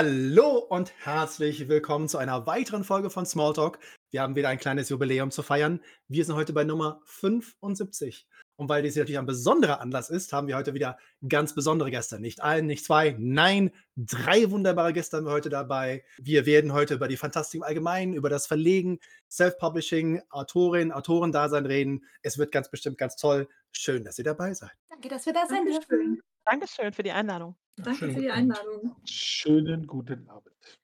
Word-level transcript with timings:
Hallo 0.00 0.58
und 0.58 0.92
herzlich 1.04 1.66
willkommen 1.66 2.06
zu 2.06 2.18
einer 2.18 2.46
weiteren 2.46 2.84
Folge 2.84 3.10
von 3.10 3.26
Smalltalk. 3.26 3.80
Wir 4.12 4.22
haben 4.22 4.36
wieder 4.36 4.48
ein 4.48 4.60
kleines 4.60 4.90
Jubiläum 4.90 5.32
zu 5.32 5.42
feiern. 5.42 5.80
Wir 6.06 6.24
sind 6.24 6.36
heute 6.36 6.52
bei 6.52 6.62
Nummer 6.62 7.00
75. 7.06 8.28
Und 8.54 8.68
weil 8.68 8.80
dies 8.84 8.94
natürlich 8.94 9.18
ein 9.18 9.26
besonderer 9.26 9.80
Anlass 9.80 10.08
ist, 10.08 10.32
haben 10.32 10.46
wir 10.46 10.56
heute 10.56 10.72
wieder 10.72 10.98
ganz 11.28 11.52
besondere 11.52 11.90
Gäste. 11.90 12.20
Nicht 12.20 12.40
ein, 12.44 12.66
nicht 12.66 12.84
zwei, 12.84 13.16
nein, 13.18 13.72
drei 13.96 14.48
wunderbare 14.52 14.92
Gäste 14.92 15.16
haben 15.16 15.26
wir 15.26 15.32
heute 15.32 15.48
dabei. 15.48 16.04
Wir 16.16 16.46
werden 16.46 16.72
heute 16.72 16.94
über 16.94 17.08
die 17.08 17.16
Fantastik 17.16 17.58
im 17.58 17.64
Allgemeinen, 17.64 18.14
über 18.14 18.30
das 18.30 18.46
Verlegen, 18.46 19.00
Self-Publishing, 19.28 20.22
Autorin, 20.30 20.92
Autorendasein 20.92 21.66
reden. 21.66 22.04
Es 22.22 22.38
wird 22.38 22.52
ganz 22.52 22.70
bestimmt 22.70 22.98
ganz 22.98 23.16
toll. 23.16 23.48
Schön, 23.72 24.04
dass 24.04 24.16
ihr 24.16 24.24
dabei 24.24 24.54
seid. 24.54 24.70
Danke, 24.90 25.08
dass 25.08 25.26
wir 25.26 25.32
da 25.32 25.44
sein 25.48 25.64
Dankeschön. 25.64 25.88
dürfen. 25.88 26.22
Dankeschön 26.44 26.92
für 26.92 27.02
die 27.02 27.10
Einladung. 27.10 27.56
Danke 27.84 27.98
Schönen 27.98 28.14
für 28.14 28.20
die. 28.22 28.30
Einladung. 28.30 28.96
Schönen 29.04 29.86
guten 29.86 30.28
Abend. 30.28 30.78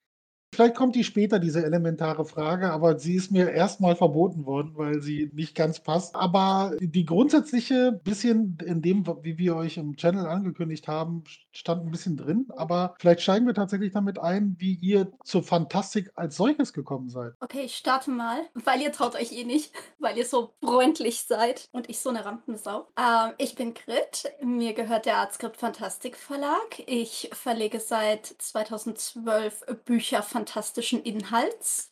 Vielleicht 0.55 0.75
kommt 0.75 0.95
die 0.95 1.03
später, 1.03 1.39
diese 1.39 1.65
elementare 1.65 2.23
Frage, 2.23 2.71
aber 2.71 2.97
sie 2.97 3.15
ist 3.15 3.29
mir 3.29 3.51
erstmal 3.51 3.97
verboten 3.97 4.45
worden, 4.45 4.71
weil 4.75 5.01
sie 5.01 5.29
nicht 5.33 5.53
ganz 5.53 5.81
passt. 5.81 6.15
Aber 6.15 6.71
die 6.79 7.05
grundsätzliche, 7.05 7.91
bisschen 7.91 8.57
in 8.65 8.81
dem, 8.81 9.05
wie 9.23 9.37
wir 9.37 9.57
euch 9.57 9.75
im 9.75 9.97
Channel 9.97 10.25
angekündigt 10.25 10.87
haben, 10.87 11.25
stand 11.51 11.85
ein 11.85 11.91
bisschen 11.91 12.15
drin. 12.15 12.47
Aber 12.55 12.95
vielleicht 12.99 13.19
steigen 13.19 13.45
wir 13.45 13.53
tatsächlich 13.53 13.91
damit 13.91 14.17
ein, 14.17 14.55
wie 14.57 14.75
ihr 14.75 15.11
zur 15.25 15.43
Fantastik 15.43 16.11
als 16.15 16.37
solches 16.37 16.71
gekommen 16.71 17.09
seid. 17.09 17.33
Okay, 17.41 17.63
ich 17.65 17.75
starte 17.75 18.09
mal, 18.09 18.37
weil 18.53 18.79
ihr 18.79 18.93
traut 18.93 19.15
euch 19.15 19.33
eh 19.33 19.43
nicht, 19.43 19.73
weil 19.99 20.17
ihr 20.17 20.25
so 20.25 20.53
freundlich 20.63 21.23
seid 21.23 21.67
und 21.73 21.89
ich 21.89 21.99
so 21.99 22.11
eine 22.11 22.23
Rampensau. 22.23 22.87
Ähm, 22.97 23.33
ich 23.39 23.55
bin 23.55 23.73
Grit, 23.73 24.31
mir 24.41 24.73
gehört 24.73 25.05
der 25.05 25.17
Artskript 25.17 25.57
Fantastik 25.57 26.15
Verlag. 26.15 26.79
Ich 26.87 27.29
verlege 27.33 27.81
seit 27.81 28.25
2012 28.25 29.65
Bücher 29.83 30.23
fantastischen 30.45 31.03
Inhalts. 31.03 31.91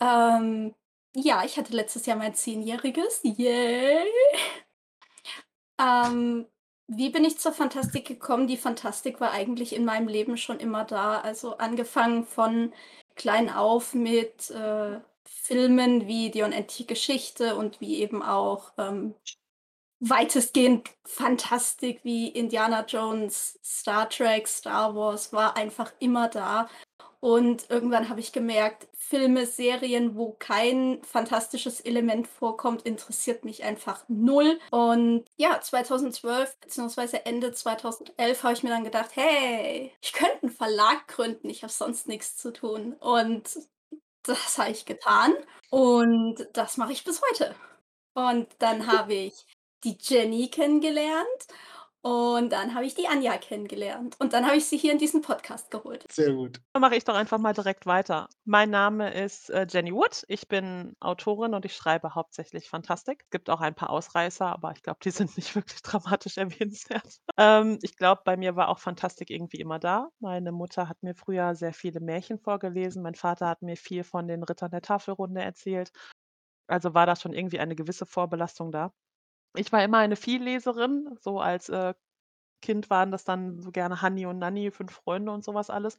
Ähm, 0.00 0.74
ja, 1.14 1.44
ich 1.44 1.56
hatte 1.56 1.72
letztes 1.72 2.06
Jahr 2.06 2.16
mein 2.16 2.34
Zehnjähriges. 2.34 3.20
Yay! 3.22 4.04
Ähm, 5.80 6.46
wie 6.88 7.10
bin 7.10 7.24
ich 7.24 7.38
zur 7.38 7.52
Fantastik 7.52 8.06
gekommen? 8.06 8.46
Die 8.46 8.56
Fantastik 8.56 9.20
war 9.20 9.30
eigentlich 9.32 9.74
in 9.74 9.84
meinem 9.84 10.08
Leben 10.08 10.36
schon 10.36 10.58
immer 10.60 10.84
da. 10.84 11.20
Also 11.20 11.58
angefangen 11.58 12.24
von 12.24 12.72
klein 13.14 13.50
auf 13.50 13.94
mit 13.94 14.50
äh, 14.50 15.00
Filmen 15.24 16.06
wie 16.06 16.30
Die 16.30 16.42
unendliche 16.42 16.84
Geschichte 16.86 17.56
und 17.56 17.80
wie 17.80 18.00
eben 18.00 18.22
auch 18.22 18.72
ähm, 18.78 19.14
weitestgehend 20.00 20.90
Fantastik 21.04 22.00
wie 22.04 22.28
Indiana 22.28 22.84
Jones, 22.86 23.58
Star 23.64 24.08
Trek, 24.08 24.46
Star 24.46 24.94
Wars 24.94 25.32
war 25.32 25.56
einfach 25.56 25.92
immer 25.98 26.28
da. 26.28 26.68
Und 27.20 27.70
irgendwann 27.70 28.08
habe 28.08 28.20
ich 28.20 28.32
gemerkt, 28.32 28.88
Filme, 28.96 29.46
Serien, 29.46 30.16
wo 30.16 30.32
kein 30.32 31.02
fantastisches 31.04 31.80
Element 31.80 32.26
vorkommt, 32.26 32.82
interessiert 32.82 33.44
mich 33.44 33.64
einfach 33.64 34.04
null. 34.08 34.58
Und 34.70 35.24
ja, 35.36 35.60
2012 35.60 36.56
bzw. 36.60 37.20
Ende 37.24 37.52
2011 37.52 38.42
habe 38.42 38.54
ich 38.54 38.62
mir 38.62 38.70
dann 38.70 38.84
gedacht, 38.84 39.10
hey, 39.14 39.92
ich 40.00 40.12
könnte 40.12 40.42
einen 40.42 40.52
Verlag 40.52 41.06
gründen, 41.08 41.48
ich 41.48 41.62
habe 41.62 41.72
sonst 41.72 42.08
nichts 42.08 42.36
zu 42.36 42.52
tun. 42.52 42.94
Und 42.94 43.58
das 44.22 44.58
habe 44.58 44.70
ich 44.70 44.84
getan 44.84 45.34
und 45.70 46.48
das 46.52 46.76
mache 46.76 46.92
ich 46.92 47.04
bis 47.04 47.22
heute. 47.30 47.54
Und 48.14 48.48
dann 48.58 48.86
habe 48.86 49.14
ich 49.14 49.46
die 49.84 49.96
Jenny 50.00 50.48
kennengelernt 50.48 51.46
und 52.06 52.50
dann 52.50 52.72
habe 52.76 52.86
ich 52.86 52.94
die 52.94 53.08
Anja 53.08 53.36
kennengelernt 53.36 54.14
und 54.20 54.32
dann 54.32 54.46
habe 54.46 54.56
ich 54.56 54.66
sie 54.66 54.76
hier 54.76 54.92
in 54.92 54.98
diesen 54.98 55.22
Podcast 55.22 55.72
geholt. 55.72 56.04
Sehr 56.08 56.32
gut. 56.34 56.60
Dann 56.72 56.80
mache 56.80 56.94
ich 56.94 57.02
doch 57.02 57.16
einfach 57.16 57.38
mal 57.38 57.52
direkt 57.52 57.84
weiter. 57.84 58.28
Mein 58.44 58.70
Name 58.70 59.12
ist 59.12 59.50
äh, 59.50 59.66
Jenny 59.68 59.92
Wood. 59.92 60.22
Ich 60.28 60.46
bin 60.46 60.94
Autorin 61.00 61.52
und 61.52 61.64
ich 61.64 61.74
schreibe 61.74 62.14
hauptsächlich 62.14 62.70
Fantastik. 62.70 63.22
Es 63.24 63.30
gibt 63.30 63.50
auch 63.50 63.60
ein 63.60 63.74
paar 63.74 63.90
Ausreißer, 63.90 64.46
aber 64.46 64.70
ich 64.70 64.84
glaube, 64.84 65.00
die 65.02 65.10
sind 65.10 65.36
nicht 65.36 65.52
wirklich 65.56 65.82
dramatisch 65.82 66.36
erwähnenswert. 66.36 67.18
Ähm, 67.36 67.80
ich 67.82 67.96
glaube, 67.96 68.22
bei 68.24 68.36
mir 68.36 68.54
war 68.54 68.68
auch 68.68 68.78
Fantastik 68.78 69.28
irgendwie 69.28 69.58
immer 69.58 69.80
da. 69.80 70.08
Meine 70.20 70.52
Mutter 70.52 70.88
hat 70.88 71.02
mir 71.02 71.16
früher 71.16 71.56
sehr 71.56 71.72
viele 71.72 71.98
Märchen 71.98 72.38
vorgelesen. 72.38 73.02
Mein 73.02 73.16
Vater 73.16 73.48
hat 73.48 73.62
mir 73.62 73.76
viel 73.76 74.04
von 74.04 74.28
den 74.28 74.44
Rittern 74.44 74.70
der 74.70 74.82
Tafelrunde 74.82 75.42
erzählt. 75.42 75.90
Also 76.68 76.94
war 76.94 77.06
da 77.06 77.16
schon 77.16 77.32
irgendwie 77.32 77.58
eine 77.58 77.74
gewisse 77.74 78.06
Vorbelastung 78.06 78.70
da. 78.70 78.92
Ich 79.56 79.72
war 79.72 79.82
immer 79.82 79.98
eine 79.98 80.16
Vielleserin, 80.16 81.16
so 81.20 81.40
als 81.40 81.68
äh, 81.68 81.94
Kind 82.62 82.90
waren 82.90 83.10
das 83.10 83.24
dann 83.24 83.60
so 83.60 83.70
gerne 83.70 84.02
Hanni 84.02 84.26
und 84.26 84.38
Nanni, 84.38 84.70
fünf 84.70 84.92
Freunde 84.92 85.32
und 85.32 85.44
sowas 85.44 85.70
alles. 85.70 85.98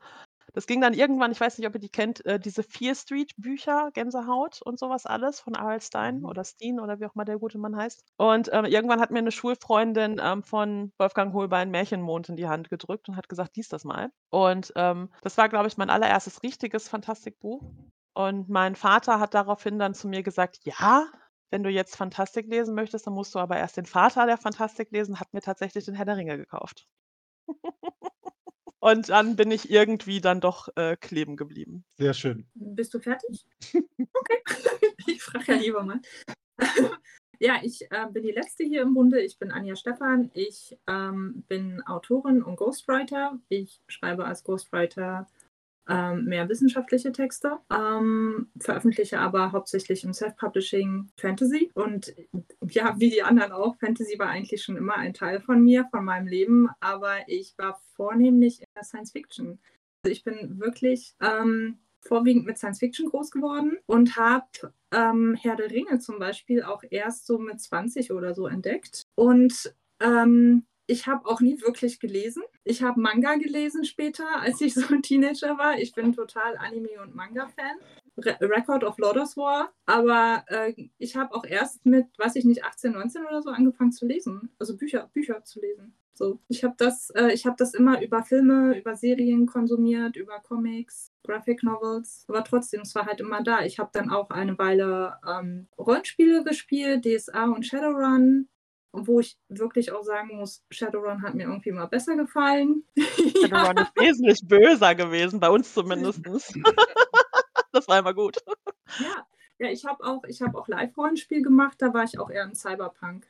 Das 0.54 0.66
ging 0.66 0.82
dann 0.82 0.94
irgendwann, 0.94 1.32
ich 1.32 1.40
weiß 1.40 1.58
nicht, 1.58 1.68
ob 1.68 1.76
ihr 1.76 1.80
die 1.80 1.90
kennt, 1.90 2.26
äh, 2.26 2.40
diese 2.40 2.64
Fear 2.64 2.96
Street 2.96 3.34
Bücher, 3.38 3.92
Gänsehaut 3.94 4.62
und 4.64 4.80
sowas 4.80 5.06
alles 5.06 5.40
von 5.40 5.56
R.L. 5.56 5.82
Stein 5.82 6.20
Mhm. 6.20 6.26
oder 6.26 6.44
Steen 6.44 6.80
oder 6.80 7.00
wie 7.00 7.06
auch 7.06 7.16
immer 7.16 7.26
der 7.26 7.38
gute 7.38 7.58
Mann 7.58 7.76
heißt. 7.76 8.04
Und 8.18 8.50
ähm, 8.54 8.66
irgendwann 8.66 9.02
hat 9.02 9.12
mir 9.12 9.20
eine 9.20 9.32
Schulfreundin 9.32 10.20
ähm, 10.24 10.44
von 10.44 10.92
Wolfgang 10.98 11.34
Holbein 11.34 11.70
Märchenmond 11.70 12.30
in 12.30 12.38
die 12.38 12.48
Hand 12.48 12.70
gedrückt 12.70 13.10
und 13.10 13.18
hat 13.18 13.30
gesagt, 13.30 13.56
lies 13.58 13.68
das 13.68 13.84
mal. 13.84 14.10
Und 14.30 14.72
ähm, 14.76 15.10
das 15.22 15.38
war, 15.38 15.50
glaube 15.50 15.68
ich, 15.68 15.78
mein 15.78 15.90
allererstes 15.90 16.42
richtiges 16.44 16.88
Fantastikbuch. 16.90 17.62
Und 18.14 18.50
mein 18.50 18.76
Vater 18.76 19.20
hat 19.20 19.34
daraufhin 19.36 19.78
dann 19.78 19.94
zu 19.94 20.08
mir 20.08 20.24
gesagt, 20.24 20.58
ja, 20.64 21.06
wenn 21.50 21.64
du 21.64 21.70
jetzt 21.70 21.96
Fantastik 21.96 22.48
lesen 22.48 22.76
möchtest, 22.76 23.08
dann 23.08 23.14
musst 23.14 23.34
du 23.36 23.40
aber 23.40 23.58
erst 23.58 23.78
den 23.78 23.86
Vater 23.86 24.26
der 24.26 24.38
Fantastik 24.38 24.92
lesen, 24.92 25.20
hat 25.20 25.34
mir 25.34 25.42
tatsächlich 25.42 25.86
den 25.86 25.96
Herr 25.96 26.06
der 26.06 26.18
Ringe 26.18 26.38
gekauft. 26.38 26.88
Und 28.80 29.10
dann 29.10 29.36
bin 29.36 29.52
ich 29.52 29.70
irgendwie 29.70 30.22
dann 30.22 30.40
doch 30.40 30.70
äh, 30.76 30.96
kleben 30.98 31.36
geblieben. 31.36 31.84
Sehr 31.98 32.14
schön. 32.14 32.48
Bist 32.54 32.94
du 32.94 33.00
fertig? 33.00 33.46
Okay. 34.14 34.42
ich 35.08 35.22
frage 35.22 35.54
ja 35.54 35.58
lieber 35.58 35.84
mal. 35.84 36.00
ja, 37.40 37.60
ich 37.64 37.90
äh, 37.92 38.06
bin 38.12 38.24
die 38.24 38.32
Letzte 38.32 38.64
hier 38.64 38.82
im 38.82 38.94
Bunde. 38.94 39.22
Ich 39.22 39.38
bin 39.38 39.52
Anja 39.52 39.76
Stephan. 39.76 40.32
Ich 40.34 40.78
ähm, 40.88 41.44
bin 41.48 41.82
Autorin 41.86 42.44
und 42.44 42.56
Ghostwriter. 42.56 43.40
Ich 43.50 43.82
schreibe 43.88 44.26
als 44.26 44.44
Ghostwriter 44.44 45.28
ähm, 45.88 46.26
mehr 46.26 46.50
wissenschaftliche 46.50 47.12
Texte, 47.12 47.58
ähm, 47.74 48.50
veröffentliche 48.60 49.20
aber 49.20 49.52
hauptsächlich 49.52 50.04
im 50.04 50.14
Self-Publishing 50.14 51.10
Fantasy. 51.18 51.72
Und 51.74 52.14
ja, 52.70 52.96
wie 52.98 53.10
die 53.10 53.24
anderen 53.24 53.52
auch, 53.52 53.78
Fantasy 53.78 54.20
war 54.20 54.28
eigentlich 54.28 54.64
schon 54.64 54.78
immer 54.78 54.96
ein 54.96 55.14
Teil 55.14 55.40
von 55.40 55.62
mir, 55.64 55.88
von 55.92 56.04
meinem 56.04 56.28
Leben, 56.28 56.70
aber 56.80 57.16
ich 57.28 57.58
war 57.58 57.80
vornehmlich 57.96 58.60
in 58.60 58.68
der 58.76 58.84
Science 58.84 59.12
Fiction. 59.12 59.60
Also 60.04 60.12
ich 60.12 60.24
bin 60.24 60.60
wirklich 60.60 61.16
ähm, 61.22 61.80
vorwiegend 62.02 62.46
mit 62.46 62.58
Science 62.58 62.80
Fiction 62.80 63.10
groß 63.10 63.32
geworden 63.32 63.78
und 63.86 64.16
habe 64.16 64.46
ähm, 64.92 65.36
Herr 65.40 65.56
der 65.56 65.72
Ringe 65.72 66.00
zum 66.00 66.20
Beispiel 66.20 66.64
auch 66.64 66.84
erst 66.90 67.28
so 67.28 67.38
mit 67.38 67.60
20 67.60 68.12
oder 68.12 68.34
so 68.34 68.48
entdeckt. 68.48 69.04
Und 69.16 69.74
ähm, 70.00 70.66
ich 70.88 71.06
habe 71.06 71.28
auch 71.28 71.42
nie 71.42 71.62
wirklich 71.62 72.00
gelesen. 72.00 72.44
Ich 72.64 72.82
habe 72.82 73.00
Manga 73.00 73.36
gelesen 73.36 73.84
später, 73.84 74.26
als 74.40 74.62
ich 74.62 74.74
so 74.74 74.88
ein 74.94 75.02
Teenager 75.02 75.58
war. 75.58 75.78
Ich 75.78 75.94
bin 75.94 76.14
total 76.14 76.58
Anime- 76.58 77.02
und 77.02 77.14
Manga-Fan. 77.14 77.78
Re 78.18 78.38
Record 78.42 78.84
of 78.84 78.98
Lotus 78.98 79.38
War. 79.38 79.72
Aber 79.86 80.44
äh, 80.48 80.74
ich 80.98 81.16
habe 81.16 81.36
auch 81.36 81.46
erst 81.46 81.86
mit, 81.86 82.08
weiß 82.18 82.36
ich 82.36 82.46
nicht, 82.46 82.64
18, 82.64 82.94
19 82.94 83.26
oder 83.26 83.42
so 83.42 83.50
angefangen 83.52 83.92
zu 83.92 84.08
lesen. 84.08 84.50
Also 84.58 84.76
Bücher, 84.76 85.10
Bücher 85.14 85.44
zu 85.44 85.60
lesen. 85.60 85.94
So, 86.14 86.40
ich 86.48 86.64
habe 86.64 86.74
das, 86.80 87.12
äh, 87.12 87.32
ich 87.32 87.48
das 87.58 87.76
immer 87.76 88.02
über 88.02 88.24
Filme, 88.24 88.76
über 88.76 88.96
Serien 88.96 89.46
konsumiert, 89.46 90.16
über 90.16 90.40
Comics, 90.40 91.12
Graphic 91.24 91.62
Novels. 91.62 92.26
Aber 92.28 92.44
trotzdem, 92.44 92.82
es 92.82 92.96
war 92.96 93.06
halt 93.06 93.20
immer 93.20 93.44
da. 93.44 93.64
Ich 93.64 93.78
habe 93.78 93.92
dann 93.94 94.10
auch 94.10 94.32
eine 94.32 94.58
Weile 94.58 95.20
ähm, 95.30 95.68
Rollenspiele 95.78 96.44
gespielt, 96.44 97.06
DSA 97.06 97.46
und 97.46 97.68
Shadowrun. 97.68 98.48
Wo 98.94 99.20
ich 99.20 99.38
wirklich 99.50 99.92
auch 99.92 100.04
sagen 100.04 100.38
muss, 100.38 100.64
Shadowrun 100.72 101.22
hat 101.22 101.36
mir 101.36 101.44
irgendwie 101.44 101.72
mal 101.72 101.86
besser 101.86 102.16
gefallen. 102.16 102.84
Shadowrun 102.98 103.78
ist 103.78 103.96
wesentlich 103.96 104.40
böser 104.44 104.96
gewesen, 104.96 105.40
bei 105.40 105.50
uns 105.50 105.74
zumindest. 105.74 106.22
das 107.72 107.88
war 107.88 108.00
immer 108.00 108.14
gut. 108.14 108.38
Ja, 109.00 109.26
ja 109.60 109.72
ich 109.72 109.86
habe 109.86 110.04
auch, 110.04 110.24
ich 110.26 110.42
hab 110.42 110.56
auch 110.56 110.68
Live-Rollenspiel 110.68 111.42
gemacht, 111.42 111.76
da 111.80 111.94
war 111.94 112.04
ich 112.04 112.18
auch 112.18 112.30
eher 112.30 112.44
im 112.44 112.56
Cyberpunk. 112.56 113.28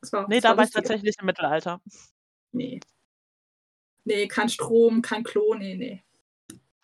Das 0.00 0.12
war, 0.12 0.28
nee, 0.28 0.36
das 0.36 0.42
da 0.42 0.48
war, 0.50 0.58
war 0.58 0.64
ich 0.64 0.70
tatsächlich 0.70 1.16
im 1.18 1.26
Mittelalter. 1.26 1.80
Nee. 2.52 2.80
Nee, 4.04 4.28
kein 4.28 4.48
Strom, 4.48 5.02
kein 5.02 5.24
Klo, 5.24 5.54
nee, 5.54 5.74
nee. 5.74 6.04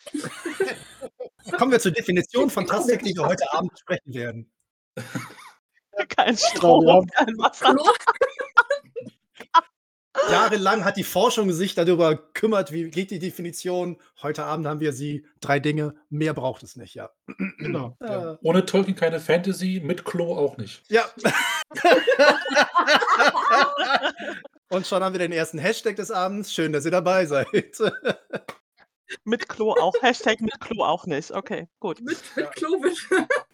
Kommen 1.56 1.72
wir 1.72 1.80
zur 1.80 1.92
Definition 1.92 2.50
Fantastik, 2.50 3.02
die 3.02 3.14
wir 3.14 3.26
heute 3.26 3.44
Abend 3.52 3.72
besprechen 3.72 4.14
werden. 4.14 4.52
Kein 6.08 6.36
Strom, 6.36 7.06
kein 7.08 7.38
Wasser. 7.38 7.76
Jahrelang 10.30 10.84
hat 10.84 10.98
die 10.98 11.04
Forschung 11.04 11.50
sich 11.52 11.74
darüber 11.74 12.16
gekümmert, 12.16 12.70
wie 12.70 12.90
geht 12.90 13.10
die 13.10 13.18
Definition. 13.18 13.96
Heute 14.22 14.44
Abend 14.44 14.66
haben 14.66 14.80
wir 14.80 14.92
sie. 14.92 15.24
Drei 15.40 15.58
Dinge, 15.58 15.94
mehr 16.10 16.34
braucht 16.34 16.62
es 16.62 16.76
nicht, 16.76 16.94
ja. 16.94 17.10
Genau. 17.58 17.96
Ja. 18.02 18.38
Ohne 18.42 18.66
Tolkien 18.66 18.96
keine 18.96 19.20
Fantasy, 19.20 19.80
mit 19.82 20.04
Klo 20.04 20.36
auch 20.36 20.56
nicht. 20.58 20.82
Ja. 20.88 21.04
Und 24.68 24.86
schon 24.86 25.02
haben 25.02 25.12
wir 25.14 25.18
den 25.18 25.32
ersten 25.32 25.58
Hashtag 25.58 25.96
des 25.96 26.10
Abends. 26.10 26.52
Schön, 26.52 26.72
dass 26.72 26.84
ihr 26.84 26.90
dabei 26.90 27.26
seid. 27.26 27.46
Mit 29.24 29.48
Klo 29.48 29.72
auch. 29.72 29.94
Hashtag 30.02 30.40
mit 30.40 30.58
Klo 30.60 30.84
auch 30.84 31.06
nicht. 31.06 31.30
Okay, 31.30 31.68
gut. 31.80 32.00
Mit, 32.00 32.18
mit 32.36 32.44
Ja. 32.44 32.50
Klowitsch. 32.50 33.08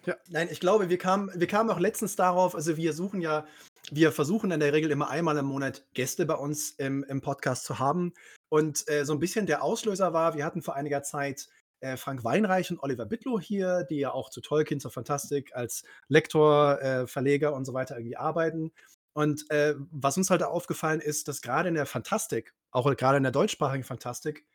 Ja, 0.05 0.15
nein, 0.29 0.47
ich 0.51 0.59
glaube, 0.59 0.89
wir 0.89 0.97
kamen, 0.97 1.29
wir 1.35 1.47
kamen 1.47 1.69
auch 1.69 1.79
letztens 1.79 2.15
darauf, 2.15 2.55
also 2.55 2.77
wir 2.77 2.93
suchen 2.93 3.21
ja, 3.21 3.45
wir 3.91 4.11
versuchen 4.11 4.51
in 4.51 4.59
der 4.59 4.73
Regel 4.73 4.91
immer 4.91 5.09
einmal 5.09 5.37
im 5.37 5.45
Monat 5.45 5.85
Gäste 5.93 6.25
bei 6.25 6.35
uns 6.35 6.71
im, 6.71 7.03
im 7.03 7.21
Podcast 7.21 7.65
zu 7.65 7.79
haben. 7.79 8.13
Und 8.49 8.87
äh, 8.89 9.05
so 9.05 9.13
ein 9.13 9.19
bisschen 9.19 9.45
der 9.45 9.63
Auslöser 9.63 10.13
war, 10.13 10.35
wir 10.35 10.45
hatten 10.45 10.61
vor 10.61 10.75
einiger 10.75 11.03
Zeit 11.03 11.47
äh, 11.81 11.97
Frank 11.97 12.23
Weinreich 12.23 12.71
und 12.71 12.81
Oliver 12.81 13.05
Bittlow 13.05 13.39
hier, 13.39 13.83
die 13.83 13.99
ja 13.99 14.11
auch 14.11 14.29
zu 14.29 14.41
Tolkien, 14.41 14.79
zur 14.79 14.91
Fantastik 14.91 15.55
als 15.55 15.83
Lektor, 16.07 16.81
äh, 16.81 17.07
Verleger 17.07 17.53
und 17.53 17.65
so 17.65 17.73
weiter 17.73 17.95
irgendwie 17.97 18.17
arbeiten. 18.17 18.71
Und 19.13 19.49
äh, 19.49 19.75
was 19.91 20.17
uns 20.17 20.29
halt 20.29 20.43
aufgefallen 20.43 21.01
ist, 21.01 21.27
dass 21.27 21.41
gerade 21.41 21.69
in 21.69 21.75
der 21.75 21.85
Fantastik, 21.85 22.53
auch 22.71 22.95
gerade 22.95 23.17
in 23.17 23.23
der 23.23 23.31
deutschsprachigen 23.31 23.83
Fantastik, 23.83 24.45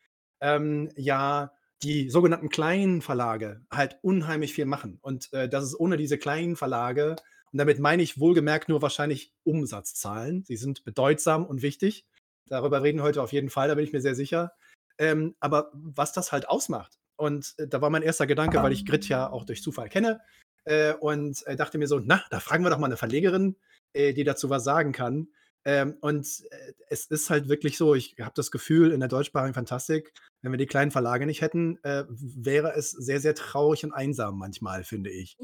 ähm, 0.41 0.91
ja 0.95 1.51
die 1.85 2.09
sogenannten 2.09 2.49
kleinen 2.49 3.03
Verlage 3.03 3.61
halt 3.71 3.99
unheimlich 4.01 4.53
viel 4.53 4.65
machen. 4.65 4.97
Und 5.01 5.31
äh, 5.33 5.47
dass 5.47 5.63
es 5.63 5.79
ohne 5.79 5.97
diese 5.97 6.17
kleinen 6.17 6.55
Verlage, 6.55 7.15
und 7.51 7.59
damit 7.59 7.79
meine 7.79 8.01
ich 8.01 8.19
wohlgemerkt 8.19 8.69
nur 8.69 8.81
wahrscheinlich 8.81 9.33
Umsatzzahlen, 9.43 10.43
sie 10.45 10.57
sind 10.57 10.83
bedeutsam 10.83 11.45
und 11.45 11.61
wichtig. 11.61 12.07
Darüber 12.47 12.81
reden 12.81 13.03
heute 13.03 13.21
auf 13.21 13.31
jeden 13.31 13.51
Fall, 13.51 13.67
da 13.67 13.75
bin 13.75 13.83
ich 13.83 13.93
mir 13.93 14.01
sehr 14.01 14.15
sicher. 14.15 14.53
Ähm, 14.97 15.35
aber 15.39 15.69
was 15.73 16.11
das 16.11 16.31
halt 16.31 16.49
ausmacht. 16.49 16.97
Und 17.17 17.53
äh, 17.59 17.67
da 17.67 17.81
war 17.81 17.91
mein 17.91 18.01
erster 18.01 18.25
Gedanke, 18.25 18.63
weil 18.63 18.71
ich 18.71 18.85
Grit 18.85 19.07
ja 19.07 19.29
auch 19.29 19.45
durch 19.45 19.61
Zufall 19.61 19.89
kenne, 19.89 20.21
äh, 20.63 20.93
und 20.93 21.45
äh, 21.45 21.55
dachte 21.55 21.77
mir 21.77 21.87
so, 21.87 21.99
na, 21.99 22.23
da 22.31 22.39
fragen 22.39 22.63
wir 22.63 22.71
doch 22.71 22.79
mal 22.79 22.87
eine 22.87 22.97
Verlegerin, 22.97 23.55
äh, 23.93 24.13
die 24.13 24.23
dazu 24.23 24.49
was 24.49 24.63
sagen 24.63 24.91
kann. 24.91 25.27
Ähm, 25.65 25.97
und 26.01 26.27
äh, 26.51 26.73
es 26.89 27.07
ist 27.07 27.31
halt 27.31 27.49
wirklich 27.49 27.77
so, 27.77 27.95
ich 27.95 28.15
habe 28.19 28.33
das 28.35 28.51
Gefühl, 28.51 28.91
in 28.91 28.99
der 28.99 29.09
deutschsprachigen 29.09 29.55
Fantastik, 29.55 30.13
wenn 30.41 30.51
wir 30.51 30.57
die 30.57 30.67
kleinen 30.67 30.91
Verlage 30.91 31.25
nicht 31.25 31.41
hätten, 31.41 31.79
äh, 31.83 32.03
wäre 32.07 32.73
es 32.75 32.91
sehr, 32.91 33.19
sehr 33.19 33.33
traurig 33.33 33.83
und 33.83 33.91
einsam 33.91 34.37
manchmal, 34.37 34.83
finde 34.83 35.09
ich. 35.09 35.35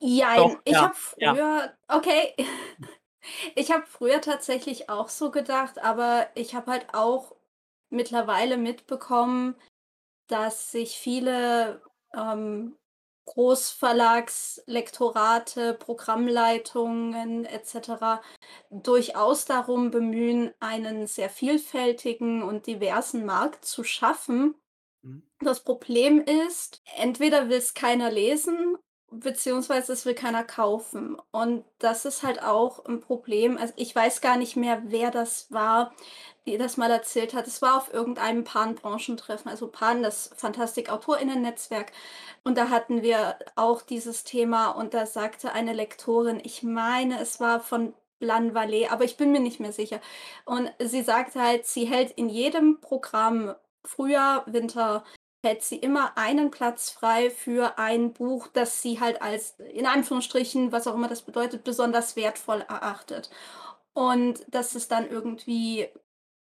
Jein. 0.00 0.36
Doch, 0.36 0.56
ich 0.64 0.72
ja, 0.72 0.82
habe 0.82 0.94
ja. 1.18 1.34
früher, 1.34 1.74
okay, 1.88 2.34
ich 3.54 3.70
habe 3.70 3.84
früher 3.86 4.22
tatsächlich 4.22 4.88
auch 4.88 5.10
so 5.10 5.30
gedacht, 5.30 5.78
aber 5.82 6.28
ich 6.34 6.54
habe 6.54 6.70
halt 6.70 6.86
auch 6.94 7.36
mittlerweile 7.90 8.56
mitbekommen, 8.56 9.56
dass 10.26 10.72
sich 10.72 10.96
viele 10.98 11.82
ähm, 12.16 12.76
Großverlagslektorate, 13.26 15.74
Programmleitungen 15.74 17.44
etc. 17.44 18.22
durchaus 18.70 19.44
darum 19.44 19.90
bemühen, 19.90 20.52
einen 20.60 21.06
sehr 21.06 21.28
vielfältigen 21.30 22.42
und 22.42 22.66
diversen 22.66 23.24
Markt 23.24 23.64
zu 23.64 23.84
schaffen. 23.84 24.56
Mhm. 25.02 25.22
Das 25.40 25.64
Problem 25.64 26.20
ist, 26.20 26.82
entweder 26.96 27.48
will 27.48 27.58
es 27.58 27.74
keiner 27.74 28.10
lesen, 28.10 28.76
beziehungsweise 29.20 29.92
es 29.92 30.06
will 30.06 30.14
keiner 30.14 30.44
kaufen. 30.44 31.16
Und 31.30 31.64
das 31.78 32.04
ist 32.04 32.22
halt 32.22 32.42
auch 32.42 32.84
ein 32.84 33.00
Problem. 33.00 33.56
Also 33.58 33.72
ich 33.76 33.94
weiß 33.94 34.20
gar 34.20 34.36
nicht 34.36 34.56
mehr, 34.56 34.82
wer 34.86 35.10
das 35.10 35.50
war, 35.50 35.92
die 36.46 36.58
das 36.58 36.76
mal 36.76 36.90
erzählt 36.90 37.34
hat. 37.34 37.46
Es 37.46 37.62
war 37.62 37.76
auf 37.76 37.92
irgendeinem 37.92 38.44
Pan-Branchentreffen, 38.44 39.50
also 39.50 39.68
Pan, 39.68 40.02
das 40.02 40.30
Fantastik-AutorInnen-Netzwerk. 40.36 41.92
Und 42.44 42.58
da 42.58 42.68
hatten 42.70 43.02
wir 43.02 43.38
auch 43.56 43.82
dieses 43.82 44.24
Thema 44.24 44.70
und 44.70 44.94
da 44.94 45.06
sagte 45.06 45.52
eine 45.52 45.72
Lektorin, 45.72 46.40
ich 46.42 46.62
meine, 46.62 47.20
es 47.20 47.40
war 47.40 47.60
von 47.60 47.94
Blan 48.18 48.54
Vallée, 48.54 48.88
aber 48.90 49.04
ich 49.04 49.16
bin 49.16 49.32
mir 49.32 49.40
nicht 49.40 49.60
mehr 49.60 49.72
sicher. 49.72 50.00
Und 50.44 50.70
sie 50.78 51.02
sagte 51.02 51.40
halt, 51.40 51.66
sie 51.66 51.86
hält 51.86 52.12
in 52.12 52.28
jedem 52.28 52.80
Programm 52.80 53.54
Frühjahr, 53.84 54.44
Winter, 54.46 55.04
hält 55.44 55.62
sie 55.62 55.76
immer 55.76 56.16
einen 56.16 56.50
Platz 56.50 56.90
frei 56.90 57.30
für 57.30 57.78
ein 57.78 58.12
Buch, 58.12 58.48
das 58.48 58.82
sie 58.82 59.00
halt 59.00 59.22
als, 59.22 59.56
in 59.72 59.86
Anführungsstrichen, 59.86 60.72
was 60.72 60.86
auch 60.86 60.94
immer 60.94 61.08
das 61.08 61.22
bedeutet, 61.22 61.64
besonders 61.64 62.16
wertvoll 62.16 62.62
erachtet. 62.62 63.30
Und 63.92 64.44
das 64.48 64.74
ist 64.74 64.90
dann 64.90 65.08
irgendwie 65.08 65.88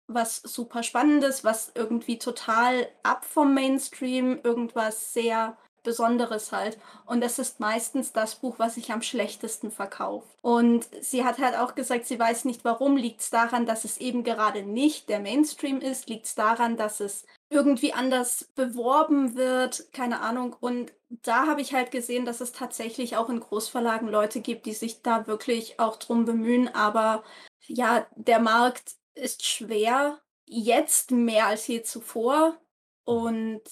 was 0.07 0.38
super 0.38 0.83
Spannendes, 0.83 1.44
was 1.44 1.71
irgendwie 1.75 2.18
total 2.18 2.88
ab 3.03 3.25
vom 3.25 3.53
Mainstream, 3.53 4.39
irgendwas 4.44 5.13
sehr 5.13 5.57
Besonderes 5.83 6.51
halt. 6.51 6.77
Und 7.06 7.21
das 7.21 7.39
ist 7.39 7.59
meistens 7.59 8.13
das 8.13 8.36
Buch, 8.36 8.59
was 8.59 8.75
sich 8.75 8.92
am 8.92 9.01
schlechtesten 9.01 9.71
verkauft. 9.71 10.27
Und 10.42 10.88
sie 11.01 11.25
hat 11.25 11.39
halt 11.39 11.57
auch 11.57 11.75
gesagt, 11.75 12.06
sie 12.06 12.19
weiß 12.19 12.45
nicht 12.45 12.63
warum. 12.63 12.98
Liegt 12.98 13.21
es 13.21 13.30
daran, 13.31 13.65
dass 13.65 13.83
es 13.83 13.98
eben 13.98 14.24
gerade 14.24 14.63
nicht 14.63 15.09
der 15.09 15.19
Mainstream 15.19 15.81
ist? 15.81 16.07
Liegt 16.07 16.27
es 16.27 16.36
daran, 16.36 16.77
dass 16.77 17.00
es 17.00 17.25
irgendwie 17.51 17.94
anders 17.94 18.45
beworben 18.56 19.36
wird? 19.36 19.92
Keine 19.92 20.21
Ahnung. 20.21 20.56
Und 20.59 20.94
da 21.09 21.45
habe 21.48 21.62
ich 21.62 21.74
halt 21.74 21.92
gesehen, 21.92 22.25
dass 22.25 22.39
es 22.39 22.53
tatsächlich 22.53 23.18
auch 23.18 23.30
in 23.30 23.42
Großverlagen 23.42 24.07
Leute 24.07 24.39
gibt, 24.39 24.65
die 24.65 24.74
sich 24.74 25.01
da 25.01 25.27
wirklich 25.27 25.80
auch 25.80 25.98
drum 25.98 26.24
bemühen. 26.24 26.69
Aber 26.69 27.24
ja, 27.68 28.07
der 28.15 28.39
Markt 28.39 28.94
ist 29.13 29.45
schwer, 29.45 30.21
jetzt 30.45 31.12
mehr 31.12 31.48
als 31.48 31.68
je 31.68 31.83
zuvor. 31.83 32.57
Und 33.03 33.63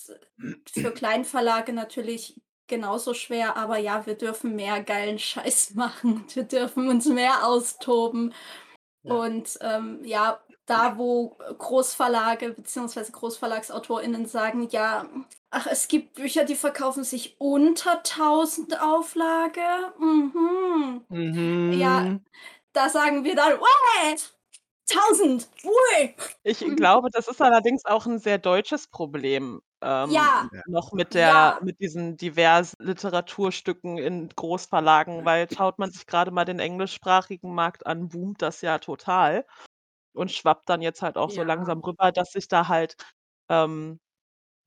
für 0.72 0.92
Kleinverlage 0.92 1.72
natürlich 1.72 2.42
genauso 2.68 3.14
schwer, 3.14 3.56
aber 3.56 3.78
ja, 3.78 4.06
wir 4.06 4.16
dürfen 4.16 4.56
mehr 4.56 4.84
geilen 4.84 5.20
Scheiß 5.20 5.72
machen 5.76 6.18
und 6.18 6.36
wir 6.36 6.44
dürfen 6.44 6.90
uns 6.90 7.06
mehr 7.06 7.48
austoben. 7.48 8.34
Ja. 9.04 9.14
Und 9.14 9.58
ähm, 9.62 10.04
ja, 10.04 10.42
da 10.69 10.98
wo 10.98 11.38
Großverlage 11.57 12.51
bzw. 12.54 13.12
GroßverlagsautorInnen 13.12 14.25
sagen, 14.27 14.68
ja, 14.71 15.06
ach, 15.51 15.68
es 15.68 15.88
gibt 15.88 16.16
Bücher, 16.16 16.45
die 16.45 16.56
verkaufen 16.56 17.04
sich 17.04 17.36
unter 17.39 18.04
1000 18.04 18.81
Auflage. 18.81 19.62
Mhm. 20.00 21.06
Ja, 21.71 22.06
Mhm. 22.06 22.25
da 22.74 22.89
sagen 22.89 23.24
wir 23.24 23.36
dann, 23.36 23.60
what? 23.60 24.33
1000! 24.89 25.50
Ui! 25.66 26.16
Ich 26.45 26.62
Mhm. 26.62 26.75
glaube, 26.77 27.10
das 27.12 27.27
ist 27.27 27.42
allerdings 27.42 27.83
auch 27.86 28.06
ein 28.06 28.18
sehr 28.19 28.38
deutsches 28.38 28.88
Problem, 28.88 29.62
ähm, 29.81 30.12
Ja, 30.13 30.50
noch 30.68 30.94
mit 30.94 31.13
der 31.13 31.27
ja. 31.27 31.60
mit 31.62 31.80
diesen 31.81 32.16
diversen 32.16 32.75
Literaturstücken 32.80 33.98
in 33.98 34.30
Großverlagen, 34.30 35.25
weil 35.25 35.50
schaut 35.51 35.80
man 35.80 35.92
sich 35.92 36.06
gerade 36.06 36.31
mal 36.31 36.45
den 36.45 36.60
englischsprachigen 36.60 37.54
Markt 37.54 37.86
an, 37.86 38.07
boomt 38.10 38.42
das 38.42 38.62
ja 38.62 38.80
total 38.80 39.45
und 40.14 40.32
schwappt 40.32 40.70
dann 40.70 40.82
jetzt 40.82 41.02
halt 41.02 41.18
auch 41.18 41.32
so 41.32 41.44
Ja. 41.44 41.44
langsam 41.44 41.80
rüber, 41.82 42.12
dass 42.12 42.32
sich 42.32 42.48
da 42.48 42.68
halt, 42.68 42.96
ähm, 43.50 44.00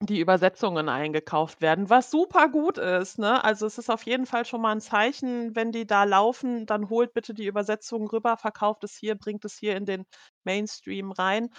die 0.03 0.21
Übersetzungen 0.21 0.89
eingekauft 0.91 1.62
werden, 1.62 1.90
was 1.90 2.11
super 2.11 2.49
gut 2.50 2.78
ist, 2.78 3.19
ne? 3.19 3.45
Also, 3.45 3.66
es 3.66 3.78
ist 3.78 3.90
auf 3.90 4.05
jeden 4.05 4.26
Fall 4.26 4.45
schon 4.47 4.61
mal 4.62 4.73
'n 4.73 4.81
Zeichen, 4.83 5.57
wenn 5.57 5.73
die 5.73 5.87
da 5.87 6.05
laufen, 6.05 6.66
dann 6.66 6.90
holt 6.90 7.14
bitte 7.14 7.35
die 7.35 7.47
Übersetzungen 7.47 8.09
rüber, 8.09 8.37
verkauft 8.38 8.85
es 8.85 8.97
hier, 8.97 9.16
bringt 9.16 9.45
es 9.47 9.57
hier 9.59 9.76
in 9.76 9.87
den 9.87 10.05
Mainstream 10.45 11.12
rein. 11.12 11.50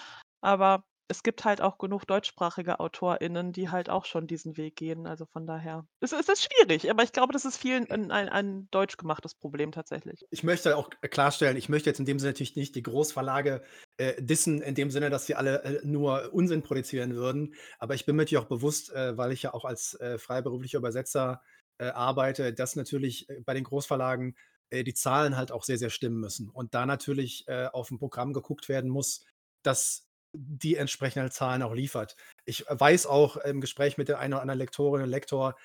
Aber 0.42 0.86
es 1.14 1.22
gibt 1.22 1.46
halt 1.46 1.62
auch 1.62 1.78
genug 1.78 2.06
deutschsprachige 2.06 2.80
AutorInnen, 2.80 3.54
die 3.54 3.70
halt 3.70 3.90
auch 3.90 4.06
schon 4.06 4.26
diesen 4.26 4.58
Weg 4.58 4.76
gehen. 4.76 5.06
Also, 5.06 5.26
von 5.28 5.46
daher 5.46 5.86
es 6.00 6.12
es 6.12 6.28
ist 6.28 6.44
schwierig, 6.44 6.90
aber 6.90 7.04
ich 7.04 7.12
glaube, 7.12 7.34
das 7.34 7.46
ist 7.46 7.58
vielen 7.58 7.86
'n 7.86 8.12
ein 8.12 8.30
ein 8.30 8.68
deutsch 8.72 8.98
gemachtes 8.98 9.36
Problem 9.36 9.72
tatsächlich. 9.72 10.26
Ich 10.32 10.44
möchte 10.44 10.76
auch 10.76 10.90
klarstellen, 11.12 11.56
ich 11.56 11.70
möchte 11.70 11.90
jetzt 11.90 12.00
in 12.00 12.06
dem 12.06 12.18
Sinne 12.18 12.32
natürlich 12.32 12.56
nicht 12.56 12.76
die 12.76 12.82
Großverlage 12.82 13.62
äh, 13.98 14.20
dissen, 14.22 14.62
in 14.62 14.74
dem 14.74 14.90
Sinne, 14.90 15.12
dass 15.12 15.28
sie 15.28 15.36
alle 15.36 15.64
äh, 15.64 15.82
nur 15.86 16.34
Unsinn 16.34 16.64
produzieren 16.64 17.14
würden. 17.16 17.54
Aber 17.78 17.94
ich 17.94 18.06
bin 18.06 18.16
mir 18.16 18.24
natürlich 18.24 18.44
auch 18.44 18.50
bewusst, 18.50 18.92
äh, 18.92 19.16
weil 19.18 19.32
ich 19.32 19.44
ja 19.44 19.54
auch 19.54 19.66
als 19.66 19.94
äh, 20.00 20.18
freiberuflicher 20.18 20.80
Übersetzer 20.80 21.42
äh, 21.78 21.86
arbeite, 21.90 22.54
dass 22.54 22.76
natürlich 22.76 23.30
äh, 23.30 23.42
bei 23.42 23.54
den 23.54 23.64
Großverlagen 23.64 24.36
die 24.72 24.96
Zahlen 24.96 25.38
halt 25.38 25.52
auch 25.52 25.64
sehr, 25.64 25.78
sehr 25.78 25.92
stimmen 25.92 26.20
müssen. 26.20 26.50
Und 26.50 26.74
da 26.74 26.88
natürlich 26.88 27.46
auf 27.48 27.92
ein 27.92 28.00
Programm 28.00 28.34
geguckt 28.34 28.70
werden 28.70 28.90
muss, 28.90 29.24
das 29.62 30.10
die 30.34 30.76
entsprechenden 30.76 31.32
Zahlen 31.32 31.62
auch 31.62 31.74
liefert. 31.74 32.16
Ich 32.46 32.66
weiß 32.68 33.06
auch 33.06 33.38
im 33.38 33.62
Gespräch 33.62 33.98
mit 33.98 34.10
der 34.10 34.20
einen 34.20 34.34
oder 34.34 34.42
anderen 34.42 34.60
Lektorin 34.60 35.04
und 35.04 35.10
Lektor, 35.10 35.56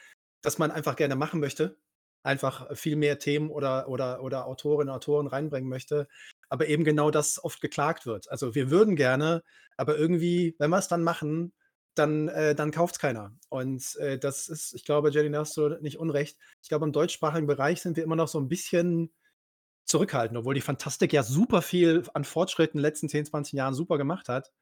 dass 0.42 0.58
man 0.58 0.70
einfach 0.70 0.96
gerne 0.96 1.16
machen 1.16 1.40
möchte, 1.40 1.78
einfach 2.22 2.76
viel 2.76 2.96
mehr 2.96 3.18
Themen 3.18 3.50
oder, 3.50 3.88
oder, 3.88 4.22
oder 4.22 4.46
Autorinnen 4.46 4.90
und 4.90 4.96
Autoren 4.96 5.26
reinbringen 5.26 5.68
möchte, 5.68 6.08
aber 6.48 6.66
eben 6.68 6.84
genau 6.84 7.10
das 7.10 7.42
oft 7.42 7.60
geklagt 7.60 8.06
wird. 8.06 8.30
Also 8.30 8.54
wir 8.54 8.70
würden 8.70 8.96
gerne, 8.96 9.42
aber 9.76 9.96
irgendwie, 9.96 10.54
wenn 10.58 10.70
wir 10.70 10.78
es 10.78 10.88
dann 10.88 11.02
machen, 11.02 11.52
dann, 11.94 12.28
äh, 12.28 12.54
dann 12.54 12.70
kauft 12.70 12.94
es 12.96 13.00
keiner. 13.00 13.32
Und 13.48 13.96
äh, 13.96 14.18
das 14.18 14.48
ist, 14.48 14.74
ich 14.74 14.84
glaube, 14.84 15.10
Jenny, 15.10 15.30
da 15.30 15.40
hast 15.40 15.56
du 15.56 15.68
nicht 15.80 15.98
unrecht. 15.98 16.38
Ich 16.62 16.68
glaube, 16.68 16.86
im 16.86 16.92
deutschsprachigen 16.92 17.46
Bereich 17.46 17.82
sind 17.82 17.96
wir 17.96 18.04
immer 18.04 18.16
noch 18.16 18.28
so 18.28 18.38
ein 18.38 18.48
bisschen 18.48 19.12
zurückhaltend, 19.88 20.38
obwohl 20.38 20.54
die 20.54 20.60
Fantastik 20.60 21.12
ja 21.12 21.22
super 21.22 21.62
viel 21.62 22.04
an 22.14 22.24
Fortschritten 22.24 22.78
in 22.78 22.82
den 22.82 22.88
letzten 22.88 23.08
10, 23.08 23.26
20 23.26 23.54
Jahren 23.54 23.74
super 23.74 23.98
gemacht 23.98 24.28
hat. 24.28 24.52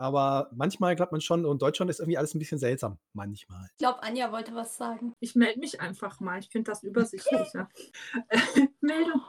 Aber 0.00 0.48
manchmal 0.54 0.94
glaubt 0.94 1.10
man 1.10 1.20
schon, 1.20 1.44
und 1.44 1.60
Deutschland 1.60 1.90
ist 1.90 1.98
irgendwie 1.98 2.18
alles 2.18 2.32
ein 2.34 2.38
bisschen 2.38 2.58
seltsam. 2.58 2.98
Manchmal. 3.14 3.66
Ich 3.72 3.78
glaube, 3.78 4.02
Anja 4.04 4.30
wollte 4.30 4.54
was 4.54 4.76
sagen. 4.76 5.12
Ich 5.18 5.34
melde 5.34 5.58
mich 5.58 5.80
einfach 5.80 6.20
mal. 6.20 6.38
Ich 6.38 6.48
finde 6.50 6.70
das 6.70 6.84
übersichtlicher. 6.84 7.68
Meldung. 8.80 9.20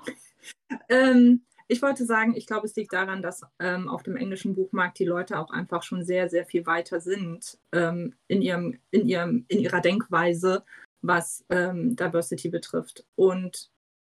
Ähm, 0.89 1.41
Ich 1.71 1.83
wollte 1.83 2.03
sagen, 2.03 2.35
ich 2.35 2.47
glaube, 2.47 2.65
es 2.65 2.75
liegt 2.75 2.93
daran, 2.93 3.21
dass 3.21 3.43
ähm, 3.59 3.89
auf 3.89 4.01
dem 4.01 4.15
englischen 4.15 4.55
Buchmarkt 4.55 4.97
die 4.97 5.05
Leute 5.05 5.37
auch 5.37 5.51
einfach 5.51 5.83
schon 5.83 6.03
sehr, 6.03 6.27
sehr 6.27 6.45
viel 6.45 6.65
weiter 6.65 6.99
sind 6.99 7.59
ähm, 7.71 8.15
in, 8.27 8.41
ihrem, 8.41 8.79
in, 8.89 9.07
ihrem, 9.07 9.45
in 9.49 9.59
ihrer 9.59 9.79
Denkweise, 9.79 10.63
was 11.03 11.45
ähm, 11.49 11.95
Diversity 11.95 12.49
betrifft. 12.49 13.05
Und 13.15 13.69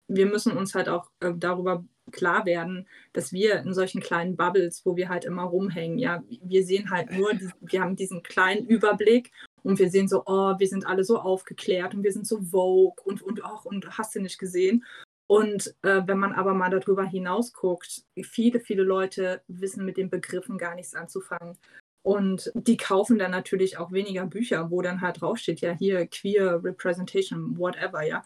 wir 0.09 0.27
müssen 0.27 0.57
uns 0.57 0.75
halt 0.75 0.89
auch 0.89 1.11
äh, 1.21 1.33
darüber 1.37 1.85
klar 2.13 2.45
werden, 2.45 2.87
dass 3.13 3.33
wir 3.33 3.61
in 3.61 3.73
solchen 3.73 4.01
kleinen 4.01 4.37
Bubbles, 4.37 4.85
wo 4.85 4.97
wir 4.97 5.09
halt 5.09 5.25
immer 5.25 5.45
rumhängen, 5.45 5.99
ja, 5.99 6.23
wir 6.43 6.65
sehen 6.65 6.91
halt 6.91 7.11
nur, 7.13 7.33
wir 7.61 7.81
haben 7.81 7.97
diesen 7.97 8.23
kleinen 8.23 8.67
Überblick 8.67 9.33
und 9.63 9.79
wir 9.79 9.89
sehen 9.91 10.09
so, 10.09 10.23
oh, 10.27 10.55
wir 10.59 10.69
sind 10.69 10.87
alle 10.87 11.05
so 11.05 11.19
aufgeklärt 11.19 11.95
und 11.95 12.03
wir 12.03 12.13
sind 12.13 12.27
so 12.27 12.41
vogue 12.43 13.03
und, 13.05 13.23
und, 13.23 13.43
ach, 13.45 13.65
und 13.65 13.99
hast 13.99 14.15
du 14.15 14.21
nicht 14.21 14.39
gesehen. 14.39 14.85
Und 15.27 15.75
äh, 15.83 16.03
wenn 16.05 16.19
man 16.19 16.33
aber 16.33 16.53
mal 16.53 16.69
darüber 16.69 17.05
hinaus 17.05 17.55
guckt, 17.55 18.03
viele, 18.23 18.61
viele 18.61 18.83
Leute 18.83 19.43
wissen 19.49 19.85
mit 19.87 19.97
den 19.97 20.11
Begriffen 20.11 20.59
gar 20.59 20.75
nichts 20.75 20.95
anzufangen. 20.95 21.57
Und 22.03 22.53
die 22.55 22.77
kaufen 22.77 23.19
dann 23.19 23.31
natürlich 23.31 23.79
auch 23.79 23.91
weniger 23.91 24.27
Bücher, 24.27 24.71
wo 24.71 24.83
dann 24.83 25.01
halt 25.01 25.23
draufsteht, 25.23 25.63
ja, 25.63 25.73
hier 25.73 26.07
Queer 26.07 26.63
Representation, 26.63 27.57
whatever, 27.57 28.03
ja. 28.03 28.23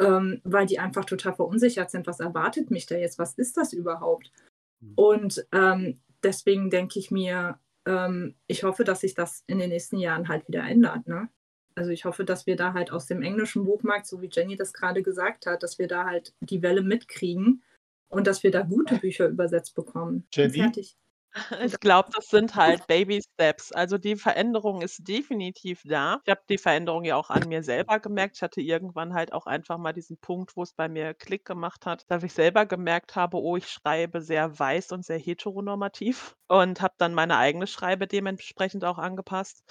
Ähm, 0.00 0.40
weil 0.42 0.66
die 0.66 0.80
einfach 0.80 1.04
total 1.04 1.34
verunsichert 1.34 1.90
sind, 1.90 2.06
was 2.08 2.18
erwartet 2.18 2.70
mich 2.70 2.86
da 2.86 2.96
jetzt, 2.96 3.18
was 3.18 3.34
ist 3.34 3.56
das 3.56 3.72
überhaupt? 3.72 4.32
Mhm. 4.80 4.92
Und 4.96 5.46
ähm, 5.52 6.00
deswegen 6.22 6.68
denke 6.68 6.98
ich 6.98 7.12
mir, 7.12 7.60
ähm, 7.86 8.34
ich 8.46 8.64
hoffe, 8.64 8.84
dass 8.84 9.00
sich 9.00 9.14
das 9.14 9.44
in 9.46 9.58
den 9.58 9.70
nächsten 9.70 9.98
Jahren 9.98 10.28
halt 10.28 10.48
wieder 10.48 10.64
ändert. 10.64 11.06
Ne? 11.06 11.28
Also 11.74 11.90
ich 11.90 12.04
hoffe, 12.04 12.24
dass 12.24 12.46
wir 12.46 12.56
da 12.56 12.72
halt 12.72 12.90
aus 12.92 13.06
dem 13.06 13.22
englischen 13.22 13.64
Buchmarkt, 13.64 14.06
so 14.06 14.20
wie 14.20 14.30
Jenny 14.30 14.56
das 14.56 14.72
gerade 14.72 15.02
gesagt 15.02 15.46
hat, 15.46 15.62
dass 15.62 15.78
wir 15.78 15.88
da 15.88 16.06
halt 16.06 16.34
die 16.40 16.62
Welle 16.62 16.82
mitkriegen 16.82 17.62
und 18.08 18.26
dass 18.26 18.42
wir 18.42 18.50
da 18.50 18.62
gute 18.62 18.96
Bücher 18.96 19.28
übersetzt 19.28 19.74
bekommen. 19.74 20.26
Jenny? 20.32 20.54
Fertig. 20.54 20.96
Ich 21.60 21.80
glaube, 21.80 22.10
das 22.14 22.26
sind 22.26 22.54
halt 22.54 22.86
Baby 22.86 23.20
Steps. 23.22 23.72
Also 23.72 23.98
die 23.98 24.16
Veränderung 24.16 24.82
ist 24.82 25.06
definitiv 25.08 25.82
da. 25.84 26.20
Ich 26.24 26.30
habe 26.30 26.40
die 26.48 26.58
Veränderung 26.58 27.04
ja 27.04 27.16
auch 27.16 27.30
an 27.30 27.48
mir 27.48 27.62
selber 27.62 27.98
gemerkt. 28.00 28.36
Ich 28.36 28.42
hatte 28.42 28.60
irgendwann 28.60 29.14
halt 29.14 29.32
auch 29.32 29.46
einfach 29.46 29.78
mal 29.78 29.92
diesen 29.92 30.18
Punkt, 30.18 30.56
wo 30.56 30.62
es 30.62 30.72
bei 30.74 30.88
mir 30.88 31.12
Klick 31.14 31.44
gemacht 31.44 31.86
hat, 31.86 32.04
dass 32.08 32.22
ich 32.22 32.32
selber 32.32 32.66
gemerkt 32.66 33.16
habe, 33.16 33.38
oh, 33.38 33.56
ich 33.56 33.68
schreibe 33.68 34.20
sehr 34.20 34.58
weiß 34.58 34.92
und 34.92 35.04
sehr 35.04 35.18
heteronormativ 35.18 36.34
und 36.48 36.80
habe 36.80 36.94
dann 36.98 37.14
meine 37.14 37.36
eigene 37.36 37.66
Schreibe 37.66 38.06
dementsprechend 38.06 38.84
auch 38.84 38.98
angepasst. 38.98 39.62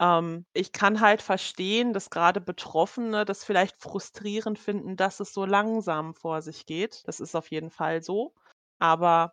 Ähm, 0.00 0.44
ich 0.54 0.72
kann 0.72 1.00
halt 1.00 1.22
verstehen, 1.22 1.92
dass 1.92 2.10
gerade 2.10 2.40
Betroffene 2.40 3.24
das 3.24 3.44
vielleicht 3.44 3.80
frustrierend 3.80 4.58
finden, 4.58 4.96
dass 4.96 5.20
es 5.20 5.32
so 5.32 5.44
langsam 5.44 6.14
vor 6.14 6.42
sich 6.42 6.66
geht. 6.66 7.02
Das 7.06 7.20
ist 7.20 7.36
auf 7.36 7.50
jeden 7.50 7.70
Fall 7.70 8.02
so. 8.02 8.34
Aber 8.80 9.32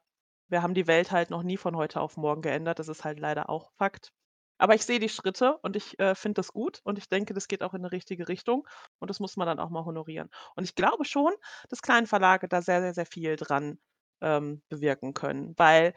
wir 0.49 0.61
haben 0.63 0.73
die 0.73 0.87
Welt 0.87 1.11
halt 1.11 1.29
noch 1.29 1.43
nie 1.43 1.57
von 1.57 1.75
heute 1.75 2.01
auf 2.01 2.17
morgen 2.17 2.41
geändert. 2.41 2.79
Das 2.79 2.87
ist 2.89 3.03
halt 3.05 3.19
leider 3.19 3.49
auch 3.49 3.71
Fakt. 3.77 4.11
Aber 4.57 4.75
ich 4.75 4.85
sehe 4.85 4.99
die 4.99 5.09
Schritte 5.09 5.57
und 5.61 5.75
ich 5.77 5.97
äh, 5.99 6.15
finde 6.15 6.35
das 6.35 6.51
gut 6.53 6.81
und 6.83 6.97
ich 6.97 7.07
denke, 7.09 7.33
das 7.33 7.47
geht 7.47 7.63
auch 7.63 7.73
in 7.73 7.81
'ne 7.81 7.91
richtige 7.91 8.27
Richtung 8.27 8.67
und 8.99 9.09
das 9.09 9.19
muss 9.21 9.37
man 9.37 9.47
dann 9.47 9.59
auch 9.59 9.69
mal 9.69 9.85
honorieren. 9.85 10.29
Und 10.55 10.65
ich 10.65 10.75
glaube 10.75 11.05
schon, 11.05 11.33
dass 11.69 11.81
Kleinverlage 11.81 12.47
da 12.49 12.61
sehr, 12.61 12.81
sehr, 12.81 12.93
sehr 12.93 13.05
viel 13.05 13.35
dran, 13.37 13.79
ähm, 14.21 14.61
bewirken 14.69 15.13
können, 15.13 15.53
weil 15.57 15.93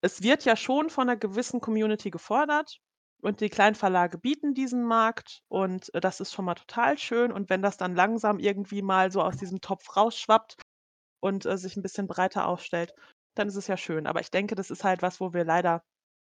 es 0.00 0.22
wird 0.22 0.44
ja 0.44 0.56
schon 0.56 0.90
von 0.90 1.08
einer 1.08 1.16
gewissen 1.18 1.60
Community 1.60 2.10
gefordert 2.10 2.78
und 3.22 3.40
die 3.40 3.48
Kleinverlage 3.48 4.18
bieten 4.18 4.54
diesen 4.54 4.82
Markt 4.84 5.42
und, 5.48 5.92
äh, 5.94 6.00
das 6.00 6.20
ist 6.20 6.32
schon 6.32 6.44
mal 6.44 6.54
total 6.54 6.98
schön. 6.98 7.32
Und 7.32 7.50
wenn 7.50 7.62
das 7.62 7.76
dann 7.76 7.94
langsam 7.96 8.38
irgendwie 8.38 8.82
mal 8.82 9.10
so 9.12 9.22
aus 9.22 9.36
diesem 9.36 9.60
Topf 9.60 9.96
rausschwappt 9.96 10.56
und, 11.20 11.46
äh, 11.46 11.58
sich 11.58 11.76
ein 11.76 11.82
bisschen 11.82 12.08
breiter 12.08 12.46
aufstellt, 12.48 12.94
dann 13.38 13.48
ist 13.48 13.56
es 13.56 13.66
ja 13.68 13.76
schön. 13.76 14.06
Aber 14.06 14.20
ich 14.20 14.30
denke, 14.30 14.54
das 14.54 14.70
ist 14.70 14.84
halt 14.84 15.02
was, 15.02 15.20
wo 15.20 15.32
wir 15.32 15.44
leider, 15.44 15.82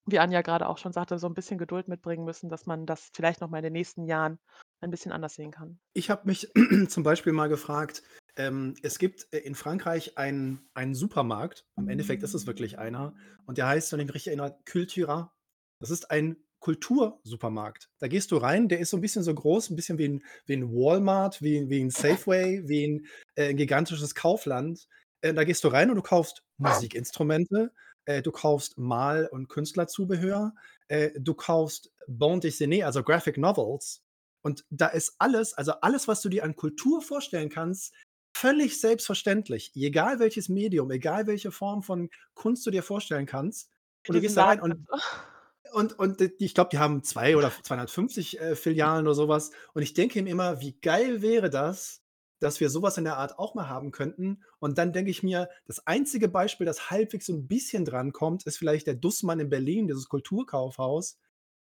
wie 0.07 0.19
Anja 0.21 0.43
gerade 0.43 0.69
auch 0.69 0.78
schon 0.78 0.93
sagte, 0.93 1.19
so 1.19 1.28
ein 1.28 1.35
bisschen 1.35 1.59
Geduld 1.59 1.88
mitbringen 1.88 2.25
müssen, 2.25 2.50
dass 2.50 2.67
man 2.67 2.87
das 2.87 3.11
vielleicht 3.14 3.40
noch 3.40 3.50
mal 3.50 3.59
in 3.59 3.64
den 3.64 3.75
nächsten 3.75 4.05
Jahren 4.07 4.38
ein 4.81 4.90
bisschen 4.90 5.12
anders 5.12 5.35
sehen 5.35 5.52
kann. 5.52 5.81
Ich 5.95 6.11
habe 6.11 6.23
mich 6.26 6.49
zum 6.88 7.02
Beispiel 7.02 7.33
mal 7.33 7.49
gefragt, 7.49 8.02
ähm, 8.37 8.75
es 8.83 8.99
gibt, 8.99 9.26
äh, 9.33 9.38
in 9.38 9.55
Frankreich 9.55 10.17
einen 10.17 10.69
einen 10.75 10.95
Supermarkt, 10.95 11.67
im 11.76 11.88
Endeffekt 11.88 12.23
ist 12.23 12.35
es 12.35 12.47
wirklich 12.47 12.78
einer, 12.78 13.14
und 13.47 13.59
der 13.59 13.67
heißt, 13.67 13.93
wenn 13.93 14.00
ich 14.00 14.07
mich 14.07 14.14
richtig 14.14 14.28
erinnere, 14.28 14.59
Cultura. 14.71 15.35
Das 15.81 15.90
ist 15.90 16.11
ein 16.11 16.37
Kultursupermarkt. 16.61 17.88
Da 18.00 18.09
gehst 18.09 18.33
du 18.33 18.37
rein, 18.37 18.69
der 18.69 18.81
ist 18.81 18.90
so 18.90 18.97
ein 18.97 19.00
bisschen 19.00 19.23
so 19.23 19.33
groß, 19.35 19.71
ein 19.71 19.76
bisschen 19.76 19.99
wie 19.99 20.09
ein, 20.09 20.25
wie 20.47 20.55
'n 20.55 20.73
Walmart, 20.73 21.40
wie 21.43 21.69
wie 21.71 21.81
'n 21.81 21.90
Safeway, 21.90 22.62
wie 22.69 22.85
ein 22.87 23.07
äh, 23.37 23.50
'n 23.50 23.57
gigantisches 23.57 24.14
Kaufland. 24.14 24.87
Äh, 25.21 25.35
da 25.35 25.45
gehst 25.45 25.64
du 25.64 25.69
rein 25.69 25.90
und 25.90 25.97
du 25.97 26.02
kaufst 26.02 26.45
Musikinstrumente, 26.59 27.73
äh, 28.05 28.23
du 28.23 28.33
kaufst 28.33 28.79
Mal 28.79 29.29
und 29.31 29.49
Künstlerzubehör, 29.49 30.55
äh, 30.88 31.11
du 31.19 31.35
kaufst 31.35 31.93
Bande 32.07 32.49
dessinée, 32.49 32.85
also 32.85 33.03
Graphic 33.03 33.38
Novels. 33.38 34.03
Und 34.43 34.65
da 34.71 34.87
ist 34.88 35.15
alles 35.19 35.55
also 35.55 35.73
alles, 35.83 36.09
was 36.09 36.23
du 36.23 36.29
dir 36.29 36.45
an 36.45 36.57
Kultur 36.57 37.03
vorstellen 37.03 37.49
kannst, 37.50 37.95
völlig 38.37 38.81
selbstverständlich. 38.81 39.73
Egal 39.75 40.21
welches 40.21 40.49
Medium, 40.49 40.91
egal 40.91 41.27
welche 41.27 41.50
Form 41.50 41.83
von 41.83 42.11
Kunst 42.35 42.65
du 42.67 42.71
dir 42.71 42.83
vorstellen 42.83 43.27
kannst. 43.27 43.71
Und 44.07 44.15
du 44.15 44.21
gehst 44.21 44.37
da 44.37 44.45
rein 44.45 44.61
und 44.61 44.77
und 45.73 45.99
und 45.99 46.21
ich 46.38 46.55
glaube, 46.55 46.71
die 46.71 46.79
haben 46.79 47.03
zwei 47.05 47.37
oder 47.37 47.53
250, 47.62 48.41
äh, 48.41 48.57
Filialen 48.57 49.07
oder 49.07 49.15
sowas. 49.15 49.50
Und 49.75 49.83
ich 49.83 49.95
denke 49.95 50.23
mir 50.23 50.31
immer: 50.31 50.61
„Wie 50.61 50.79
geil 50.81 51.23
wäre 51.23 51.50
das, 51.50 52.03
dass 52.40 52.61
wir 52.61 52.71
sowas 52.71 52.99
in 52.99 53.04
der 53.04 53.16
Art 53.16 53.38
auch 53.38 53.54
mal 53.54 53.68
haben 53.68 53.90
könnten?“ 53.90 54.42
Und 54.59 54.78
dann 54.78 54.92
denke 54.92 55.11
ich 55.11 55.23
mir, 55.23 55.49
das 55.66 55.87
einzige 55.87 56.28
Beispiel, 56.28 56.66
das 56.66 56.90
halbwegs 56.90 57.26
so 57.26 57.35
ein 57.35 57.49
bisschen 57.49 57.85
drankommt, 57.85 58.45
ist 58.47 58.59
vielleicht 58.59 58.87
der 58.87 58.95
Dussmann 58.95 59.40
in 59.40 59.50
Berlin, 59.50 59.87
dieses 59.87 60.09
Kulturkaufhaus. 60.09 61.18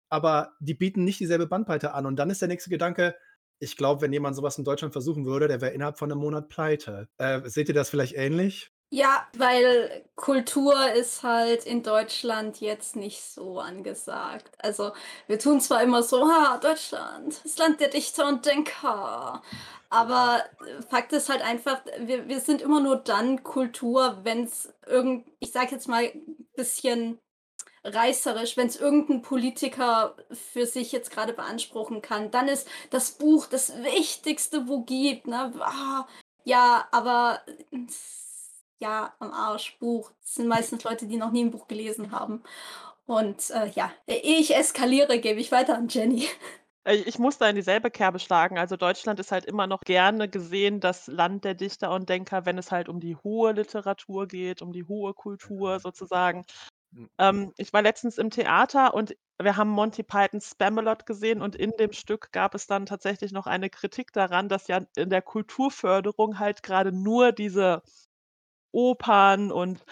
Aber 0.09 0.53
die 0.59 0.73
bieten 0.73 1.03
nicht 1.03 1.19
dieselbe 1.19 1.47
Bandbreite 1.47 1.93
an. 1.93 2.05
Und 2.05 2.17
dann 2.17 2.29
ist 2.29 2.41
der 2.41 2.47
nächste 2.47 2.69
Gedanke: 2.69 3.15
Ich 3.59 3.77
glaube, 3.77 4.01
wenn 4.01 4.13
jemand 4.13 4.35
sowas 4.35 4.57
in 4.57 4.63
Deutschland 4.65 4.93
versuchen 4.93 5.25
würde, 5.25 5.47
der 5.47 5.61
wäre 5.61 5.73
innerhalb 5.73 5.97
von 5.99 6.11
einem 6.11 6.21
Monat 6.21 6.49
pleite. 6.49 7.09
Äh, 7.17 7.47
seht 7.49 7.69
ihr 7.69 7.75
das 7.75 7.89
vielleicht 7.89 8.15
ähnlich? 8.15 8.71
Ja, 8.91 9.27
weil 9.37 10.03
Kultur 10.15 10.91
ist 10.93 11.21
halt 11.21 11.63
in 11.65 11.83
Deutschland 11.83 12.59
jetzt 12.59 12.95
nicht 12.95 13.21
so 13.23 13.59
angesagt. 13.59 14.49
Also, 14.57 14.93
wir 15.27 15.37
tun 15.37 15.61
zwar 15.61 15.83
immer 15.83 16.01
so: 16.01 16.27
„Ha, 16.27 16.57
Deutschland, 16.57 17.39
das 17.43 17.57
Land 17.59 17.79
der 17.81 17.89
Dichter 17.89 18.27
und 18.27 18.47
Denker.“ 18.47 19.43
Aber, 19.91 20.43
äh, 20.65 20.81
Fakt 20.89 21.13
ist 21.13 21.29
halt 21.29 21.41
einfach, 21.43 21.81
wir 21.99 22.27
wir 22.27 22.39
sind 22.39 22.61
immer 22.63 22.79
nur 22.79 22.95
dann 22.97 23.43
Kultur, 23.43 24.19
wenn's 24.23 24.73
irgend 24.87 25.25
ich 25.39 25.51
sage 25.51 25.71
jetzt 25.71 25.87
mal 25.87 26.11
bisschen 26.55 27.19
reißerisch, 27.83 28.57
wenn 28.57 28.67
es 28.67 28.77
irgendein 28.77 29.21
Politiker 29.23 30.15
für 30.31 30.65
sich 30.67 30.91
jetzt 30.93 31.11
gerade 31.11 31.33
beanspruchen 31.33 32.01
kann, 32.01 32.31
dann 32.31 32.47
ist 32.49 32.67
das 32.91 33.11
Buch 33.13 33.47
das 33.47 33.73
Wichtigste, 33.83 34.67
wo 34.67 34.81
gibt, 34.83 35.27
ne? 35.27 35.53
Ah, 35.61 36.07
ja, 36.45 36.87
aber 36.91 37.41
ja, 38.79 39.13
am 39.19 39.31
Arsch, 39.31 39.77
Buch. 39.79 40.11
Das 40.21 40.35
sind 40.35 40.47
meistens 40.47 40.83
Leute, 40.83 41.07
die 41.07 41.17
noch 41.17 41.31
nie 41.31 41.43
ein 41.43 41.51
Buch 41.51 41.67
gelesen 41.67 42.11
haben. 42.11 42.43
Und 43.05 43.49
äh, 43.51 43.69
ja, 43.69 43.91
ehe 44.07 44.37
ich 44.37 44.55
eskaliere, 44.55 45.19
gebe 45.19 45.39
ich 45.39 45.51
weiter 45.51 45.75
an 45.75 45.87
Jenny. 45.89 46.27
Ich 46.85 47.19
muss 47.19 47.37
da 47.37 47.49
in 47.49 47.55
dieselbe 47.55 47.91
Kerbe 47.91 48.19
schlagen. 48.19 48.57
Also 48.57 48.77
Deutschland 48.77 49.19
ist 49.19 49.31
halt 49.31 49.45
immer 49.45 49.67
noch 49.67 49.81
gerne 49.81 50.29
gesehen 50.29 50.79
das 50.79 51.07
Land 51.07 51.43
der 51.43 51.53
Dichter 51.53 51.91
und 51.91 52.09
Denker, 52.09 52.45
wenn 52.45 52.57
es 52.57 52.71
halt 52.71 52.87
um 52.87 52.99
die 52.99 53.15
hohe 53.17 53.51
Literatur 53.51 54.27
geht, 54.27 54.61
um 54.61 54.71
die 54.71 54.85
hohe 54.85 55.13
Kultur 55.13 55.79
sozusagen. 55.79 56.45
Hm. 56.93 57.09
Ähm, 57.17 57.53
ich 57.57 57.73
war 57.73 57.81
letztens 57.81 58.17
im 58.17 58.29
Theater 58.29 58.93
und 58.93 59.15
wir 59.41 59.57
haben 59.57 59.69
Monty 59.69 60.03
Pythons 60.03 60.51
Spamalot 60.51 61.05
gesehen 61.05 61.41
und 61.41 61.55
in 61.55 61.71
dem 61.79 61.93
Stück 61.93 62.31
gab 62.31 62.55
es 62.55 62.65
dann 62.65 62.85
tatsächlich 62.85 63.31
noch 63.31 63.45
eine 63.45 63.69
Kritik 63.69 64.11
daran, 64.13 64.49
dass 64.49 64.67
ja 64.67 64.81
in 64.95 65.09
der 65.09 65.21
Kulturförderung 65.21 66.39
halt 66.39 66.63
gerade 66.63 66.91
nur 66.91 67.31
diese 67.31 67.83
Opern 68.71 69.51
und 69.51 69.83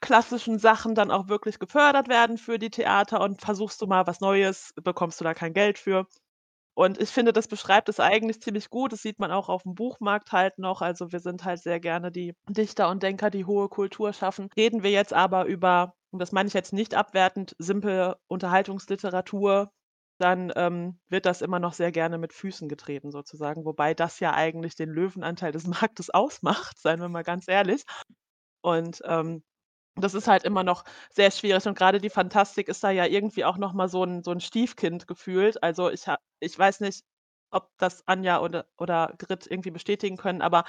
klassischen 0.00 0.58
Sachen 0.58 0.94
dann 0.94 1.10
auch 1.10 1.28
wirklich 1.28 1.58
gefördert 1.58 2.08
werden 2.08 2.38
für 2.38 2.58
die 2.58 2.70
Theater 2.70 3.20
und 3.20 3.40
versuchst 3.40 3.80
du 3.82 3.86
mal 3.86 4.06
was 4.06 4.20
Neues, 4.20 4.72
bekommst 4.82 5.20
du 5.20 5.24
da 5.24 5.34
kein 5.34 5.52
Geld 5.52 5.78
für. 5.78 6.06
Und 6.74 7.00
ich 7.00 7.10
finde, 7.10 7.32
das 7.32 7.48
beschreibt 7.48 7.88
es 7.88 8.00
eigentlich 8.00 8.40
ziemlich 8.40 8.70
gut. 8.70 8.92
Das 8.92 9.02
sieht 9.02 9.18
man 9.18 9.32
auch 9.32 9.48
auf 9.48 9.64
dem 9.64 9.74
Buchmarkt 9.74 10.32
halt 10.32 10.58
noch. 10.58 10.82
Also, 10.82 11.12
wir 11.12 11.20
sind 11.20 11.44
halt 11.44 11.60
sehr 11.62 11.80
gerne 11.80 12.10
die 12.10 12.34
Dichter 12.48 12.88
und 12.90 13.02
Denker, 13.02 13.30
die 13.30 13.44
hohe 13.44 13.68
Kultur 13.68 14.12
schaffen. 14.12 14.48
Reden 14.56 14.82
wir 14.82 14.90
jetzt 14.90 15.12
aber 15.12 15.44
über 15.46 15.94
und 16.10 16.20
das 16.20 16.32
meine 16.32 16.48
ich 16.48 16.54
jetzt 16.54 16.72
nicht 16.72 16.94
abwertend, 16.94 17.54
simple 17.58 18.16
Unterhaltungsliteratur, 18.28 19.72
dann, 20.20 20.52
ähm, 20.56 20.98
wird 21.08 21.26
das 21.26 21.42
immer 21.42 21.58
noch 21.60 21.72
sehr 21.74 21.92
gerne 21.92 22.18
mit 22.18 22.32
Füßen 22.32 22.68
getreten 22.68 23.10
sozusagen, 23.12 23.64
wobei 23.64 23.94
das 23.94 24.20
ja 24.20 24.34
eigentlich 24.34 24.76
den 24.76 24.90
Löwenanteil 24.90 25.52
des 25.52 25.64
Marktes 25.90 26.10
ausmacht, 26.10 26.78
seien 26.78 27.00
wir 27.00 27.08
mal 27.08 27.24
ganz 27.24 27.48
ehrlich. 27.48 27.84
Und, 28.62 29.02
ähm, 29.06 29.42
das 29.96 30.14
ist 30.14 30.28
halt 30.28 30.44
immer 30.44 30.64
noch 30.64 30.84
sehr 31.10 31.30
schwierig 31.32 31.66
und 31.66 31.76
gerade 31.78 32.00
die 32.00 32.10
Fantastik 32.10 32.68
ist 32.68 32.84
da 32.84 32.90
ja 32.90 33.06
irgendwie 33.06 33.44
auch 33.44 33.58
noch 33.58 33.74
mal 33.74 33.88
so 33.88 34.04
'n 34.04 34.22
so 34.24 34.30
'n 34.32 34.40
Stiefkind 34.40 35.06
gefühlt. 35.08 35.62
Also, 35.62 35.90
ich 35.90 36.04
ich 36.40 36.58
weiß 36.58 36.80
nicht, 36.80 37.04
ob 37.50 37.70
das 37.78 38.06
Anja 38.08 38.40
oder 38.40 38.66
oder 38.78 39.14
Grit 39.18 39.46
irgendwie 39.50 39.70
bestätigen 39.72 40.16
können, 40.16 40.42
aber 40.42 40.64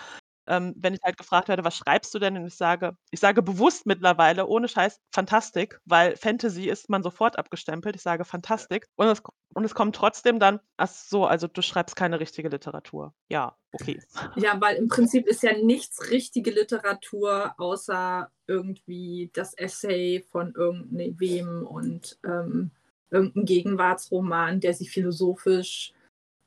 ähm, 0.47 0.73
wenn 0.77 0.93
ich 0.93 1.01
halt 1.03 1.17
gefragt 1.17 1.47
werde: 1.47 1.63
„Was 1.63 1.75
schreibst 1.77 2.13
du 2.13 2.19
denn?“ 2.19 2.37
Und 2.37 2.45
ich 2.47 2.55
sage 2.55 2.95
ich 3.11 3.19
sage 3.19 3.41
bewusst 3.41 3.85
mittlerweile 3.85 4.47
ohne 4.47 4.67
Scheiß 4.67 4.99
Fantastik, 5.13 5.79
weil 5.85 6.15
Fantasy 6.17 6.69
ist 6.69 6.89
man 6.89 7.03
sofort 7.03 7.37
abgestempelt. 7.37 7.95
Ich 7.95 8.01
sage 8.01 8.25
Fantastik 8.25 8.87
und 8.95 9.07
es 9.07 9.21
und 9.53 9.63
es 9.65 9.75
kommt 9.75 9.95
trotzdem 9.95 10.39
dann: 10.39 10.59
„Ach 10.77 10.87
so, 10.87 11.25
also 11.25 11.47
du 11.47 11.61
schreibst 11.61 11.95
keine 11.95 12.19
richtige 12.19 12.49
Literatur.“ 12.49 13.13
Ja, 13.29 13.55
okay. 13.71 14.03
Ja, 14.35 14.59
weil 14.61 14.77
im 14.77 14.87
Prinzip 14.87 15.27
ist 15.27 15.43
ja 15.43 15.57
nichts 15.57 16.11
richtige 16.11 16.51
Literatur, 16.51 17.53
außer 17.57 18.31
irgendwie 18.47 19.29
das 19.33 19.53
Essay 19.53 20.25
von 20.31 20.53
irgendwem 20.55 21.65
und 21.65 22.17
ähm, 22.25 22.71
irgendein 23.09 23.45
Gegenwartsroman, 23.45 24.59
der 24.59 24.73
sich 24.73 24.91
philosophisch 24.91 25.93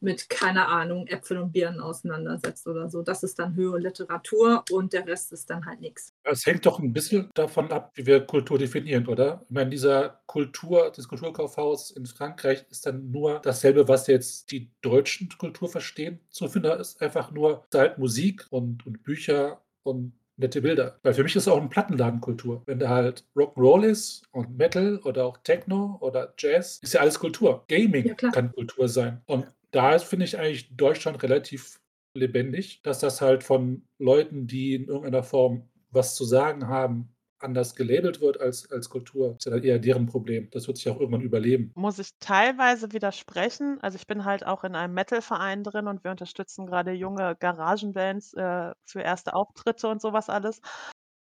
mit, 0.04 0.28
keine 0.28 0.68
Ahnung, 0.68 1.06
Äpfel 1.06 1.38
und 1.38 1.52
Birnen 1.52 1.80
auseinandersetzt 1.80 2.66
oder 2.66 2.88
so. 2.88 3.02
Das 3.02 3.23
ist 3.23 3.38
dann 3.38 3.56
höhere 3.56 3.78
Literatur 3.78 4.64
und 4.70 4.92
der 4.92 5.06
Rest 5.06 5.32
ist 5.32 5.50
dann 5.50 5.66
halt 5.66 5.80
nichts. 5.80 6.12
Es 6.23 6.46
hängt 6.46 6.64
doch 6.66 6.78
ein 6.78 6.92
bisschen 6.92 7.30
davon 7.34 7.73
ab, 7.73 7.92
wie 7.94 8.06
wir 8.06 8.20
Kultur 8.20 8.58
definieren, 8.58 9.06
oder? 9.06 9.42
Ich 9.49 9.54
meine, 9.54 9.70
dieser 9.70 10.20
Kultur, 10.26 10.92
das 10.94 11.08
Kulturkaufhaus 11.08 11.90
in 11.90 12.06
Frankreich 12.06 12.64
ist 12.70 12.87
dann 12.87 13.11
nur 13.11 13.40
dasselbe, 13.40 13.88
was 13.88 14.06
jetzt 14.06 14.52
die 14.52 14.70
deutschen 14.82 15.28
Kultur 15.38 15.68
verstehen. 15.68 16.20
So 16.30 16.49
finde 16.49 16.75
ich, 16.75 16.80
ist 16.80 17.02
einfach 17.02 17.30
nur 17.30 17.64
halt 17.73 17.99
Musik 17.99 18.46
und, 18.50 18.87
und 18.87 19.02
Bücher 19.02 19.62
und 19.82 20.12
nette 20.37 20.62
Bilder. 20.62 20.99
Weil 21.02 21.14
für 21.14 21.23
mich 21.23 21.37
ist 21.37 21.46
es 21.46 21.49
auch 21.49 21.58
eine 21.58 21.68
Plattenladenkultur. 21.68 22.62
Wenn 22.66 22.78
da 22.78 22.88
halt 22.88 23.25
Rock'n'Roll 23.37 23.84
ist 23.84 24.25
und 24.32 24.56
Metal 24.56 24.99
oder 25.04 25.26
auch 25.26 25.38
Techno 25.38 25.99
oder 26.00 26.34
Jazz, 26.38 26.78
ist 26.82 26.94
ja 26.94 27.00
alles 27.00 27.18
Kultur. 27.18 27.64
Gaming 27.68 28.06
Ja, 28.06 28.14
kann 28.14 28.52
Kultur 28.52 28.88
sein. 28.88 29.20
Und 29.26 29.46
da 29.75 29.95
ist, 29.95 30.04
finde 30.04 30.25
ich 30.25 30.38
eigentlich 30.38 30.76
Deutschland 30.76 31.23
relativ 31.23 31.81
lebendig, 32.16 32.83
dass 32.83 33.00
das 33.00 33.21
halt 33.21 33.43
von 33.43 33.87
Leuten, 33.99 34.47
die 34.47 34.75
in 34.75 34.87
irgendeiner 34.87 35.23
Form 35.23 35.69
was 35.90 36.14
zu 36.14 36.25
sagen 36.25 36.69
haben, 36.69 37.14
anders 37.38 37.75
gelabelt 37.75 38.21
wird 38.21 38.40
als, 38.40 38.71
als 38.71 38.88
Kultur. 38.88 39.31
Das 39.31 39.38
ist 39.38 39.45
ja 39.47 39.50
dann 39.52 39.62
eher 39.62 39.78
deren 39.78 40.07
Problem. 40.07 40.49
Das 40.50 40.66
wird 40.66 40.78
sich 40.78 40.88
auch 40.88 40.99
irgendwann 40.99 41.21
überleben. 41.21 41.73
Muss 41.75 41.99
ich 41.99 42.11
teilweise 42.19 42.93
widersprechen. 42.93 43.78
Also, 43.83 43.97
ich 43.97 44.07
bin 44.07 44.25
halt 44.25 44.47
auch 44.47 44.64
in 44.64 44.75
einem 44.75 44.95
Metal-Verein 44.95 45.62
drin 45.62 45.87
und 45.88 46.04
wir 46.04 46.11
unterstützen 46.11 46.66
gerade 46.66 46.93
junge 46.93 47.37
Garagenbands, 47.38 48.33
äh, 48.35 48.73
für 48.85 49.00
erste 49.00 49.35
Auftritte 49.35 49.88
und 49.88 50.00
sowas 50.00 50.28
alles. 50.28 50.61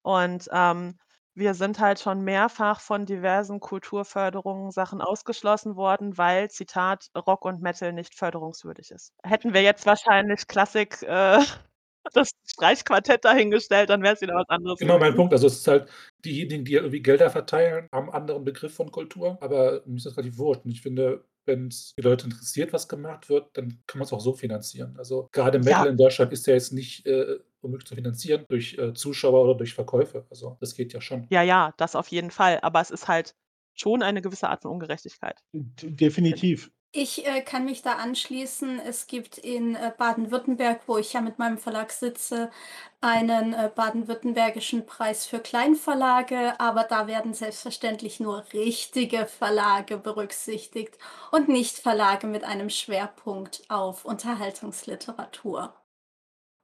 Und, 0.03 0.49
ähm, 0.53 0.99
wir 1.35 1.55
sind 1.55 1.81
halt 1.81 1.99
schon 2.01 2.23
mehrfach 2.23 2.81
von 2.81 3.07
diversen 3.07 3.61
Kulturförderungen 3.61 4.71
Sachen 4.71 5.01
ausgeschlossen 5.01 5.77
worden, 5.77 6.17
weil, 6.17 6.51
Zitat, 6.51 7.11
Rock 7.17 7.45
und 7.45 7.61
Metal 7.61 7.93
nicht 7.93 8.15
förderungswürdig 8.15 8.91
ist. 8.91 9.13
Hätten 9.25 9.53
wir 9.55 9.63
jetzt 9.63 9.87
wahrscheinlich 9.87 10.47
Klassik, 10.47 11.03
äh, 11.03 11.39
das 12.13 12.31
Streichquartett 12.47 13.25
dahingestellt, 13.25 13.91
dann 13.91 14.03
wäre 14.03 14.15
es 14.15 14.21
wieder 14.21 14.35
was 14.35 14.49
anderes 14.49 14.79
Genau 14.79 14.95
mein 14.95 15.01
gewesen. 15.13 15.17
Punkt. 15.17 15.33
Also 15.33 15.47
es 15.47 15.55
ist 15.57 15.67
halt, 15.69 15.89
diejenigen, 16.25 16.65
die 16.65 16.75
irgendwie 16.75 17.03
Gelder 17.03 17.31
verteilen, 17.31 17.89
haben 17.93 18.09
einen 18.11 18.15
anderen 18.15 18.45
Begriff 18.45 18.75
von 18.75 18.91
Kultur, 18.91 19.39
aber 19.41 19.83
mir 19.87 19.97
ist 19.97 20.07
das 20.07 20.17
relativ 20.17 20.39
wurscht. 20.39 20.65
Und 20.65 20.71
ich 20.71 20.83
finde, 20.83 21.25
wenn 21.47 21.69
es 21.69 21.95
die 21.99 22.03
Leute 22.03 22.27
interessiert, 22.27 22.73
was 22.73 22.89
gemacht 22.89 23.29
wird, 23.29 23.57
dann 23.57 23.83
kann 23.87 23.99
man 23.99 24.07
es 24.07 24.13
auch 24.13 24.21
so 24.21 24.33
finanzieren. 24.35 24.95
Also 24.99 25.29
gerade 25.33 25.59
Metal 25.59 25.87
Ja. 25.87 25.91
in 25.91 25.97
Deutschland 25.97 26.33
ist 26.33 26.47
ja 26.47 26.55
jetzt 26.55 26.73
nicht 26.73 27.07
äh, 27.07 27.39
unmöglich 27.65 27.89
zu 27.89 27.95
finanzieren 27.95 28.45
durch 28.49 28.77
äh, 28.79 28.95
Zuschauer 28.95 29.45
oder 29.45 29.55
durch 29.55 29.75
Verkäufe. 29.75 30.27
Also 30.31 30.57
das 30.61 30.75
geht 30.75 30.93
ja 30.93 31.01
schon. 31.01 31.27
Ja, 31.31 31.43
ja, 31.43 31.73
das 31.77 31.97
auf 31.97 32.09
jeden 32.09 32.31
Fall. 32.31 32.59
Aber 32.63 32.81
es 32.81 32.91
ist 32.91 33.09
halt 33.09 33.35
schon 33.75 34.03
eine 34.03 34.23
gewisse 34.23 34.49
Art 34.49 34.63
von 34.63 34.71
Ungerechtigkeit. 34.71 35.43
Definitiv. 35.53 36.71
Ich 36.97 37.27
äh, 37.27 37.41
kann 37.41 37.65
mich 37.65 37.83
da 37.83 37.95
anschließen. 37.95 38.79
Es 38.79 39.09
gibt 39.09 39.39
in 39.39 39.75
äh, 39.75 39.93
Baden-Württemberg, 39.99 40.83
wo 40.87 40.97
ich 40.97 41.13
ja 41.13 41.21
mit 41.21 41.41
meinem 41.41 41.59
Verlag 41.59 41.91
sitze, 41.91 42.53
einen 43.01 43.53
äh, 43.53 43.69
baden-württembergischen 43.75 44.87
Preis 44.87 45.27
für 45.27 45.41
Kleinverlage, 45.41 46.55
aber 46.61 46.85
da 46.85 47.09
werden 47.09 47.35
selbstverständlich 47.35 48.21
nur 48.21 48.45
richtige 48.53 49.27
Verlage 49.27 49.99
berücksichtigt 49.99 50.97
und 51.33 51.49
nicht 51.49 51.79
Verlage 51.79 52.29
mit 52.29 52.45
einem 52.45 52.71
Schwerpunkt 52.71 53.65
auf 53.69 54.05
Unterhaltungsliteratur. 54.05 55.75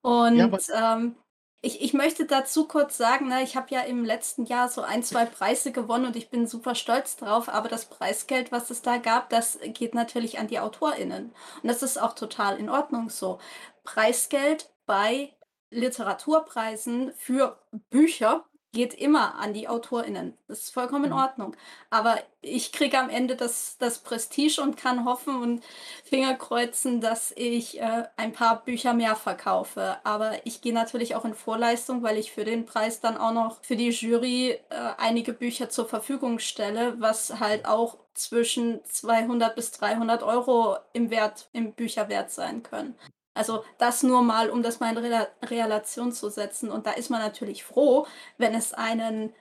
Und 0.02 0.38
Ja, 0.38 0.48
ähm, 0.74 1.16
ich, 1.62 1.82
ich 1.82 1.92
möchte 1.92 2.24
dazu 2.26 2.66
kurz 2.66 2.96
sagen, 2.96 3.28
ne, 3.28 3.42
ich 3.42 3.54
habe 3.56 3.66
ja 3.70 3.82
im 3.82 4.04
letzten 4.04 4.46
Jahr 4.46 4.68
so 4.68 4.80
ein, 4.82 5.02
zwei 5.02 5.26
Preise 5.26 5.72
gewonnen 5.72 6.06
und 6.06 6.16
ich 6.16 6.30
bin 6.30 6.46
super 6.46 6.74
stolz 6.74 7.16
drauf, 7.16 7.48
aber 7.50 7.68
das 7.68 7.84
Preisgeld, 7.86 8.50
was 8.50 8.70
es 8.70 8.80
da 8.82 8.96
gab, 8.96 9.28
das 9.28 9.58
geht 9.62 9.94
natürlich 9.94 10.38
an 10.38 10.48
die 10.48 10.58
AutorInnen. 10.58 11.26
Und 11.62 11.68
das 11.68 11.82
ist 11.82 12.00
auch 12.00 12.14
total 12.14 12.58
in 12.58 12.70
Ordnung 12.70 13.10
so. 13.10 13.38
Preisgeld 13.84 14.70
bei 14.86 15.34
Literaturpreisen 15.70 17.12
für 17.14 17.58
Bücher 17.90 18.44
geht 18.72 18.94
immer 18.94 19.34
an 19.36 19.52
die 19.54 19.68
AutorInnen. 19.68 20.36
Das 20.48 20.60
ist 20.60 20.74
vollkommen 20.74 21.04
in 21.06 21.10
Mhm. 21.10 21.16
Ordnung. 21.16 21.56
Aber 21.90 22.18
ich 22.40 22.72
kriege 22.72 22.98
am 22.98 23.10
Ende 23.10 23.36
das, 23.36 23.76
das 23.78 23.98
Prestige 23.98 24.60
und 24.62 24.76
kann 24.76 25.04
hoffen 25.04 25.36
und 25.42 25.64
Finger 26.04 26.34
kreuzen, 26.34 27.00
dass 27.00 27.32
ich 27.36 27.80
äh, 27.80 28.04
ein 28.16 28.32
paar 28.32 28.64
Bücher 28.64 28.94
mehr 28.94 29.16
verkaufe. 29.16 29.98
Aber 30.04 30.34
ich 30.46 30.60
gehe 30.60 30.72
natürlich 30.72 31.14
auch 31.16 31.24
in 31.24 31.34
Vorleistung, 31.34 32.02
weil 32.02 32.16
ich 32.18 32.32
für 32.32 32.44
den 32.44 32.64
Preis 32.66 33.00
dann 33.00 33.16
auch 33.16 33.32
noch 33.32 33.62
für 33.62 33.76
die 33.76 33.90
Jury 33.90 34.50
äh, 34.70 34.74
einige 34.98 35.32
Bücher 35.32 35.68
zur 35.70 35.86
Verfügung 35.86 36.38
stelle, 36.38 36.94
was 37.00 37.40
halt 37.40 37.66
auch 37.66 37.98
zwischen 38.14 38.80
200 38.84 39.54
bis 39.56 39.70
300 39.72 40.22
Euro 40.22 40.76
im 40.92 41.10
Wert, 41.10 41.48
im 41.52 41.72
Bücherwert 41.74 42.30
sein 42.30 42.62
können. 42.62 42.94
Also 43.34 43.64
das 43.78 44.02
nur 44.02 44.22
mal, 44.22 44.50
um 44.50 44.62
das 44.62 44.80
mal 44.80 44.90
in 44.90 44.98
Rela 44.98 45.28
Relation 45.42 46.12
zu 46.12 46.30
setzen. 46.30 46.70
Und 46.70 46.86
da 46.86 46.92
ist 46.92 47.10
man 47.10 47.20
natürlich 47.20 47.64
froh, 47.64 48.06
wenn 48.38 48.54
es 48.54 48.72
einen 48.74 49.32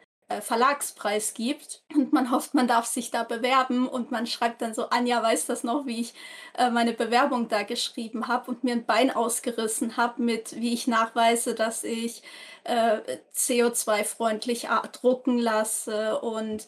Verlagspreis 0.42 1.34
gibt. 1.34 1.82
Und 1.96 2.14
man 2.14 2.32
hofft, 2.32 2.54
man 2.54 2.68
darf 2.68 2.86
sich 2.86 3.12
da 3.12 3.24
bewerben. 3.24 3.88
Und 3.88 4.12
man 4.12 4.28
schreibt 4.28 4.62
dann 4.62 4.74
so, 4.74 4.90
Anja 4.90 5.22
weiß 5.22 5.48
das 5.48 5.64
noch, 5.64 5.86
wie 5.86 6.02
ich 6.02 6.14
äh, 6.58 6.70
meine 6.70 6.94
Bewerbung 6.94 7.48
da 7.50 7.64
geschrieben 7.64 8.28
habe 8.28 8.52
und 8.52 8.64
mir 8.64 8.74
ein 8.74 8.86
Bein 8.86 9.12
ausgerissen 9.12 9.98
habe 9.98 10.22
mit, 10.22 10.56
wie 10.60 10.74
ich 10.74 10.88
nachweise, 10.88 11.56
dass 11.56 11.84
ich 11.84 12.22
äh, 12.70 13.00
CO2-freundlich 13.36 14.68
drucken 15.02 15.40
lasse 15.40 16.20
und 16.20 16.66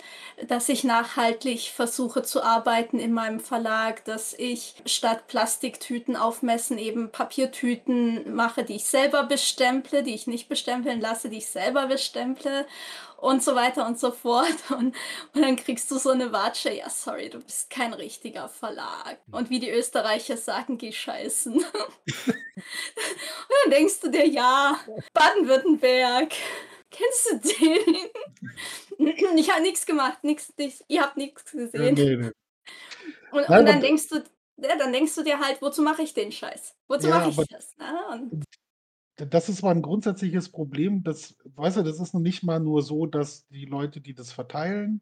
dass 0.47 0.69
ich 0.69 0.83
nachhaltig 0.83 1.71
versuche 1.73 2.23
zu 2.23 2.41
arbeiten 2.41 2.99
in 2.99 3.13
meinem 3.13 3.39
Verlag, 3.39 4.03
dass 4.05 4.33
ich 4.33 4.75
statt 4.85 5.27
Plastiktüten 5.27 6.15
aufmessen 6.15 6.77
eben 6.77 7.11
Papiertüten 7.11 8.33
mache, 8.33 8.63
die 8.63 8.77
ich 8.77 8.85
selber 8.85 9.23
bestemple, 9.23 10.03
die 10.03 10.15
ich 10.15 10.27
nicht 10.27 10.49
bestempeln 10.49 11.01
lasse, 11.01 11.29
die 11.29 11.37
ich 11.37 11.47
selber 11.47 11.87
bestemple 11.87 12.65
und 13.21 13.43
so 13.43 13.55
weiter 13.55 13.85
und 13.85 13.99
so 13.99 14.11
fort. 14.11 14.47
Und, 14.71 14.95
und 15.33 15.41
dann 15.41 15.55
kriegst 15.55 15.91
du 15.91 15.97
so 15.97 16.09
eine 16.09 16.31
Watsche, 16.31 16.73
ja, 16.73 16.89
sorry, 16.89 17.29
du 17.29 17.39
bist 17.39 17.69
kein 17.69 17.93
richtiger 17.93 18.49
Verlag. 18.49 19.19
Und 19.31 19.49
wie 19.49 19.59
die 19.59 19.69
Österreicher 19.69 20.37
sagen, 20.37 20.77
geh 20.77 20.91
scheißen. 20.91 21.53
und 21.55 21.65
dann 23.63 23.71
denkst 23.71 23.99
du 23.99 24.09
dir, 24.09 24.27
ja, 24.27 24.79
Baden-Württemberg, 25.13 26.33
kennst 26.89 27.31
du 27.31 27.65
den? 28.97 29.07
ich 29.37 29.51
habe 29.51 29.61
nichts 29.61 29.85
gemacht, 29.85 30.23
nichts, 30.23 30.53
nichts, 30.57 30.83
ihr 30.87 31.01
habt 31.01 31.17
nichts 31.17 31.51
gesehen. 31.51 31.93
Nee, 31.93 32.15
nee. 32.15 32.31
Und, 33.31 33.49
Nein, 33.49 33.59
und 33.59 33.65
dann 33.67 33.81
denkst 33.81 34.07
du, 34.09 34.23
ja, 34.57 34.75
dann 34.77 34.93
denkst 34.93 35.15
du 35.15 35.23
dir 35.23 35.39
halt, 35.39 35.61
wozu 35.61 35.81
mache 35.81 36.01
ich 36.01 36.13
den 36.13 36.31
Scheiß? 36.31 36.75
Wozu 36.87 37.07
Ja, 37.07 37.19
mache 37.19 37.29
ich 37.29 37.47
das? 37.47 37.75
Ja, 37.79 38.09
und 38.13 38.43
Das 39.29 39.49
ist 39.49 39.61
mal 39.61 39.71
ein 39.75 39.81
grundsätzliches 39.81 40.49
Problem. 40.49 41.03
Das, 41.03 41.35
weißt 41.55 41.77
du, 41.77 41.83
das 41.83 41.99
ist 41.99 42.13
noch 42.13 42.21
nicht 42.21 42.43
mal 42.43 42.59
nur 42.59 42.81
so, 42.81 43.05
dass 43.05 43.47
die 43.49 43.65
Leute, 43.65 44.01
die 44.01 44.13
das 44.13 44.31
verteilen, 44.31 45.01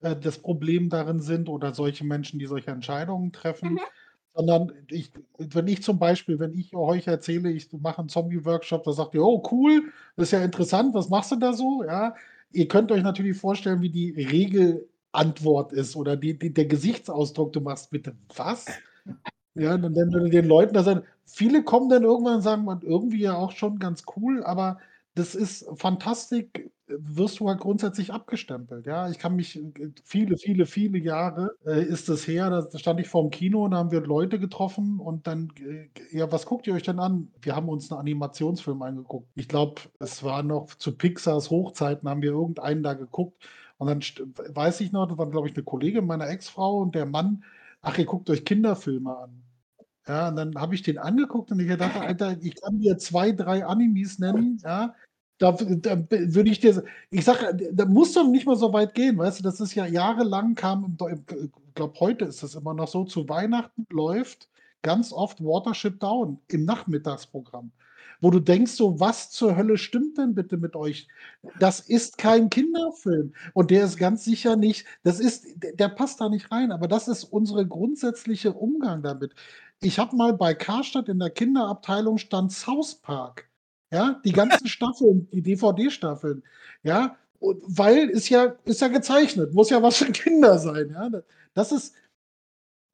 äh, 0.00 0.16
das 0.16 0.38
Problem 0.38 0.88
darin 0.88 1.20
sind 1.20 1.48
oder 1.48 1.74
solche 1.74 2.04
Menschen, 2.04 2.38
die 2.38 2.46
solche 2.46 2.70
Entscheidungen 2.70 3.32
trefen, 3.32 3.74
Mhm. 3.74 3.80
sondern 4.34 4.72
ich, 4.88 5.12
wenn 5.38 5.68
ich 5.68 5.82
zum 5.82 5.98
Beispiel, 5.98 6.38
wenn 6.38 6.54
ich 6.54 6.74
euch 6.74 7.06
erzähle, 7.06 7.50
ich 7.52 7.72
mache 7.72 7.98
einen 8.00 8.08
Zombie-Workshop, 8.08 8.84
da 8.84 8.92
sagt 8.92 9.14
ihr, 9.14 9.24
oh 9.24 9.42
cool, 9.52 9.92
das 10.16 10.28
ist 10.28 10.32
ja 10.32 10.44
interessant, 10.44 10.94
was 10.94 11.08
machst 11.10 11.32
du 11.32 11.36
da 11.36 11.52
so? 11.52 11.84
Ja, 11.84 12.14
ihr 12.52 12.68
könnt 12.68 12.92
euch 12.92 13.02
natürlich 13.02 13.36
vorstellen, 13.38 13.82
wie 13.82 13.90
die 13.90 14.10
Regelantwort 14.12 15.72
ist 15.72 15.96
oder 15.96 16.16
die, 16.16 16.38
die, 16.38 16.52
der 16.54 16.66
Gesichtsausdruck, 16.66 17.52
du 17.52 17.60
machst 17.60 17.90
bitte 17.90 18.16
was? 18.36 18.66
Ja, 19.60 19.76
dann 19.76 19.92
du 20.10 20.28
den 20.28 20.46
Leuten 20.46 20.74
da 20.74 20.82
sagen, 20.82 21.02
viele 21.26 21.62
kommen 21.64 21.88
dann 21.90 22.02
irgendwann 22.04 22.36
und 22.36 22.42
sagen, 22.42 22.64
man, 22.64 22.80
irgendwie 22.82 23.20
ja 23.20 23.36
auch 23.36 23.52
schon 23.52 23.78
ganz 23.78 24.04
cool, 24.16 24.42
aber 24.44 24.78
das 25.14 25.34
ist 25.34 25.66
Fantastik, 25.76 26.70
wirst 26.88 27.40
du 27.40 27.48
halt 27.48 27.60
grundsätzlich 27.60 28.12
abgestempelt. 28.12 28.86
Ja, 28.86 29.10
ich 29.10 29.18
kann 29.18 29.36
mich 29.36 29.60
viele, 30.04 30.36
viele, 30.38 30.66
viele 30.66 30.98
Jahre 30.98 31.50
äh, 31.66 31.82
ist 31.84 32.08
es 32.08 32.26
her, 32.26 32.48
da 32.50 32.78
stand 32.78 33.00
ich 33.00 33.08
vorm 33.08 33.30
Kino 33.30 33.64
und 33.64 33.72
da 33.72 33.76
haben 33.78 33.90
wir 33.90 34.00
Leute 34.00 34.38
getroffen 34.40 34.98
und 34.98 35.26
dann, 35.26 35.52
äh, 35.60 35.88
ja, 36.16 36.30
was 36.32 36.46
guckt 36.46 36.66
ihr 36.66 36.74
euch 36.74 36.82
denn 36.84 36.98
an? 36.98 37.30
Wir 37.42 37.54
haben 37.54 37.68
uns 37.68 37.90
einen 37.92 38.00
Animationsfilm 38.00 38.80
angeguckt. 38.82 39.28
Ich 39.34 39.48
glaube, 39.48 39.82
es 39.98 40.22
war 40.24 40.42
noch 40.42 40.74
zu 40.76 40.96
Pixars 40.96 41.50
Hochzeiten, 41.50 42.08
haben 42.08 42.22
wir 42.22 42.30
irgendeinen 42.32 42.82
da 42.82 42.94
geguckt 42.94 43.44
und 43.78 43.88
dann 43.88 44.00
weiß 44.54 44.80
ich 44.80 44.90
noch, 44.92 45.06
das 45.06 45.18
war, 45.18 45.30
glaube 45.30 45.48
ich, 45.48 45.54
eine 45.54 45.64
Kollegin 45.64 46.06
meiner 46.06 46.28
Ex-Frau 46.28 46.78
und 46.78 46.94
der 46.94 47.06
Mann, 47.06 47.44
ach, 47.82 47.98
ihr 47.98 48.06
guckt 48.06 48.30
euch 48.30 48.44
Kinderfilme 48.44 49.16
an. 49.16 49.42
Ja, 50.10 50.28
und 50.28 50.34
dann 50.34 50.56
habe 50.56 50.74
ich 50.74 50.82
den 50.82 50.98
angeguckt 50.98 51.52
und 51.52 51.60
ich 51.60 51.68
dachte, 51.76 52.00
Alter, 52.00 52.36
ich 52.42 52.60
kann 52.60 52.80
dir 52.80 52.98
zwei, 52.98 53.30
drei 53.30 53.64
Animes 53.64 54.18
nennen, 54.18 54.60
ja. 54.64 54.92
Da, 55.38 55.52
da 55.52 55.96
würde 56.10 56.50
ich 56.50 56.58
dir, 56.58 56.82
ich 57.10 57.24
sage, 57.24 57.70
da 57.72 57.86
musst 57.86 58.16
du 58.16 58.28
nicht 58.28 58.44
mal 58.44 58.56
so 58.56 58.72
weit 58.72 58.94
gehen, 58.94 59.16
weißt 59.18 59.38
du, 59.38 59.44
das 59.44 59.60
ist 59.60 59.76
ja 59.76 59.86
jahrelang 59.86 60.56
kam, 60.56 60.98
ich 61.00 61.74
glaube, 61.74 62.00
heute 62.00 62.24
ist 62.24 62.42
das 62.42 62.56
immer 62.56 62.74
noch 62.74 62.88
so, 62.88 63.04
zu 63.04 63.28
Weihnachten 63.28 63.86
läuft 63.90 64.48
ganz 64.82 65.12
oft 65.12 65.40
Watership 65.40 66.00
Down 66.00 66.40
im 66.48 66.64
Nachmittagsprogramm 66.64 67.70
wo 68.20 68.30
du 68.30 68.40
denkst 68.40 68.72
so, 68.72 69.00
was 69.00 69.30
zur 69.30 69.56
Hölle 69.56 69.78
stimmt 69.78 70.18
denn 70.18 70.34
bitte 70.34 70.56
mit 70.56 70.76
euch? 70.76 71.08
Das 71.58 71.80
ist 71.80 72.18
kein 72.18 72.50
Kinderfilm 72.50 73.32
und 73.54 73.70
der 73.70 73.84
ist 73.84 73.96
ganz 73.96 74.24
sicher 74.24 74.56
nicht, 74.56 74.86
das 75.02 75.20
ist, 75.20 75.46
der 75.56 75.88
passt 75.88 76.20
da 76.20 76.28
nicht 76.28 76.50
rein, 76.52 76.72
aber 76.72 76.88
das 76.88 77.08
ist 77.08 77.24
unsere 77.24 77.66
grundsätzliche 77.66 78.52
Umgang 78.52 79.02
damit. 79.02 79.34
Ich 79.82 79.98
habe 79.98 80.14
mal 80.14 80.34
bei 80.34 80.54
Karstadt 80.54 81.08
in 81.08 81.18
der 81.18 81.30
Kinderabteilung 81.30 82.18
stand 82.18 82.52
South 82.52 82.96
Park. 82.96 83.48
Ja, 83.90 84.20
die 84.24 84.32
ganzen 84.32 84.66
Staffeln, 84.68 85.28
die 85.32 85.42
DVD-Staffeln. 85.42 86.42
Ja, 86.82 87.16
weil 87.40 88.10
ist 88.10 88.28
ja, 88.28 88.54
ist 88.64 88.82
ja 88.82 88.88
gezeichnet, 88.88 89.54
muss 89.54 89.70
ja 89.70 89.82
was 89.82 89.96
für 89.96 90.12
Kinder 90.12 90.58
sein. 90.58 90.90
Ja, 90.90 91.10
das 91.54 91.72
ist, 91.72 91.94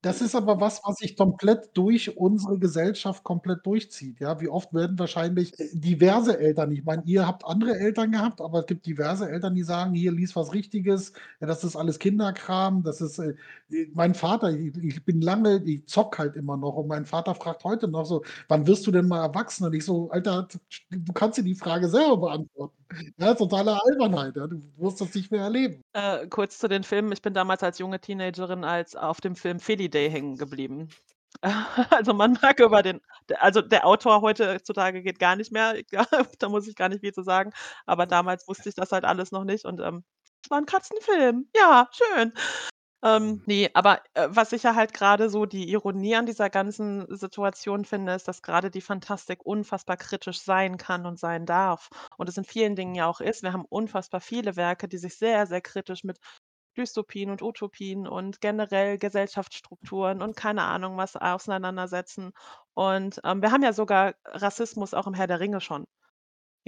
das 0.06 0.20
ist 0.20 0.34
aber 0.34 0.60
was, 0.60 0.80
was 0.84 0.96
sich 0.98 1.16
komplett 1.16 1.70
durch 1.76 2.16
unsere 2.16 2.58
Gesellschaft 2.58 3.24
komplett 3.24 3.66
durchzieht, 3.66 4.20
ja. 4.20 4.40
Wie 4.40 4.48
oft 4.48 4.72
werden 4.74 4.98
wahrscheinlich, 4.98 5.58
äh, 5.58 5.68
diverse 5.74 6.38
Eltern 6.38 6.70
ich 6.72 6.84
meine, 6.84 7.02
ihr 7.06 7.26
habt 7.26 7.44
andere 7.44 7.78
Eltern 7.78 8.12
gehabt, 8.12 8.40
aber 8.40 8.60
es 8.60 8.66
gibt 8.66 8.86
diverse 8.86 9.28
Eltern, 9.30 9.54
die 9.54 9.62
sagen: 9.64 9.94
„Hier, 9.94 10.12
lies 10.12 10.36
was 10.36 10.52
Richtiges. 10.54 11.12
Ja, 11.40 11.46
das 11.46 11.64
ist 11.64 11.76
alles 11.76 11.98
Kinderkram. 11.98 12.82
Das 12.84 13.00
ist, 13.00 13.18
äh“ 13.18 13.34
mein 13.94 14.14
Vater 14.14 14.50
ich 14.50 14.76
ich 14.76 15.04
bin 15.04 15.20
lange 15.20 15.62
ich 15.64 15.86
zock 15.86 16.18
halt 16.18 16.36
immer 16.36 16.56
noch 16.56 16.74
und 16.76 16.88
mein 16.88 17.04
Vater 17.06 17.34
fragt 17.34 17.64
heute 17.64 17.88
noch 17.88 18.04
so: 18.06 18.22
„Wann 18.48 18.66
wirst 18.66 18.86
du 18.86 18.90
denn 18.92 19.08
mal 19.08 19.22
erwachsen?“ 19.24 19.64
Und 19.66 19.74
ich 19.74 19.84
so: 19.84 20.10
„Alter, 20.10 20.48
du 20.90 21.12
kannst 21.12 21.38
dir 21.38 21.42
die 21.44 21.54
Frage 21.54 21.88
selber 21.88 22.16
beantworten.“ 22.18 22.76
Ja, 23.18 23.34
totale 23.34 23.78
Albernheit, 23.84 24.36
ja. 24.36 24.46
Du 24.46 24.62
wirst 24.76 25.00
das 25.00 25.14
nicht 25.14 25.30
mehr 25.32 25.42
erleben. 25.42 25.82
Äh, 25.94 26.26
kurz 26.28 26.58
zu 26.58 26.68
den 26.68 26.84
Filmen. 26.84 27.10
Ich 27.12 27.22
bin 27.22 27.32
damals 27.32 27.62
als 27.62 27.78
junge 27.78 28.00
Teenagerin 28.00 28.64
als 28.64 28.94
auf 28.96 29.20
dem 29.20 29.34
Film 29.34 29.60
Feli 29.60 29.88
Day 29.96 30.10
hängen 30.10 30.36
geblieben. 30.36 30.88
Also, 31.90 32.14
man 32.14 32.38
mag 32.42 32.60
über 32.60 32.82
den 32.82 33.00
also, 33.40 33.60
der 33.62 33.86
Autor 33.86 34.22
heutzutage 34.22 35.02
geht 35.02 35.18
gar 35.18 35.36
nicht 35.36 35.52
mehr, 35.52 35.76
da 36.38 36.48
muss 36.48 36.66
ich 36.68 36.76
gar 36.76 36.88
nicht 36.88 37.00
viel 37.00 37.12
zu 37.12 37.22
sagen, 37.22 37.52
aber 37.86 38.06
damals 38.06 38.48
wusste 38.48 38.68
ich 38.70 38.74
das 38.74 38.92
halt 38.92 39.04
alles 39.04 39.32
noch 39.32 39.44
nicht 39.44 39.64
und, 39.66 39.80
ähm, 39.80 40.04
es 40.44 40.50
war 40.50 40.58
'n 40.58 40.66
Katzenfilm. 40.66 41.48
Ja, 41.56 41.88
schön. 41.92 42.32
Ähm, 43.04 43.42
ne, 43.46 43.70
aber, 43.74 44.00
äh, 44.14 44.28
was 44.30 44.52
ich 44.52 44.62
ja 44.64 44.74
halt 44.74 44.94
gerade 44.94 45.30
so 45.30 45.46
die 45.46 45.70
Ironie 45.70 46.16
an 46.16 46.26
dieser 46.26 46.50
ganzen 46.50 47.06
Situation 47.14 47.84
finde, 47.84 48.14
ist, 48.14 48.26
dass 48.28 48.42
gerade 48.42 48.70
die 48.70 48.80
Fantastik 48.80 49.44
unfassbar 49.44 49.96
kritisch 49.98 50.40
sein 50.42 50.78
kann 50.78 51.06
und 51.06 51.18
sein 51.18 51.46
darf 51.46 51.90
und 52.16 52.28
es 52.28 52.38
in 52.38 52.44
vielen 52.44 52.74
Dingen 52.76 52.94
ja 52.94 53.06
auch 53.06 53.20
ist. 53.20 53.42
Wir 53.42 53.52
haben 53.52 53.66
unfassbar 53.68 54.20
viele 54.20 54.56
Werke, 54.56 54.88
die 54.88 54.98
sich 54.98 55.18
sehr, 55.18 55.46
sehr 55.46 55.60
kritisch 55.60 56.04
mit 56.04 56.18
Dystopien 56.76 57.30
und 57.30 57.42
Utopien 57.42 58.06
und 58.08 58.40
generell 58.40 58.98
Gesellschaftsstrukturen 58.98 60.22
und 60.22 60.36
keine 60.36 60.62
Ahnung 60.62 60.96
was 60.96 61.16
auseinandersetzen. 61.16 62.32
Und, 62.74 63.20
ähm, 63.24 63.42
wir 63.42 63.52
haben 63.52 63.62
ja 63.62 63.72
sogar 63.72 64.14
Rassismus 64.24 64.94
auch 64.94 65.06
im 65.06 65.14
Herr 65.14 65.26
der 65.26 65.40
Ringe 65.40 65.60
schon. 65.60 65.84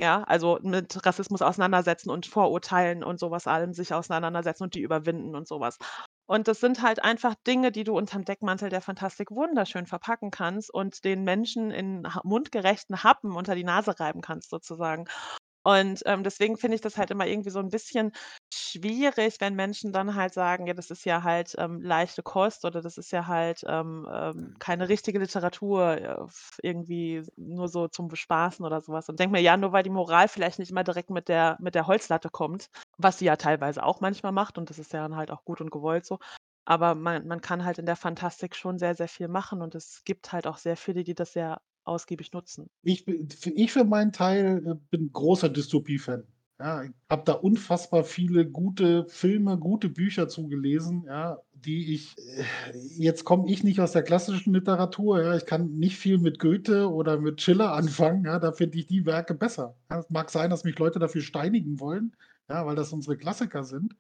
Ja, 0.01 0.23
also 0.25 0.61
mit 0.63 1.05
Rassismus 1.05 1.43
auseinandersetzen 1.43 2.11
und 2.11 2.27
Vorurteilen 2.27 3.03
und 3.03 3.19
sowas 3.19 3.49
allem 3.49 3.73
sich 3.73 3.93
auseinandersetzen 3.93 4.63
und 4.63 4.75
die 4.75 4.81
überwinden 4.81 5.35
und 5.35 5.49
sowas. 5.49 5.77
Und 6.27 6.47
das 6.47 6.61
sind 6.61 6.83
halt 6.83 7.03
einfach 7.03 7.35
Dinge, 7.47 7.73
die 7.73 7.83
du 7.85 7.97
unterm 7.97 8.25
Deckmantel 8.25 8.69
der 8.71 8.81
Fantastik 8.83 9.31
wunderschön 9.33 9.87
verpacken 9.87 10.31
kannst 10.31 10.73
und 10.73 11.05
den 11.05 11.25
Menschen 11.25 11.71
in 11.73 12.07
mundgerechten 12.23 13.03
Happen 13.03 13.33
unter 13.33 13.57
die 13.57 13.65
Nase 13.65 13.99
reiben 13.99 14.21
kannst 14.21 14.51
sozusagen. 14.51 15.07
Und, 15.69 16.03
ähm, 16.07 16.23
deswegen 16.25 16.57
finde 16.57 16.77
ich 16.77 16.81
das 16.81 16.97
halt 16.97 17.11
immer 17.11 17.27
irgendwie 17.27 17.51
so 17.51 17.59
ein 17.59 17.69
bisschen 17.69 18.13
schwierig, 18.55 19.37
wenn 19.41 19.55
Menschen 19.55 19.93
dann 19.93 20.15
halt 20.15 20.33
sagen: 20.33 20.67
„Ja, 20.67 20.73
das 20.75 20.91
ist 20.91 21.05
ja 21.05 21.23
halt, 21.25 21.55
ähm, 21.59 21.83
leichte 21.83 22.23
Kost 22.23 22.65
oder 22.65 22.81
das 22.81 22.97
ist 22.97 23.11
ja 23.13 23.27
halt, 23.27 23.63
ähm, 23.67 24.09
ähm, 24.11 24.55
keine 24.61 24.89
richtige 24.89 25.19
Literatur, 25.19 25.99
äh, 25.99 26.17
irgendwie 26.63 27.23
nur 27.37 27.69
so 27.69 27.89
zum 27.89 28.09
Bespaßen“ 28.09 28.65
oder 28.65 28.81
sowas. 28.81 29.09
Und 29.09 29.21
denke 29.21 29.33
mir: 29.33 29.43
„Ja, 29.43 29.57
nur 29.59 29.73
weil 29.73 29.83
die 29.83 29.91
Moral 29.91 30.29
vielleicht 30.29 30.59
nicht 30.59 30.71
immer 30.71 30.85
direkt 30.85 31.11
mit 31.11 31.29
der 31.29 31.57
mit 31.61 31.75
der 31.75 31.87
Holzlatte 31.87 32.31
kommt“, 32.31 32.69
was 32.97 33.19
sie 33.19 33.27
ja 33.27 33.37
teilweise 33.37 33.83
auch 33.85 34.01
manchmal 34.01 34.33
macht 34.33 34.57
und 34.59 34.71
das 34.71 34.79
ist 34.79 34.93
ja 34.93 35.03
dann 35.03 35.17
halt 35.17 35.31
auch 35.31 35.45
gut 35.45 35.61
und 35.61 35.71
gewollt 35.71 36.07
so. 36.07 36.19
Aber 36.65 36.95
man 36.95 37.27
man 37.27 37.41
kann 37.41 37.65
halt 37.65 37.79
in 37.79 37.87
der 37.87 37.97
Fantastik 37.97 38.55
schon 38.57 38.79
sehr, 38.79 38.95
sehr 38.95 39.09
viel 39.09 39.29
machen 39.29 39.61
und 39.63 39.75
es 39.75 40.03
gibt 40.05 40.33
halt 40.33 40.47
auch 40.47 40.59
sehr 40.59 40.77
viele, 40.77 41.05
die 41.05 41.15
das 41.15 41.33
sehr 41.33 41.61
ausgiebig 41.89 42.33
nutzen. 42.33 42.69
Ich 42.83 43.07
ich 43.09 43.73
für 43.73 43.85
meinen 43.85 44.13
Teil, 44.13 44.63
äh, 44.67 44.75
bin 44.91 45.13
großer 45.13 45.49
Dystopie-Fan. 45.49 46.25
Ja, 46.61 46.83
ich 46.83 46.91
habe 47.09 47.23
da 47.25 47.35
unfassbar 47.35 48.03
viele 48.03 48.45
gute 48.45 49.07
Filme, 49.07 49.59
gute 49.59 49.89
Bücher 49.89 50.29
zu 50.29 50.49
gelesen, 50.49 51.05
ja, 51.07 51.39
die 51.53 51.95
ich 51.95 52.17
äh, 52.19 52.45
jetzt 52.97 53.25
komme 53.25 53.49
ich 53.49 53.63
nicht 53.63 53.81
aus 53.81 53.93
der 53.93 54.03
klassischen 54.03 54.55
Literatur, 54.55 55.23
ja. 55.23 55.37
Ich 55.37 55.47
kann 55.47 55.79
nicht 55.79 55.97
viel 55.97 56.19
mit 56.19 56.41
Goethe 56.41 56.91
oder 56.91 57.19
mit 57.19 57.41
Schiller 57.41 57.73
anfangen, 57.75 58.25
ja. 58.25 58.41
Da 58.41 58.53
finde 58.53 58.77
ich 58.79 58.87
die 58.87 59.07
Werke 59.07 59.35
besser. 59.35 59.77
Ja, 59.89 60.01
es 60.01 60.11
mag 60.11 60.31
sein, 60.31 60.51
dass 60.51 60.65
mich 60.65 60.79
Leute 60.79 60.99
dafür 60.99 61.23
steinigen 61.23 61.79
wollen, 61.79 62.17
ja, 62.49 62.67
weil 62.67 62.75
das 62.75 62.93
unsere 62.93 63.17
Klassiker 63.17 63.63
sind. 63.63 63.95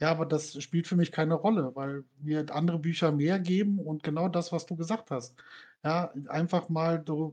Ja, 0.00 0.10
aber 0.12 0.26
das 0.26 0.62
spielt 0.62 0.86
für 0.86 0.96
mich 0.96 1.10
keine 1.12 1.34
Rolle, 1.34 1.72
weil 1.74 2.04
mir 2.20 2.46
andere 2.54 2.78
Bücher 2.78 3.10
mehr 3.12 3.38
geben 3.40 3.80
und 3.80 4.02
genau 4.04 4.28
das, 4.28 4.52
was 4.52 4.64
du 4.64 4.76
gesagt 4.76 5.10
hast. 5.10 5.34
Ja, 5.84 6.12
einfach 6.28 6.68
mal 6.68 7.04
äh, 7.08 7.30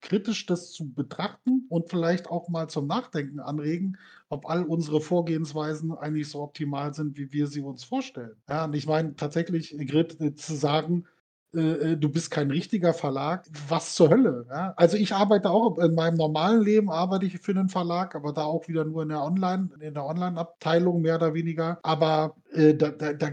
kritisch 0.00 0.46
das 0.46 0.70
zu 0.72 0.92
betrachten 0.92 1.66
und 1.68 1.90
vielleicht 1.90 2.28
auch 2.28 2.48
mal 2.48 2.68
zum 2.68 2.86
Nachdenken 2.86 3.40
anregen, 3.40 3.98
ob 4.28 4.48
all 4.48 4.64
unsere 4.64 5.00
Vorgehensweisen 5.00 5.92
eigentlich 5.92 6.28
so 6.28 6.40
optimal 6.40 6.94
sind, 6.94 7.16
wie 7.18 7.32
wir 7.32 7.48
sie 7.48 7.60
uns 7.60 7.84
vorstellen. 7.84 8.36
Ja, 8.48 8.64
und 8.64 8.74
ich 8.74 8.86
meine 8.86 9.16
tatsächlich, 9.16 9.76
Grit, 9.86 10.20
äh, 10.20 10.34
zu 10.34 10.54
sagen 10.54 11.06
äh, 11.54 11.92
äh, 11.92 11.96
du 11.96 12.10
bist 12.10 12.30
kein 12.30 12.50
richtiger 12.50 12.92
Verlag. 12.92 13.46
Was 13.68 13.94
zur 13.94 14.10
Hölle? 14.10 14.46
Ja? 14.50 14.74
Also 14.76 14.98
ich 14.98 15.14
arbeite 15.14 15.50
auch 15.50 15.78
in 15.78 15.94
meinem 15.94 16.16
normalen 16.16 16.62
Leben 16.62 16.90
arbeite 16.90 17.24
ich 17.24 17.38
für 17.38 17.52
einen 17.52 17.70
Verlag, 17.70 18.14
aber 18.14 18.34
da 18.34 18.44
auch 18.44 18.68
wieder 18.68 18.84
nur 18.84 19.02
in 19.02 19.08
der 19.08 19.22
Online, 19.22 19.70
in 19.80 19.94
der 19.94 20.04
Online-Abteilung 20.04 21.00
mehr 21.00 21.16
oder 21.16 21.32
weniger. 21.32 21.78
Aber 21.82 22.36
äh, 22.52 22.74
da, 22.74 22.90
da, 22.90 23.14
da, 23.14 23.30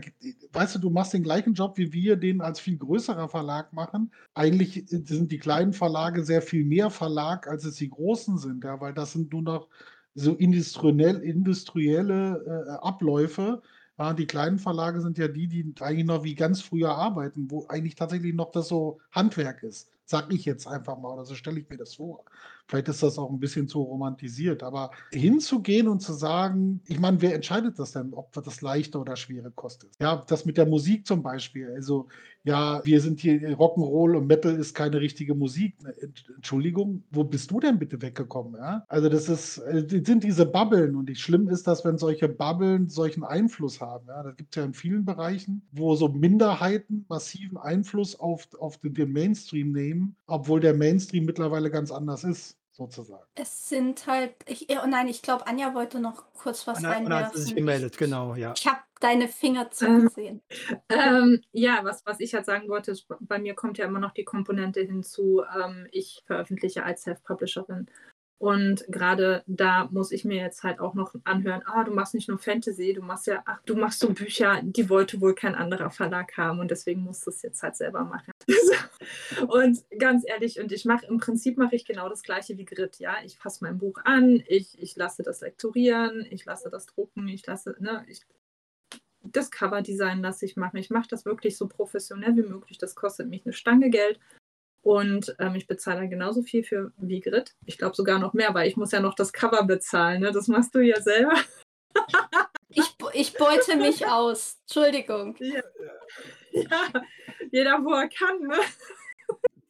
weißt 0.54 0.76
du, 0.76 0.80
du 0.80 0.90
machst 0.90 1.14
den 1.14 1.24
gleichen 1.24 1.54
Job, 1.54 1.78
wie 1.78 1.92
wir 1.92 2.16
den 2.16 2.40
als 2.40 2.62
viel 2.62 2.78
größerer 2.78 3.28
Verlag 3.28 3.74
machen. 3.74 4.12
Eigentlich 4.34 4.86
sind 4.88 5.32
die 5.32 5.40
kleinen 5.40 5.74
Verlage 5.74 6.24
sehr 6.24 6.42
viel 6.42 6.64
mehr 6.64 6.90
Verlag, 6.90 7.48
als 7.50 7.66
es 7.66 7.76
die 7.76 7.90
großen 7.90 8.38
sind, 8.38 8.64
ja, 8.64 8.80
weil 8.80 8.94
das 8.94 9.12
sind 9.12 9.34
nur 9.34 9.42
noch 9.42 9.68
so 10.14 10.34
industriell, 10.36 11.18
industrielle 11.18 12.66
äh, 12.68 12.72
Abläufe 12.86 13.62
ja, 13.98 14.14
die 14.14 14.28
kleinen 14.28 14.60
Verlage 14.60 15.02
sind 15.02 15.18
ja 15.18 15.28
die, 15.28 15.48
die 15.48 15.74
eigentlich 15.80 16.06
noch 16.06 16.24
wie 16.24 16.36
ganz 16.36 16.62
früher 16.62 16.96
arbeiten, 16.96 17.50
wo 17.50 17.66
eigentlich 17.68 17.96
tatsächlich 17.96 18.34
noch 18.34 18.52
das 18.52 18.68
so 18.68 19.00
Handwerk 19.12 19.64
ist. 19.64 19.90
Sag 20.08 20.32
ich 20.32 20.46
jetzt 20.46 20.68
einfach 20.68 21.00
mal, 21.00 21.14
oder 21.14 21.26
so 21.26 21.34
stelle 21.34 21.60
ich 21.60 21.70
mir 21.70 21.78
das 21.78 21.96
vor. 21.96 22.24
Vielleicht 22.68 22.90
ist 22.90 23.02
das 23.02 23.18
auch 23.18 23.30
ein 23.32 23.40
bisschen 23.40 23.68
zu 23.68 23.82
romantisiert, 23.82 24.62
aber 24.62 24.92
hinzugehen 25.12 25.88
und 25.88 26.02
zu 26.02 26.14
sagen, 26.14 26.82
ich 26.86 27.00
meine, 27.00 27.22
wer 27.22 27.34
entscheidet 27.34 27.80
das 27.80 27.92
denn, 27.92 28.14
ob 28.14 28.32
das 28.34 28.62
leichte 28.62 29.00
oder 29.00 29.16
schwere 29.16 29.52
Kost 29.52 29.84
ist? 29.84 30.00
Ja, 30.00 30.24
das 30.28 30.46
mit 30.46 30.58
der 30.58 30.68
Musik 30.68 31.08
zum 31.08 31.24
Beispiel. 31.24 31.72
Also, 31.74 32.08
ja, 32.46 32.86
wir 32.86 33.02
sind 33.02 33.20
hier 33.20 33.58
Rock'n'Roll 33.58 34.16
und 34.16 34.28
Metal 34.28 34.56
ist 34.56 34.76
keine 34.76 35.02
richtige 35.02 35.34
Musik. 35.34 35.76
Entschuldigung, 36.36 37.04
wo 37.10 37.24
bist 37.24 37.50
du 37.50 37.60
denn 37.60 37.80
bitte 37.80 38.00
weggekommen? 38.04 38.54
Ja? 38.56 38.86
Also, 38.88 39.10
das 39.10 39.28
ist, 39.28 39.58
äh, 39.58 39.84
sind 40.06 40.24
diese 40.24 40.46
Bubbeln 40.46 40.96
und 40.96 41.16
schlimm 41.18 41.50
ist 41.50 41.66
das, 41.66 41.84
wenn 41.84 41.98
solche 41.98 42.30
Bubbeln 42.30 42.88
solchen 42.88 43.24
Einfluss 43.24 43.82
haben. 43.82 44.06
Ja? 44.08 44.22
Das 44.22 44.36
gibt 44.36 44.56
es 44.56 44.58
ja 44.58 44.64
in 44.64 44.76
vielen 44.76 45.06
Bereichen, 45.06 45.64
wo 45.72 45.96
so 45.96 46.08
Minderheiten 46.08 47.06
massiven 47.10 47.58
Einfluss 47.58 48.20
auf, 48.20 48.48
auf 48.60 48.78
den, 48.78 48.94
den 48.94 49.12
Mainstream 49.12 49.72
nehmen, 49.72 50.16
obwohl 50.28 50.60
der 50.60 50.76
Mainstream 50.76 51.26
mittlerweile 51.26 51.72
ganz 51.72 51.92
anders 51.92 52.24
ist 52.24 52.60
sozusagen. 52.76 53.24
Es 53.36 53.70
sind 53.70 54.06
halt, 54.08 54.34
ich, 54.48 54.68
oh 54.70 54.88
nein, 54.88 55.08
ich 55.08 55.22
glaube, 55.22 55.48
Anja 55.48 55.74
wollte 55.74 56.00
noch 56.00 56.26
kurz 56.34 56.68
was 56.68 56.80
Anna, 56.80 56.98
Anna 56.98 57.26
hat 57.26 57.36
sich 57.36 57.56
gemeldet, 57.56 57.98
genau, 57.98 58.36
ja. 58.36 58.54
Ich 58.56 58.68
habe 58.68 58.80
deine 59.00 59.28
Finger 59.28 59.72
zugesehen. 59.72 60.42
Ähm, 60.90 61.42
ja, 61.52 61.80
was, 61.84 62.06
was 62.06 62.20
ich 62.20 62.34
halt 62.34 62.46
sagen 62.46 62.68
wollte, 62.70 62.92
ist, 62.92 63.08
bei 63.20 63.40
mir 63.40 63.54
kommt 63.54 63.78
ja 63.78 63.86
immer 63.86 64.00
noch 64.00 64.12
die 64.12 64.24
Komponente 64.24 64.82
hinzu, 64.82 65.44
ähm, 65.58 65.88
ich 65.92 66.24
veröffentliche 66.26 66.84
als 66.84 67.04
Self-Publisherin. 67.04 67.88
Und 68.38 68.84
gerade 68.90 69.44
da 69.48 69.88
muss 69.92 70.12
ich 70.12 70.26
mir 70.26 70.42
jetzt 70.42 70.64
halt 70.64 70.80
auch 70.80 70.94
noch 70.94 71.16
anhören, 71.24 71.64
ah, 71.66 71.86
du 71.86 71.94
machst 71.94 72.14
nicht 72.14 72.28
nur 72.28 72.38
Fantasy, 72.38 72.94
du 72.94 73.02
machst 73.02 73.28
ja, 73.28 73.42
ach, 73.46 73.62
du 73.66 73.76
machst 73.76 74.00
so 74.00 74.10
Bücher, 74.10 74.60
die 74.62 74.90
wollte 74.90 75.22
wohl 75.22 75.34
kein 75.34 75.56
anderer 75.56 75.90
Verlag 75.90 76.36
haben 76.36 76.60
und 76.60 76.70
deswegen 76.70 77.02
musst 77.02 77.26
du 77.26 77.30
es 77.30 77.42
jetzt 77.42 77.64
halt 77.64 77.78
selber 77.78 78.04
machen. 78.04 78.32
und 79.48 79.84
ganz 79.98 80.26
ehrlich, 80.28 80.60
und 80.60 80.74
ich 80.74 80.84
mache, 80.84 81.06
im 81.06 81.18
Prinzip 81.18 81.58
mache 81.58 81.76
ich 81.76 81.86
genau 81.86 82.10
das 82.10 82.24
gleiche 82.24 82.58
wie 82.58 82.66
Grit, 82.66 83.00
ja. 83.00 83.16
Ich 83.24 83.38
fasse 83.38 83.64
mein 83.64 83.78
Buch 83.78 84.00
an, 84.04 84.44
ich, 84.48 84.78
ich 84.82 84.98
lasse 84.98 85.24
das 85.24 85.40
lektorieren, 85.40 86.28
ich 86.30 86.44
lasse 86.44 86.70
das 86.70 86.88
drucken, 86.88 87.30
ich 87.30 87.46
lasse, 87.48 87.76
ne, 87.80 88.06
ich, 88.10 88.22
das 89.24 89.50
Coverdesign 89.50 90.22
lasse 90.22 90.46
ich 90.46 90.58
machen. 90.58 90.78
Ich 90.78 90.90
mache 90.90 91.08
das 91.10 91.26
wirklich 91.26 91.58
so 91.58 91.68
professionell 91.68 92.36
wie 92.36 92.44
möglich. 92.44 92.78
Das 92.78 92.96
kostet 92.96 93.30
mich 93.30 93.46
eine 93.46 93.54
Stange 93.54 93.90
Geld. 93.90 94.20
Und 94.86 95.36
ähm, 95.40 95.56
ich 95.56 95.66
bezahle 95.66 96.02
dann 96.02 96.12
genauso 96.12 96.44
viel 96.44 96.64
für 96.64 96.92
wie 96.98 97.20
Grit. 97.20 97.56
Ich 97.66 97.80
glaube 97.80 97.96
sogar 97.96 98.20
noch 98.20 98.34
mehr, 98.34 98.54
weil 98.54 98.68
ich 98.68 98.78
muss 98.78 98.92
ja 98.92 99.00
noch 99.00 99.16
das 99.16 99.34
Cover 99.34 99.64
bezahlen. 99.64 100.22
Ne? 100.22 100.32
Das 100.32 100.48
machst 100.48 100.76
du 100.76 100.80
ja 100.80 101.02
selber. 101.02 101.34
Ich, 102.78 102.94
ich 103.14 103.34
beute 103.36 103.78
mich 103.78 104.06
aus. 104.06 104.58
Entschuldigung. 104.64 105.38
Ja, 105.40 105.62
ja 106.52 107.02
jeder, 107.52 107.82
wo 107.86 107.94
er 107.94 108.10
kann. 108.10 108.42
Ne? 108.42 108.58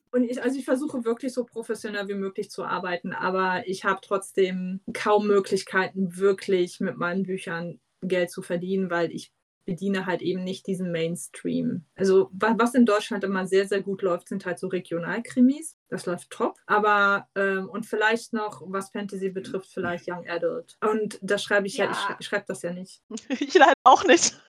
Und 0.10 0.24
ich, 0.24 0.42
also 0.42 0.58
ich 0.58 0.66
versuche 0.66 1.06
wirklich 1.06 1.32
so 1.32 1.44
professionell 1.44 2.08
wie 2.08 2.16
möglich 2.16 2.50
zu 2.50 2.64
arbeiten, 2.64 3.14
aber 3.14 3.68
ich 3.68 3.86
habe 3.86 4.00
trotzdem 4.02 4.80
kaum 4.92 5.28
Möglichkeiten, 5.28 6.18
wirklich 6.18 6.80
mit 6.80 6.98
meinen 6.98 7.24
Büchern 7.24 7.80
Geld 8.02 8.32
zu 8.32 8.42
verdienen, 8.42 8.90
weil 8.90 9.12
ich 9.12 9.32
bediene 9.66 10.06
halt 10.06 10.22
eben 10.22 10.44
nicht 10.44 10.68
diesen 10.68 10.92
Mainstream. 10.92 11.86
Also 11.96 12.30
was 12.32 12.74
in 12.74 12.86
Deutschland 12.86 13.24
immer 13.24 13.48
sehr, 13.48 13.68
sehr 13.68 13.82
gut 13.82 14.02
läuft, 14.02 14.30
sind 14.30 14.46
halt 14.46 14.60
so 14.60 14.68
Regionalkrimis. 14.68 15.78
Das 15.90 16.06
läuft 16.06 16.30
top. 16.30 16.58
Aber, 16.66 17.28
ähm, 17.36 17.70
und 17.70 17.86
vielleicht 17.86 18.34
noch, 18.34 18.62
was 18.66 18.92
Fantasy 18.92 19.30
betrifft, 19.30 19.70
vielleicht 19.72 20.08
Young 20.08 20.28
Adult. 20.28 20.78
Und 20.82 21.20
da 21.22 21.38
schreibe 21.38 21.68
ich 21.68 21.78
ja, 21.78 21.86
ja 21.86 22.18
ich 22.20 22.26
schreibe 22.26 22.46
das 22.48 22.62
ja 22.62 22.72
nicht. 22.72 23.02
Ich 23.30 23.54
leider 23.54 23.74
auch 23.84 24.04
nicht. 24.06 24.40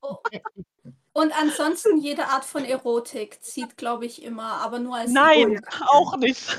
oh. 0.00 0.16
Und 1.14 1.30
ansonsten 1.38 1.98
jede 1.98 2.28
Art 2.28 2.44
von 2.44 2.64
Erotik 2.64 3.42
zieht, 3.42 3.76
glaube 3.76 4.06
ich, 4.06 4.22
immer, 4.22 4.62
aber 4.62 4.78
nur 4.78 4.96
als. 4.96 5.10
Nein, 5.10 5.62
auch 5.88 6.16
nicht. 6.16 6.58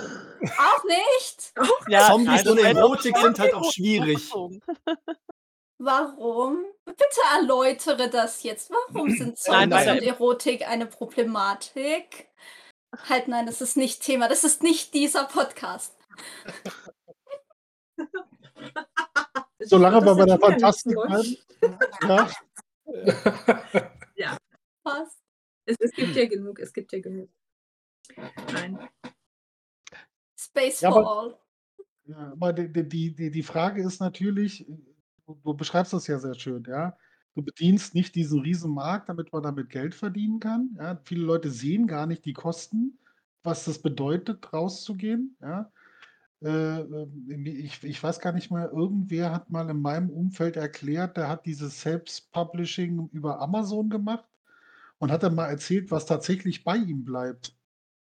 Auch 0.60 0.84
nicht? 0.84 1.53
Ja, 1.88 2.08
Zombies 2.08 2.47
und 2.47 2.60
Erotik 2.60 3.17
sind 3.17 3.39
halt 3.39 3.56
auch 3.56 3.71
schwierig. 3.71 4.32
Warum? 5.83 6.63
Bitte 6.85 7.03
erläutere 7.37 8.09
das 8.09 8.41
jetzt. 8.43 8.71
Warum 8.71 9.09
sind 9.17 9.37
Zombies 9.37 9.69
nein, 9.69 9.97
und 9.97 10.03
Erotik 10.03 10.65
eine 10.67 10.85
Problematik? 10.85 12.29
Halt, 13.09 13.27
nein, 13.27 13.45
das 13.45 13.59
ist 13.59 13.75
nicht 13.75 14.01
Thema. 14.01 14.29
Das 14.29 14.45
ist 14.45 14.63
nicht 14.63 14.93
dieser 14.93 15.25
Podcast. 15.25 15.97
Solange 19.59 20.05
wir 20.05 20.15
bei 20.15 20.25
der 20.25 20.39
Fantastik 20.39 20.95
bleiben. 20.95 21.37
Ja. 22.03 22.29
ja. 24.15 24.37
Passt. 24.83 25.21
Es, 25.65 25.77
es, 25.79 25.91
gibt 25.91 26.15
ja 26.15 26.27
genug, 26.27 26.59
es 26.59 26.71
gibt 26.71 26.93
ja 26.93 26.99
genug. 27.01 27.29
Nein. 28.53 28.89
Space 30.37 30.81
ja, 30.81 30.91
for 30.91 31.05
all. 31.07 31.37
Ja, 32.05 32.31
aber 32.33 32.53
die, 32.53 32.71
die, 32.71 33.15
die, 33.15 33.31
die 33.31 33.43
Frage 33.43 33.81
ist 33.81 33.99
natürlich, 34.01 34.65
du, 35.25 35.39
du 35.43 35.53
beschreibst 35.53 35.93
das 35.93 36.07
ja 36.07 36.19
sehr 36.19 36.36
schön, 36.36 36.63
ja. 36.67 36.97
Du 37.36 37.41
bedienst 37.41 37.95
nicht 37.95 38.15
diesen 38.15 38.41
Riesenmarkt, 38.41 39.09
damit 39.09 39.33
man 39.33 39.41
damit 39.43 39.69
Geld 39.69 39.95
verdienen 39.95 40.39
kann. 40.39 40.75
Ja. 40.77 40.99
Viele 41.03 41.23
Leute 41.25 41.49
sehen 41.49 41.88
gar 41.88 42.05
nicht 42.05 42.25
die 42.25 42.33
Kosten, 42.33 42.99
was 43.41 43.65
das 43.65 43.79
bedeutet, 43.79 44.53
rauszugehen. 44.53 45.36
Ja. 45.41 45.71
Äh, 46.43 46.81
ähm, 46.81 47.45
ich, 47.45 47.83
ich 47.83 48.03
weiß 48.03 48.19
gar 48.19 48.33
nicht 48.33 48.51
mehr, 48.51 48.71
irgendwer 48.71 49.31
hat 49.31 49.49
mal 49.49 49.69
in 49.69 49.81
meinem 49.81 50.09
Umfeld 50.09 50.57
erklärt, 50.57 51.17
der 51.17 51.29
hat 51.29 51.45
dieses 51.45 51.81
Selbst-Publishing 51.81 53.09
über 53.12 53.39
Amazon 53.41 53.89
gemacht 53.89 54.27
und 54.99 55.12
hat 55.12 55.23
dann 55.23 55.36
mal 55.36 55.47
erzählt, 55.47 55.89
was 55.89 56.05
tatsächlich 56.05 56.63
bei 56.63 56.75
ihm 56.75 57.03
bleibt. 57.05 57.55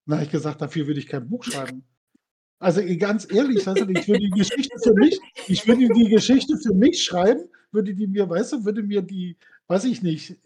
Na, 0.07 0.23
ich 0.23 0.31
gesagt, 0.31 0.61
dafür 0.61 0.87
würde 0.87 1.01
ich 1.01 1.07
kein 1.07 1.29
Buch 1.29 1.45
schreiben. 1.45 1.85
Also 2.65 2.81
ganz 2.99 3.31
ehrlich, 3.31 3.67
weißt 3.67 3.83
du, 3.83 3.91
ich 3.91 4.09
würde 4.09 4.21
die 4.21 4.31
Geschichte 4.31 4.79
für 4.83 4.95
mich, 4.95 5.21
ich 5.49 5.69
würde 5.69 5.87
die 5.87 6.09
Geschichte 6.09 6.57
für 6.57 6.73
mich 6.73 7.05
schreiben, 7.05 7.43
würde 7.73 7.93
die 7.93 8.07
mir, 8.07 8.27
weißt 8.27 8.55
du, 8.55 8.65
würde 8.65 8.83
mir 8.83 9.03
die, 9.03 9.37
weiß 9.67 9.85
ich 9.85 10.01
nicht, 10.01 10.39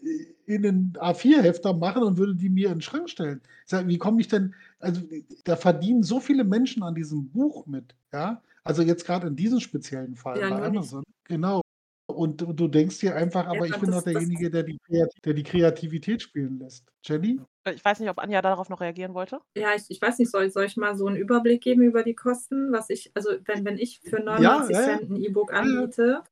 in 0.45 0.63
den 0.63 0.91
A4-Hefter 0.97 1.73
machen 1.73 2.03
und 2.03 2.17
würde 2.17 2.35
die 2.35 2.49
mir 2.49 2.67
in 2.67 2.75
den 2.75 2.81
Schrank 2.81 3.09
stellen. 3.09 3.39
Sage, 3.65 3.87
wie 3.87 3.97
komme 3.97 4.19
ich 4.19 4.27
denn, 4.27 4.53
also 4.79 5.01
da 5.45 5.55
verdienen 5.55 6.03
so 6.03 6.19
viele 6.19 6.43
Menschen 6.43 6.83
an 6.83 6.93
diesem 6.93 7.29
Buch 7.29 7.65
mit, 7.67 7.95
ja. 8.11 8.41
Also 8.65 8.81
jetzt 8.81 9.05
gerade 9.05 9.27
in 9.27 9.37
diesem 9.37 9.61
speziellen 9.61 10.17
Fall 10.17 10.41
ja, 10.41 10.49
bei 10.49 10.61
Amazon. 10.61 10.99
Nicht. 11.07 11.29
Genau. 11.29 11.61
Und 12.07 12.41
du 12.41 12.67
denkst 12.67 12.99
dir 12.99 13.15
einfach, 13.15 13.45
aber 13.47 13.65
ja, 13.65 13.75
ich 13.75 13.79
bin 13.79 13.91
doch 13.91 14.03
derjenige, 14.03 14.49
der 14.49 14.63
die, 14.63 14.77
der 14.89 15.33
die 15.33 15.43
Kreativität 15.43 16.21
spielen 16.21 16.59
lässt. 16.59 16.83
Jenny? 17.01 17.39
Äh, 17.69 17.73
ich 17.73 17.85
weiß 17.85 17.99
nicht, 17.99 18.09
ob 18.09 18.19
Anja 18.19 18.41
darauf 18.41 18.69
noch 18.69 18.81
reagieren 18.81 19.13
wollte. 19.13 19.39
Ja, 19.55 19.73
ich, 19.75 19.83
ich 19.89 20.01
weiß 20.01 20.19
nicht, 20.19 20.31
soll, 20.31 20.49
soll 20.49 20.65
ich 20.65 20.77
mal 20.77 20.95
so 20.95 21.07
einen 21.07 21.17
Überblick 21.17 21.61
geben 21.61 21.81
über 21.83 22.03
die 22.03 22.15
Kosten? 22.15 22.71
Was 22.71 22.89
ich, 22.89 23.11
also 23.13 23.31
wenn, 23.45 23.65
wenn 23.65 23.77
ich 23.77 23.99
für 24.01 24.21
99 24.21 24.75
ja, 24.75 24.81
ja, 24.81 24.87
Cent 24.87 25.09
ein 25.09 25.15
E-Book 25.17 25.53
anbiete, 25.53 26.23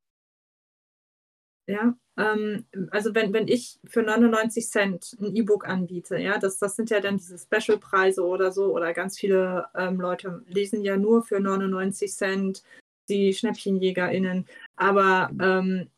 ja, 1.69 1.95
ähm, 2.17 2.65
also 2.91 3.13
wenn, 3.13 3.33
wenn 3.33 3.47
ich 3.47 3.79
für 3.85 4.01
99 4.01 4.69
Cent 4.69 5.17
ein 5.19 5.35
E-Book 5.35 5.67
anbiete, 5.67 6.17
ja, 6.17 6.37
das, 6.37 6.59
das 6.59 6.75
sind 6.75 6.89
ja 6.89 7.01
dann 7.01 7.17
diese 7.17 7.37
Special-Preise 7.37 8.25
oder 8.25 8.51
so, 8.51 8.73
oder 8.73 8.93
ganz 8.93 9.19
viele 9.19 9.67
ähm, 9.75 9.99
Leute 9.99 10.43
lesen 10.47 10.81
ja 10.81 10.97
nur 10.97 11.23
für 11.23 11.39
99 11.39 12.11
Cent 12.13 12.63
die 13.09 13.33
SchnäppchenjägerInnen. 13.33 14.45
Aber 14.75 15.29
ähm, 15.41 15.89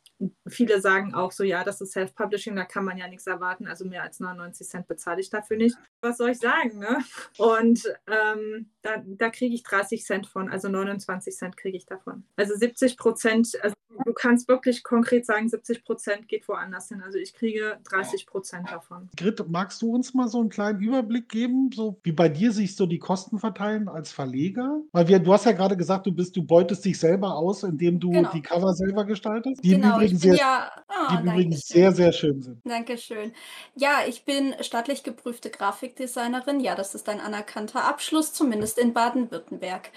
viele 0.48 0.82
sagen 0.82 1.14
auch 1.14 1.32
so, 1.32 1.44
ja, 1.44 1.64
das 1.64 1.82
ist 1.82 1.94
Self-Publishing, 1.94 2.56
da 2.56 2.66
kann 2.66 2.86
man 2.86 2.98
ja 2.98 3.08
nichts 3.08 3.28
erwarten, 3.28 3.68
also 3.68 3.86
mehr 3.86 4.04
als 4.04 4.20
99 4.20 4.68
Cent 4.68 4.88
bezahle 4.88 5.22
ich 5.22 5.30
dafür 5.30 5.58
nicht. 5.58 5.78
Was 6.02 6.18
soll 6.18 6.32
ich 6.32 6.40
sagen, 6.40 6.80
ne? 6.80 7.00
Und 7.38 7.84
ähm, 8.08 8.70
da, 8.82 9.04
da 9.06 9.30
kriege 9.30 9.56
ich 9.56 9.64
30 9.64 10.04
Cent 10.04 10.28
von, 10.28 10.50
also 10.50 10.70
29 10.70 11.36
Cent 11.36 11.58
kriege 11.58 11.78
ich 11.78 11.86
davon. 11.86 12.24
Also 12.36 12.56
70 12.56 12.98
Prozent, 12.98 13.58
also 13.62 13.76
du 14.06 14.14
kannst 14.14 14.48
wirklich 14.48 14.84
konkret 14.84 15.26
sagen, 15.26 15.50
70 15.50 15.84
Prozent 15.84 16.28
geht 16.28 16.48
woanders 16.48 16.90
hin. 16.90 17.02
Also 17.04 17.18
ich 17.18 17.34
kriege 17.34 17.80
30 17.90 18.26
Prozent 18.26 18.70
davon. 18.72 19.10
Grit, 19.18 19.44
magst 19.50 19.82
du 19.82 19.94
uns 19.94 20.14
mal 20.14 20.28
so 20.28 20.40
einen 20.40 20.50
kleinen 20.50 20.80
Überblick 20.80 21.30
geben, 21.30 21.70
so 21.74 22.00
wie 22.04 22.12
bei 22.12 22.30
dir 22.30 22.52
sich 22.52 22.76
so 22.76 22.86
die 22.86 23.00
Kosten 23.00 23.40
verteilen 23.40 23.88
als 23.88 24.12
Verleger? 24.12 24.82
Weil 24.92 25.08
wir, 25.08 25.20
du 25.20 25.34
hast 25.34 25.46
ja 25.46 25.52
gerade 25.52 25.76
gesagt, 25.78 26.06
du 26.06 26.12
bist, 26.12 26.36
du 26.36 26.44
beutest 26.44 26.86
dich 26.86 27.00
selber 27.00 27.36
aus, 27.36 27.64
indem 27.64 28.00
du 28.00 28.12
genau. 28.12 28.32
die 28.32 28.42
Cover 28.42 28.74
selber 28.74 29.06
gestaltest. 29.06 29.64
Die 29.64 29.70
genau, 29.70 30.00
übrigens, 30.12 30.22
sehr, 30.22 30.36
ja, 30.36 30.72
oh, 30.90 31.08
die 31.12 31.28
übrigens 31.28 31.68
sehr, 31.68 31.92
sehr 31.92 32.12
schön 32.12 32.42
sind. 32.42 32.62
Dankeschön. 32.66 33.34
Ja, 33.76 34.00
ich 34.08 34.26
bin 34.26 34.56
staatlich 34.62 35.04
geprüfte 35.04 35.50
Grafikdesignerin. 35.50 36.60
Ja, 36.60 36.76
das 36.76 36.96
ist 36.96 37.10
ein 37.10 37.20
anerkannter 37.20 37.84
Abschluss, 37.86 38.34
zumindest 38.34 38.78
in 38.78 38.94
Baden-Württemberg. 38.94 39.92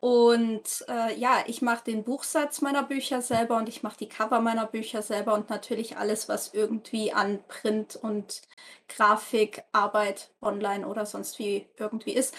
Und 0.00 0.84
äh, 0.88 1.18
ja, 1.18 1.42
ich 1.46 1.62
mache 1.62 1.84
den 1.84 2.04
Buchsatz 2.04 2.60
meiner 2.60 2.82
Bücher 2.82 3.22
selber 3.22 3.56
und 3.56 3.68
ich 3.68 3.82
mache 3.82 3.98
die 3.98 4.08
Cover 4.08 4.40
meiner 4.40 4.66
Bücher 4.66 5.02
selber 5.02 5.34
und 5.34 5.50
natürlich 5.50 5.96
alles, 5.96 6.28
was 6.28 6.54
irgendwie 6.54 7.12
an 7.12 7.40
Print 7.48 7.96
und 7.96 8.42
Grafikarbeit 8.88 10.30
online 10.40 10.86
oder 10.86 11.06
sonst 11.06 11.38
wie 11.38 11.66
irgendwie 11.78 12.12
ist. 12.12 12.34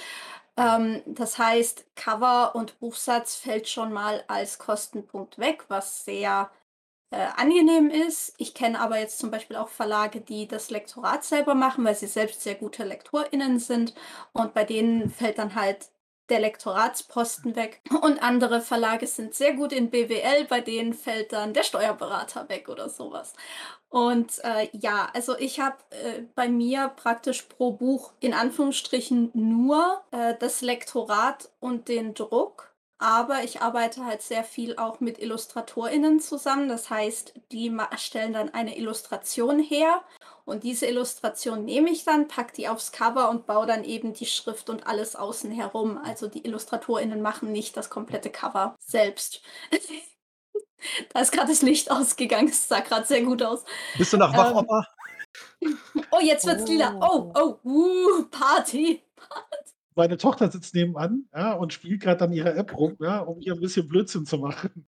Ähm, 0.58 1.02
das 1.06 1.38
heißt, 1.38 1.86
Cover 1.96 2.56
und 2.56 2.80
Buchsatz 2.80 3.36
fällt 3.36 3.70
schon 3.70 3.94
mal 3.94 4.24
als 4.28 4.58
Kostenpunkt 4.58 5.38
weg, 5.38 5.66
was 5.68 6.04
sehr 6.04 6.50
äh, 7.12 7.28
angenehm 7.36 7.90
ist. 7.90 8.34
Ich 8.38 8.54
kenne 8.54 8.80
aber 8.80 9.00
jetzt 9.00 9.20
zum 9.20 9.32
Beispiel 9.32 9.56
auch 9.56 9.70
Verlage, 9.70 10.22
die 10.22 10.48
das 10.48 10.70
Lektorat 10.70 11.24
selber 11.24 11.56
machen, 11.56 11.86
weil 11.86 11.96
sie 11.96 12.08
selbst 12.08 12.42
sehr 12.42 12.56
gute 12.56 12.84
LektorInnen 12.84 13.60
sind. 13.60 13.94
Und 14.34 14.54
bei 14.54 14.64
denen 14.64 15.10
fällt 15.10 15.38
dann 15.38 15.56
halt 15.56 15.90
der 16.30 16.40
Lektoratsposten 16.40 17.56
weg. 17.56 17.82
Und 18.02 18.22
andere 18.22 18.62
Verlage 18.62 19.08
sind 19.08 19.34
sehr 19.34 19.54
gut 19.54 19.72
in 19.72 19.90
BWL, 19.90 20.46
bei 20.46 20.62
denen 20.62 20.94
fällt 20.94 21.34
dann 21.34 21.54
der 21.54 21.64
Steuerberater 21.64 22.50
weg 22.50 22.70
oder 22.70 22.90
sowas. 22.90 23.34
Und 23.90 24.44
äh, 24.44 24.68
ja, 24.74 25.10
also 25.14 25.38
ich 25.38 25.60
habe 25.60 25.78
äh, 25.92 26.24
bei 26.36 26.50
mir 26.50 26.90
praktisch 26.90 27.44
pro 27.44 27.72
Buch 27.72 28.12
in 28.20 28.34
Anführungsstrichen 28.34 29.32
nur 29.34 30.02
äh, 30.12 30.36
das 30.40 30.62
Lektorat 30.62 31.50
und 31.60 31.88
den 31.88 32.14
Druck. 32.14 32.74
Aber 33.00 33.44
ich 33.44 33.62
arbeite 33.62 34.06
halt 34.06 34.24
sehr 34.24 34.44
viel 34.44 34.76
auch 34.78 35.00
mit 35.00 35.20
IllustratorInnen 35.20 36.20
zusammen. 36.20 36.68
Das 36.68 36.90
heißt, 36.90 37.34
die 37.52 37.76
stellen 37.98 38.34
dann 38.34 38.54
eine 38.54 38.78
Illustration 38.78 39.60
her 39.60 40.02
und 40.46 40.64
diese 40.64 40.88
Illustration 40.88 41.66
nehme 41.66 41.90
ich 41.90 42.06
dann, 42.06 42.28
packe 42.28 42.54
die 42.56 42.68
aufs 42.70 42.92
Cover 42.92 43.30
und 43.30 43.46
baue 43.46 43.68
dann 43.68 43.84
eben 43.84 44.14
die 44.14 44.26
Schrift 44.26 44.70
und 44.70 44.88
alles 44.88 45.16
außen 45.16 45.52
herum. 45.52 46.00
Also 46.04 46.28
die 46.28 46.46
IllustratorInnen 46.46 47.22
machen 47.22 47.52
nicht 47.52 47.78
das 47.78 47.90
komplette 47.90 48.32
Cover 48.32 48.76
selbst. 48.80 49.42
da 51.14 51.20
ist 51.20 51.32
gerade 51.32 51.50
das 51.50 51.62
Licht 51.62 51.92
ausgegangen. 51.92 52.48
Es 52.48 52.68
sah 52.68 52.80
gerade 52.80 53.06
sehr 53.06 53.22
gut 53.22 53.44
aus. 53.44 53.64
Bist 53.98 54.14
du 54.14 54.18
nach 54.18 54.36
wach, 54.36 54.64
ähm, 55.62 55.78
oh, 56.12 56.20
jetzt 56.22 56.46
wird's 56.48 56.64
oh. 56.64 56.68
lila. 56.68 56.98
Oh, 57.02 57.32
oh, 57.36 57.60
uh, 57.64 58.26
Party. 58.32 59.04
Party 59.16 59.77
meine 59.98 60.18
Tochter 60.18 60.52
sitzt 60.52 60.76
nebenan 60.76 61.28
ja, 61.36 61.54
und 61.54 61.74
spielt 61.74 62.02
gerade 62.02 62.26
an 62.26 62.34
ihrer 62.34 62.56
App 62.56 62.78
rum, 62.78 62.96
ja, 63.00 63.20
um 63.20 63.42
ihr 63.42 63.54
ein 63.54 63.60
bisschen 63.60 63.88
Blödsinn 63.88 64.26
zu 64.26 64.38
machen. 64.38 64.88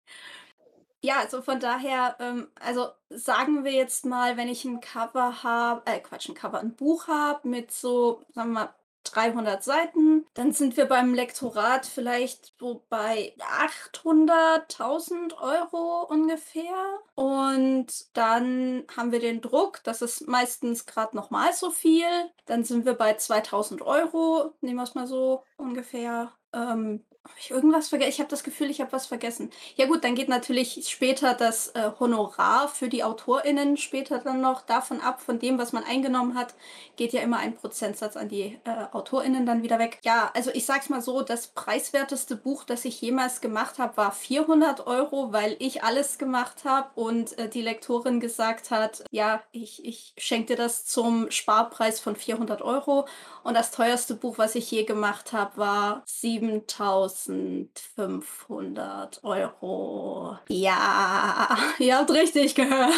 Ja, 1.03 1.19
also 1.19 1.41
von 1.41 1.59
daher, 1.59 2.17
ähm, 2.19 2.47
also 2.59 2.87
sagen 3.09 3.63
wir 3.63 3.71
jetzt 3.71 4.05
mal, 4.05 4.35
wenn 4.35 4.49
ich 4.49 4.65
ein 4.65 4.81
Cover 4.81 5.43
habe, 5.43 5.83
äh, 5.85 5.99
Quatsch, 5.99 6.27
ein 6.27 6.35
Cover, 6.35 6.59
ein 6.59 6.75
Buch 6.75 7.07
habe 7.07 7.47
mit 7.47 7.71
so, 7.71 8.23
sagen 8.33 8.49
wir 8.49 8.65
mal, 8.65 8.73
300 9.11 9.63
Seiten. 9.63 10.25
Dann 10.33 10.51
sind 10.51 10.77
wir 10.77 10.85
beim 10.85 11.13
Lektorat 11.13 11.85
vielleicht 11.85 12.53
so 12.59 12.83
bei 12.89 13.33
800.000 13.39 15.37
Euro 15.39 16.05
ungefähr. 16.09 16.99
Und 17.15 17.87
dann 18.13 18.83
haben 18.95 19.11
wir 19.11 19.19
den 19.19 19.41
Druck, 19.41 19.81
das 19.83 20.01
ist 20.01 20.27
meistens 20.27 20.85
gerade 20.85 21.15
nochmal 21.15 21.53
so 21.53 21.71
viel. 21.71 22.05
Dann 22.45 22.63
sind 22.63 22.85
wir 22.85 22.93
bei 22.93 23.15
2000 23.15 23.81
Euro, 23.81 24.53
nehmen 24.61 24.77
wir 24.77 24.83
es 24.83 24.95
mal 24.95 25.07
so 25.07 25.43
ungefähr. 25.57 26.31
Ähm, 26.53 27.03
habe 27.27 27.39
ich 27.39 27.51
irgendwas 27.51 27.89
vergessen? 27.89 28.09
Ich 28.09 28.19
habe 28.19 28.29
das 28.29 28.43
Gefühl, 28.43 28.69
ich 28.69 28.79
habe 28.79 28.91
was 28.91 29.05
vergessen. 29.05 29.51
Ja 29.75 29.85
gut, 29.85 30.03
dann 30.03 30.15
geht 30.15 30.29
natürlich 30.29 30.87
später 30.89 31.33
das 31.33 31.69
äh, 31.69 31.91
Honorar 31.99 32.67
für 32.67 32.89
die 32.89 33.03
AutorInnen 33.03 33.77
später 33.77 34.19
dann 34.19 34.41
noch 34.41 34.61
davon 34.61 35.01
ab, 35.01 35.21
von 35.21 35.39
dem, 35.39 35.57
was 35.57 35.73
man 35.73 35.83
eingenommen 35.83 36.35
hat, 36.35 36.55
geht 36.95 37.13
ja 37.13 37.21
immer 37.21 37.37
ein 37.37 37.55
Prozentsatz 37.55 38.15
an 38.15 38.29
die 38.29 38.57
äh, 38.63 38.85
AutorInnen 38.91 39.45
dann 39.45 39.61
wieder 39.61 39.77
weg. 39.77 39.99
Ja, 40.03 40.31
also 40.33 40.51
ich 40.53 40.65
sag's 40.65 40.89
mal 40.89 41.01
so, 41.01 41.21
das 41.21 41.47
preiswerteste 41.47 42.35
Buch, 42.35 42.63
das 42.63 42.85
ich 42.85 43.01
jemals 43.01 43.41
gemacht 43.41 43.77
habe, 43.77 43.97
war 43.97 44.11
400 44.11 44.87
Euro, 44.87 45.33
weil 45.33 45.55
ich 45.59 45.83
alles 45.83 46.17
gemacht 46.17 46.63
habe 46.63 46.89
und 46.95 47.37
äh, 47.37 47.49
die 47.49 47.61
Lektorin 47.61 48.19
gesagt 48.19 48.71
hat, 48.71 49.03
ja, 49.11 49.43
ich, 49.51 49.85
ich 49.85 50.13
schenke 50.17 50.55
dir 50.55 50.57
das 50.57 50.85
zum 50.85 51.29
Sparpreis 51.29 51.99
von 51.99 52.15
400 52.15 52.61
Euro. 52.61 53.07
Und 53.43 53.53
das 53.53 53.71
teuerste 53.71 54.15
Buch, 54.15 54.37
was 54.37 54.55
ich 54.55 54.69
je 54.71 54.83
gemacht 54.83 55.33
habe, 55.33 55.57
war 55.57 56.03
7000 56.05 57.16
1500 57.25 59.23
Euro. 59.23 60.38
Ja, 60.49 61.58
ihr 61.80 61.97
habt 61.97 62.12
richtig 62.12 62.53
gehört. 62.56 62.93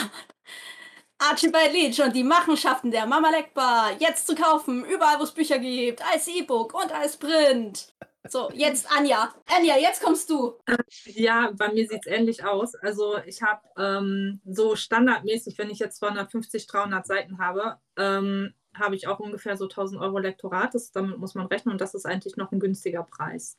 Archibald 1.20 1.74
Leach 1.74 2.02
und 2.02 2.16
die 2.16 2.24
Machenschaften 2.24 2.92
der 2.92 3.06
Mama 3.06 3.30
Leckbar 3.30 3.92
jetzt 4.00 4.26
zu 4.26 4.36
kaufen, 4.36 4.86
überall 4.86 5.20
wo 5.20 5.24
es 5.24 5.34
Bücher 5.34 5.60
gibt, 5.60 6.02
als 6.14 6.28
E-Book 6.28 6.74
und 6.74 6.94
als 6.94 7.18
Print. 7.18 7.94
So, 8.28 8.50
jetzt 8.54 8.90
Anja. 8.92 9.34
Anja, 9.48 9.78
jetzt 9.78 10.02
kommst 10.02 10.30
du. 10.30 10.58
Ja, 11.06 11.52
bei 11.58 11.72
mir 11.74 11.88
sieht 11.88 12.06
es 12.06 12.12
ähnlich 12.12 12.44
aus. 12.44 12.76
Also 12.76 13.18
ich 13.26 13.42
habe 13.42 13.62
ähm, 13.78 14.42
so 14.46 14.76
standardmäßig, 14.76 15.58
wenn 15.58 15.70
ich 15.70 15.80
jetzt 15.80 15.98
250, 15.98 16.68
300 16.68 17.08
Seiten 17.08 17.40
habe, 17.40 17.78
ähm, 17.98 18.54
habe 18.74 18.96
ich 18.96 19.08
auch 19.08 19.20
ungefähr 19.20 19.58
so 19.58 19.66
1000 19.66 20.02
Euro 20.02 20.20
Lektorat. 20.20 20.76
Das, 20.76 20.92
damit 20.92 21.18
muss 21.18 21.36
man 21.36 21.48
rechnen 21.48 21.74
und 21.74 21.82
das 21.82 21.96
ist 21.96 22.06
eigentlich 22.06 22.38
noch 22.38 22.52
ein 22.52 22.60
günstiger 22.60 23.04
Preis. 23.04 23.58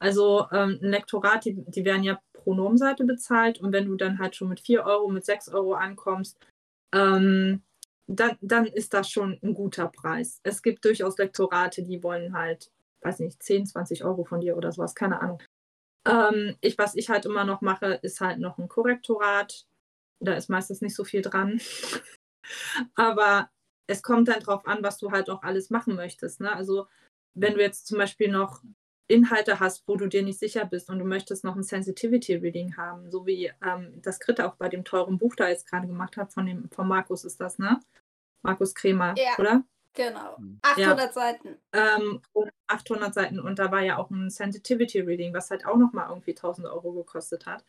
Also 0.00 0.46
ähm, 0.50 0.78
ein 0.82 0.90
Lektorat, 0.90 1.44
die, 1.44 1.62
die 1.66 1.84
werden 1.84 2.02
ja 2.02 2.20
pro 2.32 2.54
Normseite 2.54 3.04
bezahlt 3.04 3.60
und 3.60 3.72
wenn 3.72 3.86
du 3.86 3.96
dann 3.96 4.18
halt 4.18 4.34
schon 4.34 4.48
mit 4.48 4.60
4 4.60 4.84
Euro, 4.84 5.08
mit 5.08 5.24
6 5.24 5.50
Euro 5.50 5.74
ankommst, 5.74 6.38
ähm, 6.94 7.62
dann, 8.06 8.36
dann 8.40 8.66
ist 8.66 8.94
das 8.94 9.08
schon 9.08 9.38
ein 9.42 9.54
guter 9.54 9.88
Preis. 9.88 10.40
Es 10.42 10.62
gibt 10.62 10.84
durchaus 10.84 11.18
Lektorate, 11.18 11.82
die 11.82 12.02
wollen 12.02 12.36
halt, 12.36 12.72
weiß 13.02 13.20
nicht, 13.20 13.42
10, 13.42 13.66
20 13.66 14.04
Euro 14.04 14.24
von 14.24 14.40
dir 14.40 14.56
oder 14.56 14.72
sowas, 14.72 14.94
keine 14.94 15.20
Ahnung. 15.20 15.40
Ähm, 16.06 16.56
ich, 16.60 16.78
was 16.78 16.96
ich 16.96 17.10
halt 17.10 17.26
immer 17.26 17.44
noch 17.44 17.60
mache, 17.60 18.00
ist 18.02 18.20
halt 18.20 18.38
noch 18.38 18.58
ein 18.58 18.68
Korrektorat. 18.68 19.66
Da 20.20 20.34
ist 20.34 20.48
meistens 20.48 20.80
nicht 20.80 20.96
so 20.96 21.04
viel 21.04 21.22
dran. 21.22 21.60
Aber 22.94 23.50
es 23.86 24.02
kommt 24.02 24.28
dann 24.28 24.40
drauf 24.40 24.66
an, 24.66 24.82
was 24.82 24.98
du 24.98 25.10
halt 25.10 25.30
auch 25.30 25.42
alles 25.42 25.70
machen 25.70 25.94
möchtest. 25.94 26.40
Ne? 26.40 26.52
Also 26.52 26.86
wenn 27.34 27.54
du 27.54 27.60
jetzt 27.60 27.86
zum 27.86 27.98
Beispiel 27.98 28.30
noch 28.30 28.62
Inhalte 29.10 29.60
hast, 29.60 29.86
wo 29.86 29.96
du 29.96 30.06
dir 30.06 30.22
nicht 30.22 30.38
sicher 30.38 30.64
bist 30.64 30.88
und 30.88 30.98
du 30.98 31.04
möchtest 31.04 31.44
noch 31.44 31.56
ein 31.56 31.62
Sensitivity 31.62 32.36
Reading 32.36 32.76
haben, 32.76 33.10
so 33.10 33.26
wie 33.26 33.52
ähm, 33.64 34.00
das 34.02 34.20
Grit 34.20 34.40
auch 34.40 34.54
bei 34.56 34.68
dem 34.68 34.84
teuren 34.84 35.18
Buch 35.18 35.34
da 35.36 35.48
jetzt 35.48 35.68
gerade 35.68 35.86
gemacht 35.86 36.16
hat, 36.16 36.32
von 36.32 36.46
dem 36.46 36.70
von 36.70 36.88
Markus 36.88 37.24
ist 37.24 37.40
das, 37.40 37.58
ne? 37.58 37.80
Markus 38.42 38.74
Kremer, 38.74 39.14
ja, 39.16 39.36
oder? 39.38 39.64
Genau. 39.94 40.36
800 40.62 40.98
ja. 40.98 41.12
Seiten. 41.12 41.56
Ähm, 41.72 42.22
800 42.68 43.12
Seiten 43.12 43.40
und 43.40 43.58
da 43.58 43.70
war 43.70 43.82
ja 43.82 43.98
auch 43.98 44.10
ein 44.10 44.30
Sensitivity 44.30 45.00
Reading, 45.00 45.34
was 45.34 45.50
halt 45.50 45.66
auch 45.66 45.76
nochmal 45.76 46.08
irgendwie 46.08 46.30
1000 46.30 46.66
Euro 46.68 46.92
gekostet 46.92 47.46
hat. 47.46 47.64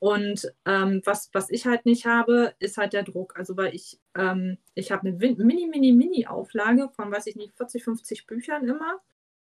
Und 0.00 0.52
ähm, 0.64 1.02
was, 1.04 1.28
was 1.32 1.50
ich 1.50 1.66
halt 1.66 1.84
nicht 1.84 2.06
habe, 2.06 2.54
ist 2.60 2.76
halt 2.78 2.92
der 2.92 3.02
Druck. 3.02 3.36
Also 3.36 3.56
weil 3.56 3.74
ich, 3.74 3.98
ähm, 4.16 4.58
ich 4.74 4.92
habe 4.92 5.08
eine 5.08 5.16
mini, 5.16 5.66
mini, 5.66 5.92
mini 5.92 6.26
Auflage 6.26 6.88
von, 6.90 7.10
weiß 7.10 7.26
ich 7.26 7.34
nicht, 7.34 7.56
40, 7.56 7.82
50 7.82 8.26
Büchern 8.26 8.68
immer 8.68 9.00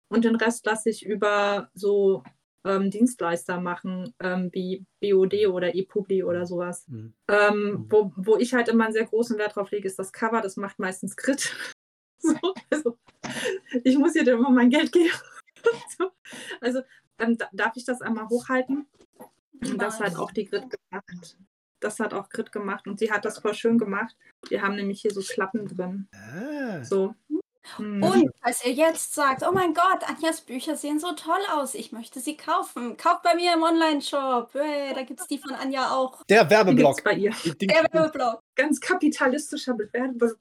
und 0.08 0.24
den 0.24 0.36
Rest 0.36 0.64
lasse 0.66 0.90
ich 0.90 1.04
über 1.04 1.70
so 1.74 2.22
ähm, 2.64 2.90
Dienstleister 2.90 3.60
machen, 3.60 4.14
ähm, 4.20 4.50
wie 4.52 4.84
BOD 5.00 5.46
oder 5.46 5.74
ePubli 5.74 6.22
oder 6.22 6.46
sowas. 6.46 6.86
Mhm. 6.88 7.14
Ähm, 7.28 7.62
mhm. 7.62 7.86
wo, 7.88 8.12
wo 8.16 8.36
ich 8.36 8.54
halt 8.54 8.68
immer 8.68 8.84
einen 8.84 8.92
sehr 8.92 9.06
großen 9.06 9.38
Wert 9.38 9.56
drauf 9.56 9.70
lege, 9.70 9.86
ist 9.86 9.98
das 9.98 10.12
Cover. 10.12 10.40
Das 10.40 10.56
macht 10.56 10.78
meistens 10.78 11.16
Crit. 11.16 11.54
so, 12.18 12.36
also, 12.70 12.98
ich 13.84 13.96
muss 13.98 14.14
dann 14.14 14.26
immer 14.26 14.50
mein 14.50 14.70
Geld 14.70 14.92
geben. 14.92 15.12
so. 15.98 16.10
Also 16.60 16.82
ähm, 17.18 17.38
darf 17.52 17.76
ich 17.76 17.84
das 17.84 18.02
einmal 18.02 18.28
hochhalten? 18.28 18.86
Und 19.60 19.80
das 19.80 20.00
hat 20.00 20.16
auch 20.16 20.32
die 20.32 20.44
Grit 20.44 20.64
gemacht. 20.70 21.38
Das 21.80 22.00
hat 22.00 22.14
auch 22.14 22.28
Grit 22.28 22.52
gemacht 22.52 22.86
und 22.86 22.98
sie 22.98 23.10
hat 23.10 23.24
das 23.24 23.38
voll 23.38 23.54
schön 23.54 23.78
gemacht. 23.78 24.16
Wir 24.48 24.62
haben 24.62 24.76
nämlich 24.76 25.00
hier 25.00 25.12
so 25.12 25.20
Klappen 25.20 25.66
drin. 25.66 26.08
Ah. 26.12 26.82
So. 26.84 27.14
Mhm. 27.78 28.02
Und 28.02 28.30
als 28.40 28.64
ihr 28.64 28.72
jetzt 28.72 29.14
sagt, 29.14 29.42
oh 29.46 29.52
mein 29.52 29.74
Gott, 29.74 30.08
Anjas 30.08 30.40
Bücher 30.40 30.76
sehen 30.76 30.98
so 30.98 31.12
toll 31.12 31.40
aus, 31.52 31.74
ich 31.74 31.92
möchte 31.92 32.20
sie 32.20 32.36
kaufen. 32.36 32.96
Kauft 32.96 33.22
bei 33.22 33.34
mir 33.34 33.54
im 33.54 33.62
Online-Shop. 33.62 34.50
Hey, 34.54 34.94
da 34.94 35.02
gibt 35.02 35.20
es 35.20 35.26
die 35.26 35.38
von 35.38 35.54
Anja 35.54 35.90
auch. 35.90 36.24
Der 36.26 36.48
Werbeblock. 36.48 37.02
bei 37.04 37.14
ihr. 37.14 37.34
Der 37.60 37.86
Werbeblock. 37.92 38.42
Ganz 38.54 38.80
kapitalistischer 38.80 39.76
Werbeblock. 39.78 40.38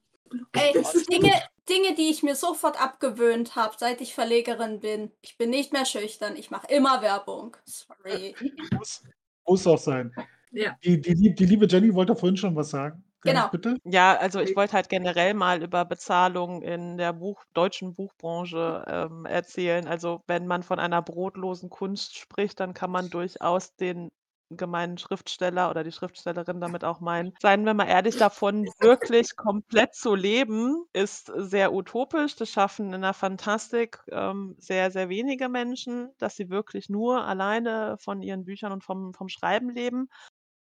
Ey, 0.53 0.73
Dinge, 1.09 1.31
Dinge, 1.69 1.95
die 1.95 2.09
ich 2.09 2.23
mir 2.23 2.35
sofort 2.35 2.81
abgewöhnt 2.81 3.55
habe, 3.55 3.75
seit 3.77 4.01
ich 4.01 4.13
Verlegerin 4.13 4.79
bin. 4.79 5.11
Ich 5.21 5.37
bin 5.37 5.49
nicht 5.49 5.71
mehr 5.71 5.85
schüchtern, 5.85 6.35
ich 6.35 6.51
mache 6.51 6.67
immer 6.67 7.01
Werbung. 7.01 7.55
Sorry. 7.65 8.35
Muss, 8.73 9.03
muss 9.45 9.67
auch 9.67 9.77
sein. 9.77 10.13
Ja. 10.51 10.75
Die, 10.83 10.99
die, 10.99 11.35
die 11.35 11.45
liebe 11.45 11.67
Jenny 11.67 11.93
wollte 11.93 12.15
vorhin 12.15 12.37
schon 12.37 12.55
was 12.55 12.69
sagen. 12.69 13.03
Genau. 13.25 13.49
Bitte? 13.51 13.75
Ja, 13.83 14.15
also 14.17 14.39
ich 14.39 14.55
wollte 14.55 14.73
halt 14.73 14.89
generell 14.89 15.33
mal 15.33 15.61
über 15.63 15.85
Bezahlung 15.85 16.61
in 16.63 16.97
der 16.97 17.13
Buch 17.13 17.43
deutschen 17.53 17.93
Buchbranche 17.93 18.83
ähm, 18.87 19.25
erzählen. 19.25 19.87
Also 19.87 20.21
wenn 20.27 20.47
man 20.47 20.63
von 20.63 20.79
einer 20.79 21.01
brotlosen 21.01 21.69
Kunst 21.69 22.17
spricht, 22.17 22.59
dann 22.59 22.73
kann 22.73 22.91
man 22.91 23.09
durchaus 23.09 23.75
den 23.75 24.09
gemeinen 24.51 24.97
Schriftsteller 24.99 25.71
oder 25.71 25.83
die 25.83 25.91
Schriftstellerin 25.91 26.61
damit 26.61 26.83
auch 26.83 26.99
meinen. 26.99 27.33
Seien 27.41 27.63
wir 27.65 27.73
mal 27.73 27.87
ehrlich, 27.87 28.15
davon 28.17 28.71
wirklich 28.79 29.35
komplett 29.35 29.95
zu 29.95 30.13
leben, 30.13 30.85
ist 30.93 31.31
sehr 31.35 31.73
utopisch. 31.73 32.35
Das 32.35 32.49
schaffen 32.51 32.93
in 32.93 33.01
der 33.01 33.13
Fantastik 33.13 33.99
ähm, 34.11 34.55
sehr, 34.59 34.91
sehr 34.91 35.09
wenige 35.09 35.49
Menschen, 35.49 36.11
dass 36.19 36.35
sie 36.35 36.49
wirklich 36.49 36.89
nur 36.89 37.25
alleine 37.25 37.97
von 37.99 38.21
ihren 38.21 38.45
Büchern 38.45 38.71
und 38.71 38.83
vom, 38.83 39.13
vom 39.15 39.29
Schreiben 39.29 39.69
leben. 39.71 40.09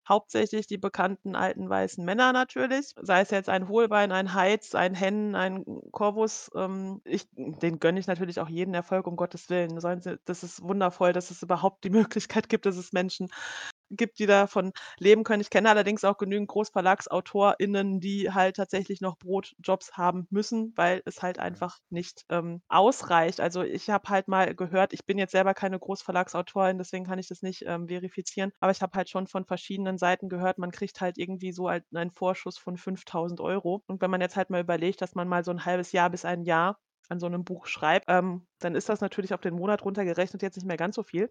Hauptsächlich 0.08 0.66
die 0.66 0.78
bekannten 0.78 1.36
alten 1.36 1.68
weißen 1.68 2.04
Männer 2.04 2.32
natürlich, 2.32 2.94
sei 3.00 3.20
es 3.20 3.30
jetzt 3.30 3.48
ein 3.48 3.68
Hohlbein, 3.68 4.12
ein 4.12 4.34
Heiz, 4.34 4.74
ein 4.74 4.94
Hennen, 4.94 5.34
ein 5.34 5.64
Corvus. 5.92 6.50
Ähm, 6.56 7.00
ich 7.04 7.28
den 7.34 7.78
gönne 7.78 8.00
ich 8.00 8.06
natürlich 8.06 8.40
auch 8.40 8.48
jeden 8.48 8.74
Erfolg, 8.74 9.06
um 9.06 9.16
Gottes 9.16 9.48
Willen. 9.50 9.78
Das 10.24 10.42
ist 10.42 10.62
wundervoll, 10.62 11.12
dass 11.12 11.30
es 11.30 11.42
überhaupt 11.42 11.84
die 11.84 11.90
Möglichkeit 11.90 12.48
gibt, 12.48 12.66
dass 12.66 12.76
es 12.76 12.92
Menschen 12.92 13.28
gibt, 13.96 14.18
die 14.18 14.26
davon 14.26 14.72
leben 14.98 15.24
können. 15.24 15.40
Ich 15.40 15.50
kenne 15.50 15.70
allerdings 15.70 16.04
auch 16.04 16.18
genügend 16.18 16.48
GroßverlagsautorInnen, 16.48 18.00
die 18.00 18.32
halt 18.32 18.56
tatsächlich 18.56 19.00
noch 19.00 19.18
Brotjobs 19.18 19.92
haben 19.96 20.26
müssen, 20.30 20.72
weil 20.76 21.02
es 21.04 21.22
halt 21.22 21.38
einfach 21.38 21.78
nicht 21.90 22.24
ähm, 22.30 22.62
ausreicht. 22.68 23.40
Also 23.40 23.62
ich 23.62 23.90
habe 23.90 24.08
halt 24.08 24.28
mal 24.28 24.54
gehört, 24.54 24.92
ich 24.92 25.04
bin 25.06 25.18
jetzt 25.18 25.32
selber 25.32 25.54
keine 25.54 25.78
Großverlagsautorin, 25.78 26.78
deswegen 26.78 27.04
kann 27.04 27.18
ich 27.18 27.28
das 27.28 27.42
nicht 27.42 27.64
ähm, 27.66 27.88
verifizieren, 27.88 28.52
aber 28.60 28.72
ich 28.72 28.82
habe 28.82 28.96
halt 28.96 29.08
schon 29.08 29.26
von 29.26 29.44
verschiedenen 29.44 29.98
Seiten 29.98 30.28
gehört, 30.28 30.58
man 30.58 30.70
kriegt 30.70 31.00
halt 31.00 31.18
irgendwie 31.18 31.52
so 31.52 31.68
halt 31.68 31.84
einen 31.94 32.10
Vorschuss 32.12 32.58
von 32.58 32.76
5000 32.76 33.40
Euro. 33.40 33.82
Und 33.86 34.00
wenn 34.02 34.10
man 34.10 34.20
jetzt 34.20 34.36
halt 34.36 34.50
mal 34.50 34.60
überlegt, 34.60 35.00
dass 35.02 35.14
man 35.14 35.28
mal 35.28 35.44
so 35.44 35.50
ein 35.50 35.64
halbes 35.64 35.92
Jahr 35.92 36.10
bis 36.10 36.24
ein 36.24 36.42
Jahr 36.44 36.78
an 37.08 37.20
so 37.20 37.26
einem 37.26 37.44
Buch 37.44 37.66
schreibt, 37.66 38.06
ähm, 38.08 38.46
dann 38.60 38.74
ist 38.74 38.88
das 38.88 39.00
natürlich 39.00 39.34
auf 39.34 39.40
den 39.40 39.54
Monat 39.54 39.84
runtergerechnet 39.84 40.42
jetzt 40.42 40.56
nicht 40.56 40.66
mehr 40.66 40.76
ganz 40.76 40.96
so 40.96 41.02
viel. 41.02 41.30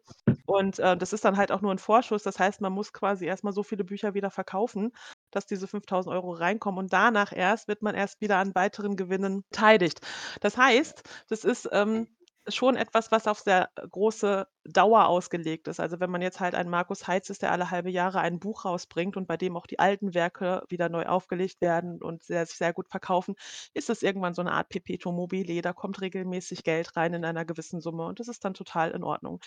Und 0.51 0.79
äh, 0.79 0.97
das 0.97 1.13
ist 1.13 1.23
dann 1.23 1.37
halt 1.37 1.49
auch 1.49 1.61
nur 1.61 1.71
ein 1.71 1.77
Vorschuss. 1.79 2.23
Das 2.23 2.37
heißt, 2.37 2.59
man 2.59 2.73
muss 2.73 2.91
quasi 2.91 3.25
erstmal 3.25 3.53
so 3.53 3.63
viele 3.63 3.85
Bücher 3.85 4.13
wieder 4.13 4.29
verkaufen, 4.29 4.91
dass 5.31 5.45
diese 5.45 5.65
5000 5.65 6.13
Euro 6.13 6.31
reinkommen. 6.33 6.77
Und 6.79 6.91
danach 6.91 7.31
erst 7.31 7.69
wird 7.69 7.81
man 7.81 7.95
erst 7.95 8.19
wieder 8.19 8.35
an 8.37 8.53
weiteren 8.53 8.97
Gewinnen 8.97 9.43
beteiligt. 9.49 10.01
Das 10.41 10.57
heißt, 10.57 11.03
das 11.29 11.45
ist 11.45 11.69
ähm, 11.71 12.07
schon 12.49 12.75
etwas, 12.75 13.11
was 13.11 13.27
auf 13.27 13.39
sehr 13.39 13.69
große 13.91 14.45
Dauer 14.65 15.05
ausgelegt 15.07 15.69
ist. 15.69 15.79
Also 15.79 16.01
wenn 16.01 16.11
man 16.11 16.21
jetzt 16.21 16.41
halt 16.41 16.53
einen 16.53 16.69
Markus 16.69 17.07
Heitz 17.07 17.29
ist, 17.29 17.43
der 17.43 17.53
alle 17.53 17.71
halbe 17.71 17.89
Jahre 17.89 18.19
ein 18.19 18.39
Buch 18.39 18.65
rausbringt 18.65 19.15
und 19.15 19.27
bei 19.29 19.37
dem 19.37 19.55
auch 19.55 19.67
die 19.67 19.79
alten 19.79 20.13
Werke 20.13 20.63
wieder 20.67 20.89
neu 20.89 21.05
aufgelegt 21.05 21.61
werden 21.61 22.01
und 22.01 22.23
sehr, 22.23 22.45
sich 22.45 22.57
sehr 22.57 22.73
gut 22.73 22.89
verkaufen, 22.89 23.35
ist 23.73 23.89
es 23.89 24.03
irgendwann 24.03 24.33
so 24.33 24.41
eine 24.41 24.51
Art 24.51 24.67
Perpetuum 24.67 25.15
mobile. 25.15 25.61
Da 25.61 25.71
kommt 25.71 26.01
regelmäßig 26.01 26.65
Geld 26.65 26.97
rein 26.97 27.13
in 27.13 27.23
einer 27.23 27.45
gewissen 27.45 27.79
Summe 27.79 28.05
und 28.05 28.19
das 28.19 28.27
ist 28.27 28.43
dann 28.43 28.53
total 28.53 28.91
in 28.91 29.03
Ordnung. 29.05 29.39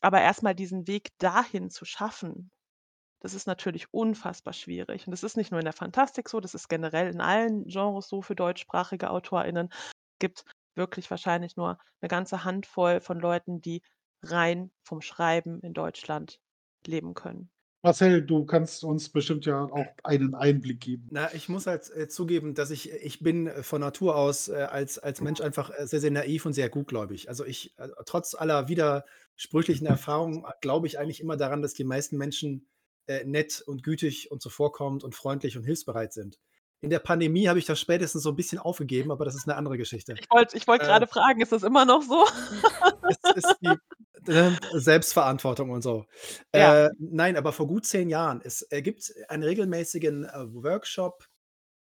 Aber 0.00 0.20
erstmal 0.20 0.54
diesen 0.54 0.86
Weg 0.86 1.10
dahin 1.18 1.70
zu 1.70 1.84
schaffen, 1.84 2.50
das 3.20 3.34
ist 3.34 3.46
natürlich 3.46 3.92
unfassbar 3.92 4.54
schwierig. 4.54 5.06
Und 5.06 5.10
das 5.10 5.22
ist 5.22 5.36
nicht 5.36 5.50
nur 5.50 5.60
in 5.60 5.66
der 5.66 5.74
Fantastik 5.74 6.28
so, 6.28 6.40
das 6.40 6.54
ist 6.54 6.68
generell 6.68 7.12
in 7.12 7.20
allen 7.20 7.64
Genres 7.66 8.08
so 8.08 8.22
für 8.22 8.34
deutschsprachige 8.34 9.10
AutorInnen. 9.10 9.68
Es 9.70 10.18
gibt 10.18 10.44
wirklich 10.74 11.10
wahrscheinlich 11.10 11.56
nur 11.56 11.78
eine 12.00 12.08
ganze 12.08 12.44
Handvoll 12.44 13.00
von 13.00 13.20
Leuten, 13.20 13.60
die 13.60 13.82
rein 14.22 14.70
vom 14.82 15.02
Schreiben 15.02 15.60
in 15.60 15.74
Deutschland 15.74 16.40
leben 16.86 17.14
können. 17.14 17.50
Marcel, 17.82 18.20
du 18.20 18.44
kannst 18.44 18.84
uns 18.84 19.08
bestimmt 19.08 19.46
ja 19.46 19.62
auch 19.62 19.86
einen 20.04 20.34
Einblick 20.34 20.80
geben. 20.80 21.08
Na, 21.10 21.32
ich 21.32 21.48
muss 21.48 21.66
halt 21.66 21.90
äh, 21.96 22.08
zugeben, 22.08 22.54
dass 22.54 22.70
ich 22.70 22.92
ich 22.92 23.20
bin 23.20 23.46
äh, 23.46 23.62
von 23.62 23.80
Natur 23.80 24.16
aus 24.16 24.48
äh, 24.48 24.66
als 24.70 24.98
als 24.98 25.22
Mensch 25.22 25.40
einfach 25.40 25.70
äh, 25.70 25.86
sehr, 25.86 26.00
sehr 26.00 26.10
naiv 26.10 26.44
und 26.44 26.52
sehr 26.52 26.68
gutgläubig. 26.68 27.30
Also 27.30 27.46
ich 27.46 27.78
äh, 27.78 27.88
trotz 28.04 28.34
aller 28.34 28.68
widersprüchlichen 29.40 29.86
Erfahrungen 29.86 30.44
äh, 30.44 30.52
glaube 30.60 30.86
ich 30.86 30.98
eigentlich 30.98 31.20
immer 31.20 31.36
daran, 31.36 31.62
dass 31.62 31.74
die 31.74 31.84
meisten 31.84 32.16
Menschen 32.16 32.68
äh, 33.06 33.24
nett 33.24 33.62
und 33.66 33.82
gütig 33.82 34.30
und 34.30 34.42
zuvorkommend 34.42 35.02
und 35.02 35.14
freundlich 35.14 35.56
und 35.56 35.64
hilfsbereit 35.64 36.12
sind. 36.12 36.38
In 36.82 36.90
der 36.90 36.98
Pandemie 36.98 37.48
habe 37.48 37.58
ich 37.58 37.66
das 37.66 37.78
spätestens 37.78 38.22
so 38.22 38.30
ein 38.30 38.36
bisschen 38.36 38.58
aufgegeben, 38.58 39.10
aber 39.10 39.26
das 39.26 39.34
ist 39.34 39.46
eine 39.46 39.56
andere 39.56 39.76
Geschichte. 39.76 40.14
Ich 40.18 40.30
wollte 40.30 40.66
wollt 40.66 40.82
Äh, 40.82 40.86
grade 40.86 41.06
fragen, 41.06 41.40
ist 41.40 41.52
das 41.52 41.62
immer 41.62 41.84
noch 41.84 42.02
so? 42.02 42.24
Es 43.08 43.36
ist 43.36 43.56
die 43.60 44.30
äh, 44.32 44.50
Selbstverantwortung 44.72 45.70
und 45.70 45.82
so. 45.82 46.06
Ja. 46.54 46.86
Äh, 46.86 46.90
nein, 46.98 47.36
aber 47.36 47.52
vor 47.52 47.66
gut 47.66 47.84
10 47.84 48.08
Jahren. 48.08 48.40
Es 48.42 48.66
äh, 48.70 48.82
gibt 48.82 49.12
einen 49.28 49.42
regelmäßigen 49.42 50.24
äh, 50.24 50.54
Workshop, 50.54 51.26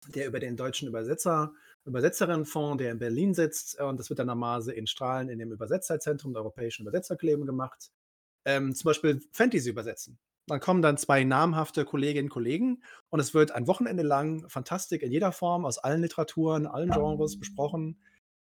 der 0.08 0.26
über 0.26 0.38
den 0.38 0.56
deutschen 0.56 0.86
Übersetzer 0.86 1.52
Übersetzerinnenfonds, 1.84 2.78
der 2.78 2.92
in 2.92 2.98
Berlin 2.98 3.34
sitzt, 3.34 3.78
äh, 3.78 3.84
und 3.84 3.98
das 3.98 4.08
wird 4.08 4.18
dann 4.18 4.26
normalerweise 4.26 4.72
in 4.72 4.86
Strahlen 4.86 5.28
in 5.28 5.38
dem 5.38 5.52
Übersetzerzentrum 5.52 6.32
der 6.32 6.42
Europäischen 6.42 6.82
Übersetzerkleben 6.82 7.46
gemacht. 7.46 7.90
Ähm, 8.46 8.74
zum 8.74 8.88
Beispiel 8.88 9.20
Fantasy 9.32 9.70
übersetzen. 9.70 10.18
Dann 10.46 10.60
kommen 10.60 10.82
dann 10.82 10.98
zwei 10.98 11.24
namhafte 11.24 11.86
Kolleginnen 11.86 12.26
und 12.26 12.32
Kollegen 12.32 12.82
und 13.08 13.20
es 13.20 13.32
wird 13.32 13.52
ein 13.52 13.66
Wochenende 13.66 14.02
lang 14.02 14.48
Fantastik 14.50 15.02
in 15.02 15.10
jeder 15.10 15.32
Form, 15.32 15.64
aus 15.64 15.78
allen 15.78 16.02
Literaturen, 16.02 16.66
allen 16.66 16.90
Genres 16.90 17.38
besprochen. 17.38 17.98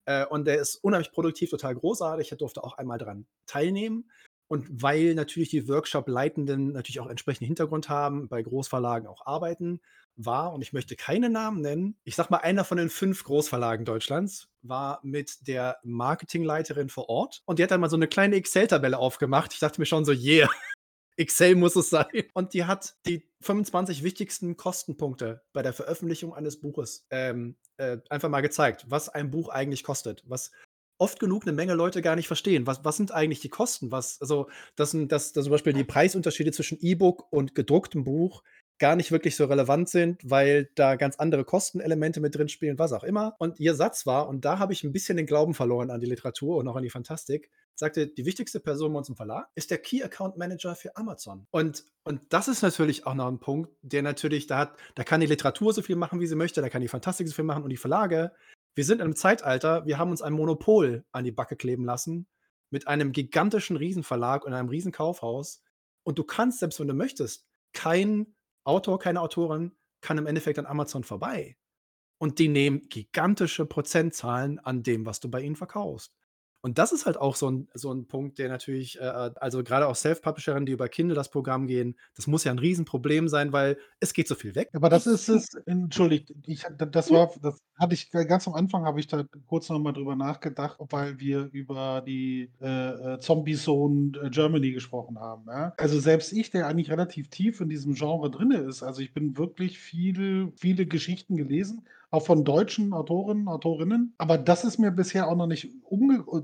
Äh, 0.04 0.24
und 0.26 0.46
der 0.46 0.60
ist 0.60 0.76
unheimlich 0.76 1.10
produktiv, 1.10 1.50
total 1.50 1.74
großartig. 1.74 2.30
Ich 2.30 2.38
durfte 2.38 2.62
auch 2.62 2.78
einmal 2.78 2.98
dran 2.98 3.26
teilnehmen. 3.46 4.10
Und 4.48 4.82
weil 4.82 5.14
natürlich 5.14 5.50
die 5.50 5.68
Workshop-Leitenden 5.68 6.72
natürlich 6.72 7.00
auch 7.00 7.08
entsprechenden 7.08 7.46
Hintergrund 7.46 7.88
haben, 7.88 8.28
bei 8.28 8.42
Großverlagen 8.42 9.06
auch 9.06 9.26
arbeiten, 9.26 9.80
war, 10.16 10.52
und 10.52 10.62
ich 10.62 10.72
möchte 10.72 10.96
keine 10.96 11.30
Namen 11.30 11.60
nennen, 11.60 11.96
ich 12.04 12.16
sag 12.16 12.30
mal, 12.30 12.38
einer 12.38 12.64
von 12.64 12.76
den 12.76 12.90
fünf 12.90 13.22
Großverlagen 13.24 13.84
Deutschlands 13.84 14.48
war 14.62 15.00
mit 15.02 15.46
der 15.46 15.78
Marketingleiterin 15.84 16.88
vor 16.88 17.08
Ort 17.08 17.42
und 17.46 17.58
die 17.58 17.62
hat 17.62 17.70
dann 17.70 17.80
mal 17.80 17.90
so 17.90 17.96
eine 17.96 18.08
kleine 18.08 18.36
Excel-Tabelle 18.36 18.98
aufgemacht. 18.98 19.52
Ich 19.52 19.60
dachte 19.60 19.80
mir 19.80 19.86
schon 19.86 20.04
so, 20.04 20.12
yeah, 20.12 20.48
Excel 21.16 21.54
muss 21.54 21.76
es 21.76 21.90
sein. 21.90 22.06
Und 22.32 22.54
die 22.54 22.64
hat 22.64 22.96
die 23.06 23.28
25 23.42 24.02
wichtigsten 24.02 24.56
Kostenpunkte 24.56 25.42
bei 25.52 25.62
der 25.62 25.72
Veröffentlichung 25.72 26.34
eines 26.34 26.60
Buches 26.60 27.06
ähm, 27.10 27.56
äh, 27.76 27.98
einfach 28.08 28.28
mal 28.28 28.40
gezeigt, 28.40 28.86
was 28.88 29.08
ein 29.08 29.30
Buch 29.30 29.48
eigentlich 29.48 29.84
kostet, 29.84 30.22
was 30.26 30.50
oft 30.98 31.20
genug 31.20 31.44
eine 31.44 31.52
Menge 31.52 31.74
Leute 31.74 32.02
gar 32.02 32.16
nicht 32.16 32.26
verstehen. 32.26 32.66
Was, 32.66 32.84
was 32.84 32.96
sind 32.96 33.12
eigentlich 33.12 33.40
die 33.40 33.48
Kosten? 33.48 33.90
Was, 33.90 34.20
also, 34.20 34.48
dass, 34.76 34.92
dass, 34.92 35.32
dass 35.32 35.44
zum 35.44 35.50
Beispiel 35.50 35.72
die 35.72 35.84
Preisunterschiede 35.84 36.52
zwischen 36.52 36.78
E-Book 36.80 37.26
und 37.30 37.54
gedrucktem 37.54 38.04
Buch 38.04 38.42
gar 38.78 38.96
nicht 38.96 39.10
wirklich 39.10 39.36
so 39.36 39.44
relevant 39.44 39.88
sind, 39.88 40.20
weil 40.24 40.70
da 40.74 40.96
ganz 40.96 41.16
andere 41.16 41.44
Kostenelemente 41.44 42.20
mit 42.20 42.34
drin 42.34 42.48
spielen, 42.48 42.78
was 42.78 42.92
auch 42.92 43.02
immer. 43.02 43.34
Und 43.38 43.58
ihr 43.58 43.74
Satz 43.74 44.06
war, 44.06 44.28
und 44.28 44.44
da 44.44 44.58
habe 44.58 44.72
ich 44.72 44.84
ein 44.84 44.92
bisschen 44.92 45.16
den 45.16 45.26
Glauben 45.26 45.54
verloren 45.54 45.90
an 45.90 46.00
die 46.00 46.06
Literatur 46.06 46.56
und 46.56 46.68
auch 46.68 46.76
an 46.76 46.84
die 46.84 46.90
Fantastik, 46.90 47.50
sagte, 47.74 48.08
die 48.08 48.24
wichtigste 48.24 48.60
Person 48.60 48.92
bei 48.92 48.98
uns 48.98 49.08
im 49.08 49.16
Verlag 49.16 49.48
ist 49.54 49.70
der 49.70 49.78
Key 49.78 50.02
Account 50.02 50.36
Manager 50.36 50.74
für 50.74 50.96
Amazon. 50.96 51.46
Und, 51.50 51.84
und 52.04 52.20
das 52.28 52.48
ist 52.48 52.62
natürlich 52.62 53.06
auch 53.06 53.14
noch 53.14 53.28
ein 53.28 53.40
Punkt, 53.40 53.70
der 53.82 54.02
natürlich, 54.02 54.46
da 54.46 54.58
hat, 54.58 54.76
da 54.94 55.04
kann 55.04 55.20
die 55.20 55.26
Literatur 55.26 55.72
so 55.72 55.82
viel 55.82 55.96
machen, 55.96 56.20
wie 56.20 56.26
sie 56.26 56.36
möchte, 56.36 56.60
da 56.60 56.68
kann 56.68 56.82
die 56.82 56.88
Fantastik 56.88 57.28
so 57.28 57.34
viel 57.34 57.44
machen 57.44 57.62
und 57.62 57.70
die 57.70 57.76
Verlage. 57.76 58.32
Wir 58.78 58.84
sind 58.84 58.98
in 58.98 59.06
einem 59.06 59.16
Zeitalter, 59.16 59.86
wir 59.86 59.98
haben 59.98 60.12
uns 60.12 60.22
ein 60.22 60.32
Monopol 60.32 61.04
an 61.10 61.24
die 61.24 61.32
Backe 61.32 61.56
kleben 61.56 61.84
lassen 61.84 62.28
mit 62.70 62.86
einem 62.86 63.10
gigantischen 63.10 63.76
Riesenverlag 63.76 64.44
und 64.44 64.52
einem 64.52 64.68
Riesenkaufhaus. 64.68 65.64
Und 66.04 66.16
du 66.16 66.22
kannst, 66.22 66.60
selbst 66.60 66.78
wenn 66.78 66.86
du 66.86 66.94
möchtest, 66.94 67.48
kein 67.72 68.36
Autor, 68.62 69.00
keine 69.00 69.20
Autorin 69.20 69.72
kann 70.00 70.16
im 70.16 70.28
Endeffekt 70.28 70.60
an 70.60 70.66
Amazon 70.66 71.02
vorbei. 71.02 71.58
Und 72.18 72.38
die 72.38 72.46
nehmen 72.46 72.88
gigantische 72.88 73.66
Prozentzahlen 73.66 74.60
an 74.60 74.84
dem, 74.84 75.06
was 75.06 75.18
du 75.18 75.28
bei 75.28 75.40
ihnen 75.40 75.56
verkaufst. 75.56 76.16
Und 76.62 76.78
das 76.78 76.92
ist 76.92 77.06
halt 77.06 77.16
auch 77.16 77.36
so 77.36 77.50
ein, 77.50 77.68
so 77.74 77.90
'n 77.92 78.06
Punkt, 78.08 78.38
der 78.38 78.48
natürlich, 78.48 78.98
äh, 79.00 79.02
also 79.04 79.62
gerade 79.62 79.86
auch 79.86 79.94
Self-Publisherinnen, 79.96 80.66
die 80.66 80.72
über 80.72 80.88
Kindle 80.88 81.14
das 81.14 81.30
Programm 81.30 81.66
gehen, 81.66 81.96
das 82.16 82.26
muss 82.26 82.44
ja 82.44 82.50
ein 82.52 82.58
Riesenproblem 82.58 83.28
sein, 83.28 83.52
weil 83.52 83.78
es 84.00 84.12
geht 84.12 84.26
so 84.28 84.34
viel 84.34 84.54
weg. 84.54 84.68
Aber 84.74 84.88
das 84.88 85.06
ist 85.06 85.28
es 85.28 85.54
entschuldigt, 85.66 86.32
ich 86.46 86.64
das 86.78 87.10
war 87.10 87.30
das 87.42 87.58
hatte 87.78 87.94
ich 87.94 88.10
ganz 88.10 88.48
am 88.48 88.54
Anfang 88.54 88.84
habe 88.84 88.98
ich 89.00 89.06
da 89.06 89.24
kurz 89.46 89.68
noch 89.68 89.78
mal 89.78 89.92
drüber 89.92 90.16
nachgedacht, 90.16 90.78
weil 90.90 91.20
wir 91.20 91.48
über 91.52 92.02
die, 92.06 92.50
äh, 92.60 93.14
äh, 93.14 93.18
Zombie 93.20 93.54
Zone 93.54 94.12
äh, 94.22 94.30
Germany 94.30 94.72
gesprochen 94.72 95.18
haben, 95.18 95.44
ja? 95.48 95.72
Also, 95.76 96.00
selbst 96.00 96.32
ich, 96.32 96.50
der 96.50 96.66
eigentlich 96.66 96.90
relativ 96.90 97.28
tief 97.30 97.60
in 97.60 97.68
diesem 97.68 97.94
Genre 97.94 98.30
drinne 98.30 98.58
ist 98.58 98.82
also, 98.82 99.00
ich 99.00 99.12
bin 99.14 99.36
wirklich 99.38 99.78
viel 99.78 100.52
viele 100.56 100.86
Geschichten 100.86 101.36
gelesen, 101.36 101.86
auch 102.10 102.24
von 102.24 102.44
deutschen 102.44 102.92
Autoren, 102.92 103.48
Autorinnen, 103.48 104.14
aber 104.18 104.38
das 104.38 104.64
ist 104.64 104.78
mir 104.78 104.90
bisher 104.90 105.28
auch 105.28 105.36
noch 105.36 105.46
nicht 105.46 105.68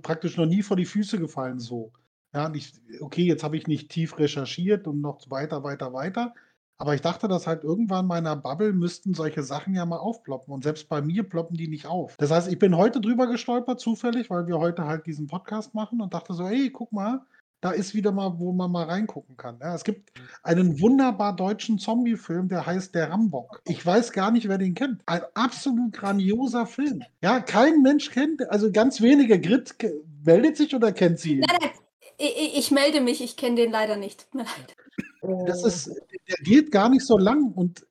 praktisch 0.03 0.37
noch 0.37 0.47
nie 0.47 0.63
vor 0.63 0.77
die 0.77 0.85
Füße 0.85 1.19
gefallen 1.19 1.59
so. 1.59 1.93
Ja, 2.35 2.53
ich 2.53 2.73
okay, 3.01 3.23
jetzt 3.25 3.45
habe 3.45 3.57
ich 3.57 3.67
nicht 3.67 3.91
tief 3.91 4.19
recherchiert 4.19 4.87
und 4.89 5.01
noch 5.01 5.31
weiter, 5.31 5.63
weiter, 5.63 5.93
weiter, 5.93 6.35
aber 6.79 6.95
ich 6.95 7.01
dachte, 7.01 7.29
dass 7.29 7.47
halt 7.47 7.63
irgendwann 7.63 8.05
in 8.05 8.09
meiner 8.09 8.35
Bubble 8.37 8.73
müssten 8.73 9.15
solche 9.15 9.43
Sachen 9.45 9.75
ja 9.75 9.87
mal 9.87 9.99
aufploppen 9.99 10.53
und 10.53 10.65
selbst 10.65 10.89
bei 10.89 11.01
mir 11.01 11.23
ploppen 11.23 11.57
die 11.57 11.69
nicht 11.69 11.87
auf. 11.87 12.17
Das 12.19 12.31
heißt, 12.33 12.49
ich 12.51 12.59
bin 12.59 12.77
heute 12.77 13.01
drüber 13.01 13.29
gestolpert 13.29 13.79
zufällig, 13.81 14.29
weil 14.31 14.47
wir 14.49 14.59
heute 14.59 14.85
halt 14.85 15.07
diesen 15.07 15.29
Podcast 15.29 15.75
machen 15.75 16.01
und 16.01 16.13
dachte 16.13 16.35
so: 16.35 16.47
„Hey, 16.47 16.71
guck 16.71 16.93
mal, 16.93 17.23
da 17.65 17.71
ist 17.71 17.95
wieder 17.95 18.13
mal, 18.13 18.39
wo 18.39 18.53
man 18.53 18.71
mal 18.71 18.85
reingucken 18.85 19.39
kann“, 19.39 19.59
ja? 19.63 19.75
Es 19.75 19.85
gibt 19.85 20.13
einen 20.43 20.83
wunderbar 20.83 21.35
deutschen 21.35 21.79
Zombiefilm, 21.79 22.49
der 22.49 22.67
heißt 22.67 22.95
„Der 22.95 23.11
Rambock“. 23.11 23.63
Ich 23.65 23.85
weiß 23.85 24.13
gar 24.13 24.31
nicht, 24.31 24.49
wer 24.49 24.59
den 24.59 24.75
kennt. 24.75 25.01
Ein 25.07 25.23
absolut 25.33 25.95
grandioser 25.95 26.67
Film. 26.67 27.03
Ja, 27.23 27.41
kein 27.41 27.81
Mensch 27.81 28.11
kennt 28.11 28.47
also 28.51 28.71
ganz 28.71 29.01
wenige. 29.01 29.41
Grit 29.41 29.75
meldet 30.27 30.59
sich 30.59 30.75
oder 30.75 30.93
kennt 30.93 31.19
sie 31.21 31.37
ihn? 31.37 31.45
Nein, 31.49 31.57
nein, 31.59 31.71
i 32.21 32.27
i 32.27 32.59
ich 32.59 32.71
melde 32.71 33.01
mich, 33.01 33.23
ich 33.23 33.39
kenne 33.39 33.57
den 33.57 33.71
leider 33.71 33.97
nicht. 33.97 34.29
Das 35.47 35.65
ist 35.65 35.87
der 36.29 36.37
geht 36.45 36.71
gar 36.71 36.91
nicht 36.91 37.07
so 37.07 37.17
lang 37.17 37.53
und 37.53 37.87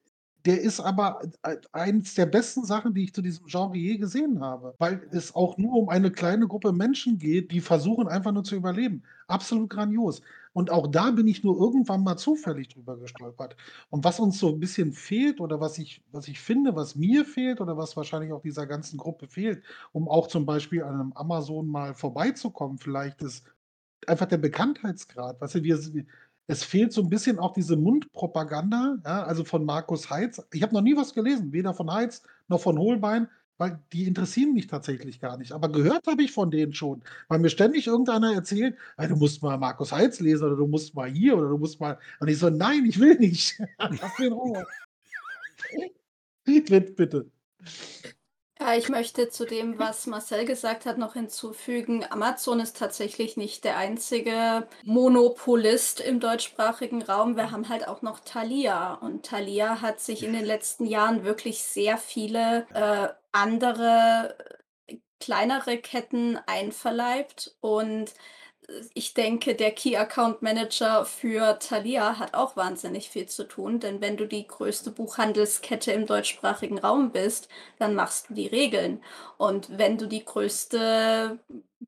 der 0.46 0.62
ist 0.62 0.80
aber 0.82 1.22
e 1.46 1.58
eins 1.72 2.16
der 2.16 2.26
besten 2.26 2.66
Sachen, 2.66 2.94
die 2.94 3.04
ich 3.06 3.14
zu 3.14 3.22
diesem 3.22 3.46
Genre 3.48 3.78
je 3.78 3.98
gesehen 3.98 4.42
habe, 4.42 4.76
weil 4.80 5.08
es 5.12 5.36
auch 5.36 5.58
nur 5.58 5.74
um 5.74 5.90
eine 5.90 6.12
kleine 6.12 6.48
Gruppe 6.48 6.74
Menschen 6.74 7.18
geht, 7.20 7.52
die 7.52 7.62
versuchen 7.62 8.08
einfach 8.08 8.32
nur 8.34 8.44
zu 8.44 8.56
überleben. 8.56 9.04
Absolut 9.28 9.70
grandios. 9.70 10.22
Und 10.54 10.70
auch 10.72 10.88
da 10.88 11.12
bin 11.12 11.28
ich 11.28 11.44
nur 11.44 11.58
irgendwann 11.60 12.04
mal 12.04 12.18
zufällig 12.18 12.68
drüber 12.70 12.98
gestolpert. 12.98 13.56
Und 13.90 14.04
was 14.04 14.20
uns 14.20 14.38
so 14.40 14.50
'n 14.50 14.60
bisschen 14.60 14.94
fehlt 14.94 15.40
oder 15.42 15.60
was 15.62 15.78
ich 15.80 16.04
was 16.12 16.28
ich 16.28 16.40
finde, 16.42 16.76
was 16.76 16.96
mir 16.96 17.26
fehlt 17.26 17.62
oder 17.62 17.78
was 17.78 17.96
wahrscheinlich 17.98 18.32
auch 18.34 18.42
dieser 18.42 18.68
ganzen 18.68 18.98
Gruppe 18.98 19.28
fehlt, 19.28 19.64
um 19.94 20.08
auch 20.10 20.28
zum 20.28 20.46
Beispiel 20.46 20.84
an 20.84 20.98
'nem 20.98 21.14
Amazon 21.14 21.68
mal 21.68 21.94
vorbeizukommen 21.96 22.78
vielleicht, 22.80 23.22
ist 23.24 23.46
einfach 24.08 24.28
der 24.28 24.38
Bekanntheitsgrad. 24.40 25.42
Weißt 25.42 25.56
du, 25.56 25.64
wir 25.64 25.78
es 26.54 26.64
fehlt 26.64 26.94
so 26.94 27.02
'n 27.02 27.10
bisschen 27.10 27.40
auch 27.40 27.54
diese 27.54 27.76
Mundpropaganda, 27.78 28.98
ja, 29.06 29.24
also 29.24 29.44
von 29.44 29.66
Markus 29.66 30.10
Heitz. 30.10 30.42
Ich 30.54 30.64
habe 30.64 30.74
noch 30.74 30.82
nie 30.82 30.96
was 30.96 31.14
gelesen, 31.14 31.52
weder 31.54 31.74
von 31.74 31.92
Heitz 31.92 32.24
noch 32.48 32.62
von 32.62 32.78
Holbein, 32.80 33.28
weil 33.58 33.80
die 33.94 34.06
interessieren 34.06 34.54
mich 34.54 34.68
tatsächlich 34.68 35.20
gar 35.20 35.38
nicht. 35.38 35.52
Aber 35.52 35.70
gehört 35.72 36.08
habe 36.08 36.24
ich 36.24 36.32
von 36.32 36.52
denen 36.52 36.74
schon, 36.74 37.02
weil 37.28 37.40
mir 37.40 37.50
ständig 37.50 37.88
irgendeiner 37.88 38.34
erzählt: 38.34 38.76
„Ja, 38.98 39.08
du 39.08 39.16
musst 39.16 39.42
mal 39.44 39.58
Markus 39.58 39.92
Heitz 39.92 40.20
lesen 40.20 40.46
oder 40.46 40.56
du 40.58 40.68
musst 40.68 40.96
mal 40.96 41.10
hier 41.10 41.38
oder 41.38 41.50
du 41.50 41.58
musst 41.58 41.80
mal“ 41.80 41.98
und 42.20 42.28
ich 42.30 42.38
so: 42.40 42.50
„Nein, 42.50 42.86
ich 42.86 43.00
will 43.00 43.16
nicht. 43.20 43.60
Lass 43.80 44.18
mich 44.18 44.28
in 44.28 44.34
Ruhe.“ 44.34 44.68
Grit, 46.46 46.96
bitte. 46.96 47.32
Ja, 48.66 48.76
ich 48.76 48.88
möchte 48.88 49.28
zu 49.28 49.46
dem, 49.46 49.78
was 49.78 50.08
Marcel 50.08 50.46
gesagt 50.46 50.86
hat, 50.86 50.98
noch 50.98 51.14
hinzufügen, 51.16 52.06
Amazon 52.10 52.62
ist 52.62 52.78
tatsächlich 52.78 53.36
nicht 53.36 53.66
der 53.66 53.76
einzige 53.76 54.68
Monopolist 54.86 56.00
im 56.00 56.22
deutschsprachigen 56.22 57.02
Raum. 57.02 57.36
Wir 57.36 57.52
haben 57.52 57.68
halt 57.68 57.86
auch 57.90 58.02
noch 58.02 58.22
Thalia. 58.22 58.94
Und 58.94 59.26
Thalia 59.26 59.82
hat 59.82 60.00
sich 60.00 60.24
in 60.24 60.32
den 60.32 60.46
letzten 60.46 60.86
Jahren 60.86 61.26
wirklich 61.26 61.62
sehr 61.62 61.98
viele, 61.98 62.66
äh, 62.74 63.10
andere, 63.34 64.38
äh, 64.88 64.98
kleinere 65.20 65.78
Ketten 65.78 66.38
einverleibt. 66.48 67.58
Und, 67.60 68.12
äh, 68.12 68.14
ich 68.94 69.14
denke, 69.14 69.56
der 69.56 69.72
Key 69.72 69.96
Account 69.98 70.42
Manager 70.42 71.06
für 71.06 71.58
Thalia 71.60 72.20
hat 72.20 72.34
auch 72.34 72.56
wahnsinnig 72.56 73.10
viel 73.10 73.28
zu 73.28 73.46
tun, 73.48 73.80
denn 73.80 74.02
wenn 74.02 74.18
du 74.18 74.28
die 74.28 74.48
größte 74.48 74.92
Buchhandelskette 74.92 75.92
im 75.92 76.06
deutschsprachigen 76.06 76.78
Raum 76.80 77.12
bist, 77.12 77.50
dann 77.80 77.96
machst 77.96 78.30
du 78.30 78.34
die 78.34 78.48
Regeln. 78.48 79.04
Und 79.38 79.78
wenn 79.78 79.98
du 79.98 80.08
die 80.08 80.24
größte 80.26 81.40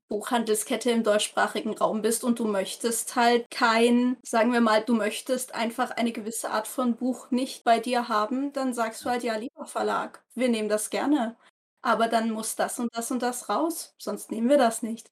Buchhandelskette 0.08 0.90
im 0.90 1.02
deutschsprachigen 1.02 1.74
Raum 1.76 2.02
bist 2.02 2.24
und 2.24 2.38
du 2.38 2.44
möchtest 2.46 3.16
halt 3.16 3.50
kein 3.50 4.16
sagen 4.22 4.52
wir 4.52 4.60
mal, 4.60 4.82
du 4.84 4.94
möchtest 4.94 5.54
einfach 5.54 5.90
eine 5.92 6.12
gewisse 6.12 6.50
Art 6.50 6.68
von 6.68 6.96
Buch 6.96 7.30
nicht 7.30 7.64
bei 7.64 7.80
dir 7.80 8.08
haben, 8.08 8.52
dann 8.52 8.74
sagst 8.74 9.04
du 9.04 9.10
halt: 9.10 9.22
„Ja, 9.24 9.36
lieber 9.36 9.66
Verlag, 9.66 10.22
wir 10.34 10.48
nehmen 10.48 10.68
das 10.68 10.90
gerne.“ 10.90 11.36
aber 11.82 12.08
dann 12.08 12.30
muss 12.30 12.56
das 12.56 12.78
und 12.80 12.94
das 12.96 13.10
und 13.12 13.22
das 13.22 13.48
raus, 13.48 13.94
sonst 13.98 14.30
nehmen 14.32 14.48
wir 14.48 14.58
das 14.58 14.82
nicht. 14.82 15.10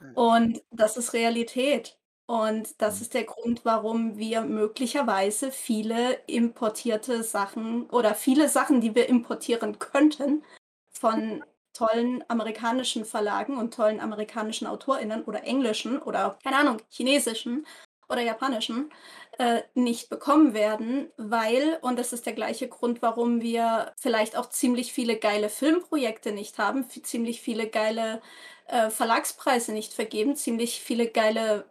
Hm. 0.00 0.14
Und 0.14 0.62
das 0.70 0.96
ist 0.96 1.12
Realität. 1.12 1.98
Und 2.26 2.80
das 2.82 3.00
Mhm. 3.00 3.02
ist 3.02 3.14
der 3.14 3.24
Grund, 3.24 3.64
warum 3.64 4.18
wir 4.18 4.40
möglicherweise 4.42 5.52
viele 5.52 6.14
importierte 6.26 7.22
Sachen 7.22 7.88
oder 7.90 8.14
viele 8.14 8.48
Sachen, 8.48 8.80
die 8.80 8.94
wir 8.94 9.08
importieren 9.08 9.78
könnten, 9.78 10.42
von 10.90 11.44
tollen 11.72 12.24
amerikanischen 12.28 13.04
Verlagen 13.04 13.58
und 13.58 13.74
tollen 13.74 14.00
amerikanischen 14.00 14.66
AutorInnen 14.66 15.24
oder 15.24 15.44
englischen 15.44 15.98
oder, 16.00 16.38
keine 16.42 16.56
Ahnung, 16.58 16.78
chinesischen 16.88 17.66
oder 18.08 18.22
japanischen, 18.22 18.90
äh, 19.38 19.62
nicht 19.74 20.08
bekommen 20.08 20.54
werden, 20.54 21.10
weil, 21.16 21.78
und 21.82 21.98
das 21.98 22.12
ist 22.12 22.26
der 22.26 22.32
gleiche 22.34 22.68
Grund, 22.68 23.02
warum 23.02 23.40
wir 23.42 23.92
vielleicht 23.98 24.36
auch 24.36 24.48
ziemlich 24.50 24.92
viele 24.92 25.16
geile 25.18 25.48
Filmprojekte 25.50 26.32
nicht 26.32 26.58
haben, 26.58 26.88
ziemlich 26.90 27.40
viele 27.40 27.68
geile, 27.68 28.22
äh, 28.68 28.90
Verlagspreise 28.90 29.72
nicht 29.72 29.92
vergeben, 29.94 30.36
ziemlich 30.36 30.80
viele 30.80 31.08
geile 31.08 31.68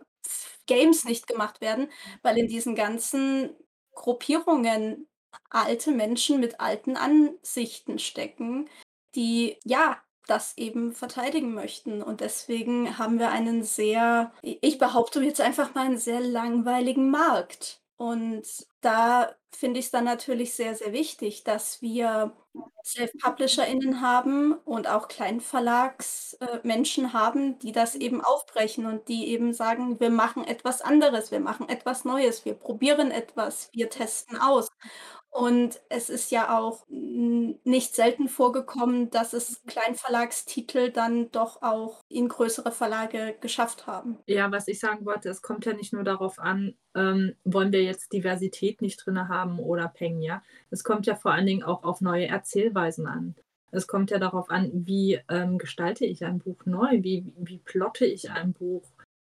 Games 0.68 1.06
nicht 1.06 1.28
gemacht 1.28 1.62
werden, 1.62 1.90
weil 2.24 2.38
in 2.38 2.48
diesen 2.48 2.76
ganzen 2.76 3.56
Gruppierungen 3.94 5.08
alte 5.50 5.92
Menschen 5.92 6.40
mit 6.40 6.60
alten 6.60 6.98
Ansichten 6.98 8.00
stecken, 8.00 8.70
die, 9.16 9.58
ja, 9.64 10.02
das 10.28 10.58
eben 10.58 10.94
verteidigen 10.94 11.54
möchten. 11.54 12.02
Und 12.02 12.22
deswegen 12.22 12.98
haben 12.98 13.20
wir 13.20 13.30
einen 13.30 13.64
sehr 13.64 14.32
ich 14.42 14.78
behaupte 14.80 15.22
jetzt 15.22 15.42
einfach 15.42 15.74
mal 15.76 15.86
einen 15.86 15.98
sehr 15.98 16.20
langweiligen 16.22 17.10
Markt. 17.12 17.82
Und 17.98 18.44
da 18.82 19.34
finde 19.52 19.80
ich's 19.80 19.92
dann 19.92 20.04
natürlich 20.04 20.54
sehr, 20.54 20.76
sehr 20.76 20.92
wichtig, 20.94 21.44
dass 21.46 21.82
wir 21.82 22.36
Self-PublisherInnen 22.84 24.02
haben 24.02 24.54
und 24.66 24.88
auch 24.88 25.08
Kleinverlags 25.08 26.34
äh, 26.40 26.60
haben, 27.14 27.58
die 27.60 27.72
das 27.72 27.96
eben 27.96 28.22
aufbrechen 28.24 28.86
und 28.86 29.08
die 29.08 29.28
eben 29.30 29.54
sagen: 29.54 30.00
„Wir 30.00 30.10
machen 30.10 30.44
etwas 30.46 30.82
anderes, 30.82 31.32
wir 31.32 31.40
machen 31.40 31.68
etwas 31.70 32.06
Neues, 32.06 32.46
wir 32.46 32.54
probieren 32.54 33.12
etwas, 33.12 33.70
wir 33.74 33.90
testen 33.90 34.38
aus.“ 34.38 34.70
Und 35.36 35.82
es 35.90 36.10
ist 36.10 36.32
ja 36.32 36.58
auch 36.58 36.86
nicht 36.88 37.94
selten 37.94 38.30
vorgekommen, 38.30 39.10
dass 39.10 39.34
es 39.34 39.62
Kleinverlagstitel 39.68 40.92
dann 40.92 41.30
doch 41.32 41.62
auch 41.62 42.00
in 42.08 42.30
größere 42.30 42.72
Verlage 42.72 43.36
geschafft 43.42 43.86
haben. 43.86 44.18
Ja, 44.30 44.50
was 44.52 44.68
ich 44.70 44.80
sagen 44.80 45.06
wollte, 45.06 45.30
es 45.30 45.42
kommt 45.42 45.66
ja 45.66 45.74
nicht 45.74 45.92
nur 45.92 46.04
darauf 46.06 46.40
an, 46.40 46.76
ähm, 46.96 47.36
wollen 47.44 47.74
wir 47.74 47.84
jetzt 47.84 48.14
Diversität 48.14 48.82
nicht 48.82 49.06
drinne 49.06 49.28
haben 49.28 49.60
oder 49.60 49.90
Peng, 49.90 50.22
ja? 50.22 50.42
Es 50.72 50.84
kommt 50.86 51.06
ja 51.06 51.16
vor 51.16 51.32
allen 51.34 51.46
Dingen 51.46 51.64
auch 51.64 51.84
auf 51.84 52.00
neue 52.00 52.28
Erzählweisen 52.28 53.06
an. 53.06 53.36
Es 53.72 53.88
kommt 53.88 54.12
ja 54.12 54.20
darauf 54.20 54.50
an, 54.50 54.72
wie, 54.74 55.20
ähm, 55.30 55.58
gestalte 55.58 56.06
ich 56.06 56.24
ein 56.24 56.40
Buch 56.40 56.66
neu? 56.66 57.04
Wie 57.04 57.34
wie 57.38 57.60
plotte 57.60 58.06
ich 58.06 58.32
ein 58.32 58.54
Buch? 58.54 58.84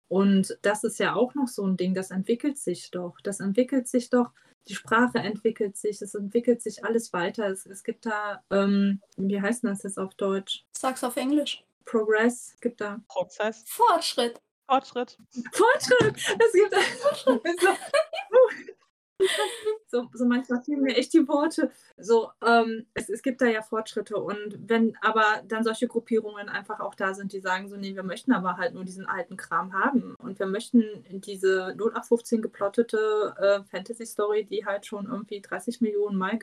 Und 0.08 0.58
das 0.62 0.84
ist 0.84 1.00
ja 1.00 1.16
auch 1.16 1.34
noch 1.34 1.48
so 1.48 1.64
'n 1.66 1.78
Ding, 1.78 1.94
das 1.96 2.12
entwickelt 2.12 2.58
sich 2.60 2.92
doch. 2.92 3.16
Das 3.24 3.40
entwickelt 3.40 3.88
sich 3.88 4.10
doch. 4.12 4.32
Die 4.68 4.76
Sprache 4.76 5.20
entwickelt 5.20 5.78
sich, 5.78 6.02
es 6.02 6.16
entwickelt 6.16 6.62
sich 6.62 6.84
alles 6.84 7.14
weiter. 7.14 7.48
Es 7.50 7.66
es 7.66 7.84
gibt 7.84 8.06
da, 8.06 8.44
ähm 8.50 9.02
wie 9.18 9.40
heißt 9.40 9.64
das 9.64 9.84
jetzt 9.84 10.00
auf 10.00 10.16
Deutsch? 10.16 10.66
Sag's 10.72 11.04
auf 11.04 11.16
Englisch. 11.18 11.64
Progress, 11.86 12.54
es 12.56 12.60
gibt 12.62 12.82
da 12.82 13.00
Prozess. 13.08 13.64
Fortschritt. 13.68 14.42
Fortschritt. 14.68 15.18
Fortschritt! 15.52 16.16
Es 16.16 16.54
gibt 16.54 16.74
da 16.74 16.80
so 19.88 20.10
so 20.14 20.26
manchmal 20.26 20.62
fehlen 20.64 20.82
mir 20.82 20.96
echt 20.96 21.14
die 21.14 21.28
Worte. 21.28 21.72
So, 21.98 22.32
ähm, 22.46 22.86
es 22.94 23.10
es 23.10 23.22
gibt 23.24 23.42
da 23.42 23.48
ja 23.48 23.62
Fortschritte 23.62 24.18
und 24.18 24.58
wenn 24.68 24.98
aber 25.02 25.44
dann 25.48 25.64
solche 25.64 25.88
Gruppierungen 25.88 26.50
einfach 26.50 26.80
auch 26.80 26.96
da 26.96 27.14
sind, 27.14 27.34
die 27.34 27.40
sagen 27.42 27.70
so: 27.70 27.78
„Ne, 27.78 27.96
wir 27.96 28.04
möchten 28.04 28.32
aber 28.34 28.58
halt 28.58 28.74
nur 28.74 28.84
diesen 28.86 29.06
alten 29.08 29.38
Kram 29.38 29.74
haben 29.74 30.16
und 30.20 30.40
wir 30.40 30.48
möchten 30.48 30.84
diese 31.10 31.76
0815 31.76 32.42
geplottete, 32.42 33.36
äh, 33.40 33.64
Fantasy-Story, 33.70 34.46
die 34.46 34.66
halt 34.66 34.86
schon 34.86 35.08
irgendwie 35.08 35.42
30 35.42 35.82
Millionen 35.82 36.18
Mal 36.18 36.36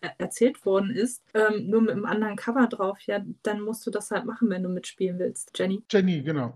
er 0.00 0.14
erzählt 0.18 0.64
worden 0.66 0.90
ist, 0.90 1.22
ähm, 1.34 1.70
nur 1.70 1.80
mit 1.82 1.94
'nem 1.96 2.04
anderen 2.06 2.36
Cover 2.36 2.66
drauf“, 2.68 2.98
ja, 3.06 3.20
dann 3.42 3.62
musst 3.62 3.86
du 3.86 3.90
das 3.90 4.10
halt 4.10 4.24
machen, 4.26 4.50
wenn 4.50 4.62
du 4.62 4.68
mitspielen 4.68 5.18
willst. 5.18 5.52
Jenny? 5.58 5.82
Jenny, 5.90 6.22
genau. 6.22 6.54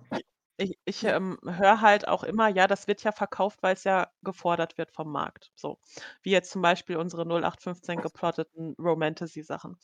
Ich 0.62 0.78
ich, 0.84 1.02
ähm, 1.04 1.38
höre 1.44 1.80
halt 1.80 2.06
auch 2.06 2.22
immer, 2.22 2.48
ja, 2.48 2.66
das 2.68 2.86
wird 2.86 3.02
ja 3.02 3.10
verkauft, 3.12 3.62
weil's 3.62 3.82
ja 3.84 4.08
gefordert 4.22 4.78
wird 4.78 4.92
vom 4.92 5.10
Markt, 5.10 5.50
so. 5.56 5.78
Wie 6.22 6.30
jetzt 6.30 6.50
zum 6.50 6.62
Beispiel 6.62 6.96
unsere 6.98 7.26
0815 7.26 8.00
geplotteten 8.00 8.74
Romantasy-Sachen. 8.78 9.76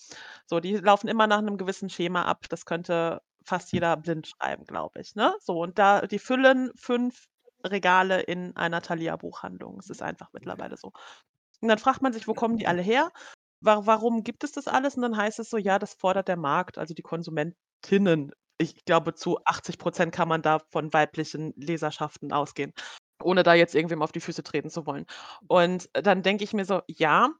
So, 0.46 0.60
die 0.60 0.76
laufen 0.76 1.08
immer 1.08 1.26
nach 1.26 1.40
'nem 1.40 1.56
gewissen 1.56 1.90
Schema 1.90 2.22
ab. 2.24 2.46
Das 2.50 2.64
könnte 2.66 3.22
fast 3.44 3.72
jeder 3.72 3.96
blind 3.96 4.28
schreiben, 4.28 4.64
glaube 4.66 5.00
ich, 5.00 5.14
ne? 5.16 5.34
So, 5.40 5.58
und 5.60 5.78
da 5.78 6.06
die 6.06 6.18
füllen 6.18 6.70
5 6.76 7.26
Regale 7.64 8.20
in 8.22 8.54
einer 8.56 8.80
Thalia-Buchhandlung. 8.82 9.78
Es 9.80 9.90
ist 9.90 10.02
einfach 10.02 10.28
mittlerweile 10.32 10.76
so. 10.76 10.92
Und 11.60 11.68
dann 11.68 11.78
fragt 11.78 12.02
man 12.02 12.12
sich: 12.12 12.28
„Wo 12.28 12.34
kommen 12.34 12.56
die 12.58 12.66
alle 12.68 12.82
her? 12.82 13.10
Wa 13.60 13.86
warum 13.86 14.22
gibt 14.24 14.44
es 14.44 14.52
das 14.52 14.68
alles?“ 14.68 14.96
Und 14.96 15.02
dann 15.02 15.16
heißt 15.16 15.38
es 15.40 15.50
so: 15.50 15.58
„Ja, 15.58 15.78
das 15.80 15.94
fordert 15.94 16.28
der 16.28 16.36
Markt, 16.36 16.78
also 16.78 16.94
die 16.94 17.02
Konsumentinnen.“ 17.02 18.32
Ich 18.58 18.84
glaube, 18.84 19.14
zu 19.14 19.38
80% 19.44 20.12
kann 20.14 20.28
man 20.28 20.42
da 20.42 20.58
von 20.70 20.92
weiblichen 20.92 21.52
Leserschaften 21.56 22.32
ausgehen, 22.32 22.72
ohne 23.22 23.42
da 23.42 23.54
jetzt 23.54 23.74
irgendwem 23.74 24.02
auf 24.02 24.12
die 24.12 24.20
Füße 24.20 24.42
treten 24.42 24.70
zu 24.70 24.86
wollen. 24.86 25.06
Und 25.48 25.88
dann 25.94 26.22
denke 26.22 26.44
ich 26.44 26.52
mir 26.52 26.64
so: 26.64 26.82
„Ja, 26.88 27.30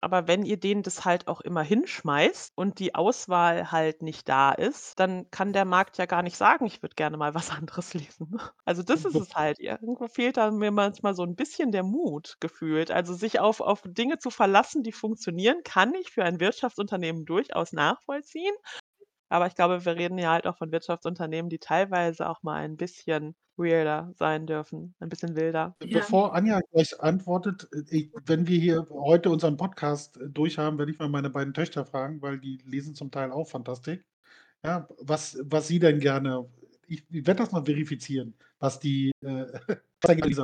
aber 0.00 0.28
wenn 0.28 0.44
ihr 0.44 0.58
denen 0.60 0.84
das 0.84 1.04
halt 1.04 1.26
auch 1.26 1.40
immer 1.40 1.62
hinschmeißt 1.62 2.52
und 2.56 2.78
die 2.78 2.94
Auswahl 2.94 3.72
halt 3.72 4.02
nicht 4.02 4.28
da 4.28 4.52
ist, 4.52 5.00
dann 5.00 5.28
kann 5.32 5.52
der 5.52 5.64
Markt 5.64 5.98
ja 5.98 6.06
gar 6.06 6.22
nicht 6.22 6.36
sagen: 6.36 6.66
„Ich 6.66 6.82
würde 6.82 6.94
gerne 6.94 7.16
mal 7.16 7.34
was 7.34 7.50
anderes 7.50 7.94
lesen.“ 7.94 8.38
Also, 8.64 8.82
das 8.84 9.04
ist 9.04 9.16
es 9.18 9.34
halt. 9.34 9.58
Irgendwo 9.58 10.06
fehlt 10.08 10.36
da 10.36 10.50
mir 10.52 10.70
manchmal 10.70 11.14
so 11.14 11.24
'n 11.24 11.34
bisschen 11.36 11.72
der 11.72 11.82
Mut 11.82 12.36
gefühlt. 12.40 12.90
Also, 12.92 13.14
sich 13.14 13.40
auf 13.40 13.60
auf 13.60 13.82
Dinge 13.84 14.18
zu 14.18 14.30
verlassen, 14.30 14.82
die 14.84 14.92
funktionieren, 14.92 15.62
kann 15.64 15.94
ich 15.94 16.10
für 16.12 16.22
ein 16.24 16.38
Wirtschaftsunternehmen 16.40 17.24
durchaus 17.24 17.72
nachvollziehen. 17.72 18.54
Aber 19.28 19.46
ich 19.46 19.54
glaube, 19.54 19.84
wir 19.84 19.96
reden 19.96 20.18
ja 20.18 20.32
halt 20.32 20.46
auch 20.46 20.56
von 20.56 20.72
Wirtschaftsunternehmen, 20.72 21.50
die 21.50 21.58
teilweise 21.58 22.28
auch 22.28 22.42
mal 22.42 22.56
ein 22.62 22.76
bisschen 22.76 23.34
weirder 23.56 24.12
sein 24.14 24.46
dürfen, 24.46 24.94
ein 25.00 25.08
bisschen 25.08 25.36
wilder. 25.36 25.76
Ja. 25.82 25.98
Bevor 25.98 26.34
Anja 26.34 26.60
gleich 26.72 27.00
antwortet, 27.00 27.68
äh, 27.72 27.82
ich 27.90 28.10
wenn 28.26 28.46
wir 28.46 28.58
hier 28.58 28.86
heute 28.90 29.30
unseren 29.30 29.56
Podcast, 29.56 30.16
äh, 30.18 30.28
durch 30.28 30.58
haben, 30.58 30.78
werde 30.78 30.92
ich 30.92 30.98
mal 30.98 31.08
meine 31.08 31.30
beiden 31.30 31.54
Töchter 31.54 31.84
fragen, 31.84 32.22
weil 32.22 32.38
die 32.38 32.58
lesen 32.64 32.94
zum 32.94 33.10
Teil 33.10 33.32
auch 33.32 33.48
Fantastik. 33.48 34.04
Ja, 34.64 34.88
was 35.00 35.38
was 35.44 35.68
sie 35.68 35.78
denn 35.78 36.00
gerne 36.00 36.48
ich 36.88 37.04
ich 37.10 37.26
werde 37.26 37.42
das 37.42 37.52
mal 37.52 37.64
verifizieren, 37.64 38.34
was 38.60 38.80
die, 38.80 39.12
äh, 39.22 39.46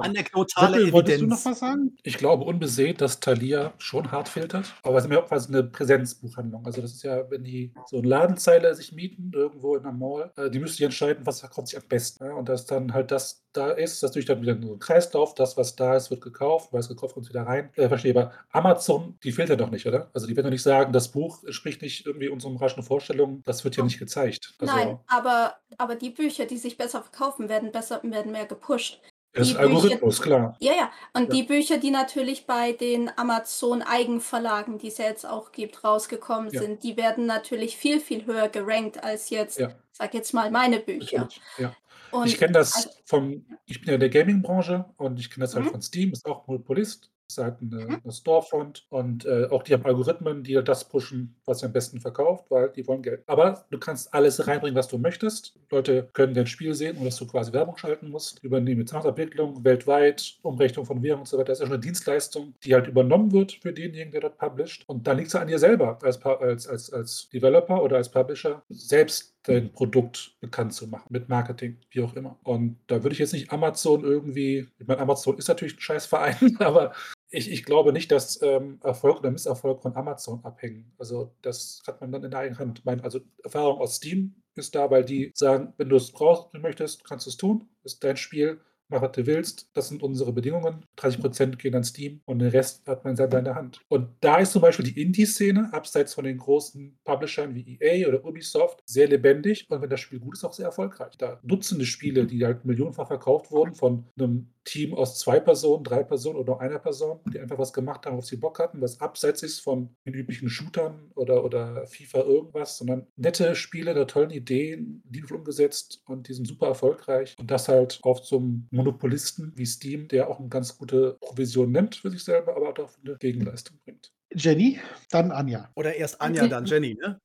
Anekdotale 0.00 0.78
Seppel, 0.78 0.92
wolltest 0.92 1.20
du 1.20 1.26
noch 1.26 1.44
Evidenz. 1.44 1.44
was 1.44 1.58
sagen? 1.60 1.96
Ich 2.02 2.18
glaube 2.18 2.44
unbesehen, 2.44 2.96
dass 2.98 3.20
Thalia 3.20 3.74
schon 3.78 4.12
hart 4.12 4.28
filtert, 4.28 4.74
aber 4.82 4.98
es 4.98 5.04
ist 5.06 5.10
ja 5.12 5.20
auch 5.22 5.28
quasi 5.28 5.52
'ne 5.52 5.64
Präsenzbuchhandlung. 5.64 6.66
Also, 6.66 6.82
das 6.82 6.92
ist 6.92 7.02
ja, 7.04 7.30
wenn 7.30 7.44
die 7.44 7.74
so 7.86 7.98
'n 7.98 8.04
Ladenzeile 8.04 8.74
sich 8.74 8.92
mieten 8.92 9.32
irgendwo 9.34 9.76
in 9.76 9.82
'ner 9.84 9.92
Mall, 9.92 10.32
äh, 10.36 10.50
die 10.50 10.58
müssen 10.60 10.74
sich 10.74 10.82
entscheiden, 10.84 11.26
was 11.26 11.40
verkauft 11.40 11.68
sich 11.68 11.78
am 11.80 11.88
besten, 11.88 12.24
ne? 12.24 12.34
Und 12.34 12.48
dass 12.48 12.66
dann 12.66 12.92
halt 12.94 13.10
das 13.10 13.44
da 13.52 13.70
ist, 13.70 14.02
das 14.02 14.12
durch 14.12 14.26
dann 14.26 14.42
wieder 14.42 14.60
so 14.60 14.74
'n 14.74 14.78
Kreislauf. 14.80 15.34
Das, 15.34 15.56
was 15.56 15.76
da 15.76 15.96
ist, 15.96 16.10
wird 16.10 16.20
gekauft, 16.22 16.72
weil's 16.72 16.88
gekauft 16.88 17.14
kommt 17.14 17.28
wieder 17.28 17.42
rein. 17.46 17.70
Äh, 17.76 17.88
verstehe, 17.88 18.12
aber 18.14 18.32
Amazon, 18.50 19.18
die 19.24 19.32
filtern 19.32 19.58
doch 19.58 19.70
nicht, 19.70 19.86
oder? 19.86 20.10
Also, 20.14 20.26
die 20.26 20.36
werden 20.36 20.46
doch 20.46 20.52
nicht 20.52 20.62
sagen, 20.62 20.92
das 20.92 21.10
Buch 21.12 21.44
entspricht 21.44 21.82
nicht 21.82 22.06
irgendwie 22.06 22.28
unseren 22.28 22.56
raschen 22.56 22.82
Vorstellungen. 22.82 23.42
Das 23.44 23.64
wird 23.64 23.76
ja 23.76 23.82
nicht 23.82 23.98
gezeigt. 23.98 24.54
Nein, 24.60 24.88
Also 24.88 25.04
aber 25.06 25.58
aber 25.76 25.96
die 25.96 26.10
Bücher, 26.10 26.46
die 26.46 26.56
sich 26.58 26.76
besser 26.76 27.02
verkaufen, 27.02 27.48
werden 27.48 27.72
besser 27.72 28.00
werden 28.12 28.32
mehr 28.32 28.46
gepusht. 28.46 29.00
Das 29.32 29.48
ist 29.48 29.54
Bücher 29.54 29.64
Algorithmus, 29.66 30.22
klar. 30.22 30.56
ja, 30.60 30.72
ja. 30.72 30.90
Und 31.12 31.24
Ja. 31.24 31.34
die 31.34 31.42
Bücher, 31.42 31.78
die 31.78 31.90
natürlich 31.90 32.46
bei 32.46 32.70
den 32.72 33.10
Amazon-Eigenverlagen, 33.18 34.78
die 34.78 34.88
es 34.88 34.98
ja 34.98 35.06
jetzt 35.06 35.26
auch 35.26 35.50
gibt, 35.52 35.82
rausgekommen 35.84 36.50
Ja. 36.52 36.60
sind, 36.62 36.82
die 36.82 36.96
werden 36.96 37.26
natürlich 37.26 37.76
viel, 37.76 38.00
viel 38.00 38.26
höher 38.26 38.48
gerankt 38.48 39.02
als 39.02 39.30
jetzt, 39.30 39.58
Ja. 39.58 39.72
sage 39.92 40.18
jetzt 40.18 40.32
mal, 40.34 40.50
meine 40.50 40.78
Bücher. 40.80 41.28
Ja. 41.58 41.74
Und 42.12 42.26
Ich 42.28 42.38
kenne 42.38 42.52
das 42.52 42.74
also 42.76 42.90
vom 43.06 43.44
ich 43.66 43.80
bin 43.80 43.88
ja 43.88 43.94
in 43.94 44.00
der 44.00 44.08
Gaming-Branche 44.10 44.84
und 44.98 45.18
ich 45.18 45.30
kenne 45.30 45.44
das 45.46 45.54
halt 45.56 45.64
Mhm. 45.66 45.70
von 45.70 45.82
Steam, 45.82 46.12
ist 46.12 46.24
auch 46.26 46.46
Monopolist. 46.46 47.10
Ist 47.30 47.38
halt 47.38 47.62
'ne 47.62 47.86
Mhm. 47.88 48.00
'ne 48.04 48.12
Storefront 48.12 48.84
und, 48.90 49.24
äh, 49.24 49.46
auch 49.50 49.62
die 49.62 49.72
haben 49.72 49.84
Algorithmen, 49.86 50.42
die 50.44 50.60
das 50.62 50.88
pushen, 50.88 51.34
was 51.46 51.64
am 51.64 51.72
besten 51.72 51.98
verkauft, 52.00 52.50
weil 52.50 52.68
die 52.70 52.86
wollen 52.86 53.00
Geld. 53.02 53.22
Aber 53.26 53.64
du 53.70 53.78
kannst 53.78 54.12
alles 54.12 54.46
reinbringen, 54.46 54.76
was 54.76 54.88
du 54.88 54.98
möchtest. 54.98 55.54
Leute 55.70 56.06
können 56.12 56.34
dein 56.34 56.46
Spiel 56.46 56.74
sehen, 56.74 56.96
ohne 56.98 57.06
dass 57.06 57.16
du 57.16 57.26
quasi 57.26 57.52
Werbung 57.54 57.78
schalten 57.78 58.10
musst. 58.10 58.44
Übernehmen 58.44 58.80
Bezahlabwicklung 58.80 59.64
weltweit, 59.64 60.34
Umrechnung 60.42 60.84
von 60.84 61.02
Währung 61.02 61.20
und 61.20 61.26
so 61.28 61.38
weiter. 61.38 61.46
Das 61.52 61.58
ist 61.58 61.62
ja 61.62 61.66
schon 61.68 61.76
'ne 61.76 61.80
Dienstleistung, 61.80 62.54
die 62.62 62.74
halt 62.74 62.88
übernommen 62.88 63.32
wird 63.32 63.52
für 63.52 63.72
denjenigen, 63.72 64.12
der 64.12 64.20
dort 64.20 64.36
publisht. 64.38 64.84
Und 64.86 65.06
dann 65.06 65.16
liegt's 65.16 65.32
ja 65.32 65.40
an 65.40 65.48
dir 65.48 65.58
selber 65.58 65.98
als 66.02 66.22
als 66.22 66.68
als 66.68 66.92
als 66.92 67.28
Developer 67.30 67.82
oder 67.82 67.96
als 67.96 68.10
Publisher, 68.10 68.62
selbst 68.68 69.33
dein 69.44 69.72
Produkt 69.72 70.36
bekannt 70.40 70.72
zu 70.72 70.88
machen, 70.88 71.06
mit 71.10 71.28
Marketing, 71.28 71.78
wie 71.90 72.02
auch 72.02 72.14
immer. 72.16 72.38
Und 72.42 72.78
da 72.86 73.02
würde 73.02 73.12
ich 73.12 73.18
jetzt 73.18 73.32
nicht 73.32 73.52
Amazon 73.52 74.02
irgendwie, 74.02 74.68
ich 74.78 74.86
meine, 74.86 75.00
Amazon 75.00 75.38
ist 75.38 75.48
natürlich 75.48 75.76
ein 75.76 75.80
Scheißverein, 75.80 76.56
aber 76.60 76.92
ich, 77.30 77.50
ich 77.50 77.64
glaube 77.64 77.92
nicht, 77.92 78.10
dass 78.10 78.40
ähm, 78.42 78.78
Erfolg 78.82 79.18
oder 79.18 79.30
Misserfolg 79.30 79.82
von 79.82 79.96
Amazon 79.96 80.44
abhängen. 80.44 80.92
Also 80.98 81.34
das 81.42 81.82
hat 81.86 82.00
man 82.00 82.12
dann 82.12 82.24
in 82.24 82.30
der 82.30 82.40
eigenen 82.40 82.58
Hand. 82.58 82.84
Meine, 82.84 83.04
also 83.04 83.20
Erfahrung 83.42 83.80
aus 83.80 83.96
Steam 83.96 84.34
ist 84.54 84.74
da, 84.74 84.90
weil 84.90 85.04
die 85.04 85.32
sagen, 85.34 85.74
wenn 85.76 85.88
du 85.88 85.96
es 85.96 86.12
brauchst, 86.12 86.54
möchtest, 86.54 87.04
kannst 87.04 87.26
du 87.26 87.30
es 87.30 87.36
tun, 87.36 87.68
ist 87.82 88.02
dein 88.02 88.16
Spiel 88.16 88.60
mach 88.88 89.02
was 89.02 89.12
du 89.12 89.26
willst, 89.26 89.70
das 89.74 89.88
sind 89.88 90.02
unsere 90.02 90.32
Bedingungen. 90.32 90.84
30% 90.98 91.56
gehen 91.56 91.74
an 91.74 91.84
Steam 91.84 92.20
und 92.24 92.38
den 92.38 92.50
Rest 92.50 92.86
hat 92.86 93.04
man 93.04 93.16
selber 93.16 93.38
in 93.38 93.44
der 93.44 93.54
Hand. 93.54 93.80
Und 93.88 94.08
da 94.20 94.38
ist 94.38 94.52
zum 94.52 94.62
Beispiel 94.62 94.84
die 94.84 95.00
Indie-Szene, 95.00 95.70
abseits 95.72 96.14
von 96.14 96.24
den 96.24 96.38
großen 96.38 96.98
Publishern 97.04 97.54
wie 97.54 97.78
EA 97.80 98.08
oder 98.08 98.24
Ubisoft, 98.24 98.82
sehr 98.86 99.08
lebendig 99.08 99.66
und 99.68 99.82
wenn 99.82 99.90
das 99.90 100.00
Spiel 100.00 100.20
gut 100.20 100.34
ist, 100.34 100.44
auch 100.44 100.52
sehr 100.52 100.66
erfolgreich. 100.66 101.16
Da 101.18 101.40
Dutzende 101.42 101.86
Spiele, 101.86 102.26
die 102.26 102.44
halt 102.44 102.64
millionenfach 102.64 103.08
verkauft 103.08 103.50
wurden 103.50 103.74
von 103.74 104.06
einem 104.18 104.53
Team 104.64 104.94
aus 104.94 105.18
zwei 105.18 105.40
Personen, 105.40 105.84
drei 105.84 106.02
Personen 106.02 106.38
oder 106.38 106.60
einer 106.60 106.78
Person, 106.78 107.20
die 107.32 107.38
einfach 107.38 107.58
was 107.58 107.72
gemacht 107.72 108.06
haben, 108.06 108.18
was 108.18 108.26
sie 108.26 108.36
Bock 108.36 108.58
hatten, 108.58 108.80
was 108.80 109.00
abseits 109.00 109.42
ist 109.42 109.60
von 109.60 109.94
den 110.06 110.14
üblichen 110.14 110.48
Shootern 110.48 111.10
oder, 111.14 111.44
oder 111.44 111.86
FIFA 111.86 112.20
irgendwas, 112.20 112.78
sondern 112.78 113.06
nette 113.16 113.54
Spiele, 113.54 113.94
da 113.94 114.04
tollen 114.04 114.30
Ideen, 114.30 115.02
liebevoll 115.10 115.38
umgesetzt 115.38 116.02
und 116.06 116.28
die 116.28 116.34
sind 116.34 116.46
super 116.46 116.68
erfolgreich. 116.68 117.34
Und 117.38 117.50
das 117.50 117.68
halt 117.68 118.00
auf 118.02 118.20
einem 118.32 118.66
Monopolisten 118.70 119.52
wie 119.56 119.66
Steam, 119.66 120.08
der 120.08 120.28
auch 120.28 120.40
eine 120.40 120.48
ganz 120.48 120.76
gute 120.76 121.18
Provision 121.20 121.70
nimmt 121.70 121.96
für 121.96 122.10
sich 122.10 122.24
selber, 122.24 122.56
aber 122.56 122.70
auch 122.70 122.90
eine 123.04 123.16
Gegenleistung 123.16 123.78
bringt. 123.84 124.12
Jenny, 124.34 124.80
dann 125.10 125.30
Anja. 125.30 125.70
Oder 125.76 125.94
erst 125.94 126.20
Anja, 126.20 126.48
dann 126.48 126.64
Jenny, 126.64 126.94
ne? 126.94 127.20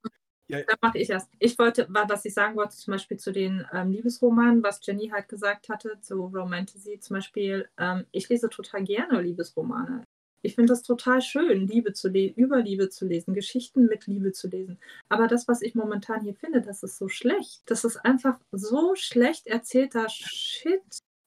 Ja. 0.50 0.64
Dann 0.64 0.78
mache 0.82 0.98
ich 0.98 1.10
erst. 1.12 1.30
Ich 1.38 1.58
wollte, 1.60 1.88
was 1.90 2.26
ich 2.26 2.34
sagen 2.34 2.56
wollte, 2.56 2.76
zum 2.76 2.94
Beispiel 2.94 3.18
zu 3.18 3.32
den 3.32 3.68
ähm, 3.72 3.92
Liebesromanen, 3.92 4.64
was 4.64 4.80
Jenny 4.84 5.10
halt 5.10 5.30
gesagt 5.30 5.70
hatte, 5.70 6.00
zu 6.02 6.26
Romantasy 6.26 7.00
zum 7.00 7.18
Beispiel, 7.18 7.70
ähm, 7.78 8.06
ich 8.12 8.28
lese 8.30 8.50
total 8.50 8.84
gerne 8.84 9.22
Liebesromane. 9.22 10.04
Ich 10.42 10.56
finde 10.56 10.72
das 10.72 10.82
total 10.82 11.22
schön, 11.22 11.68
Liebe 11.68 11.94
zu 11.94 12.08
lesen, 12.08 12.36
über 12.36 12.62
Liebe 12.62 12.90
zu 12.90 13.06
lesen, 13.06 13.34
Geschichten 13.34 13.86
mit 13.86 14.08
Liebe 14.08 14.32
zu 14.32 14.48
lesen. 14.48 14.80
Aber 15.10 15.28
das, 15.28 15.48
was 15.48 15.62
ich 15.62 15.76
momentan 15.76 16.22
hier 16.22 16.34
finde, 16.34 16.62
das 16.62 16.82
ist 16.82 16.98
so 16.98 17.10
schlecht. 17.10 17.62
Das 17.66 17.84
ist 17.84 17.98
einfach 17.98 18.40
so 18.52 18.96
schlecht 18.96 19.48
erzählter 19.48 20.08
Shit. 20.10 20.82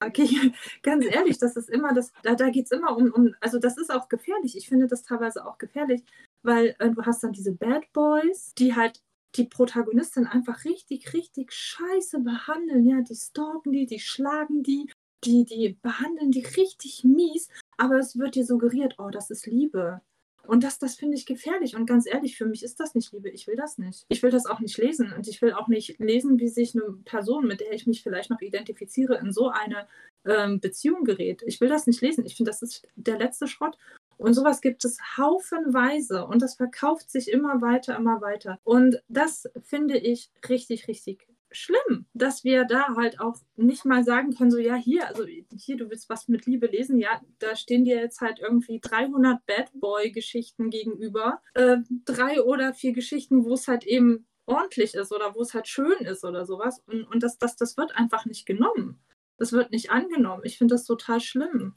Okay, 0.05 0.27
ganz 0.83 1.05
ehrlich, 1.05 1.39
das 1.39 1.57
ist 1.57 1.71
immer 1.71 1.95
das, 1.95 2.13
da, 2.23 2.35
da 2.35 2.51
geht 2.51 2.65
es 2.65 2.73
immer 2.73 2.97
um, 2.97 3.13
um, 3.13 3.35
also 3.41 3.59
das 3.59 3.77
ist 3.77 3.93
auch 3.93 4.09
gefährlich. 4.09 4.57
Ich 4.57 4.69
finde 4.69 4.89
das 4.89 5.03
teilweise 5.03 5.47
auch 5.47 5.59
gefährlich, 5.59 6.03
weil 6.43 6.75
äh, 6.81 6.91
du 6.91 7.05
hast 7.05 7.23
dann 7.23 7.33
diese 7.33 7.53
Bad 7.53 7.85
Boys, 7.93 8.53
die 8.59 8.75
halt 8.75 9.01
die 9.37 9.45
Protagonistin 9.45 10.27
einfach 10.27 10.65
richtig, 10.65 11.15
richtig 11.15 11.53
scheiße 11.53 12.21
behandeln. 12.21 12.87
Ja, 12.87 13.01
die 13.01 13.15
stalken 13.15 13.73
die, 13.73 13.87
die 13.87 14.01
schlagen 14.01 14.63
die, 14.63 14.91
die, 15.25 15.45
die 15.45 15.79
behandeln 15.81 16.31
die 16.31 16.45
richtig 16.45 17.05
mies, 17.05 17.49
aber 17.77 17.99
es 17.99 18.19
wird 18.19 18.35
dir 18.35 18.45
suggeriert, 18.45 18.97
oh, 18.99 19.11
das 19.11 19.31
ist 19.31 19.47
Liebe. 19.47 20.01
Und 20.45 20.65
das, 20.65 20.79
das 20.79 20.97
finde 20.97 21.17
ich 21.17 21.25
gefährlich. 21.25 21.77
Und 21.77 21.87
ganz 21.87 22.07
ehrlich, 22.07 22.37
für 22.37 22.47
mich 22.47 22.65
ist 22.65 22.81
das 22.81 22.95
nicht 22.95 23.13
Liebe. 23.13 23.31
Ich 23.31 23.47
will 23.47 23.55
das 23.55 23.79
nicht. 23.79 24.05
Ich 24.09 24.23
will 24.23 24.31
das 24.31 24.47
auch 24.47 24.59
nicht 24.59 24.77
lesen. 24.77 25.13
Und 25.13 25.29
ich 25.29 25.41
will 25.41 25.53
auch 25.53 25.69
nicht 25.69 25.99
lesen, 26.01 26.41
wie 26.41 26.49
sich 26.49 26.75
eine 26.75 26.93
Person, 27.05 27.47
mit 27.47 27.61
der 27.61 27.73
ich 27.73 27.87
mich 27.87 28.03
vielleicht 28.03 28.31
noch 28.31 28.41
identifiziere, 28.41 29.19
in 29.19 29.33
so 29.33 29.51
eine 29.51 29.87
ähm, 30.25 30.59
Beziehung 30.61 31.05
gerät. 31.05 31.43
Ich 31.47 31.61
will 31.61 31.69
das 31.69 31.87
nicht 31.87 32.01
lesen. 32.01 32.27
Ich 32.27 32.37
finde, 32.37 32.51
das 32.51 32.63
ist 32.63 32.89
der 32.97 33.19
letzte 33.19 33.47
Schrott. 33.47 33.79
Und 34.23 34.35
sowas 34.35 34.61
gibt 34.61 34.85
es 34.85 34.99
haufenweise 35.17 36.25
und 36.25 36.43
das 36.43 36.55
verkauft 36.55 37.11
sich 37.11 37.31
immer 37.31 37.61
weiter, 37.61 37.97
immer 37.97 38.21
weiter. 38.21 38.59
Und 38.63 39.03
das 39.09 39.49
finde 39.65 39.99
ich 39.99 40.31
richtig, 40.49 40.87
richtig 40.87 41.27
schlimm, 41.51 42.07
dass 42.15 42.45
wir 42.45 42.65
da 42.65 42.95
halt 42.97 43.21
auch 43.21 43.37
nicht 43.57 43.85
mal 43.85 44.05
sagen 44.05 44.33
können, 44.35 44.53
so 44.53 44.59
ja, 44.59 44.77
hier, 44.77 45.09
also 45.09 45.25
hier, 45.27 45.77
du 45.77 45.91
willst 45.91 46.09
was 46.09 46.29
mit 46.29 46.47
Liebe 46.47 46.67
lesen, 46.67 46.99
ja, 46.99 47.21
da 47.41 47.57
stehen 47.57 47.85
dir 47.85 47.97
jetzt 47.97 48.21
halt 48.21 48.39
irgendwie 48.39 48.81
300 48.81 49.45
Bad 49.45 49.71
Boy-Geschichten 49.75 50.71
gegenüber, 50.71 51.43
äh, 51.55 51.79
drei 52.05 52.43
oder 52.43 52.75
vier 52.75 52.93
Geschichten, 52.93 53.45
wo 53.45 53.55
es 53.55 53.69
halt 53.69 53.85
eben 53.85 54.27
ordentlich 54.47 54.95
ist 54.95 55.13
oder 55.13 55.35
wo 55.35 55.43
es 55.43 55.53
halt 55.53 55.67
schön 55.67 55.99
ist 55.99 56.25
oder 56.25 56.47
sowas 56.47 56.81
und, 56.87 57.05
und 57.05 57.23
das, 57.23 57.39
das, 57.39 57.57
das 57.57 57.77
wird 57.77 57.97
einfach 57.97 58.25
nicht 58.25 58.47
genommen. 58.47 59.01
Das 59.37 59.53
wird 59.53 59.73
nicht 59.73 59.91
angenommen. 59.91 60.43
Ich 60.45 60.59
finde 60.59 60.75
das 60.75 60.85
total 60.85 61.21
schlimm. 61.21 61.75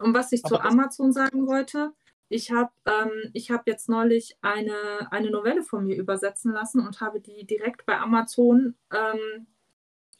Und 0.00 0.14
was 0.14 0.32
ich 0.32 0.44
Aber 0.44 0.56
zu 0.56 0.60
Amazon 0.62 1.12
sagen 1.12 1.46
wollte, 1.46 1.92
ich 2.28 2.52
habe 2.52 2.70
ähm, 2.86 3.32
hab 3.34 3.66
jetzt 3.66 3.88
neulich 3.88 4.36
eine, 4.40 5.10
eine 5.10 5.30
Novelle 5.30 5.62
von 5.62 5.84
mir 5.84 5.96
übersetzen 5.96 6.52
lassen 6.52 6.80
und 6.86 7.00
habe 7.00 7.20
die 7.20 7.44
direkt 7.44 7.84
bei 7.86 7.98
Amazon 7.98 8.76
ähm, 8.92 9.46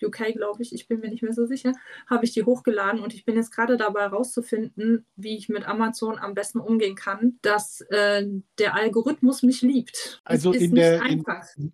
UK, 0.03 0.34
glaube 0.34 0.62
ich, 0.62 0.74
ich 0.74 0.88
bin 0.88 1.01
mir 1.01 1.11
nicht 1.11 1.22
mehr 1.22 1.32
so 1.32 1.46
sicher, 1.46 1.72
habe 2.09 2.24
ich 2.24 2.32
die 2.32 2.44
hochgeladen 2.44 3.01
und 3.01 3.14
ich 3.14 3.24
bin 3.24 3.36
jetzt 3.36 3.51
gerade 3.51 3.76
dabei 3.76 4.03
herauszufinden, 4.03 5.07
wie 5.16 5.36
ich 5.36 5.48
mit 5.48 5.66
Amazon 5.66 6.18
am 6.18 6.34
besten 6.34 6.61
umgehen 6.61 6.96
kann, 6.96 7.38
dass 7.42 7.80
äh, 7.90 8.26
der 8.59 8.74
Algorithmus 8.74 9.42
mich 9.42 9.62
liebt. 9.62 10.20
Also 10.24 10.53
in 10.53 10.74
der, 10.74 11.03
in, 11.07 11.24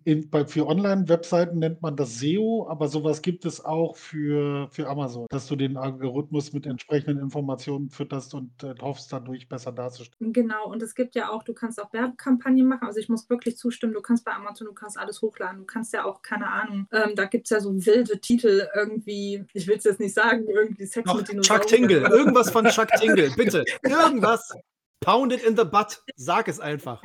in, 0.03 0.29
bei, 0.29 0.45
für 0.45 0.67
Online-Webseiten 0.67 1.59
nennt 1.59 1.81
man 1.81 1.95
das 1.95 2.19
SEO, 2.19 2.67
aber 2.69 2.87
sowas 2.87 3.21
gibt 3.21 3.45
es 3.45 3.63
auch 3.63 3.95
für, 3.95 4.69
für 4.71 4.87
Amazon, 4.87 5.25
dass 5.29 5.47
du 5.47 5.55
den 5.55 5.77
Algorithmus 5.77 6.53
mit 6.53 6.65
entsprechenden 6.65 7.19
Informationen 7.19 7.89
fütterst 7.89 8.33
und 8.33 8.63
äh, 8.63 8.75
hoffst 8.81 9.11
dadurch 9.11 9.47
besser 9.47 9.71
darzustellen. 9.71 10.33
Genau, 10.33 10.69
und 10.69 10.81
es 10.81 10.95
gibt 10.95 11.15
ja 11.15 11.29
auch, 11.29 11.43
du 11.43 11.53
kannst 11.53 11.81
auch 11.81 11.91
Werbekampagnen 11.93 12.67
machen, 12.67 12.87
also 12.87 12.99
ich 12.99 13.09
muss 13.09 13.29
wirklich 13.29 13.57
zustimmen, 13.57 13.93
du 13.93 14.01
kannst 14.01 14.25
bei 14.25 14.33
Amazon, 14.33 14.67
du 14.67 14.73
kannst 14.73 14.97
alles 14.97 15.21
hochladen, 15.21 15.59
du 15.59 15.65
kannst 15.65 15.93
ja 15.93 16.05
auch, 16.05 16.21
keine 16.21 16.47
Ahnung, 16.47 16.87
ähm, 16.91 17.15
da 17.15 17.25
gibt 17.25 17.45
es 17.45 17.49
ja 17.51 17.59
so 17.59 17.73
wilde 17.85 18.16
Titel 18.19 18.67
irgendwie, 18.75 19.45
ich 19.53 19.67
will 19.67 19.77
es 19.77 19.83
jetzt 19.83 19.99
nicht 19.99 20.13
sagen, 20.13 20.45
irgendwie 20.47 20.85
Sex 20.85 21.05
Doch, 21.07 21.17
mit 21.17 21.27
Dinosauriern. 21.29 21.61
Chuck 21.61 21.67
Tingle, 21.67 22.01
irgendwas 22.01 22.49
von 22.49 22.65
Chuck 22.65 22.89
Tingle, 22.99 23.31
bitte. 23.35 23.63
Irgendwas. 23.83 24.53
Pound 25.01 25.31
it 25.31 25.43
in 25.43 25.55
the 25.55 25.63
butt. 25.63 26.01
Sag 26.15 26.47
es 26.47 26.59
einfach. 26.59 27.01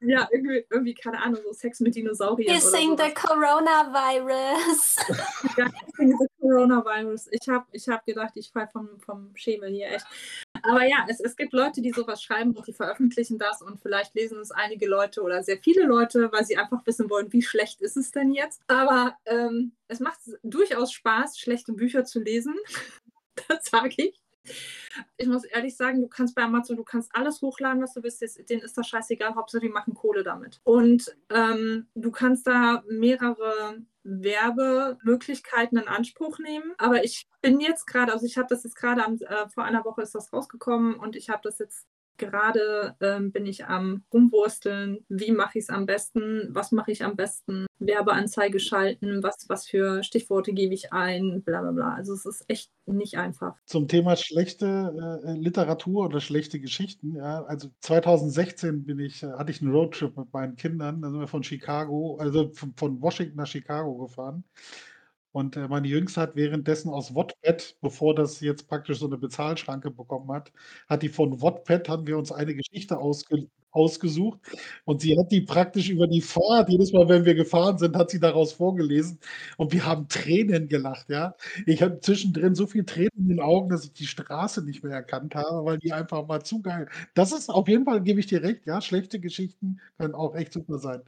Ja, 0.00 0.28
irgendwie, 0.30 0.64
irgendwie, 0.70 0.94
keine 0.94 1.20
Ahnung, 1.22 1.40
so 1.42 1.52
Sex 1.52 1.80
mit 1.80 1.94
Dinosauriern. 1.94 2.54
Kissing 2.54 2.96
the 2.98 3.12
Coronavirus. 3.14 4.96
ja, 5.56 5.64
Kissing 5.68 6.18
the 6.18 6.26
Coronavirus. 6.40 7.28
Ich 7.30 7.48
habe 7.48 7.64
ich 7.72 7.88
hab 7.88 8.04
gedacht, 8.04 8.32
ich 8.34 8.50
fall 8.50 8.68
vom, 8.68 9.00
vom 9.00 9.34
Schemel 9.34 9.70
hier 9.70 9.92
echt. 9.92 10.06
Aber 10.62 10.84
ja, 10.84 11.06
es, 11.08 11.20
es 11.20 11.36
gibt 11.36 11.52
Leute, 11.52 11.82
die 11.82 11.92
sowas 11.92 12.22
schreiben 12.22 12.54
und 12.54 12.66
die 12.66 12.72
veröffentlichen 12.72 13.38
das 13.38 13.62
und 13.62 13.80
vielleicht 13.80 14.14
lesen 14.14 14.40
es 14.40 14.50
einige 14.50 14.86
Leute 14.86 15.22
oder 15.22 15.42
sehr 15.42 15.58
viele 15.58 15.84
Leute, 15.84 16.30
weil 16.32 16.44
sie 16.44 16.56
einfach 16.56 16.84
wissen 16.86 17.10
wollen, 17.10 17.32
wie 17.32 17.42
schlecht 17.42 17.80
ist 17.80 17.96
es 17.96 18.10
denn 18.10 18.32
jetzt. 18.32 18.62
Aber 18.66 19.16
ähm, 19.24 19.72
es 19.88 20.00
macht 20.00 20.18
durchaus 20.42 20.92
Spaß, 20.92 21.38
schlechte 21.38 21.72
Bücher 21.72 22.04
zu 22.04 22.20
lesen. 22.20 22.54
das 23.48 23.66
sage 23.66 23.94
ich. 23.96 24.25
Ich 25.16 25.26
muss 25.26 25.44
ehrlich 25.44 25.76
sagen, 25.76 26.00
du 26.00 26.08
kannst 26.08 26.34
bei 26.34 26.42
Amazon, 26.42 26.76
du 26.76 26.84
kannst 26.84 27.14
alles 27.14 27.42
hochladen, 27.42 27.82
was 27.82 27.94
du 27.94 28.02
willst. 28.02 28.22
Denen 28.48 28.62
ist 28.62 28.76
das 28.78 28.88
scheißegal, 28.88 29.34
Hauptsache 29.34 29.62
die 29.62 29.68
machen 29.68 29.94
Kohle 29.94 30.22
damit. 30.22 30.60
Und 30.64 31.16
ähm, 31.30 31.86
du 31.94 32.10
kannst 32.10 32.46
da 32.46 32.82
mehrere 32.88 33.82
Werbemöglichkeiten 34.04 35.78
in 35.78 35.88
Anspruch 35.88 36.38
nehmen. 36.38 36.72
Aber 36.78 37.04
ich 37.04 37.28
bin 37.42 37.60
jetzt 37.60 37.86
gerade, 37.86 38.12
also 38.12 38.24
ich 38.24 38.38
habe 38.38 38.48
das 38.48 38.64
jetzt 38.64 38.76
gerade 38.76 39.02
äh, 39.02 39.48
vor 39.48 39.64
einer 39.64 39.84
Woche 39.84 40.02
ist 40.02 40.14
das 40.14 40.32
rausgekommen 40.32 40.94
und 40.94 41.16
ich 41.16 41.28
habe 41.28 41.40
das 41.42 41.58
jetzt 41.58 41.86
Gerade 42.16 42.96
ähm, 43.00 43.32
bin 43.32 43.46
ich 43.46 43.66
am 43.66 44.04
Rumwursteln. 44.12 45.04
Wie 45.08 45.32
mache 45.32 45.58
ich 45.58 45.64
es 45.64 45.70
am 45.70 45.86
besten? 45.86 46.48
Was 46.50 46.72
mache 46.72 46.92
ich 46.92 47.04
am 47.04 47.16
besten? 47.16 47.66
Werbeanzeige 47.78 48.58
schalten? 48.60 49.22
Was, 49.22 49.46
was 49.48 49.66
für 49.66 50.02
Stichworte 50.02 50.52
gebe 50.52 50.74
ich 50.74 50.92
ein? 50.92 51.42
Bla 51.42 51.60
bla 51.60 51.72
bla. 51.72 51.94
Also 51.94 52.14
es 52.14 52.24
ist 52.24 52.44
echt 52.48 52.70
nicht 52.86 53.18
einfach. 53.18 53.56
Zum 53.66 53.88
Thema 53.88 54.16
schlechte 54.16 55.22
äh, 55.24 55.32
Literatur 55.32 56.06
oder 56.06 56.20
schlechte 56.20 56.60
Geschichten. 56.60 57.16
Ja, 57.16 57.44
also 57.44 57.68
2016 57.80 58.84
bin 58.84 58.98
ich, 58.98 59.22
äh, 59.22 59.32
hatte 59.32 59.50
ich 59.50 59.60
einen 59.60 59.72
Roadtrip 59.72 60.16
mit 60.16 60.32
meinen 60.32 60.56
Kindern. 60.56 61.02
Da 61.02 61.10
sind 61.10 61.20
wir 61.20 61.28
von 61.28 61.42
Chicago, 61.42 62.16
also 62.18 62.50
von, 62.52 62.74
von 62.76 63.00
Washington 63.02 63.36
nach 63.36 63.46
Chicago 63.46 63.96
gefahren. 63.96 64.44
Und 65.36 65.54
äh, 65.56 65.68
meine 65.68 65.86
Jüngste 65.86 66.22
hat 66.22 66.34
währenddessen 66.34 66.88
aus 66.88 67.14
Wattpad, 67.14 67.76
bevor 67.82 68.14
das 68.14 68.40
jetzt 68.40 68.68
praktisch 68.68 68.98
so 69.00 69.06
eine 69.06 69.18
Bezahlschranke 69.18 69.90
bekommen 69.90 70.32
hat, 70.32 70.50
hat 70.88 71.02
die 71.02 71.10
von 71.10 71.42
Wattpad, 71.42 71.90
haben 71.90 72.06
wir 72.06 72.16
uns 72.16 72.32
eine 72.32 72.54
Geschichte 72.54 72.96
ausge 72.98 73.46
ausgesucht 73.70 74.40
und 74.86 75.02
sie 75.02 75.18
hat 75.18 75.30
die 75.30 75.42
praktisch 75.42 75.90
über 75.90 76.06
die 76.06 76.22
Fahrt, 76.22 76.70
jedes 76.70 76.94
Mal, 76.94 77.10
wenn 77.10 77.26
wir 77.26 77.34
gefahren 77.34 77.76
sind, 77.76 77.94
hat 77.94 78.08
sie 78.10 78.18
daraus 78.18 78.54
vorgelesen 78.54 79.18
und 79.58 79.74
wir 79.74 79.84
haben 79.84 80.08
Tränen 80.08 80.68
gelacht, 80.68 81.10
ja. 81.10 81.34
Ich 81.66 81.82
habe 81.82 82.00
zwischendrin 82.00 82.54
so 82.54 82.66
viel 82.66 82.86
Tränen 82.86 83.10
in 83.18 83.28
den 83.28 83.40
Augen, 83.40 83.68
dass 83.68 83.84
ich 83.84 83.92
die 83.92 84.06
Straße 84.06 84.64
nicht 84.64 84.82
mehr 84.82 84.94
erkannt 84.94 85.34
habe, 85.34 85.66
weil 85.66 85.76
die 85.78 85.92
einfach 85.92 86.26
mal 86.26 86.42
zu 86.42 86.62
geil 86.62 86.88
Das 87.12 87.32
ist 87.32 87.50
auf 87.50 87.68
jeden 87.68 87.84
Fall, 87.84 88.02
gebe 88.02 88.18
ich 88.20 88.26
dir 88.26 88.42
recht, 88.42 88.64
ja, 88.66 88.80
schlechte 88.80 89.20
Geschichten 89.20 89.80
können 89.98 90.14
auch 90.14 90.34
echt 90.34 90.54
super 90.54 90.78
sein. 90.78 91.02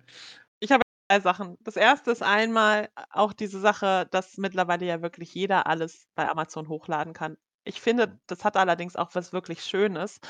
Ich 1.10 1.14
habe 1.14 1.22
zwei 1.22 1.30
Sachen. 1.32 1.56
Das 1.60 1.76
erste 1.76 2.10
ist 2.10 2.22
einmal 2.22 2.88
auch 3.10 3.32
diese 3.32 3.60
Sache, 3.60 4.06
dass 4.10 4.36
mittlerweile 4.36 4.86
ja 4.86 5.02
wirklich 5.02 5.34
jeder 5.34 5.66
alles 5.66 6.06
bei 6.14 6.28
Amazon 6.28 6.68
hochladen 6.68 7.12
kann. 7.14 7.36
Ich 7.64 7.80
finde, 7.80 8.20
das 8.26 8.44
hat 8.44 8.56
allerdings 8.56 8.96
auch 8.96 9.14
was 9.14 9.32
wirklich 9.32 9.62
Schönes, 9.64 10.20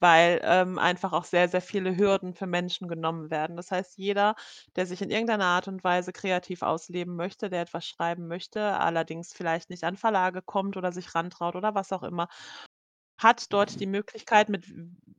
weil 0.00 0.40
ähm, 0.44 0.78
einfach 0.78 1.12
auch 1.12 1.24
sehr, 1.24 1.48
sehr 1.48 1.62
viele 1.62 1.96
Hürden 1.96 2.34
für 2.34 2.46
Menschen 2.46 2.88
genommen 2.88 3.30
werden. 3.30 3.56
Das 3.56 3.70
heißt, 3.70 3.96
jeder, 3.98 4.34
der 4.76 4.86
sich 4.86 5.02
in 5.02 5.10
irgendeiner 5.10 5.46
Art 5.46 5.68
und 5.68 5.84
Weise 5.84 6.12
kreativ 6.12 6.62
ausleben 6.62 7.16
möchte, 7.16 7.48
der 7.50 7.62
etwas 7.62 7.86
schreiben 7.86 8.28
möchte, 8.28 8.78
allerdings 8.78 9.32
vielleicht 9.34 9.70
nicht 9.70 9.84
an 9.84 9.96
Verlage 9.96 10.42
kommt 10.42 10.76
oder 10.76 10.92
sich 10.92 11.14
rantraut 11.14 11.56
oder 11.56 11.74
was 11.74 11.92
auch 11.92 12.02
immer, 12.02 12.28
hat 13.18 13.52
dort 13.52 13.80
die 13.80 13.86
Möglichkeit 13.86 14.48
mit 14.48 14.66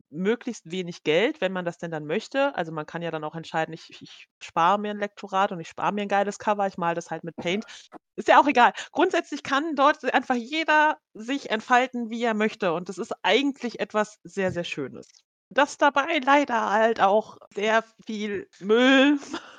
möglichst 0.09 0.71
wenig 0.71 1.03
Geld, 1.03 1.41
wenn 1.41 1.51
man 1.51 1.65
das 1.65 1.77
denn 1.79 1.91
dann 1.91 2.05
möchte 2.05 2.55
also, 2.55 2.71
man 2.71 2.85
kann 2.85 3.01
ja 3.01 3.11
dann 3.11 3.23
auch 3.23 3.35
entscheiden, 3.35 3.73
ich 3.73 3.89
ich 4.01 4.27
spare 4.41 4.79
mir 4.79 4.91
ein 4.91 4.99
Lektorat 4.99 5.51
und 5.51 5.59
ich 5.59 5.67
spare 5.69 5.91
mir 5.93 6.03
ein 6.03 6.07
geiles 6.07 6.39
Cover, 6.39 6.65
ich 6.67 6.77
male 6.77 6.95
das 6.95 7.11
halt 7.11 7.23
mit 7.23 7.35
Paint. 7.35 7.65
Ist 8.15 8.27
ja 8.29 8.39
auch 8.39 8.47
egal. 8.47 8.73
Grundsätzlich 8.91 9.43
kann 9.43 9.75
dort 9.75 10.03
einfach 10.13 10.35
jeder 10.35 10.97
sich 11.13 11.49
entfalten, 11.51 12.09
wie 12.09 12.23
er 12.23 12.33
möchte 12.33 12.73
und 12.73 12.89
das 12.89 12.97
ist 12.97 13.13
eigentlich 13.23 13.79
etwas 13.79 14.19
sehr, 14.23 14.51
sehr 14.51 14.63
Schönes. 14.63 15.07
Dass 15.49 15.77
dabei 15.77 16.19
leider 16.23 16.69
halt 16.71 16.99
auch 17.01 17.37
sehr 17.53 17.83
viel 18.05 18.47
Müll 18.59 19.19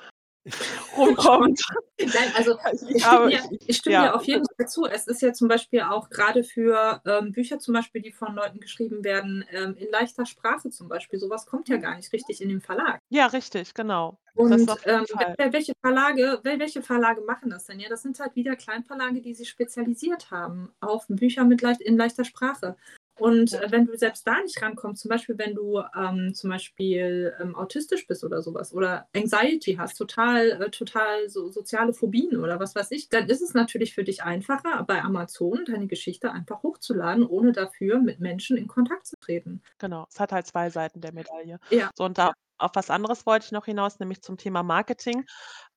rumkommt. 0.97 1.61
Nein, 1.99 2.31
also 2.35 2.57
ich 2.87 3.03
stimme, 3.03 3.29
dir, 3.29 3.59
ich 3.67 3.77
stimme 3.77 3.93
ja. 3.93 4.03
dir 4.03 4.15
auf 4.15 4.23
jeden 4.23 4.45
Fall 4.45 4.67
zu. 4.67 4.85
Es 4.85 5.07
ist 5.07 5.21
ja 5.21 5.33
zum 5.33 5.47
Beispiel 5.47 5.81
auch 5.81 6.09
gerade 6.09 6.43
für 6.43 7.01
ähm, 7.05 7.31
Bücher 7.31 7.59
zum 7.59 7.73
Beispiel, 7.73 8.01
die 8.01 8.11
von 8.11 8.35
Leuten 8.35 8.59
geschrieben 8.59 9.03
werden, 9.03 9.45
ähm, 9.51 9.75
in 9.77 9.89
leichter 9.91 10.25
Sprache 10.25 10.69
zum 10.69 10.87
Beispiel. 10.87 11.19
Sowas 11.19 11.45
kommt 11.45 11.69
ja 11.69 11.77
gar 11.77 11.95
nicht 11.95 12.11
richtig 12.13 12.41
in 12.41 12.49
den 12.49 12.61
Verlag. 12.61 12.99
Ja, 13.09 13.27
richtig, 13.27 13.73
genau. 13.73 14.17
Und 14.35 14.53
ähm, 14.85 15.05
welche, 15.51 15.73
Verlage, 15.81 16.39
welche 16.43 16.81
Verlage 16.81 17.21
machen 17.21 17.49
das 17.49 17.65
denn? 17.65 17.79
Ja, 17.79 17.89
das 17.89 18.03
sind 18.03 18.19
halt 18.19 18.35
wieder 18.35 18.55
Kleinverlage, 18.55 19.21
die 19.21 19.33
sich 19.33 19.49
spezialisiert 19.49 20.31
haben 20.31 20.71
auf 20.79 21.05
Bücher 21.09 21.43
mit 21.43 21.61
leicht, 21.61 21.81
in 21.81 21.97
leichter 21.97 22.23
Sprache. 22.23 22.77
Und 23.19 23.53
äh, 23.53 23.67
wenn 23.69 23.85
du 23.85 23.97
selbst 23.97 24.25
da 24.25 24.41
nicht 24.41 24.61
rankommst, 24.61 25.01
zum 25.01 25.09
Beispiel 25.09 25.37
wenn 25.37 25.55
du 25.55 25.81
ähm, 25.95 26.33
zum 26.33 26.49
Beispiel 26.49 27.33
ähm, 27.39 27.55
autistisch 27.55 28.07
bist 28.07 28.23
oder 28.23 28.41
sowas 28.41 28.73
oder 28.73 29.07
Anxiety 29.15 29.75
hast, 29.75 29.97
total, 29.97 30.51
äh, 30.51 30.69
total 30.69 31.29
so, 31.29 31.49
soziale 31.49 31.93
Phobien 31.93 32.37
oder 32.37 32.59
was 32.59 32.75
weiß 32.75 32.91
ich, 32.91 33.09
dann 33.09 33.27
ist 33.27 33.41
es 33.41 33.53
natürlich 33.53 33.93
für 33.93 34.03
dich 34.03 34.23
einfacher, 34.23 34.83
bei 34.83 35.01
Amazon 35.01 35.65
deine 35.65 35.87
Geschichte 35.87 36.31
einfach 36.31 36.63
hochzuladen, 36.63 37.25
ohne 37.25 37.51
dafür 37.51 37.99
mit 37.99 38.19
Menschen 38.19 38.57
in 38.57 38.67
Kontakt 38.67 39.07
zu 39.07 39.15
treten. 39.19 39.61
Genau, 39.77 40.05
es 40.09 40.19
hat 40.19 40.31
halt 40.31 40.47
zwei 40.47 40.69
Seiten 40.69 41.01
der 41.01 41.13
Medaille. 41.13 41.59
Ja. 41.69 41.91
So, 41.95 42.05
und 42.05 42.17
da 42.17 42.33
auf 42.57 42.71
was 42.73 42.89
anderes 42.89 43.25
wollte 43.25 43.45
ich 43.45 43.51
noch 43.51 43.65
hinaus, 43.65 43.99
nämlich 43.99 44.21
zum 44.21 44.37
Thema 44.37 44.63
Marketing. 44.63 45.25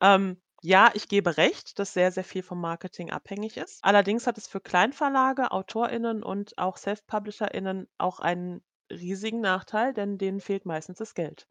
Ähm, 0.00 0.40
ja, 0.64 0.90
ich 0.94 1.08
gebe 1.08 1.36
recht, 1.36 1.78
dass 1.78 1.92
sehr, 1.92 2.12
sehr 2.12 2.24
viel 2.24 2.42
vom 2.42 2.60
Marketing 2.60 3.10
abhängig 3.10 3.56
ist. 3.56 3.80
Allerdings 3.82 4.26
hat 4.26 4.38
es 4.38 4.46
für 4.46 4.60
Kleinverlage, 4.60 5.50
AutorInnen 5.50 6.22
und 6.22 6.56
auch 6.56 6.76
SelfPublisherInnen 6.76 7.88
auch 7.98 8.20
einen 8.20 8.62
riesigen 8.90 9.40
Nachteil, 9.40 9.92
denn 9.92 10.18
denen 10.18 10.40
fehlt 10.40 10.64
meistens 10.64 10.98
das 10.98 11.14
Geld. 11.14 11.48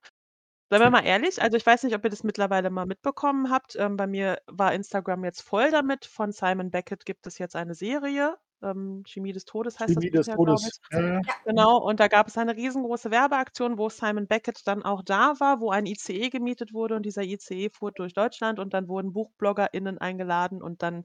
Seien 0.69 0.81
wir 0.81 0.89
mal 0.89 1.05
ehrlich, 1.05 1.41
also 1.41 1.57
ich 1.57 1.65
weiß 1.65 1.83
nicht, 1.83 1.95
ob 1.95 2.03
ihr 2.05 2.09
das 2.09 2.23
mittlerweile 2.23 2.69
mal 2.69 2.85
mitbekommen 2.85 3.49
habt. 3.49 3.75
Ähm, 3.75 3.97
bei 3.97 4.07
mir 4.07 4.41
war 4.47 4.73
Instagram 4.73 5.25
jetzt 5.25 5.41
voll 5.41 5.69
damit. 5.71 6.05
Von 6.05 6.31
Simon 6.31 6.71
Beckett 6.71 7.05
gibt 7.05 7.27
es 7.27 7.37
jetzt 7.37 7.57
eine 7.57 7.75
Serie 7.75 8.37
ähm, 8.63 9.03
Chemie 9.05 9.33
des 9.33 9.45
Todes 9.45 9.79
heißt 9.79 9.93
Chemie 9.93 10.11
das 10.11 10.27
des 10.27 10.35
Buch 10.35 10.47
ja, 10.47 10.55
Todes. 10.55 10.81
Ja. 10.91 11.21
Genau, 11.45 11.77
und 11.77 11.99
da 11.99 12.07
gab 12.07 12.27
es 12.27 12.37
eine 12.37 12.55
riesengroße 12.55 13.11
Werbeaktion, 13.11 13.77
wo 13.77 13.89
Simon 13.89 14.27
Beckett 14.27 14.65
dann 14.65 14.83
auch 14.83 15.01
da 15.03 15.33
war, 15.39 15.59
wo 15.59 15.71
ein 15.71 15.85
ICE 15.85 16.29
gemietet 16.29 16.73
wurde 16.73 16.95
und 16.95 17.05
dieser 17.05 17.23
ICE 17.23 17.69
fuhr 17.69 17.91
durch 17.91 18.13
Deutschland 18.13 18.59
und 18.59 18.73
dann 18.73 18.87
wurden 18.87 19.13
BuchbloggerInnen 19.13 19.97
eingeladen 19.97 20.61
und 20.61 20.83
dann 20.83 21.03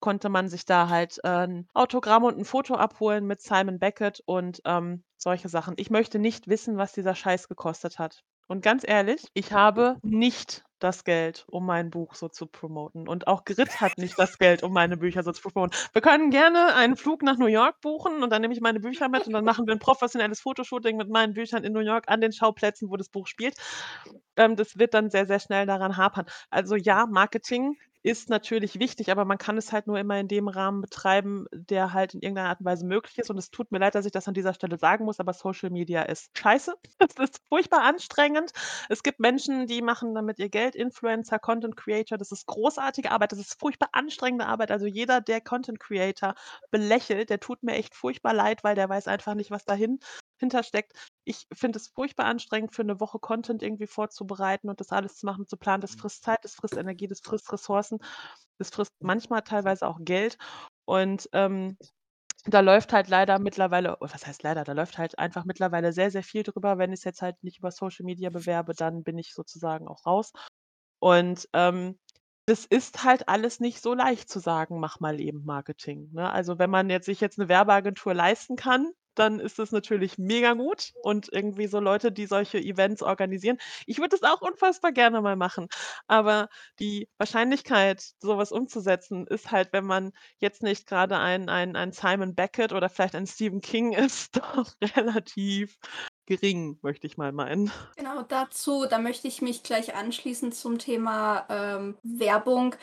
konnte 0.00 0.28
man 0.30 0.48
sich 0.48 0.64
da 0.64 0.88
halt 0.88 1.18
äh, 1.24 1.46
ein 1.46 1.68
Autogramm 1.74 2.24
und 2.24 2.38
ein 2.38 2.44
Foto 2.44 2.74
abholen 2.74 3.26
mit 3.26 3.40
Simon 3.40 3.78
Beckett 3.78 4.22
und 4.24 4.60
ähm, 4.64 5.04
solche 5.16 5.48
Sachen. 5.48 5.74
Ich 5.76 5.90
möchte 5.90 6.18
nicht 6.18 6.48
wissen, 6.48 6.76
was 6.76 6.92
dieser 6.92 7.14
Scheiß 7.14 7.48
gekostet 7.48 7.98
hat. 7.98 8.22
Und 8.48 8.62
ganz 8.62 8.82
ehrlich, 8.86 9.28
ich 9.34 9.52
habe 9.52 9.98
nicht 10.02 10.64
das 10.80 11.04
Geld, 11.04 11.44
um 11.48 11.66
mein 11.66 11.90
Buch 11.90 12.14
so 12.14 12.28
zu 12.28 12.46
promoten. 12.46 13.08
Und 13.08 13.26
auch 13.26 13.44
Grit 13.44 13.80
hat 13.80 13.98
nicht 13.98 14.18
das 14.18 14.38
Geld, 14.38 14.62
um 14.62 14.72
meine 14.72 14.96
Bücher 14.96 15.22
so 15.22 15.32
zu 15.32 15.42
promoten. 15.42 15.76
Wir 15.92 16.02
können 16.02 16.30
gerne 16.30 16.74
einen 16.74 16.96
Flug 16.96 17.22
nach 17.22 17.36
New 17.38 17.46
York 17.46 17.80
buchen 17.80 18.22
und 18.22 18.30
dann 18.30 18.42
nehme 18.42 18.54
ich 18.54 18.60
meine 18.60 18.80
Bücher 18.80 19.08
mit 19.08 19.26
und 19.26 19.32
dann 19.32 19.44
machen 19.44 19.66
wir 19.66 19.74
ein 19.74 19.78
professionelles 19.78 20.40
Fotoshooting 20.40 20.96
mit 20.96 21.08
meinen 21.08 21.34
Büchern 21.34 21.64
in 21.64 21.72
New 21.72 21.80
York 21.80 22.04
an 22.08 22.20
den 22.20 22.32
Schauplätzen, 22.32 22.90
wo 22.90 22.96
das 22.96 23.08
Buch 23.08 23.26
spielt. 23.26 23.54
Ähm, 24.40 24.56
das 24.56 24.78
wird 24.78 24.94
dann 24.94 25.10
sehr, 25.10 25.26
sehr 25.26 25.38
schnell 25.40 25.66
daran 25.66 25.96
hapern. 25.98 26.24
Also 26.50 26.74
ja, 26.76 27.06
Marketing 27.06 27.76
ist 28.02 28.30
natürlich 28.30 28.78
wichtig, 28.78 29.10
aber 29.10 29.26
man 29.26 29.36
kann 29.36 29.58
es 29.58 29.72
halt 29.72 29.86
nur 29.86 29.98
immer 29.98 30.18
in 30.18 30.26
dem 30.28 30.48
Rahmen 30.48 30.80
betreiben, 30.80 31.44
der 31.52 31.92
halt 31.92 32.14
in 32.14 32.22
irgendeiner 32.22 32.48
Art 32.48 32.60
und 32.60 32.64
Weise 32.66 32.86
möglich 32.86 33.18
ist. 33.18 33.28
Und 33.28 33.36
es 33.36 33.50
tut 33.50 33.70
mir 33.70 33.78
leid, 33.78 33.94
dass 33.94 34.06
ich 34.06 34.12
das 34.12 34.26
an 34.26 34.32
dieser 34.32 34.54
Stelle 34.54 34.78
sagen 34.78 35.04
muss, 35.04 35.20
aber 35.20 35.34
Social 35.34 35.68
Media 35.68 36.02
ist 36.04 36.30
scheiße. 36.38 36.74
Es 36.98 37.14
ist 37.22 37.40
furchtbar 37.50 37.82
anstrengend. 37.82 38.52
Es 38.88 39.02
gibt 39.02 39.20
Menschen, 39.20 39.66
die 39.66 39.82
machen 39.82 40.14
damit 40.14 40.38
ihr 40.38 40.48
Geld, 40.48 40.74
Influencer, 40.76 41.38
Content 41.38 41.76
Creator. 41.76 42.16
Das 42.16 42.32
ist 42.32 42.46
großartige 42.46 43.10
Arbeit. 43.10 43.32
Das 43.32 43.38
ist 43.38 43.60
furchtbar 43.60 43.90
anstrengende 43.92 44.46
Arbeit. 44.46 44.70
Also 44.70 44.86
jeder, 44.86 45.20
der 45.20 45.42
Content 45.42 45.78
Creator 45.80 46.34
belächelt, 46.70 47.28
der 47.28 47.40
tut 47.40 47.62
mir 47.62 47.74
echt 47.74 47.94
furchtbar 47.94 48.32
leid, 48.32 48.64
weil 48.64 48.74
der 48.76 48.88
weiß 48.88 49.08
einfach 49.08 49.34
nicht, 49.34 49.50
was 49.50 49.64
dahin 49.66 49.98
hintersteckt. 50.38 50.92
Ich 51.24 51.46
finde 51.52 51.78
es 51.78 51.88
furchtbar 51.88 52.26
anstrengend, 52.26 52.74
für 52.74 52.82
eine 52.82 53.00
Woche 53.00 53.18
Content 53.18 53.62
irgendwie 53.62 53.86
vorzubereiten 53.86 54.68
und 54.68 54.80
das 54.80 54.90
alles 54.90 55.16
zu 55.16 55.26
machen, 55.26 55.46
zu 55.46 55.56
planen. 55.56 55.80
Das 55.80 55.96
mhm. 55.96 56.00
frisst 56.00 56.24
Zeit, 56.24 56.44
das 56.44 56.54
frisst 56.54 56.76
Energie, 56.76 57.06
das 57.06 57.20
frisst 57.20 57.52
Ressourcen, 57.52 57.98
das 58.58 58.70
frisst 58.70 58.92
manchmal 59.00 59.42
teilweise 59.42 59.86
auch 59.86 59.98
Geld. 60.00 60.38
Und 60.84 61.28
ähm, 61.32 61.76
da 62.46 62.60
läuft 62.60 62.92
halt 62.92 63.08
leider 63.08 63.38
mittlerweile, 63.38 63.98
oh, 64.00 64.06
was 64.10 64.26
heißt 64.26 64.42
leider, 64.42 64.64
da 64.64 64.72
läuft 64.72 64.98
halt 64.98 65.18
einfach 65.18 65.44
mittlerweile 65.44 65.92
sehr, 65.92 66.10
sehr 66.10 66.22
viel 66.22 66.42
drüber. 66.42 66.78
Wenn 66.78 66.92
ich 66.92 67.00
es 67.00 67.04
jetzt 67.04 67.22
halt 67.22 67.42
nicht 67.42 67.58
über 67.58 67.70
Social 67.70 68.04
Media 68.04 68.30
bewerbe, 68.30 68.72
dann 68.74 69.02
bin 69.02 69.18
ich 69.18 69.34
sozusagen 69.34 69.88
auch 69.88 70.06
raus. 70.06 70.32
Und 71.00 71.48
ähm, 71.52 71.98
das 72.46 72.64
ist 72.64 73.04
halt 73.04 73.28
alles 73.28 73.60
nicht 73.60 73.80
so 73.80 73.94
leicht 73.94 74.28
zu 74.28 74.40
sagen, 74.40 74.80
mach 74.80 75.00
mal 75.00 75.20
eben 75.20 75.44
Marketing. 75.44 76.10
Ne? 76.12 76.30
Also 76.30 76.58
wenn 76.58 76.70
man 76.70 76.90
jetzt 76.90 77.06
sich 77.06 77.20
jetzt 77.20 77.38
eine 77.38 77.48
Werbeagentur 77.48 78.14
leisten 78.14 78.56
kann, 78.56 78.90
dann 79.14 79.40
ist 79.40 79.58
das 79.58 79.72
natürlich 79.72 80.18
mega 80.18 80.52
gut 80.54 80.92
und 81.02 81.28
irgendwie 81.32 81.66
so 81.66 81.80
Leute, 81.80 82.12
die 82.12 82.26
solche 82.26 82.58
Events 82.58 83.02
organisieren. 83.02 83.58
Ich 83.86 83.98
würde 83.98 84.16
das 84.18 84.22
auch 84.22 84.40
unfassbar 84.40 84.92
gerne 84.92 85.20
mal 85.20 85.36
machen, 85.36 85.68
aber 86.06 86.48
die 86.78 87.08
Wahrscheinlichkeit, 87.18 88.02
sowas 88.20 88.52
umzusetzen, 88.52 89.26
ist 89.26 89.50
halt, 89.50 89.72
wenn 89.72 89.84
man 89.84 90.12
jetzt 90.38 90.62
nicht 90.62 90.86
gerade 90.86 91.18
ein 91.18 91.48
ein 91.48 91.76
ein 91.76 91.92
Simon 91.92 92.34
Beckett 92.34 92.72
oder 92.72 92.88
vielleicht 92.88 93.14
ein 93.14 93.26
Stephen 93.26 93.60
King 93.60 93.92
ist, 93.92 94.36
doch 94.36 94.72
relativ 94.96 95.76
gering, 96.26 96.78
möchte 96.82 97.06
ich 97.06 97.16
mal 97.16 97.32
meinen. 97.32 97.72
Genau 97.96 98.22
dazu, 98.22 98.86
da 98.88 98.98
möchte 98.98 99.26
ich 99.26 99.42
mich 99.42 99.62
gleich 99.64 99.94
anschließen 99.94 100.52
zum 100.52 100.78
Thema 100.78 101.46
ähm, 101.48 101.98
Werbung. 102.02 102.76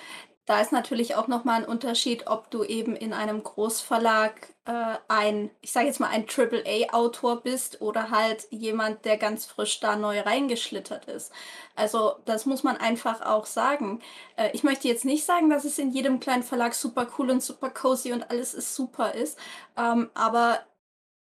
Da 0.47 0.61
ist 0.61 0.71
natürlich 0.71 1.15
auch 1.15 1.27
nochmal 1.27 1.61
ein 1.61 1.67
Unterschied, 1.67 2.27
ob 2.27 2.49
du 2.49 2.63
eben 2.63 2.95
in 2.95 3.11
einem 3.11 3.43
Großverlag 3.43 4.47
äh, 4.63 4.95
ein, 5.09 5.51
ich 5.59 5.73
sage 5.73 5.87
jetzt 5.87 5.99
mal, 5.99 6.07
ein 6.07 6.25
AAA-Autor 6.25 7.41
bist 7.43 7.81
oder 7.81 8.11
halt 8.11 8.47
jemand, 8.49 9.03
der 9.03 9.17
ganz 9.17 9.45
frisch 9.45 9.81
da 9.81 9.97
neu 9.97 10.21
reingeschlittert 10.21 11.05
ist. 11.07 11.33
Also 11.75 12.13
das 12.23 12.45
muss 12.45 12.63
man 12.63 12.77
einfach 12.77 13.21
auch 13.21 13.45
sagen. 13.45 13.99
Äh, 14.37 14.51
ich 14.53 14.63
möchte 14.63 14.87
jetzt 14.87 15.03
nicht 15.03 15.25
sagen, 15.25 15.49
dass 15.49 15.65
es 15.65 15.79
in 15.79 15.91
jedem 15.91 16.21
kleinen 16.21 16.43
Verlag 16.43 16.75
super 16.75 17.07
cool 17.17 17.29
und 17.29 17.43
super 17.43 17.69
cozy 17.69 18.13
und 18.13 18.31
alles 18.31 18.53
ist 18.53 18.73
super 18.73 19.15
ist, 19.15 19.37
ähm, 19.75 20.09
aber 20.13 20.61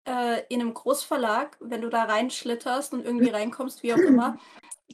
äh, 0.05 0.43
in 0.49 0.61
einem 0.61 0.75
Großverlag, 0.75 1.57
wenn 1.61 1.81
du 1.81 1.89
da 1.89 2.03
reinschlitterst 2.03 2.93
und 2.93 3.03
irgendwie 3.03 3.29
reinkommst, 3.31 3.81
wie 3.81 3.93
auch 3.93 3.97
immer, 3.97 4.37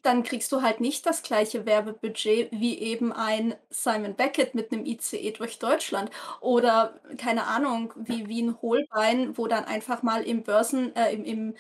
dann 0.03 0.23
kriegst 0.23 0.51
du 0.51 0.61
halt 0.61 0.81
nicht 0.81 1.05
das 1.05 1.23
gleiche 1.23 1.65
Werbebudget 1.65 2.49
wie 2.51 2.77
eben 2.79 3.11
ein 3.11 3.55
Simon 3.69 4.15
Beckett 4.15 4.55
mit 4.55 4.71
einem 4.71 4.85
ICE 4.85 5.31
durch 5.31 5.59
Deutschland 5.59 6.09
oder 6.39 6.99
keine 7.17 7.45
Ahnung, 7.45 7.93
wie, 7.95 8.41
ein 8.41 8.61
Holbein, 8.61 9.37
wo 9.37 9.47
dann 9.47 9.65
einfach 9.65 10.03
mal 10.03 10.23
im 10.23 10.43
Börsen, 10.43 10.95
äh, 10.95 11.13
im, 11.13 11.23
im 11.25 11.55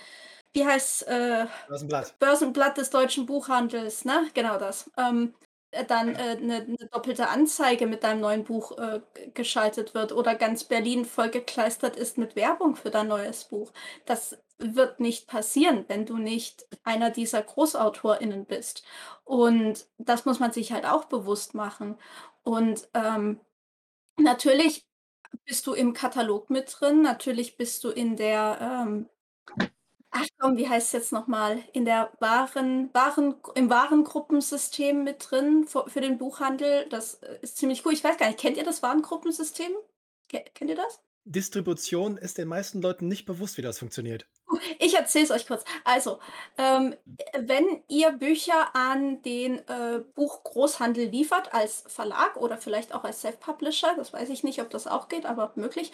wie 0.53 0.65
heißt 0.65 1.07
äh, 1.07 1.45
Börsenblatt. 1.67 2.19
Börsenblatt 2.19 2.77
des 2.77 2.89
deutschen 2.89 3.25
Buchhandels, 3.25 4.03
ne? 4.03 4.27
Genau 4.33 4.57
das. 4.57 4.89
Ähm, 4.97 5.33
äh, 5.71 5.85
dann 5.85 6.15
äh, 6.15 6.35
'ne 6.35 6.65
'ne 6.67 6.87
doppelte 6.91 7.29
Anzeige 7.29 7.87
mit 7.87 8.03
deinem 8.03 8.21
neuen 8.21 8.43
Buch, 8.43 8.77
äh, 8.77 9.01
geschaltet 9.33 9.93
wird 9.93 10.11
oder 10.13 10.35
ganz 10.35 10.63
Berlin 10.65 11.05
vollgekleistert 11.05 11.95
ist 11.95 12.17
mit 12.17 12.35
Werbung 12.35 12.75
für 12.75 12.89
dein 12.91 13.07
neues 13.07 13.45
Buch. 13.45 13.71
Das 14.05 14.37
wird 14.59 14.99
nicht 14.99 15.27
passieren, 15.27 15.85
wenn 15.87 16.05
du 16.05 16.17
nicht 16.17 16.67
einer 16.83 17.09
dieser 17.11 17.41
GroßautorInnen 17.43 18.45
bist. 18.45 18.83
Und 19.23 19.87
das 19.97 20.25
muss 20.25 20.39
man 20.39 20.51
sich 20.51 20.71
halt 20.71 20.85
auch 20.85 21.05
bewusst 21.05 21.55
machen. 21.55 21.97
Und, 22.43 22.87
ähm, 22.93 23.39
natürlich 24.19 24.85
bist 25.45 25.67
du 25.67 25.73
im 25.73 25.93
Katalog 25.93 26.49
mit 26.51 26.75
drin, 26.79 27.01
natürlich 27.03 27.57
bist 27.57 27.83
du 27.85 27.89
in 27.91 28.15
der, 28.17 28.59
ähm 28.87 29.09
Ach 30.11 30.27
komm, 30.39 30.57
wie 30.57 30.67
heißt 30.67 30.87
es 30.87 30.91
jetzt 30.93 31.11
nochmal? 31.13 31.63
In 31.73 31.85
der 31.85 32.11
Waren 32.19 32.93
Waren 32.93 33.35
im 33.55 33.69
Warengruppensystem 33.69 35.03
mit 35.03 35.31
drin 35.31 35.65
für 35.67 35.89
für 35.89 36.01
den 36.01 36.17
Buchhandel. 36.17 36.87
Das, 36.89 37.15
äh, 37.15 37.39
ist 37.41 37.57
ziemlich 37.57 37.85
cool. 37.85 37.93
Ich 37.93 38.03
weiß 38.03 38.17
gar 38.17 38.27
nicht, 38.27 38.39
kennt 38.39 38.57
ihr 38.57 38.63
das 38.65 38.83
Warengruppensystem? 38.83 39.71
Ke 40.29 40.43
kennt 40.53 40.69
ihr 40.69 40.75
das? 40.75 41.01
Distribution 41.23 42.17
ist 42.17 42.37
den 42.37 42.47
meisten 42.47 42.81
Leuten 42.81 43.07
nicht 43.07 43.25
bewusst, 43.25 43.57
wie 43.57 43.61
das 43.61 43.79
funktioniert. 43.79 44.27
Ich 44.79 44.95
erzähle 44.95 45.25
es 45.25 45.31
euch 45.31 45.47
kurz. 45.47 45.63
Also, 45.85 46.19
ähm, 46.57 46.95
wenn 47.37 47.83
ihr 47.87 48.11
Bücher 48.11 48.75
an 48.75 49.21
den 49.21 49.59
äh, 49.67 50.03
Buchgroßhandel 50.15 51.07
liefert 51.07 51.53
als 51.53 51.83
Verlag 51.87 52.35
oder 52.35 52.57
vielleicht 52.57 52.93
auch 52.93 53.03
als 53.03 53.21
Self-Publisher, 53.21 53.95
das 53.95 54.11
weiß 54.13 54.29
ich 54.29 54.43
nicht, 54.43 54.61
ob 54.61 54.69
das 54.69 54.87
auch 54.87 55.07
geht, 55.07 55.25
aber 55.25 55.53
möglich, 55.55 55.91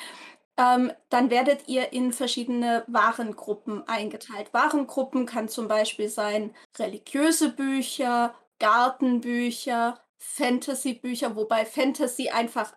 ähm, 0.58 0.92
dann 1.10 1.30
werdet 1.30 1.68
ihr 1.68 1.94
in 1.94 2.12
verschiedene 2.12 2.84
Warengruppen 2.88 3.88
eingeteilt. 3.88 4.54
Warengruppen 4.54 5.26
kann 5.26 5.50
zum 5.50 5.68
Beispiel 5.68 6.10
sein 6.10 6.56
religiöse 6.78 7.50
Bücher, 7.50 8.34
Gartenbücher, 8.60 10.00
Fantasy-Bücher, 10.18 11.36
wobei 11.36 11.66
Fantasy 11.66 12.30
einfach 12.30 12.74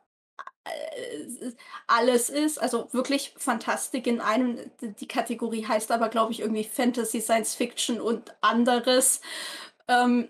äh, 0.64 1.52
alles 1.86 2.28
ist, 2.28 2.58
also 2.60 2.92
wirklich 2.92 3.34
Fantastik 3.38 4.06
in 4.06 4.20
einem. 4.20 4.58
Die 4.80 5.08
Kategorie 5.08 5.66
heißt 5.66 5.90
aber, 5.90 6.10
glaube 6.10 6.32
ich, 6.32 6.40
irgendwie 6.40 6.64
Fantasy, 6.64 7.20
Science 7.20 7.54
Fiction 7.54 8.00
und 8.00 8.34
anderes. 8.42 9.22
Ähm, 9.88 10.28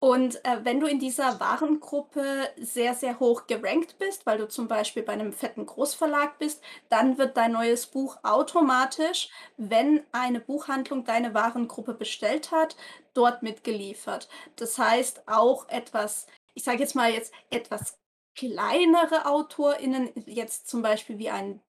und 0.00 0.42
äh, 0.46 0.64
wenn 0.64 0.80
du 0.80 0.86
in 0.86 0.98
dieser 0.98 1.40
Warengruppe 1.40 2.48
sehr, 2.56 2.94
sehr 2.94 3.20
hoch 3.20 3.46
gerankt 3.46 3.98
bist, 3.98 4.24
weil 4.24 4.38
du 4.38 4.48
zum 4.48 4.66
Beispiel 4.66 5.02
bei 5.02 5.12
einem 5.12 5.34
fetten 5.34 5.66
Großverlag 5.66 6.38
bist, 6.38 6.62
dann 6.88 7.18
wird 7.18 7.36
dein 7.36 7.52
neues 7.52 7.86
Buch 7.86 8.16
automatisch, 8.22 9.28
wenn 9.58 10.02
eine 10.12 10.40
Buchhandlung 10.40 11.04
deine 11.04 11.34
Warengruppe 11.34 11.92
bestellt 11.92 12.50
hat, 12.50 12.76
dort 13.12 13.42
mitgeliefert. 13.42 14.30
Das 14.56 14.78
heißt 14.78 15.28
auch 15.28 15.68
etwas, 15.68 16.26
ich 16.54 16.64
sage 16.64 16.78
jetzt 16.80 16.94
mal 16.96 17.12
jetzt 17.12 17.34
etwas 17.50 17.98
kleinere 18.34 19.26
AutorInnen, 19.26 20.10
jetzt 20.26 20.68
zum 20.68 20.80
Beispiel 20.80 21.18
wie 21.18 21.28
ein 21.28 21.60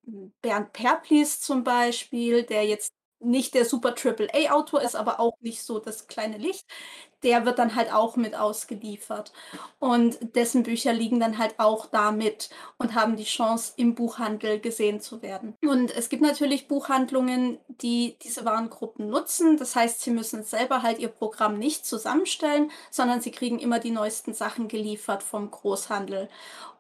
Bernd 0.42 0.72
Perplis 0.72 1.42
zum 1.42 1.66
Beispiel, 1.66 2.44
der 2.44 2.66
jetzt 2.66 2.94
nicht 3.24 3.54
der 3.54 3.66
super 3.66 3.96
Triple-A-Autor 3.96 4.82
ist, 4.82 4.96
aber 4.96 5.20
auch 5.20 5.38
nicht 5.42 5.64
so 5.64 5.80
das 5.80 6.08
kleine 6.08 6.38
Licht, 6.38 6.66
der 7.24 7.46
wird 7.46 7.60
dann 7.60 7.76
halt 7.76 7.94
auch 7.94 8.16
mit 8.16 8.36
ausgeliefert. 8.36 9.32
Und 9.80 10.18
dessen 10.36 10.64
Bücher 10.64 10.94
liegen 10.94 11.20
dann 11.20 11.38
halt 11.38 11.56
auch 11.60 11.86
da 11.86 12.12
mit 12.12 12.50
und 12.78 12.96
haben 12.96 13.16
die 13.16 13.24
Chance, 13.26 13.74
im 13.78 13.96
Buchhandel 13.96 14.60
gesehen 14.60 15.00
zu 15.02 15.22
werden. 15.22 15.56
Und 15.64 15.96
es 15.96 16.10
gibt 16.10 16.24
natürlich 16.24 16.68
Buchhandlungen, 16.68 17.60
die 17.68 18.18
diese 18.24 18.46
Warengruppen 18.46 19.10
nutzen. 19.10 19.58
Das 19.58 19.76
heißt, 19.76 20.02
sie 20.02 20.12
müssen 20.12 20.44
selber 20.44 20.82
halt 20.82 21.00
ihr 21.00 21.10
Programm 21.10 21.58
nicht 21.58 21.86
zusammenstellen, 21.86 22.72
sondern 22.90 23.22
sie 23.22 23.32
kriegen 23.32 23.60
immer 23.60 23.80
die 23.80 23.92
neuesten 23.92 24.34
Sachen 24.34 24.68
geliefert 24.68 25.22
vom 25.24 25.52
Großhandel. 25.52 26.30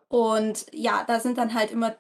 Und 0.08 0.66
ja, 0.74 1.04
da 1.08 1.20
sind 1.20 1.38
dann 1.38 1.54
halt 1.54 1.72
immer 1.72 1.96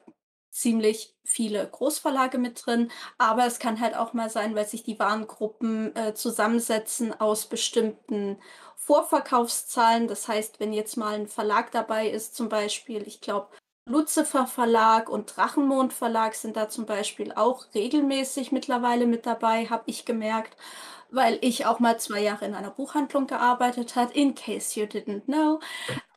ziemlich 0.51 1.15
viele 1.23 1.65
Großverlage 1.65 2.37
mit 2.37 2.65
drin, 2.65 2.91
aber 3.17 3.45
es 3.45 3.59
kann 3.59 3.79
halt 3.79 3.95
auch 3.95 4.13
mal 4.13 4.29
sein, 4.29 4.53
weil 4.53 4.67
sich 4.67 4.83
die 4.83 4.99
Warengruppen 4.99 5.95
äh, 5.95 6.13
zusammensetzen 6.13 7.19
aus 7.19 7.45
bestimmten 7.45 8.37
Vorverkaufszahlen. 8.75 10.07
Das 10.07 10.27
heißt, 10.27 10.59
wenn 10.59 10.73
jetzt 10.73 10.97
mal 10.97 11.15
ein 11.15 11.27
Verlag 11.27 11.71
dabei 11.71 12.09
ist, 12.09 12.35
zum 12.35 12.49
Beispiel, 12.49 13.07
ich 13.07 13.21
glaube, 13.21 13.47
Lucifer 13.85 14.45
Verlag 14.47 15.09
und 15.09 15.35
Drachenmond 15.35 15.93
Verlag 15.93 16.35
sind 16.35 16.55
da 16.55 16.69
zum 16.69 16.85
Beispiel 16.85 17.31
auch 17.33 17.65
regelmäßig 17.73 18.51
mittlerweile 18.51 19.07
mit 19.07 19.25
dabei, 19.25 19.65
habe 19.67 19.83
ich 19.87 20.05
gemerkt, 20.05 20.55
weil 21.09 21.37
ich 21.41 21.65
auch 21.65 21.79
mal 21.79 21.99
zwei 21.99 22.21
Jahre 22.21 22.45
in 22.45 22.55
einer 22.55 22.71
Buchhandlung 22.71 23.27
gearbeitet 23.27 23.95
habe, 23.95 24.13
in 24.13 24.35
case 24.35 24.79
you 24.79 24.85
didn't 24.85 25.25
know. 25.25 25.59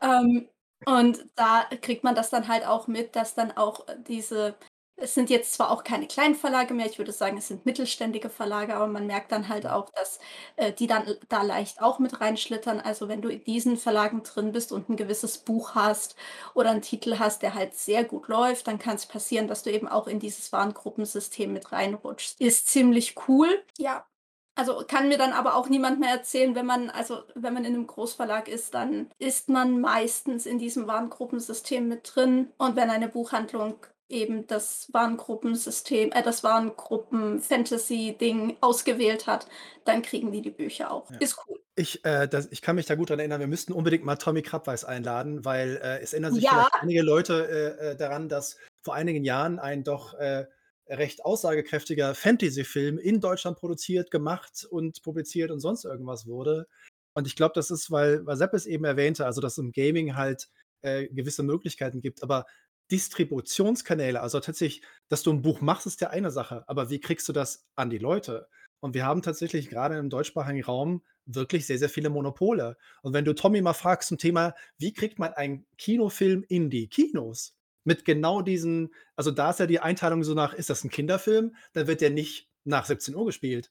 Ähm, 0.01 0.49
und 0.87 1.24
da 1.37 1.64
kriegt 1.82 2.05
man 2.05 2.14
das 2.14 2.30
dann 2.30 2.49
halt 2.49 2.66
auch 2.66 2.87
mit, 2.87 3.16
dass 3.16 3.35
dann 3.35 3.53
auch 3.57 3.87
diese 4.07 4.57
es 4.97 5.12
sind 5.14 5.28
jetzt 5.28 5.53
zwar 5.55 5.70
auch 5.72 5.82
keine 5.82 6.07
kleinen 6.07 6.37
Verlage 6.37 6.72
mehr, 6.72 6.87
ich 6.87 6.99
würde 6.99 7.11
sagen, 7.11 7.37
es 7.37 7.49
sind 7.49 7.66
mittelständige 7.66 8.30
Verlage, 8.30 8.76
aber 8.76 8.87
man 8.87 9.07
merkt 9.09 9.32
dann 9.32 9.49
halt 9.49 9.66
auch, 9.66 9.91
dass 9.91 10.20
äh, 10.57 10.72
die 10.72 10.87
dann 10.87 11.03
da 11.28 11.43
leicht 11.43 11.82
auch 11.82 11.99
mit 11.99 12.20
reinschlittern. 12.20 12.80
Also 12.80 13.09
wenn 13.09 13.20
du 13.20 13.28
in 13.28 13.43
diesen 13.43 13.76
Verlagen 13.76 14.22
drin 14.22 14.53
bist 14.53 14.70
und 14.70 14.89
ein 14.89 14.97
gewisses 14.97 15.39
Buch 15.39 15.74
hast 15.74 16.14
oder 16.55 16.70
einen 16.70 16.82
Titel 16.82 17.18
hast, 17.18 17.43
der 17.43 17.55
halt 17.55 17.74
sehr 17.74 18.05
gut 18.05 18.28
läuft, 18.28 18.68
dann 18.68 18.78
kann 18.78 18.95
es 18.95 19.07
passieren, 19.07 19.49
dass 19.49 19.64
du 19.64 19.72
eben 19.72 19.89
auch 19.89 20.07
in 20.07 20.20
dieses 20.20 20.53
Warengruppensystem 20.53 21.53
mit 21.53 21.72
reinrutschst. 21.72 22.41
Ist 22.41 22.68
ziemlich 22.68 23.16
cool. 23.28 23.49
Ja, 23.78 24.07
also 24.55 24.85
kann 24.87 25.09
mir 25.09 25.19
dann 25.19 25.33
aber 25.33 25.57
auch 25.57 25.69
niemand 25.69 25.99
mehr 26.01 26.11
erzählen, 26.11 26.55
wenn 26.55 26.67
man, 26.67 26.91
also 26.91 27.23
wenn 27.35 27.55
man 27.55 27.65
in 27.65 27.75
einem 27.75 27.87
Großverlag 27.87 28.49
ist, 28.49 28.75
dann 28.75 29.11
ist 29.19 29.49
man 29.49 29.81
meistens 29.81 30.45
in 30.47 30.59
diesem 30.59 30.87
Warengruppensystem 30.87 31.89
mit 31.89 32.13
drin. 32.15 32.51
Und 32.57 32.77
wenn 32.77 32.91
eine 32.91 33.09
Buchhandlung 33.09 33.77
eben 34.09 34.47
das 34.47 34.89
Warengruppensystem, 34.93 36.13
äh, 36.13 36.23
das 36.23 36.45
Warengruppen-Fantasy-Ding 36.45 38.59
ausgewählt 38.61 39.27
hat, 39.27 39.49
dann 39.85 40.03
kriegen 40.03 40.31
die 40.31 40.43
die 40.43 40.51
Bücher 40.51 40.91
auch. 40.91 41.11
Ja. 41.11 41.17
Ist 41.19 41.39
cool. 41.49 41.59
Ich, 41.75 42.05
äh, 42.05 42.29
das, 42.29 42.53
ich 42.53 42.61
kann 42.63 42.77
mich 42.77 42.87
da 42.87 42.95
gut 42.95 43.11
daran 43.11 43.19
erinnern, 43.19 43.41
wir 43.41 43.49
müssten 43.49 43.73
unbedingt 43.73 44.05
mal 44.05 44.15
Tommy 44.17 44.43
Krabweis 44.43 44.85
einladen, 44.85 45.45
weil 45.45 45.81
äh, 45.83 45.99
es 46.01 46.13
erinnern 46.13 46.35
sich 46.35 46.45
ja. 46.45 46.69
einige 46.81 47.03
Leute 47.03 47.49
äh, 47.49 47.91
äh, 47.91 47.97
daran, 47.97 48.29
dass 48.29 48.57
vor 48.83 48.95
einigen 48.95 49.25
Jahren 49.25 49.59
ein 49.59 49.83
doch 49.83 50.15
äh, 50.15 50.47
recht 50.89 51.24
aussagekräftiger 51.24 52.14
Fantasy-Film 52.14 52.99
in 52.99 53.20
Deutschland 53.20 53.59
produziert, 53.59 54.11
gemacht 54.11 54.66
und 54.68 55.03
publiziert 55.03 55.51
und 55.51 55.61
sonst 55.61 55.85
irgendwas 55.85 56.26
wurde. 56.26 56.66
Und 57.14 57.26
ich 57.26 57.37
glaube, 57.37 57.53
das 57.55 57.70
ist, 57.70 57.91
weil, 57.91 58.24
weil 58.26 58.37
Sepp 58.37 58.55
es 58.55 58.66
eben 58.66 58.85
erwähnte, 58.85 59.24
also 59.24 59.41
dass 59.41 59.53
es 59.53 59.59
im 59.59 59.72
Gaming 59.72 60.16
halt 60.16 60.49
äh, 60.82 61.09
gewisse 61.09 61.43
Möglichkeiten 61.43 62.01
gibt, 62.01 62.22
aber 62.22 62.47
Distributionskanäle, 62.91 64.20
also 64.20 64.41
tatsächlich, 64.41 64.82
dass 65.09 65.22
du 65.22 65.32
ein 65.32 65.43
Buch 65.43 65.61
machst, 65.61 65.87
ist 65.87 66.01
ja 66.01 66.11
eine 66.11 66.30
Sache, 66.30 66.64
aber 66.68 66.91
wie 66.91 67.01
kriegst 67.01 67.28
du 67.28 67.32
das 67.32 67.64
an 67.76 67.89
die 67.89 67.99
Leute? 67.99 68.49
Und 68.80 68.95
wir 68.95 69.07
haben 69.07 69.22
tatsächlich 69.22 69.70
gerade 69.70 69.97
im 69.97 70.11
deutschsprachigen 70.11 70.62
Raum 70.62 71.03
wirklich 71.24 71.66
sehr, 71.66 71.78
sehr 71.78 71.89
viele 71.89 72.11
Monopole. 72.11 72.76
Und 73.01 73.14
wenn 73.14 73.24
du 73.24 73.35
Tommy 73.35 73.62
mal 73.62 73.72
fragst 73.72 74.09
zum 74.09 74.18
Thema, 74.18 74.55
wie 74.76 74.93
kriegt 74.93 75.18
man 75.18 75.32
einen 75.32 75.64
Kinofilm 75.78 76.45
in 76.47 76.68
die 76.68 76.89
Kinos? 76.89 77.57
Mit 77.85 78.05
genau 78.05 78.43
diesen, 78.43 78.93
also 79.16 79.30
da 79.30 79.51
ist 79.51 79.61
ja 79.61 79.66
die 79.66 79.80
Einteilung 79.80 80.24
so 80.24 80.35
nach, 80.35 80.55
ist 80.55 80.70
das 80.70 80.85
ein 80.85 80.91
Kinderfilm, 80.91 81.55
dann 81.74 81.87
wird 81.87 82.01
der 82.01 82.11
nicht 82.11 82.49
nach 82.64 82.87
17 82.87 83.14
Uhr 83.14 83.26
gespielt. 83.26 83.70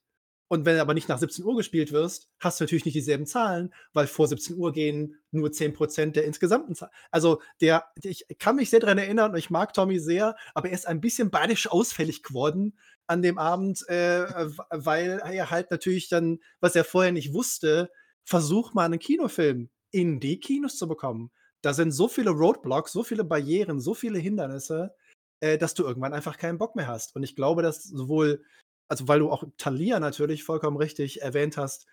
Und 0.53 0.65
wenn 0.65 0.75
er 0.75 0.83
aber 0.83 0.93
nicht 0.93 1.09
nach 1.09 1.17
17 1.17 1.43
Uhr 1.45 1.57
gespielt 1.57 1.91
wirst, 1.91 2.29
hast 2.39 2.59
du 2.59 2.63
natürlich 2.63 2.85
nicht 2.85 2.95
dieselben 2.95 3.25
Zahlen, 3.25 3.73
weil 3.93 4.05
vor 4.05 4.27
17 4.27 4.55
Uhr 4.55 4.71
gehen 4.71 5.15
nur 5.31 5.49
10% 5.49 6.11
der 6.11 6.25
insgesamten 6.25 6.75
Zahlen. 6.75 6.91
Also 7.09 7.41
der, 7.59 7.85
ich 8.03 8.27
kann 8.37 8.57
mich 8.57 8.69
sehr 8.69 8.79
daran 8.79 8.99
erinnern 8.99 9.31
und 9.31 9.37
ich 9.37 9.49
mag 9.49 9.73
Tommy 9.73 9.99
sehr, 9.99 10.35
aber 10.53 10.67
er 10.67 10.75
ist 10.75 10.87
ein 10.87 11.01
bisschen 11.01 11.31
badisch 11.31 11.67
ausfällig 11.67 12.21
geworden 12.21 12.77
an 13.07 13.23
dem 13.23 13.39
Abend, 13.39 13.87
äh, 13.89 14.27
weil 14.69 15.21
er 15.25 15.49
halt 15.49 15.71
natürlich 15.71 16.07
dann, 16.07 16.39
was 16.59 16.75
er 16.75 16.83
vorher 16.83 17.11
nicht 17.11 17.33
wusste, 17.33 17.89
versucht 18.23 18.75
mal 18.75 18.85
einen 18.85 18.99
Kinofilm 18.99 19.69
in 19.89 20.19
die 20.19 20.39
Kinos 20.39 20.77
zu 20.77 20.87
bekommen 20.87 21.31
da 21.63 21.73
sind 21.73 21.91
so 21.91 22.07
viele 22.07 22.29
Roadblocks, 22.29 22.91
so 22.91 23.03
viele 23.03 23.23
Barrieren, 23.23 23.79
so 23.79 23.93
viele 23.93 24.19
Hindernisse, 24.19 24.93
äh, 25.39 25.57
dass 25.57 25.73
du 25.73 25.83
irgendwann 25.83 26.13
einfach 26.13 26.37
keinen 26.37 26.57
Bock 26.57 26.75
mehr 26.75 26.87
hast. 26.87 27.15
Und 27.15 27.23
ich 27.23 27.35
glaube, 27.35 27.63
dass 27.63 27.83
sowohl, 27.83 28.43
also 28.87 29.07
weil 29.07 29.19
du 29.19 29.31
auch 29.31 29.45
Thalia 29.57 29.99
natürlich 29.99 30.43
vollkommen 30.43 30.77
richtig 30.77 31.21
erwähnt 31.21 31.57
hast, 31.57 31.87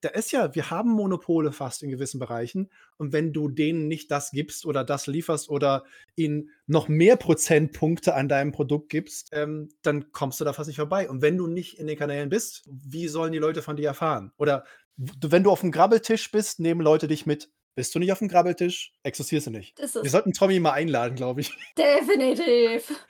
da 0.00 0.08
ist 0.10 0.32
ja, 0.32 0.54
wir 0.54 0.70
haben 0.70 0.90
Monopole 0.90 1.50
fast 1.50 1.82
in 1.82 1.90
gewissen 1.90 2.18
Bereichen. 2.18 2.70
Und 2.98 3.12
wenn 3.12 3.32
du 3.32 3.48
denen 3.48 3.88
nicht 3.88 4.10
das 4.10 4.30
gibst 4.30 4.66
oder 4.66 4.84
das 4.84 5.06
lieferst 5.06 5.48
oder 5.48 5.84
ihnen 6.14 6.50
noch 6.66 6.88
mehr 6.88 7.16
Prozentpunkte 7.16 8.14
an 8.14 8.28
deinem 8.28 8.52
Produkt 8.52 8.90
gibst, 8.90 9.30
ähm, 9.32 9.70
dann 9.82 10.12
kommst 10.12 10.40
du 10.40 10.44
da 10.44 10.52
fast 10.52 10.68
nicht 10.68 10.76
vorbei. 10.76 11.08
Und 11.08 11.22
wenn 11.22 11.38
du 11.38 11.46
nicht 11.46 11.78
in 11.78 11.86
den 11.86 11.98
Kanälen 11.98 12.28
bist, 12.28 12.64
wie 12.66 13.08
sollen 13.08 13.32
die 13.32 13.38
Leute 13.38 13.62
von 13.62 13.76
dir 13.76 13.88
erfahren? 13.88 14.32
Oder 14.36 14.64
wenn 14.96 15.42
du 15.42 15.50
auf 15.50 15.60
dem 15.60 15.72
Grabbeltisch 15.72 16.30
bist, 16.30 16.60
nehmen 16.60 16.80
Leute 16.80 17.08
dich 17.08 17.24
mit. 17.26 17.50
Bist 17.76 17.94
du 17.94 17.98
nicht 17.98 18.10
auf 18.10 18.20
dem 18.20 18.28
Grabbeltisch, 18.28 18.94
existierst 19.02 19.48
du 19.48 19.50
nicht. 19.50 19.78
Wir 19.78 20.10
sollten 20.10 20.32
Tommy 20.32 20.58
mal 20.58 20.72
einladen, 20.72 21.14
glaube 21.14 21.42
ich. 21.42 21.52
Definitiv. 21.76 23.06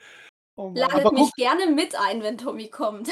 Oh 0.57 0.73
Ladet 0.75 1.13
mich 1.13 1.31
gerne 1.37 1.67
mit 1.67 1.95
ein, 1.97 2.21
wenn 2.21 2.37
Tommy 2.37 2.67
kommt. 2.67 3.09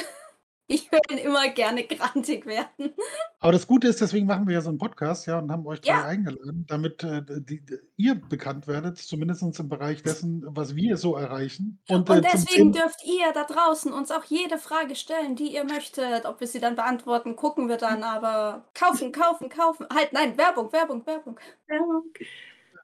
Ich 0.67 0.91
höre 0.91 1.01
ihn 1.11 1.19
immer 1.19 1.47
gerne 1.49 1.83
grantig 1.83 2.47
werden. 2.47 2.93
Aber 3.39 3.51
das 3.51 3.67
Gute 3.67 3.87
ist, 3.87 4.01
deswegen 4.01 4.25
machen 4.25 4.47
wir 4.47 4.55
ja 4.55 4.61
so 4.61 4.69
einen 4.69 4.79
Podcast, 4.79 5.27
ja, 5.27 5.37
und 5.37 5.51
haben 5.51 5.65
euch 5.67 5.81
drei 5.81 5.91
ja. 5.91 6.05
eingeladen, 6.05 6.65
damit 6.67 7.03
äh, 7.03 7.21
die, 7.27 7.63
ihr 7.97 8.15
bekannt 8.15 8.67
werdet, 8.67 8.97
zumindest 8.97 9.43
im 9.59 9.69
Bereich 9.69 10.01
dessen, 10.01 10.43
was 10.47 10.75
wir 10.75 10.97
so 10.97 11.15
erreichen. 11.15 11.79
Und, 11.87 12.09
und 12.09 12.17
äh, 12.17 12.21
deswegen 12.21 12.71
dürft 12.71 13.05
ihr 13.05 13.31
da 13.33 13.43
draußen 13.43 13.93
uns 13.93 14.09
auch 14.09 14.23
jede 14.23 14.57
Frage 14.57 14.95
stellen, 14.95 15.35
die 15.35 15.53
ihr 15.53 15.65
möchtet. 15.65 16.25
Ob 16.25 16.39
wir 16.39 16.47
sie 16.47 16.59
dann 16.59 16.75
beantworten, 16.75 17.35
gucken 17.35 17.69
wir 17.69 17.77
dann, 17.77 18.01
aber 18.01 18.65
kaufen, 18.73 19.11
kaufen, 19.11 19.49
kaufen. 19.49 19.85
Halt, 19.93 20.13
nein, 20.13 20.35
Werbung, 20.35 20.71
Werbung, 20.71 21.05
Werbung. 21.05 21.39
Werbung. 21.67 22.03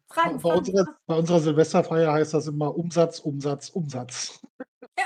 Fragen, 0.08 0.36
bei, 0.36 0.40
Fragen, 0.40 0.60
unserer, 0.60 0.86
bei 1.08 1.16
unserer 1.16 1.40
Silvesterfeier 1.40 2.14
heißt 2.14 2.34
das 2.34 2.48
immer 2.48 2.76
Umsatz, 2.76 3.20
Umsatz, 3.20 3.70
Umsatz. 3.70 4.40
Ja. 4.98 5.06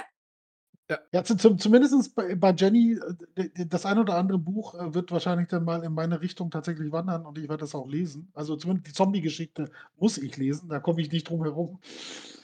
Ja, 0.90 1.00
ja 1.12 1.24
zum, 1.24 1.58
zumindest 1.58 2.14
bei, 2.14 2.36
bei 2.36 2.54
Jenny, 2.54 3.00
äh, 3.36 3.50
das 3.66 3.86
ein 3.86 3.98
oder 3.98 4.18
andere 4.18 4.38
Buch 4.38 4.76
äh, 4.76 4.94
wird 4.94 5.12
wahrscheinlich 5.12 5.48
dann 5.48 5.64
mal 5.64 5.84
in 5.84 5.94
meine 5.94 6.22
Richtung 6.22 6.52
tatsächlich 6.52 6.92
wandern 6.92 7.26
und 7.26 7.38
ich 7.40 7.50
werde 7.50 7.62
das 7.62 7.74
auch 7.74 7.88
lesen. 7.88 8.30
Also 8.36 8.56
zumindest 8.56 8.88
die 8.88 8.94
Zombie-Geschichte 8.94 9.72
muss 9.98 10.18
ich 10.20 10.38
lesen, 10.38 10.70
da 10.70 10.80
komme 10.80 11.02
ich 11.02 11.12
nicht 11.12 11.28
drum 11.30 11.44
herum. 11.44 11.80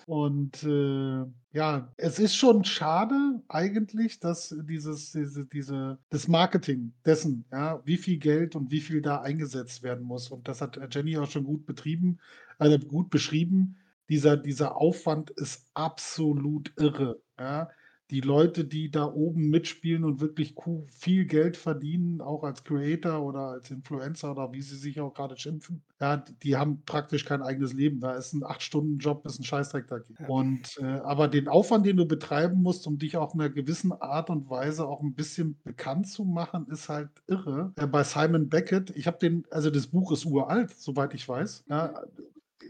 Und 0.08 0.64
äh, 0.64 1.26
ja, 1.54 1.94
es 1.98 2.18
ist 2.18 2.36
schon 2.36 2.64
schade 2.64 3.42
eigentlich, 3.48 4.20
dass 4.20 4.56
dieses, 4.68 5.12
diese, 5.12 5.46
diese, 5.46 6.00
das 6.10 6.28
Marketing 6.28 6.94
dessen, 7.06 7.46
ja, 7.52 7.82
wie 7.86 7.98
viel 7.98 8.18
Geld 8.18 8.56
und 8.56 8.72
wie 8.72 8.82
viel 8.82 9.04
da 9.04 9.22
eingesetzt 9.22 9.84
werden 9.84 10.04
muss. 10.04 10.32
Und 10.32 10.48
das 10.48 10.62
hat 10.62 10.80
Jenny 10.92 11.18
auch 11.18 11.30
schon 11.30 11.44
gut 11.44 11.68
betrieben, 11.68 12.20
also 12.58 12.80
gut 12.80 13.12
beschrieben. 13.12 13.78
Dieser, 14.10 14.36
dieser 14.36 14.76
Aufwand 14.78 15.30
ist 15.30 15.68
absolut 15.76 16.74
irre. 16.78 17.22
Ja 17.40 17.70
die 18.12 18.20
Leute, 18.20 18.66
die 18.66 18.92
da 18.92 19.06
oben 19.06 19.50
mitspielen 19.50 20.04
und 20.04 20.20
wirklich 20.20 20.54
viel 20.90 21.26
Geld 21.26 21.56
verdienen, 21.56 22.20
auch 22.20 22.44
als 22.44 22.66
Creator 22.66 23.24
oder 23.24 23.52
als 23.52 23.72
Influencer 23.72 24.32
oder 24.32 24.52
wie 24.52 24.62
sie 24.62 24.76
sich 24.76 25.00
auch 25.00 25.14
gerade 25.14 25.38
schimpfen, 25.38 25.82
ja, 26.02 26.18
die 26.18 26.58
haben 26.58 26.84
praktisch 26.86 27.24
kein 27.24 27.42
eigenes 27.42 27.72
Leben. 27.72 28.02
Da 28.02 28.16
ist 28.16 28.34
ein 28.34 28.44
8-Stunden-Job, 28.44 29.26
ist 29.26 29.40
ein 29.40 29.46
Scheißdreck 29.46 29.88
dagegen. 29.88 30.18
Ja. 30.20 30.28
Und, 30.28 30.78
äh, 30.82 30.84
aber 30.84 31.30
den 31.30 31.48
Aufwand, 31.48 31.86
den 31.86 31.96
du 31.96 32.06
betreiben 32.06 32.62
musst, 32.62 32.86
um 32.86 32.98
dich 32.98 33.16
auf 33.16 33.34
einer 33.34 33.50
gewissen 33.50 33.94
Art 33.94 34.30
und 34.30 34.50
Weise 34.50 34.86
auch 34.86 35.02
ein 35.02 35.14
bisschen 35.14 35.58
bekannt 35.64 36.08
zu 36.08 36.26
machen, 36.26 36.68
ist 36.68 36.90
halt 36.90 37.10
irre. 37.28 37.72
Äh, 37.78 37.88
bei 37.88 38.04
Simon 38.04 38.50
Beckett, 38.50 38.90
ich 38.96 39.08
habe 39.08 39.20
den, 39.20 39.46
also 39.52 39.70
das 39.70 39.88
Buch 39.88 40.12
ist 40.12 40.26
uralt, 40.26 40.72
soweit 40.78 41.14
ich 41.14 41.30
weiß. 41.30 41.64
Ja, 41.70 41.94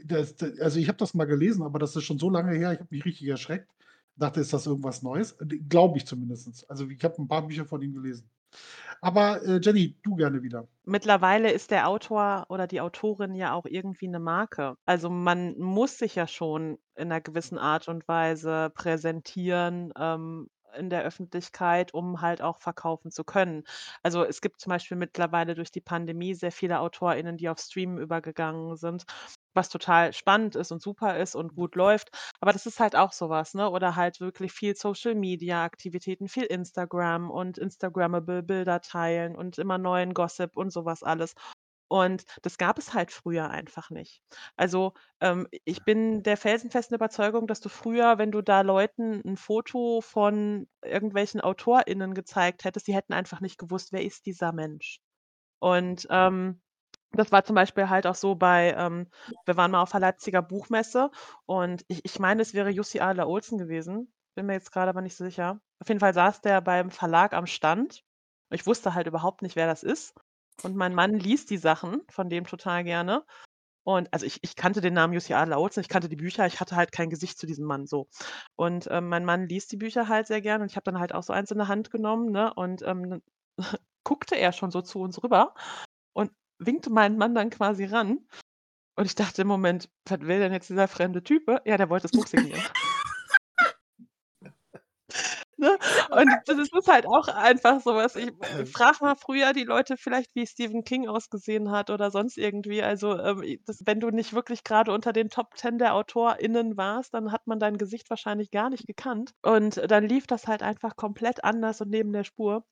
das, 0.05 0.35
also 0.59 0.79
ich 0.79 0.87
habe 0.87 0.99
das 0.99 1.15
mal 1.15 1.25
gelesen, 1.25 1.63
aber 1.63 1.79
das 1.79 1.95
ist 1.95 2.03
schon 2.03 2.19
so 2.19 2.29
lange 2.29 2.51
her, 2.51 2.73
ich 2.73 2.79
habe 2.79 2.89
mich 2.91 3.05
richtig 3.05 3.27
erschreckt. 3.27 3.67
Dachte, 4.15 4.41
ist 4.41 4.53
das 4.53 4.67
irgendwas 4.67 5.01
Neues? 5.01 5.33
Äh, 5.33 5.45
glaube 5.45 5.97
ich 5.97 6.05
zumindest. 6.05 6.69
Also 6.69 6.87
ich 6.87 7.03
habe 7.03 7.21
ein 7.21 7.27
paar 7.27 7.47
Bücher 7.47 7.65
von 7.65 7.81
ihm 7.81 7.93
gelesen. 7.93 8.29
Aber 8.99 9.41
äh, 9.43 9.59
Jenny, 9.61 9.97
du 10.03 10.15
gerne 10.15 10.43
wieder. 10.43 10.67
Mittlerweile 10.83 11.51
ist 11.51 11.71
der 11.71 11.87
Autor 11.87 12.45
oder 12.49 12.67
die 12.67 12.81
Autorin 12.81 13.33
ja 13.33 13.53
auch 13.53 13.65
irgendwie 13.65 14.07
eine 14.07 14.19
Marke. 14.19 14.75
Also 14.85 15.09
man 15.09 15.57
muss 15.57 15.97
sich 15.97 16.15
ja 16.15 16.27
schon 16.27 16.77
in 16.95 17.11
einer 17.11 17.21
gewissen 17.21 17.57
Art 17.57 17.87
und 17.87 18.07
Weise 18.07 18.71
präsentieren, 18.75 19.91
ähm, 19.97 20.49
in 20.77 20.89
der 20.89 21.03
Öffentlichkeit, 21.03 21.93
um 21.93 22.21
halt 22.21 22.41
auch 22.41 22.59
verkaufen 22.59 23.11
zu 23.11 23.23
können. 23.23 23.63
Also 24.03 24.23
es 24.23 24.41
gibt 24.41 24.59
zum 24.61 24.69
Beispiel 24.71 24.97
mittlerweile 24.97 25.55
durch 25.55 25.71
die 25.71 25.81
Pandemie 25.81 26.33
sehr 26.33 26.51
viele 26.51 26.79
AutorInnen, 26.79 27.37
die 27.37 27.49
auf 27.49 27.59
Stream 27.59 27.97
übergegangen 27.97 28.75
sind, 28.77 29.05
was 29.53 29.69
total 29.69 30.13
spannend 30.13 30.55
ist 30.55 30.71
und 30.71 30.81
super 30.81 31.17
ist 31.17 31.35
und 31.35 31.55
gut 31.55 31.75
läuft. 31.75 32.09
Aber 32.39 32.53
das 32.53 32.65
ist 32.65 32.79
halt 32.79 32.95
auch 32.95 33.11
sowas, 33.11 33.53
ne? 33.53 33.69
Oder 33.69 33.95
halt 33.95 34.19
wirklich 34.21 34.51
viel 34.53 34.75
Social 34.75 35.15
Media 35.15 35.63
Aktivitäten, 35.63 36.27
viel 36.29 36.43
Instagram 36.45 37.29
und 37.29 37.57
Instagrammable 37.57 38.43
Bilder 38.43 38.81
teilen 38.81 39.35
und 39.35 39.57
immer 39.57 39.77
neuen 39.77 40.13
Gossip 40.13 40.55
und 40.57 40.71
sowas 40.71 41.03
alles. 41.03 41.35
Und 41.91 42.23
das 42.41 42.57
gab 42.57 42.77
es 42.79 42.93
halt 42.93 43.11
früher 43.11 43.49
einfach 43.49 43.89
nicht. 43.89 44.21
Also, 44.55 44.93
ähm, 45.19 45.47
ich 45.65 45.83
bin 45.83 46.23
der 46.23 46.37
felsenfesten 46.37 46.95
Überzeugung, 46.95 47.47
dass 47.47 47.59
du 47.59 47.67
früher, 47.67 48.17
wenn 48.17 48.31
du 48.31 48.41
da 48.41 48.61
Leuten 48.61 49.21
ein 49.25 49.35
Foto 49.35 49.99
von 50.01 50.69
irgendwelchen 50.85 51.41
AutorInnen 51.41 52.13
gezeigt 52.13 52.63
hättest, 52.63 52.87
die 52.87 52.95
hätten 52.95 53.11
einfach 53.13 53.41
nicht 53.41 53.57
gewusst, 53.57 53.91
wer 53.91 54.03
ist 54.05 54.25
dieser 54.25 54.53
Mensch. 54.53 54.99
Und, 55.59 56.07
ähm, 56.09 56.61
das 57.13 57.31
war 57.31 57.43
zum 57.43 57.55
Beispiel 57.55 57.89
halt 57.89 58.07
auch 58.07 58.15
so 58.15 58.35
bei 58.35 58.73
ähm, 58.77 59.09
wir 59.45 59.57
waren 59.57 59.71
mal 59.71 59.81
auf 59.81 59.91
der 59.91 59.99
Leipziger 59.99 60.41
Buchmesse 60.41 61.11
und 61.45 61.83
ich 61.89 62.05
ich 62.05 62.19
meine, 62.19 62.41
es 62.41 62.53
wäre 62.53 62.69
Jussi 62.69 63.01
Adler 63.01 63.27
Olsen 63.27 63.57
gewesen, 63.57 64.13
bin 64.35 64.45
mir 64.45 64.53
jetzt 64.53 64.71
gerade 64.71 64.89
aber 64.89 65.01
nicht 65.01 65.15
so 65.17 65.25
sicher. 65.25 65.59
Auf 65.79 65.89
jeden 65.89 65.99
Fall 65.99 66.13
saß 66.13 66.41
der 66.41 66.61
beim 66.61 66.89
Verlag 66.91 67.33
am 67.33 67.47
Stand. 67.47 68.03
Ich 68.49 68.65
wusste 68.67 68.93
halt 68.93 69.07
überhaupt 69.07 69.41
nicht, 69.41 69.55
wer 69.57 69.67
das 69.67 69.83
ist. 69.83 70.15
Und 70.61 70.75
mein 70.75 70.93
Mann 70.95 71.15
liest 71.15 71.49
die 71.49 71.57
Sachen 71.57 72.01
von 72.09 72.29
dem 72.29 72.45
total 72.45 72.83
gerne. 72.83 73.25
Und 73.83 74.13
also 74.13 74.25
ich 74.27 74.39
ich 74.43 74.55
kannte 74.55 74.81
den 74.81 74.93
Namen 74.95 75.13
Jussi 75.13 75.33
Adler-Olsen, 75.33 75.81
ich 75.81 75.89
kannte 75.89 76.09
die 76.09 76.15
Bücher, 76.17 76.45
ich 76.47 76.59
hatte 76.59 76.75
halt 76.75 76.91
kein 76.91 77.09
Gesicht 77.09 77.39
zu 77.39 77.47
diesem 77.47 77.65
Mann 77.65 77.87
so. 77.87 78.07
Und, 78.55 78.87
ähm, 78.91 79.09
mein 79.09 79.25
Mann 79.25 79.47
liest 79.47 79.71
die 79.71 79.77
Bücher 79.77 80.07
halt 80.09 80.27
sehr 80.27 80.41
gern 80.41 80.61
und 80.61 80.69
ich 80.71 80.75
habe 80.77 80.83
dann 80.85 80.99
halt 80.99 81.13
auch 81.15 81.23
so 81.23 81.33
eins 81.33 81.51
in 81.51 81.57
der 81.59 81.67
Hand 81.69 81.91
genommen, 81.91 82.31
ne, 82.31 82.53
und, 82.55 82.83
ähm, 82.83 83.21
guckte 84.05 84.35
er 84.37 84.51
schon 84.53 84.71
so 84.71 84.81
zu 84.81 84.99
uns 85.01 85.23
rüber 85.23 85.55
und 86.13 86.31
winkte 86.59 86.91
meinen 86.91 87.17
Mann 87.17 87.35
dann 87.35 87.49
quasi 87.51 87.85
ran. 87.85 88.19
Und 88.97 89.05
ich 89.07 89.15
dachte 89.15 89.43
im 89.43 89.49
Moment: 89.49 89.89
„Was 90.09 90.21
will 90.21 90.39
denn 90.39 90.53
jetzt 90.53 90.69
dieser 90.69 90.87
fremde 90.89 91.23
Typ?“ 91.23 91.47
Ja, 91.65 91.77
der 91.77 91.89
wollte 91.89 92.03
das 92.05 92.13
Buch 92.13 92.27
signieren. 92.27 92.63
Ne? 95.61 95.77
Und 96.09 96.27
das 96.47 96.57
ist 96.57 96.87
halt 96.87 97.05
auch 97.05 97.27
einfach 97.27 97.81
so 97.81 97.93
was. 97.93 98.15
Ich 98.15 98.31
frage 98.73 98.97
mal 99.01 99.15
früher 99.15 99.53
die 99.53 99.63
Leute 99.63 99.95
vielleicht, 99.95 100.33
wie 100.33 100.47
Stephen 100.47 100.83
King 100.83 101.07
ausgesehen 101.07 101.69
hat 101.69 101.91
oder 101.91 102.09
sonst 102.09 102.37
irgendwie. 102.39 102.81
Also, 102.81 103.15
ähm, 103.19 103.59
das 103.67 103.81
wenn 103.85 103.99
du 103.99 104.09
nicht 104.09 104.33
wirklich 104.33 104.63
gerade 104.63 104.91
unter 104.91 105.13
den 105.13 105.29
Top 105.29 105.55
10 105.55 105.77
der 105.77 105.93
AutorInnen 105.93 106.77
warst, 106.77 107.13
dann 107.13 107.31
hat 107.31 107.45
man 107.45 107.59
dein 107.59 107.77
Gesicht 107.77 108.09
wahrscheinlich 108.09 108.49
gar 108.49 108.71
nicht 108.71 108.87
gekannt. 108.87 109.33
Und 109.43 109.79
dann 109.91 110.03
lief 110.07 110.25
das 110.25 110.47
halt 110.47 110.63
einfach 110.63 110.95
komplett 110.95 111.43
anders 111.43 111.79
und 111.81 111.89
neben 111.91 112.11
der 112.11 112.23
Spur. 112.23 112.63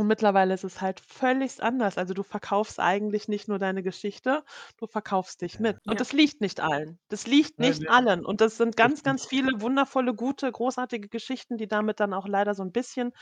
Und 0.00 0.06
mittlerweile 0.06 0.54
ist 0.54 0.64
es 0.64 0.80
halt 0.80 0.98
völlig 1.00 1.62
anders. 1.62 1.98
Also, 1.98 2.14
du 2.14 2.22
verkaufst 2.22 2.80
eigentlich 2.80 3.28
nicht 3.28 3.48
nur 3.48 3.58
deine 3.58 3.82
Geschichte, 3.82 4.44
du 4.78 4.86
verkaufst 4.86 5.42
dich 5.42 5.58
mit. 5.58 5.76
Und 5.86 6.00
Ja. 6.00 6.00
das 6.00 6.12
liegt 6.14 6.40
nicht 6.40 6.58
allen. 6.60 6.98
Das 7.10 7.26
liegt 7.26 7.58
Nein, 7.58 7.78
nicht 7.78 7.82
ne, 7.82 7.90
allen. 7.90 8.24
Und 8.24 8.40
das 8.40 8.56
sind 8.56 8.76
ganz, 8.78 9.02
ganz 9.02 9.26
viele 9.26 9.60
wundervolle, 9.60 10.14
gute, 10.14 10.50
großartige 10.50 11.08
Geschichten, 11.10 11.58
die 11.58 11.68
damit 11.68 12.00
dann 12.00 12.14
auch 12.14 12.26
leider 12.26 12.54
so 12.54 12.62
ein 12.62 12.72
bisschen 12.72 13.12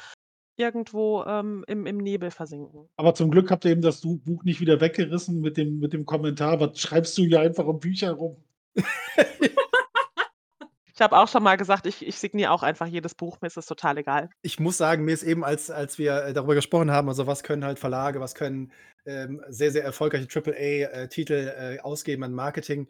irgendwo, 0.56 1.24
ähm, 1.24 1.64
im 1.68 1.86
im 1.86 1.98
Nebel 1.98 2.30
versinken. 2.30 2.90
Aber 2.96 3.14
zum 3.14 3.30
Glück 3.30 3.50
habt 3.50 3.64
ihr 3.64 3.70
eben 3.70 3.80
das 3.82 4.00
Du 4.00 4.18
Buch 4.18 4.42
nicht 4.44 4.60
wieder 4.60 4.80
weggerissen 4.80 5.40
mit 5.40 5.56
dem 5.56 5.78
mit 5.78 5.92
dem 5.92 6.04
Kommentar: 6.04 6.60
„Was 6.60 6.78
schreibst 6.80 7.16
du 7.16 7.22
hier 7.24 7.40
einfach 7.40 7.64
um 7.66 7.78
Bücher 7.80 8.12
rum?“ 8.12 8.42
Ich 10.98 11.02
habe 11.02 11.16
auch 11.16 11.28
schon 11.28 11.44
mal 11.44 11.56
gesagt, 11.56 11.86
ich 11.86 12.04
ich 12.04 12.18
signiere 12.18 12.50
auch 12.50 12.64
einfach 12.64 12.88
jedes 12.88 13.14
Buch, 13.14 13.40
mir 13.40 13.46
ist 13.46 13.56
es 13.56 13.66
total 13.66 13.98
egal. 13.98 14.30
Ich 14.42 14.58
muss 14.58 14.78
sagen, 14.78 15.04
mir 15.04 15.12
ist 15.12 15.22
eben, 15.22 15.44
als 15.44 15.70
als 15.70 15.96
wir, 15.96 16.24
äh, 16.24 16.32
darüber 16.32 16.56
gesprochen 16.56 16.90
haben, 16.90 17.08
also 17.08 17.28
was 17.28 17.44
können 17.44 17.64
halt 17.64 17.78
Verlage, 17.78 18.18
was 18.18 18.34
können, 18.34 18.72
ähm, 19.06 19.40
sehr, 19.48 19.70
sehr 19.70 19.84
erfolgreiche 19.84 20.26
Triple-A, 20.26 20.58
äh, 20.58 21.04
äh, 21.06 21.78
ausgeben 21.78 22.24
an 22.24 22.32
Marketing. 22.32 22.88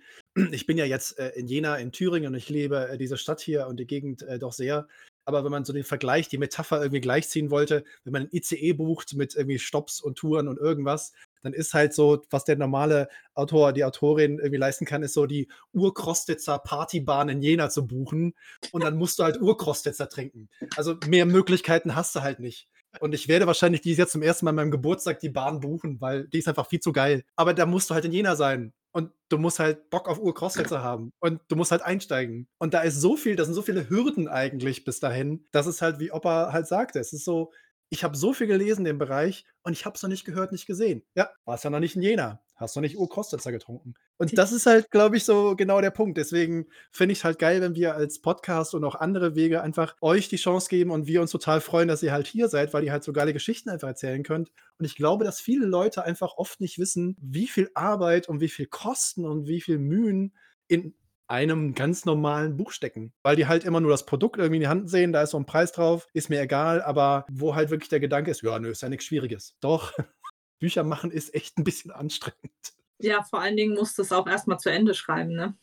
Ich 0.52 0.64
bin 0.64 0.78
ja 0.78 0.86
jetzt, 0.86 1.18
äh, 1.18 1.32
in 1.34 1.48
Jena 1.48 1.76
in 1.76 1.92
Thüringen 1.92 2.28
und 2.28 2.34
ich 2.34 2.48
liebe, 2.48 2.88
äh, 2.88 2.96
diese 2.96 3.18
Stadt 3.18 3.42
hier 3.42 3.66
und 3.66 3.78
die 3.78 3.86
Gegend, 3.86 4.22
äh, 4.22 4.38
doch 4.38 4.54
sehr. 4.54 4.88
Aber 5.28 5.44
wenn 5.44 5.50
man 5.50 5.66
so 5.66 5.74
den 5.74 5.84
Vergleich, 5.84 6.28
die 6.30 6.38
Metapher 6.38 6.80
irgendwie 6.80 7.02
gleichziehen 7.02 7.50
wollte, 7.50 7.84
wenn 8.04 8.14
man 8.14 8.22
'n 8.22 8.30
ICE 8.32 8.72
bucht 8.72 9.14
mit 9.14 9.34
irgendwie 9.34 9.58
Stopps 9.58 10.00
und 10.00 10.16
Touren 10.16 10.48
und 10.48 10.56
irgendwas, 10.58 11.12
dann 11.42 11.52
ist 11.52 11.74
halt 11.74 11.92
so, 11.92 12.22
was 12.30 12.44
der 12.44 12.56
normale 12.56 13.10
Autor, 13.34 13.74
die 13.74 13.84
Autorin 13.84 14.38
irgendwie 14.38 14.56
leisten 14.56 14.86
kann, 14.86 15.02
ist 15.02 15.12
so 15.12 15.26
die 15.26 15.48
Ur-Krostitzer 15.74 16.58
Partybahn 16.58 17.28
in 17.28 17.42
Jena 17.42 17.68
zu 17.68 17.86
buchen 17.86 18.32
und 18.72 18.82
dann 18.82 18.96
musst 18.96 19.18
du 19.18 19.24
halt 19.24 19.38
Ur-Krostitzer 19.38 20.08
trinken. 20.08 20.48
Also, 20.76 20.96
mehr 21.06 21.26
Möglichkeiten 21.26 21.94
hast 21.94 22.16
du 22.16 22.22
halt 22.22 22.40
nicht. 22.40 22.66
Und 23.00 23.14
ich 23.14 23.28
werde 23.28 23.46
wahrscheinlich 23.46 23.82
dieses 23.82 23.98
Jahr 23.98 24.08
zum 24.08 24.22
ersten 24.22 24.46
Mal 24.46 24.50
an 24.52 24.56
meinem 24.56 24.70
Geburtstag 24.70 25.20
die 25.20 25.28
Bahn 25.28 25.60
buchen, 25.60 26.00
weil 26.00 26.26
die 26.28 26.38
ist 26.38 26.48
einfach 26.48 26.66
viel 26.68 26.80
zu 26.80 26.92
geil. 26.92 27.22
Aber 27.36 27.52
da 27.52 27.66
musst 27.66 27.90
du 27.90 27.94
halt 27.94 28.06
in 28.06 28.12
Jena 28.12 28.34
sein 28.34 28.72
und 28.98 29.12
du 29.28 29.38
musst 29.38 29.60
halt 29.60 29.90
Bock 29.90 30.08
auf 30.08 30.18
Ur-Krostitzer 30.18 30.82
haben 30.82 31.12
und 31.20 31.40
du 31.46 31.54
musst 31.54 31.70
halt 31.70 31.82
einsteigen. 31.82 32.48
Und 32.58 32.74
da 32.74 32.80
ist 32.80 33.00
so 33.00 33.16
viel 33.16 33.36
da 33.36 33.44
sind 33.44 33.54
so 33.54 33.62
viele 33.62 33.88
Hürden 33.88 34.26
eigentlich 34.26 34.84
bis 34.84 34.98
dahin, 34.98 35.46
dass 35.52 35.66
es 35.66 35.80
halt, 35.80 36.00
wie 36.00 36.10
Opa 36.10 36.52
halt 36.52 36.66
sagte, 36.66 36.98
es 36.98 37.12
ist 37.12 37.24
so, 37.24 37.52
ich 37.90 38.04
habe 38.04 38.16
so 38.16 38.32
viel 38.32 38.46
gelesen 38.46 38.80
in 38.80 38.92
dem 38.92 38.98
Bereich 38.98 39.44
und 39.62 39.72
ich 39.72 39.86
habe 39.86 39.96
es 39.96 40.02
noch 40.02 40.10
nicht 40.10 40.24
gehört, 40.24 40.52
nicht 40.52 40.66
gesehen. 40.66 41.02
Ja, 41.14 41.30
warst 41.44 41.64
ja 41.64 41.70
noch 41.70 41.80
nicht 41.80 41.96
in 41.96 42.02
Jena, 42.02 42.40
hast 42.56 42.76
noch 42.76 42.82
nicht 42.82 42.98
Ur-Krostitzer 42.98 43.50
getrunken. 43.50 43.94
Und 44.18 44.36
das 44.36 44.52
ist 44.52 44.66
halt, 44.66 44.90
glaube 44.90 45.16
ich, 45.16 45.24
so 45.24 45.56
genau 45.56 45.80
der 45.80 45.90
Punkt. 45.90 46.18
Deswegen 46.18 46.66
finde 46.90 47.12
ich's 47.12 47.24
halt 47.24 47.38
geil, 47.38 47.60
wenn 47.60 47.74
wir 47.74 47.94
als 47.94 48.20
Podcast 48.20 48.74
und 48.74 48.84
auch 48.84 48.94
andere 48.94 49.34
Wege 49.34 49.62
einfach 49.62 49.96
euch 50.00 50.28
die 50.28 50.36
Chance 50.36 50.68
geben 50.68 50.90
und 50.90 51.06
wir 51.06 51.22
uns 51.22 51.30
total 51.30 51.60
freuen, 51.60 51.88
dass 51.88 52.02
ihr 52.02 52.12
halt 52.12 52.26
hier 52.26 52.48
seid, 52.48 52.74
weil 52.74 52.84
ihr 52.84 52.92
halt 52.92 53.04
so 53.04 53.12
geile 53.12 53.32
Geschichten 53.32 53.70
einfach 53.70 53.88
erzählen 53.88 54.22
könnt. 54.22 54.50
Und 54.78 54.84
ich 54.84 54.96
glaube, 54.96 55.24
dass 55.24 55.40
viele 55.40 55.66
Leute 55.66 56.04
einfach 56.04 56.36
oft 56.36 56.60
nicht 56.60 56.78
wissen, 56.78 57.16
wie 57.20 57.46
viel 57.46 57.70
Arbeit 57.74 58.28
und 58.28 58.40
wie 58.40 58.48
viel 58.48 58.66
Kosten 58.66 59.24
und 59.24 59.46
wie 59.46 59.60
viel 59.60 59.78
Mühen 59.78 60.34
in 60.66 60.94
einem 61.28 61.74
ganz 61.74 62.04
normalen 62.04 62.56
Buch 62.56 62.72
stecken, 62.72 63.12
weil 63.22 63.36
die 63.36 63.46
halt 63.46 63.64
immer 63.64 63.80
nur 63.80 63.90
das 63.90 64.06
Produkt 64.06 64.38
irgendwie 64.38 64.56
in 64.56 64.62
die 64.62 64.68
Hand 64.68 64.90
sehen, 64.90 65.12
da 65.12 65.22
ist 65.22 65.30
so 65.30 65.38
ein 65.38 65.46
Preis 65.46 65.72
drauf, 65.72 66.08
ist 66.14 66.30
mir 66.30 66.40
egal, 66.40 66.82
aber 66.82 67.26
wo 67.30 67.54
halt 67.54 67.70
wirklich 67.70 67.88
der 67.90 68.00
Gedanke 68.00 68.30
ist: 68.30 68.42
„Ja, 68.42 68.58
nö, 68.58 68.70
ist 68.70 68.82
ja 68.82 68.88
nix 68.88 69.04
Schwieriges.“ 69.04 69.56
Doch, 69.60 69.92
Bücher 70.60 70.84
machen 70.84 71.10
ist 71.12 71.34
echt 71.34 71.58
ein 71.58 71.64
bisschen 71.64 71.90
anstrengend. 71.92 72.52
Ja, 73.00 73.22
vor 73.22 73.40
allen 73.40 73.56
Dingen 73.56 73.74
musst 73.74 73.96
du's 73.98 74.10
auch 74.12 74.26
erst 74.26 74.48
mal 74.48 74.58
zu 74.58 74.70
Ende 74.70 74.92
schreiben, 74.94 75.32
ne? 75.34 75.56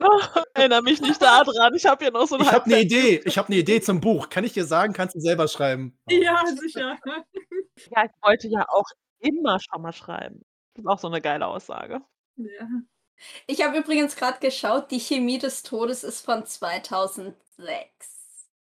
Oh, 0.00 0.20
erinnere 0.54 0.82
mich 0.82 1.00
nicht 1.00 1.22
da 1.22 1.44
dran. 1.44 1.74
Ich 1.74 1.86
habe 1.86 2.04
hier 2.04 2.12
noch 2.12 2.26
so 2.28 2.36
'n 2.36 2.42
Ich 2.42 2.52
habe 2.52 2.68
'ne 2.68 2.76
Halbsatz. 2.76 2.80
Idee. 2.80 3.22
Ich 3.24 3.38
habe 3.38 3.52
'ne 3.52 3.58
Idee 3.60 3.80
zum 3.80 4.00
Buch. 4.00 4.28
Kann 4.28 4.44
ich 4.44 4.52
dir 4.52 4.64
sagen, 4.64 4.92
kannst 4.92 5.14
du 5.14 5.20
selber 5.20 5.46
schreiben. 5.48 5.96
Ja, 6.08 6.44
sicher. 6.56 6.98
Ja, 7.90 8.04
ich 8.06 8.12
wollte 8.22 8.48
ja 8.48 8.66
auch 8.68 8.86
immer 9.20 9.58
schon 9.60 9.82
mal 9.82 9.92
schreiben. 9.92 10.42
Das 10.74 10.84
ist 10.84 10.88
auch 10.90 10.98
so 10.98 11.08
'ne 11.08 11.20
geile 11.22 11.46
Aussage. 11.46 12.00
Ja. 12.36 12.84
Ich 13.46 13.62
habe 13.64 13.78
übrigens 13.78 14.16
gerade 14.16 14.38
geschaut, 14.40 14.90
die 14.90 15.00
Chemie 15.00 15.38
des 15.38 15.62
Todes 15.62 16.04
ist 16.04 16.24
von 16.24 16.44
2006. 16.46 17.34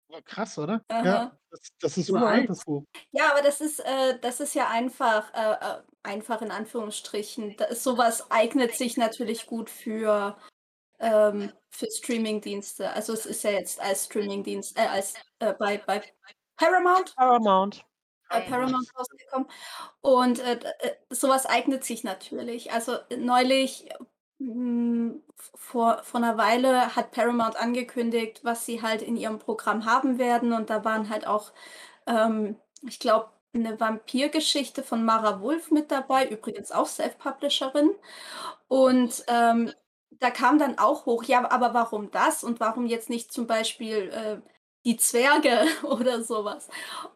Oh, 0.10 0.20
krass, 0.26 0.58
oder? 0.58 0.84
Aha. 0.90 1.06
Ja, 1.06 1.38
das 1.50 1.60
das 1.80 1.98
ist 1.98 2.10
Uralt. 2.10 2.50
das 2.50 2.66
Buch. 2.66 2.84
Ja, 3.12 3.32
aber 3.32 3.42
das 3.42 3.62
ist 3.62 3.80
äh, 3.80 4.20
das 4.20 4.40
ist 4.40 4.56
ja 4.56 4.68
einfach 4.70 5.34
äh, 5.34 5.54
äh, 5.54 5.82
einfach 6.04 6.42
in 6.42 6.52
Anführungsstrichen. 6.52 7.52
Ist 7.52 7.84
so 7.84 7.98
eignet 8.30 8.76
sich 8.76 8.98
natürlich 8.98 9.46
gut 9.46 9.70
für, 9.70 10.38
ähm, 11.00 11.52
für 11.70 11.88
Streamingdienste. 11.90 12.92
Also 12.92 13.14
es 13.14 13.26
ist 13.26 13.44
ja 13.44 13.52
jetzt 13.52 13.80
als 13.80 14.06
Streamingdienst, 14.06 14.78
äh, 14.78 14.88
als 14.88 15.14
äh, 15.40 15.54
bei, 15.54 15.78
bei 15.78 16.04
Paramount. 16.58 17.16
Paramount. 17.16 17.86
Bei 18.30 18.42
Paramount 18.42 18.88
rausgekommen. 18.98 19.50
Und 20.02 20.40
äh, 20.40 20.54
äh, 20.54 20.96
sowas 21.10 21.46
eignet 21.46 21.84
sich 21.84 22.04
natürlich. 22.04 22.72
Also 22.72 22.98
neulich, 23.18 23.90
hm, 24.42 25.22
vor, 25.56 26.00
vor 26.04 26.20
einer 26.22 26.38
Weile 26.38 26.96
hat 26.96 27.12
Paramount 27.12 27.56
angekündigt, 27.58 28.42
was 28.44 28.66
sie 28.66 28.82
halt 28.82 29.02
in 29.02 29.16
ihrem 29.18 29.40
Programm 29.40 29.86
haben 29.86 30.18
werden. 30.18 30.54
Und 30.54 30.70
da 30.70 30.84
waren 30.84 31.10
halt 31.10 31.28
auch, 31.28 31.52
ähm, 32.08 32.56
ich 32.88 33.00
glaube, 33.00 33.30
eine 33.54 33.80
Vampirgeschichte 33.80 34.84
von 34.84 35.04
Mara 35.04 35.42
Wolf 35.42 35.72
mit 35.72 35.92
dabei, 35.92 36.28
übrigens 36.28 36.72
auch 36.72 36.88
Self-Publisherin. 36.88 37.92
Und 38.68 39.24
ähm, 39.28 39.72
da 40.20 40.32
kam 40.32 40.60
dann 40.60 40.78
auch 40.78 41.06
hoch, 41.06 41.24
ja, 41.24 41.50
aber 41.52 41.74
warum 41.74 42.12
das 42.12 42.44
und 42.44 42.60
warum 42.60 42.86
jetzt 42.86 43.10
nicht 43.10 43.32
zum 43.34 43.48
Beispiel 43.48 44.10
äh, 44.10 44.38
die 44.86 44.98
Zwerge 44.98 45.66
oder 45.84 46.24
sowas? 46.24 46.68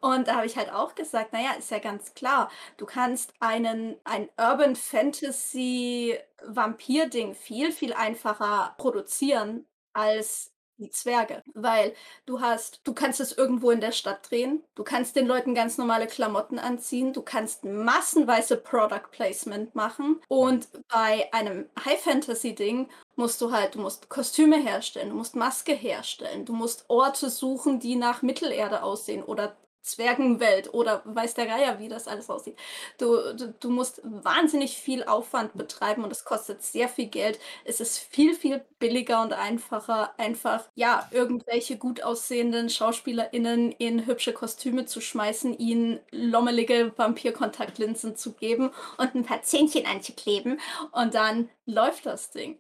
Und 0.02 0.28
da 0.28 0.36
habe 0.36 0.46
ich 0.46 0.58
halt 0.58 0.72
auch 0.72 0.96
gesagt, 0.96 1.34
naja, 1.34 1.52
ist 1.58 1.72
ja 1.72 1.80
ganz 1.80 2.14
klar, 2.14 2.50
du 2.78 2.86
kannst 2.86 3.34
einen 3.40 3.98
ein 4.04 4.30
Urban 4.38 4.76
Fantasy 4.76 6.18
Vampir-Ding 6.46 7.36
viel, 7.36 7.72
viel 7.72 7.94
einfacher 7.94 8.76
produzieren 8.78 9.66
als 9.94 10.55
die 10.78 10.90
Zwerge, 10.90 11.44
weil 11.54 11.94
du 12.26 12.42
hast 12.42 12.82
du 12.84 12.94
kannst 12.94 13.20
es 13.20 13.32
irgendwo 13.32 13.72
in 13.72 13.82
der 13.82 13.92
Stadt 13.92 14.30
drehen, 14.30 14.64
du 14.76 14.84
kannst 14.84 15.16
den 15.16 15.28
Leuten 15.28 15.56
ganz 15.56 15.78
normale 15.78 16.08
Klamotten 16.08 16.60
anziehen, 16.60 17.14
du 17.14 17.22
kannst 17.22 17.64
massenweise 17.64 18.58
Product 18.58 19.10
Placement 19.12 19.76
machen 19.76 20.22
und 20.28 20.68
bei 20.90 21.32
einem 21.34 21.70
High 21.84 22.02
Fantasy 22.02 22.56
Ding 22.56 22.90
musst 23.16 23.42
du 23.42 23.52
halt 23.52 23.76
du 23.76 23.80
musst 23.82 24.10
Kostüme 24.10 24.58
herstellen, 24.58 25.10
du 25.10 25.16
musst 25.16 25.36
Maske 25.36 25.74
herstellen, 25.74 26.46
du 26.46 26.54
musst 26.54 26.86
Orte 26.90 27.30
suchen, 27.30 27.80
die 27.80 27.96
nach 27.96 28.22
Mittelerde 28.22 28.84
aussehen 28.84 29.24
oder 29.24 29.56
Zwergenwelt 29.86 30.74
oder 30.74 31.02
weiß 31.06 31.36
der 31.36 31.46
Geier, 31.46 31.80
wie 31.80 31.90
das 31.90 32.08
alles 32.08 32.30
aussieht. 32.30 32.58
Du, 32.98 33.34
du, 33.36 33.54
du 33.60 33.70
musst 33.70 34.02
wahnsinnig 34.04 34.78
viel 34.78 35.04
Aufwand 35.04 35.54
betreiben 35.56 36.04
und 36.04 36.12
es 36.12 36.26
kostet 36.26 36.64
sehr 36.64 36.90
viel 36.90 37.08
Geld. 37.08 37.40
Es 37.66 37.80
ist 37.80 38.00
viel, 38.00 38.34
viel 38.34 38.64
billiger 38.80 39.22
und 39.22 39.34
einfacher, 39.34 40.14
einfach, 40.18 40.66
ja, 40.76 41.08
irgendwelche 41.12 41.78
gut 41.78 42.02
aussehenden 42.04 42.70
SchauspielerInnen 42.70 43.72
in 43.74 44.06
hübsche 44.08 44.34
Kostüme 44.34 44.86
zu 44.86 45.02
schmeißen, 45.02 45.58
ihnen 45.58 46.00
lommelige 46.12 46.92
Vampirkontaktlinsen 46.98 48.16
zu 48.16 48.34
geben 48.34 48.72
und 48.98 49.16
ein 49.16 49.24
paar 49.24 49.44
Zähnchen 49.44 49.86
anzukleben 49.86 50.60
und 50.92 51.14
dann 51.14 51.50
läuft 51.66 52.06
das 52.06 52.32
Ding. 52.32 52.58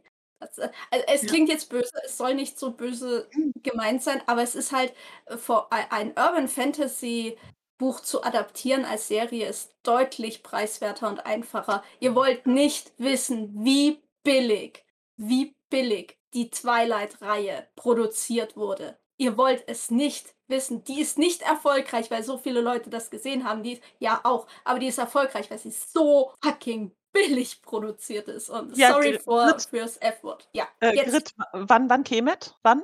Äh, 0.57 0.69
also 0.91 1.05
es 1.07 1.21
Ja. 1.23 1.27
klingt 1.29 1.49
jetzt 1.49 1.69
böse, 1.69 1.91
es 2.05 2.17
soll 2.17 2.35
nicht 2.35 2.59
so 2.59 2.71
böse 2.71 3.29
gemeint 3.63 4.03
sein, 4.03 4.21
aber 4.27 4.43
es 4.43 4.55
ist 4.55 4.71
halt 4.71 4.93
äh, 5.25 5.37
vor 5.37 5.67
ei 5.71 5.85
ein 5.91 6.09
Urban 6.11 6.47
Fantasy 6.47 7.37
Buch 7.77 7.99
zu 7.99 8.23
adaptieren 8.23 8.85
als 8.85 9.07
Serie 9.09 9.47
ist 9.49 9.75
deutlich 9.83 10.43
preiswerter 10.43 11.09
und 11.09 11.25
einfacher. 11.25 11.83
Ihr 11.99 12.15
wollt 12.15 12.47
nicht 12.47 12.93
wissen, 12.97 13.51
wie 13.65 14.01
billig, 14.23 14.85
wie 15.17 15.53
billig 15.69 16.17
die 16.33 16.49
Twilight-Reihe 16.49 17.67
produziert 17.75 18.55
wurde. 18.55 18.97
Ihr 19.17 19.37
wollt 19.37 19.63
es 19.67 19.91
nicht 19.91 20.33
wissen. 20.47 20.83
Die 20.85 21.01
ist 21.01 21.17
nicht 21.17 21.41
erfolgreich, 21.41 22.09
weil 22.11 22.23
so 22.23 22.37
viele 22.37 22.61
Leute 22.61 22.89
das 22.89 23.09
gesehen 23.09 23.43
haben. 23.43 23.63
Die 23.63 23.73
ist, 23.73 23.83
ja 23.99 24.21
auch, 24.23 24.47
aber 24.63 24.79
die 24.79 24.87
ist 24.87 24.97
erfolgreich, 24.97 25.49
weil 25.51 25.59
sie 25.59 25.71
so 25.71 26.31
fucking 26.43 26.91
billig 27.15 27.61
produziert 27.61 28.27
ist. 28.27 28.49
Und 28.49 28.77
Ja, 28.77 28.91
sorry 28.91 29.17
for, 29.19 29.47
Grit, 29.47 29.67
fürs 29.69 29.97
F-Wort. 29.97 30.47
Ja, 30.53 30.67
äh, 30.81 30.95
jetzt. 30.95 31.11
Grit, 31.11 31.31
wann, 31.53 31.89
wann 31.89 32.03
kämet? 32.03 32.55
Wann? 32.63 32.83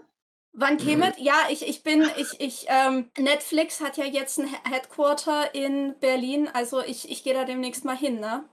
Wann 0.54 0.78
kämet? 0.78 1.18
Ja, 1.18 1.36
ich, 1.50 1.66
ich 1.68 1.84
bin, 1.84 2.10
ich, 2.18 2.40
ich, 2.42 2.66
ähm, 2.68 3.10
Netflix 3.18 3.80
hat 3.80 3.96
ja 3.98 4.04
jetzt 4.06 4.38
ein 4.40 4.48
He- 4.48 4.70
Headquarter 4.70 5.54
in 5.56 5.96
Berlin, 6.00 6.50
also 6.52 6.82
ich, 6.82 7.10
ich 7.10 7.24
gehe 7.24 7.34
da 7.34 7.46
demnächst 7.46 7.86
mal 7.86 7.96
hin, 7.96 8.20
ne? 8.20 8.44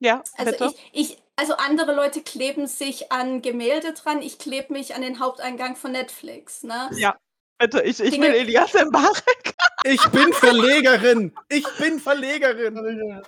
Ja, 0.00 0.22
Also 0.36 0.52
bitte. 0.52 0.72
ich, 0.92 1.10
ich, 1.12 1.18
also 1.34 1.54
andere 1.54 1.92
Leute 1.94 2.22
kleben 2.22 2.68
sich 2.68 3.10
an 3.10 3.42
Gemälde 3.42 3.92
dran, 3.94 4.22
ich 4.22 4.38
klebe 4.38 4.72
mich 4.72 4.94
an 4.94 5.02
den 5.02 5.18
Haupteingang 5.18 5.74
von 5.74 5.90
Netflix, 5.90 6.62
ne? 6.62 6.90
Ja, 6.94 7.16
bitte. 7.58 7.82
Ich, 7.82 7.98
ich 7.98 8.10
Dinge- 8.14 8.28
will 8.28 8.34
Elias 8.34 8.74
Mbarek. 8.74 9.54
Ich 9.84 10.04
bin 10.10 10.32
Verlegerin. 10.32 11.32
Ich 11.48 11.66
bin 11.78 11.98
Verlegerin. 11.98 13.20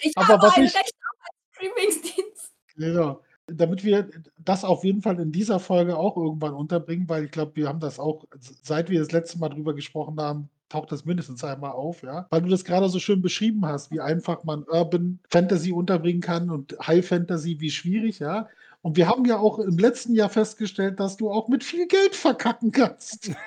Ich 0.00 0.16
Aber 0.16 0.28
habe 0.28 0.46
was 0.46 0.56
ein 0.56 0.64
ich- 0.64 0.74
Recht 0.76 0.94
Streamingsdienst. 1.66 2.52
Genau. 2.76 3.22
Damit 3.46 3.84
wir 3.84 4.10
das 4.38 4.64
auf 4.64 4.82
jeden 4.84 5.02
Fall 5.02 5.20
in 5.20 5.30
dieser 5.30 5.60
Folge 5.60 5.96
auch 5.96 6.16
irgendwann 6.16 6.54
unterbringen, 6.54 7.08
weil 7.08 7.24
ich 7.24 7.30
glaube, 7.30 7.54
wir 7.54 7.68
haben 7.68 7.80
das 7.80 8.00
auch, 8.00 8.24
seit 8.62 8.90
wir 8.90 8.98
das 8.98 9.12
letzte 9.12 9.38
Mal 9.38 9.50
drüber 9.50 9.72
gesprochen 9.74 10.20
haben, 10.20 10.48
taucht 10.68 10.90
das 10.90 11.04
mindestens 11.04 11.44
einmal 11.44 11.70
auf, 11.70 12.02
ja. 12.02 12.26
Weil 12.30 12.42
du 12.42 12.48
das 12.48 12.64
gerade 12.64 12.88
so 12.88 12.98
schön 12.98 13.22
beschrieben 13.22 13.64
hast, 13.64 13.92
wie 13.92 14.00
einfach 14.00 14.42
man 14.42 14.64
Urban 14.64 15.20
Fantasy 15.28 15.72
unterbringen 15.72 16.20
kann 16.20 16.50
und 16.50 16.76
High 16.84 17.06
Fantasy, 17.06 17.60
wie 17.60 17.70
schwierig, 17.70 18.18
ja. 18.18 18.48
Und 18.82 18.96
wir 18.96 19.08
haben 19.08 19.24
ja 19.24 19.38
auch 19.38 19.58
im 19.60 19.78
letzten 19.78 20.14
Jahr 20.14 20.28
festgestellt, 20.28 20.98
dass 20.98 21.16
du 21.16 21.30
auch 21.30 21.48
mit 21.48 21.64
viel 21.64 21.86
Geld 21.86 22.14
verkacken 22.16 22.72
kannst. 22.72 23.30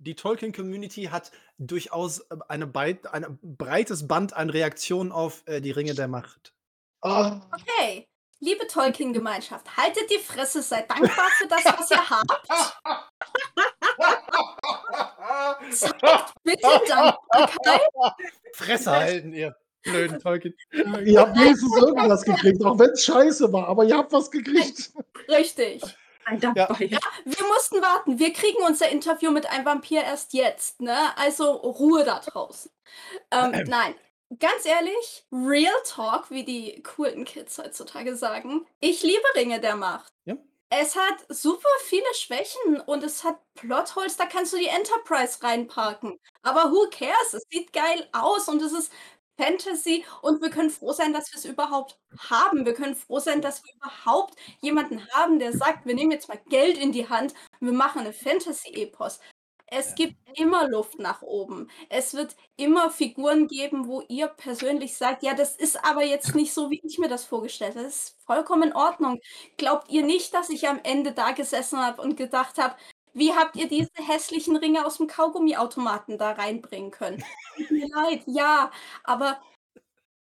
Die 0.00 0.14
Tolkien-Community 0.14 1.04
hat 1.04 1.32
durchaus 1.58 2.20
äh, 2.20 2.36
eine 2.48 2.68
Beit 2.68 3.12
ein 3.12 3.38
breites 3.42 4.06
Band 4.06 4.32
an 4.32 4.48
Reaktionen 4.48 5.10
auf 5.10 5.42
äh, 5.46 5.60
die 5.60 5.72
Ringe 5.72 5.94
der 5.94 6.06
Macht. 6.06 6.52
Ah, 7.02 7.40
Okay, 7.54 8.08
liebe 8.40 8.66
Tolkien-Gemeinschaft, 8.66 9.76
haltet 9.76 10.10
die 10.10 10.18
Fresse, 10.18 10.62
seid 10.62 10.90
dankbar 10.90 11.28
für 11.38 11.46
das, 11.46 11.64
was 11.64 11.90
ihr 11.90 12.10
habt. 12.10 12.48
Zeigt 15.70 16.34
bitte 16.42 16.68
Dankbarkeit. 16.88 17.80
Fresse 18.54 18.90
halten, 18.90 19.32
ihr 19.32 19.56
blöden 19.82 20.18
Tolkien. 20.18 20.54
ihr 21.04 21.20
habt 21.20 21.38
wenigstens 21.38 21.76
irgendwas 21.76 22.22
gekriegt, 22.24 22.64
auch 22.64 22.78
wenn 22.78 22.90
es 22.90 23.04
scheiße 23.04 23.52
war, 23.52 23.68
aber 23.68 23.84
ihr 23.84 23.96
habt 23.96 24.12
was 24.12 24.30
gekriegt. 24.30 24.92
Richtig. 25.28 25.82
Ein 26.24 26.40
Dankbar. 26.40 26.82
Ja. 26.82 26.98
Wir 27.24 27.46
mussten 27.46 27.80
warten. 27.80 28.18
Wir 28.18 28.32
kriegen 28.34 28.58
unser 28.66 28.88
Interview 28.90 29.30
mit 29.30 29.48
einem 29.50 29.64
Vampir 29.64 30.02
erst 30.02 30.34
jetzt, 30.34 30.80
ne? 30.82 31.16
Also 31.16 31.52
Ruhe 31.52 32.04
da 32.04 32.18
draußen. 32.20 32.70
Ähm, 33.30 33.64
nein, 33.66 33.94
ganz 34.38 34.64
ehrlich, 34.64 35.26
Real 35.32 35.74
Talk, 35.84 36.30
wie 36.30 36.44
die 36.44 36.82
coolen 36.82 37.24
Kids 37.24 37.58
heutzutage 37.58 38.16
sagen. 38.16 38.66
Ich 38.80 39.02
liebe 39.02 39.24
Ringe 39.34 39.60
der 39.60 39.76
Macht. 39.76 40.12
Ja. 40.24 40.36
Es 40.70 40.96
hat 40.96 41.24
super 41.30 41.68
viele 41.84 42.14
Schwächen 42.14 42.80
und 42.80 43.02
es 43.02 43.24
hat 43.24 43.38
Plotholes, 43.54 44.18
da 44.18 44.26
kannst 44.26 44.52
du 44.52 44.58
die 44.58 44.66
Enterprise 44.66 45.42
reinparken. 45.42 46.18
Aber 46.42 46.70
who 46.70 46.88
cares? 46.90 47.32
Es 47.32 47.42
sieht 47.50 47.72
geil 47.72 48.06
aus 48.12 48.48
und 48.48 48.60
es 48.60 48.72
ist 48.72 48.92
Fantasy 49.38 50.04
und 50.20 50.42
wir 50.42 50.50
können 50.50 50.68
froh 50.68 50.92
sein, 50.92 51.12
dass 51.12 51.32
wir 51.32 51.38
es 51.38 51.44
überhaupt 51.44 51.98
haben. 52.28 52.66
Wir 52.66 52.74
können 52.74 52.96
froh 52.96 53.20
sein, 53.20 53.40
dass 53.40 53.62
wir 53.64 53.72
überhaupt 53.76 54.34
jemanden 54.60 55.06
haben, 55.12 55.38
der 55.38 55.56
sagt, 55.56 55.86
wir 55.86 55.94
nehmen 55.94 56.10
jetzt 56.10 56.28
mal 56.28 56.40
Geld 56.50 56.76
in 56.76 56.92
die 56.92 57.08
Hand 57.08 57.32
und 57.60 57.68
wir 57.68 57.74
machen 57.74 58.00
eine 58.00 58.12
Fantasy-Epos. 58.12 59.20
Es 59.70 59.94
gibt 59.94 60.16
immer 60.38 60.66
Luft 60.68 60.98
nach 60.98 61.20
oben. 61.22 61.68
Es 61.90 62.14
wird 62.14 62.36
immer 62.56 62.90
Figuren 62.90 63.46
geben, 63.48 63.86
wo 63.86 64.02
ihr 64.08 64.28
persönlich 64.28 64.96
sagt, 64.96 65.22
ja, 65.22 65.34
das 65.34 65.56
ist 65.56 65.84
aber 65.84 66.04
jetzt 66.04 66.34
nicht 66.34 66.54
so, 66.54 66.70
wie 66.70 66.80
ich 66.82 66.98
mir 66.98 67.08
das 67.08 67.26
vorgestellt 67.26 67.74
habe. 67.74 67.84
Das 67.84 67.94
ist 67.96 68.16
vollkommen 68.24 68.70
in 68.70 68.72
Ordnung. 68.74 69.20
Glaubt 69.58 69.90
ihr 69.90 70.02
nicht, 70.04 70.32
dass 70.32 70.48
ich 70.48 70.68
am 70.68 70.80
Ende 70.84 71.12
da 71.12 71.32
gesessen 71.32 71.78
habe 71.84 72.00
und 72.00 72.16
gedacht 72.16 72.56
habe, 72.58 72.76
wie 73.12 73.34
habt 73.34 73.56
ihr 73.56 73.68
diese 73.68 73.90
hässlichen 73.96 74.56
Ringe 74.56 74.86
aus 74.86 74.98
dem 74.98 75.06
Kaugummiautomaten 75.06 76.16
da 76.18 76.32
reinbringen 76.32 76.90
können? 76.90 77.22
Tut 77.56 77.70
mir 77.70 77.88
leid, 77.88 78.22
ja, 78.26 78.70
aber 79.04 79.38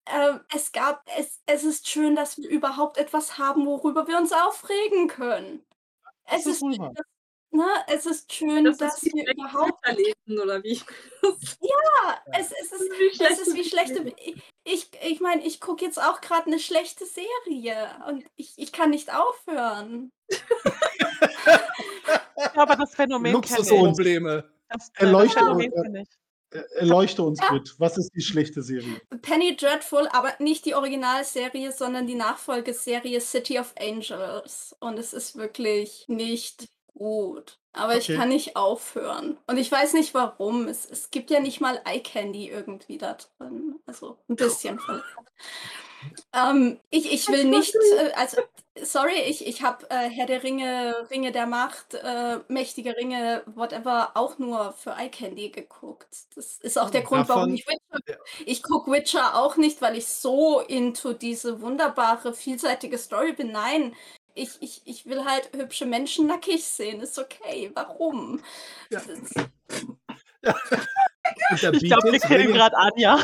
ähm, 0.07 0.41
es 0.53 0.71
gab, 0.71 1.03
es, 1.17 1.41
es 1.45 1.63
ist 1.63 1.87
schön, 1.87 2.15
dass 2.15 2.37
wir 2.37 2.49
überhaupt 2.49 2.97
etwas 2.97 3.37
haben, 3.37 3.65
worüber 3.65 4.07
wir 4.07 4.17
uns 4.17 4.31
aufregen 4.33 5.07
können. 5.07 5.63
Es 6.25 6.45
ist, 6.45 6.61
wohl 6.61 6.77
wahr. 6.77 6.93
Ne, 7.51 7.67
es 7.87 8.05
ist 8.05 8.31
schön, 8.33 8.63
Das 8.63 8.77
dass 8.77 9.03
ist 9.03 9.13
wir 9.13 9.31
überhaupt 9.31 9.81
Bücher 9.81 9.95
lesen, 9.95 10.41
oder 10.41 10.63
wie? 10.63 10.81
ja, 11.23 12.21
es, 12.37 12.51
es 12.51 12.71
ist, 12.71 12.91
wie 12.91 13.23
es 13.23 13.39
ist 13.39 13.55
wie 13.55 13.63
schlechte. 13.63 14.13
Ich, 14.17 14.41
ich, 14.63 14.89
ich 15.03 15.19
meine, 15.19 15.45
ich 15.45 15.59
gucke 15.59 15.85
jetzt 15.85 16.01
auch 16.01 16.21
gerade 16.21 16.47
eine 16.47 16.59
schlechte 16.59 17.05
Serie 17.05 17.89
und 18.07 18.25
ich, 18.35 18.53
ich 18.57 18.71
kann 18.71 18.91
nicht 18.91 19.13
aufhören. 19.13 20.11
Ja, 22.37 22.51
aber 22.55 22.77
das 22.77 22.95
Phänomen. 22.95 23.33
Luxusprobleme. 23.33 24.49
Das, 24.69 24.91
das 24.93 25.01
Erleuchte-. 25.03 26.05
Äh, 26.51 26.61
Erleuchte 26.77 27.23
uns 27.23 27.39
mit. 27.51 27.75
Was 27.79 27.97
ist 27.97 28.11
die 28.15 28.21
schlechte 28.21 28.61
Serie? 28.63 29.01
Penny 29.21 29.55
Dreadful, 29.55 30.07
aber 30.11 30.33
nicht 30.39 30.65
die 30.65 30.73
Originalserie, 30.73 31.71
sondern 31.71 32.07
die 32.07 32.15
Nachfolgeserie 32.15 33.21
City 33.21 33.59
of 33.59 33.73
Angels. 33.79 34.75
Und 34.79 34.97
es 34.97 35.13
ist 35.13 35.35
wirklich 35.35 36.05
nicht 36.07 36.69
gut. 36.99 37.59
Aber 37.73 37.97
ich 37.97 38.09
Okay. 38.09 38.15
kann 38.17 38.29
nicht 38.29 38.55
aufhören. 38.55 39.39
Und 39.47 39.57
ich 39.57 39.71
weiß 39.71 39.93
nicht 39.93 40.13
warum. 40.13 40.67
Es, 40.67 40.85
es 40.89 41.11
gibt 41.11 41.31
ja 41.31 41.39
nicht 41.39 41.61
mal 41.61 41.81
Eye 41.85 42.01
Candy 42.01 42.49
irgendwie 42.49 42.97
da 42.99 43.17
drin. 43.39 43.79
Also 43.87 44.19
ein 44.29 44.35
bisschen. 44.35 44.79
Ähm, 46.33 46.79
ich, 46.89 47.11
ich 47.11 47.27
will 47.27 47.45
nicht, 47.45 47.75
äh, 47.75 48.11
also 48.15 48.37
Sorry, 48.81 49.19
ich, 49.27 49.45
ich 49.45 49.61
habe 49.61 49.89
äh, 49.89 50.09
Herr 50.09 50.25
der 50.25 50.41
Ringe, 50.43 51.07
Ringe 51.11 51.33
der 51.33 51.45
Macht, 51.47 51.95
äh, 51.95 52.39
mächtige 52.47 52.95
Ringe, 52.95 53.43
whatever, 53.47 54.11
auch 54.15 54.37
nur 54.37 54.71
für 54.73 54.91
Eye 54.91 55.09
Candy 55.09 55.49
geguckt. 55.49 56.07
Das 56.35 56.59
ist 56.59 56.77
auch 56.79 56.89
der 56.89 57.01
Grund, 57.01 57.27
warum 57.27 57.49
Davon, 57.49 57.53
ich 57.55 57.67
Witcher. 57.67 57.99
ja, 58.07 58.15
Ich 58.45 58.63
gucke 58.63 58.89
Witcher 58.91 59.35
auch 59.35 59.57
nicht, 59.57 59.81
weil 59.81 59.97
ich 59.97 60.07
so 60.07 60.61
into 60.61 61.11
diese 61.13 61.61
wunderbare, 61.61 62.33
vielseitige 62.33 62.97
Story 62.97 63.33
bin. 63.33 63.51
Nein, 63.51 63.95
ich, 64.33 64.49
ich, 64.61 64.81
ich 64.85 65.05
will 65.05 65.25
halt 65.25 65.49
hübsche 65.55 65.85
Menschen 65.85 66.27
nackig 66.27 66.63
sehen. 66.65 67.01
Ist 67.01 67.17
okay. 67.19 67.71
Warum? 67.73 68.41
ja, 68.89 69.01
ja. 70.41 70.55
Ich 71.51 71.59
glaube, 71.61 71.79
wir 71.79 72.11
bietet 72.11 72.21
kennen 72.21 72.41
Ringe, 72.47 72.53
gerade 72.53 72.75
Anja. 72.77 73.19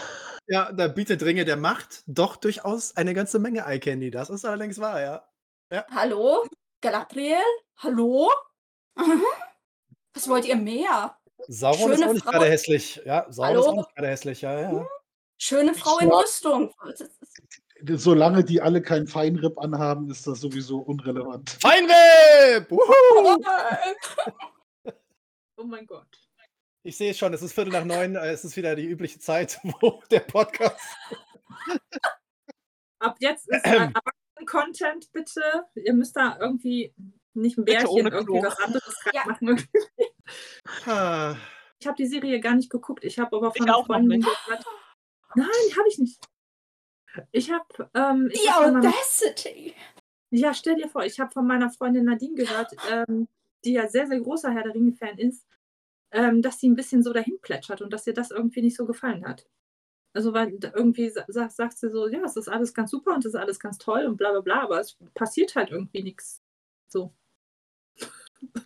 ja, 0.48 0.72
da 0.72 0.88
bietet 0.88 1.24
Ringe 1.24 1.46
der 1.46 1.58
Macht 1.58 2.04
doch 2.08 2.36
durchaus 2.36 2.96
eine 2.98 3.14
ganze 3.14 3.40
Menge 3.40 3.66
Eye 3.66 3.80
Candy. 3.80 4.12
Das 4.12 4.30
ist 4.30 4.46
allerdings 4.46 4.80
wahr, 4.80 5.02
ja. 5.02 5.28
Ja. 5.72 5.86
Hallo? 5.92 6.46
Galadriel? 6.82 7.38
Hallo? 7.78 8.32
Mhm. 8.96 9.24
Was 10.14 10.28
wollt 10.30 10.46
ihr 10.46 10.56
mehr? 10.56 11.18
Sauron 11.48 11.92
ist 11.92 11.98
Schöne 12.00 12.10
auch 12.10 12.14
nicht 12.14 12.24
Frau. 12.24 12.32
gerade 12.32 12.46
hässlich. 12.50 13.02
Ja, 13.06 13.26
Sauron 13.32 13.56
ist 13.56 13.62
auch 13.62 13.68
Hallo? 13.68 13.78
nicht 13.78 13.96
gerade 13.96 14.08
hässlich, 14.08 14.42
ja, 14.42 14.62
ja. 14.62 14.88
Schöne 15.38 15.74
Frau 15.74 15.98
in 16.00 16.10
Ja. 16.10 16.16
Rüstung. 16.20 16.74
Solange 17.88 18.44
die 18.44 18.62
alle 18.62 18.82
keinen 18.82 19.08
Feinripp 19.08 19.58
anhaben, 19.60 20.10
ist 20.10 20.26
das 20.28 20.40
sowieso 20.42 20.80
unrelevant. 20.80 21.58
Feinripp! 21.62 22.70
Wuhu! 22.72 23.38
Oh 25.58 25.64
mein 25.64 25.88
Gott. 25.88 26.06
Ich 26.84 26.98
sehe 26.98 27.12
es 27.12 27.18
schon, 27.18 27.34
es 27.34 27.42
ist 27.42 27.54
Viertel 27.54 27.72
nach 27.72 27.86
neun, 27.86 28.16
äh, 28.18 28.28
es 28.32 28.44
ist 28.44 28.58
wieder 28.58 28.76
die 28.76 28.84
übliche 28.86 29.20
Zeit, 29.20 29.58
wo 29.80 30.04
der 30.12 30.20
Podcast. 30.20 30.78
Ab 33.00 33.16
jetzt 33.20 33.48
ist 33.50 33.66
äh, 33.66 33.70
Erwachsenen-Content 33.96 35.12
bitte. 35.14 35.42
Ihr 35.76 35.94
müsst 35.94 36.16
da 36.18 36.38
irgendwie 36.42 36.94
nicht 37.34 37.58
ein 37.58 37.64
Bärchen, 37.64 37.88
ohne 37.88 38.10
irgendwie 38.10 38.44
was 38.44 38.60
anderes 38.60 38.96
Ja. 39.14 39.22
reinmachen. 39.22 39.66
Ah, 40.86 41.36
Ich 41.80 41.88
habe 41.88 41.96
die 41.98 42.06
Serie 42.08 42.40
gar 42.42 42.56
nicht 42.56 42.70
geguckt. 42.70 43.06
Ich 43.06 43.18
habe 43.18 43.36
aber 43.38 43.54
Ich 43.56 43.62
von 43.62 43.70
auch 43.70 43.88
nicht. 44.00 44.26
gehört. 44.26 44.66
Nein, 45.36 45.48
habe 45.78 45.88
ich 45.88 46.00
nicht. 46.00 46.20
Ich 47.32 47.52
habe, 47.52 47.66
ähm, 47.94 48.30
ich 48.32 48.42
Die 48.42 48.50
hab 48.50 48.76
Audacity. 48.76 49.74
ja, 50.32 50.54
stell 50.54 50.76
dir 50.76 50.90
vor, 50.90 51.04
ich 51.06 51.20
habe 51.20 51.32
von 51.32 51.48
meiner 51.48 51.70
Freundin 51.70 52.06
Nadine 52.06 52.36
gehört, 52.36 52.74
ähm, 52.90 53.28
die 53.64 53.74
ja 53.74 53.88
sehr, 53.88 54.08
sehr 54.08 54.20
großer 54.20 54.52
Herr 54.52 54.64
der 54.64 54.74
Ringe-Fan 54.76 55.18
ist, 55.18 55.46
ähm, 56.12 56.42
dass 56.42 56.60
sie 56.60 56.70
ein 56.70 56.76
bisschen 56.76 57.04
so 57.04 57.14
dahin 57.14 57.40
plätschert 57.42 57.82
und 57.82 57.92
dass 57.92 58.08
ihr 58.08 58.14
das 58.14 58.32
irgendwie 58.32 58.62
nicht 58.62 58.76
so 58.78 58.86
gefallen 58.86 59.26
hat. 59.28 59.48
Also, 60.14 60.34
weil 60.34 60.58
da 60.60 60.72
irgendwie 60.74 61.10
sa 61.10 61.26
sa- 61.28 61.50
sagt 61.50 61.78
sie 61.78 61.90
so, 61.90 62.08
ja, 62.08 62.22
es 62.24 62.38
ist 62.38 62.48
alles 62.48 62.74
ganz 62.74 62.92
super 62.92 63.14
und 63.16 63.26
es 63.26 63.34
ist 63.34 63.40
alles 63.40 63.60
ganz 63.60 63.78
toll 63.78 64.06
und 64.06 64.18
bla 64.18 64.32
bla 64.32 64.42
bla, 64.42 64.62
aber 64.64 64.80
es 64.80 64.98
passiert 65.14 65.56
halt 65.56 65.72
irgendwie 65.72 66.04
nichts. 66.04 66.42
So. 66.88 67.14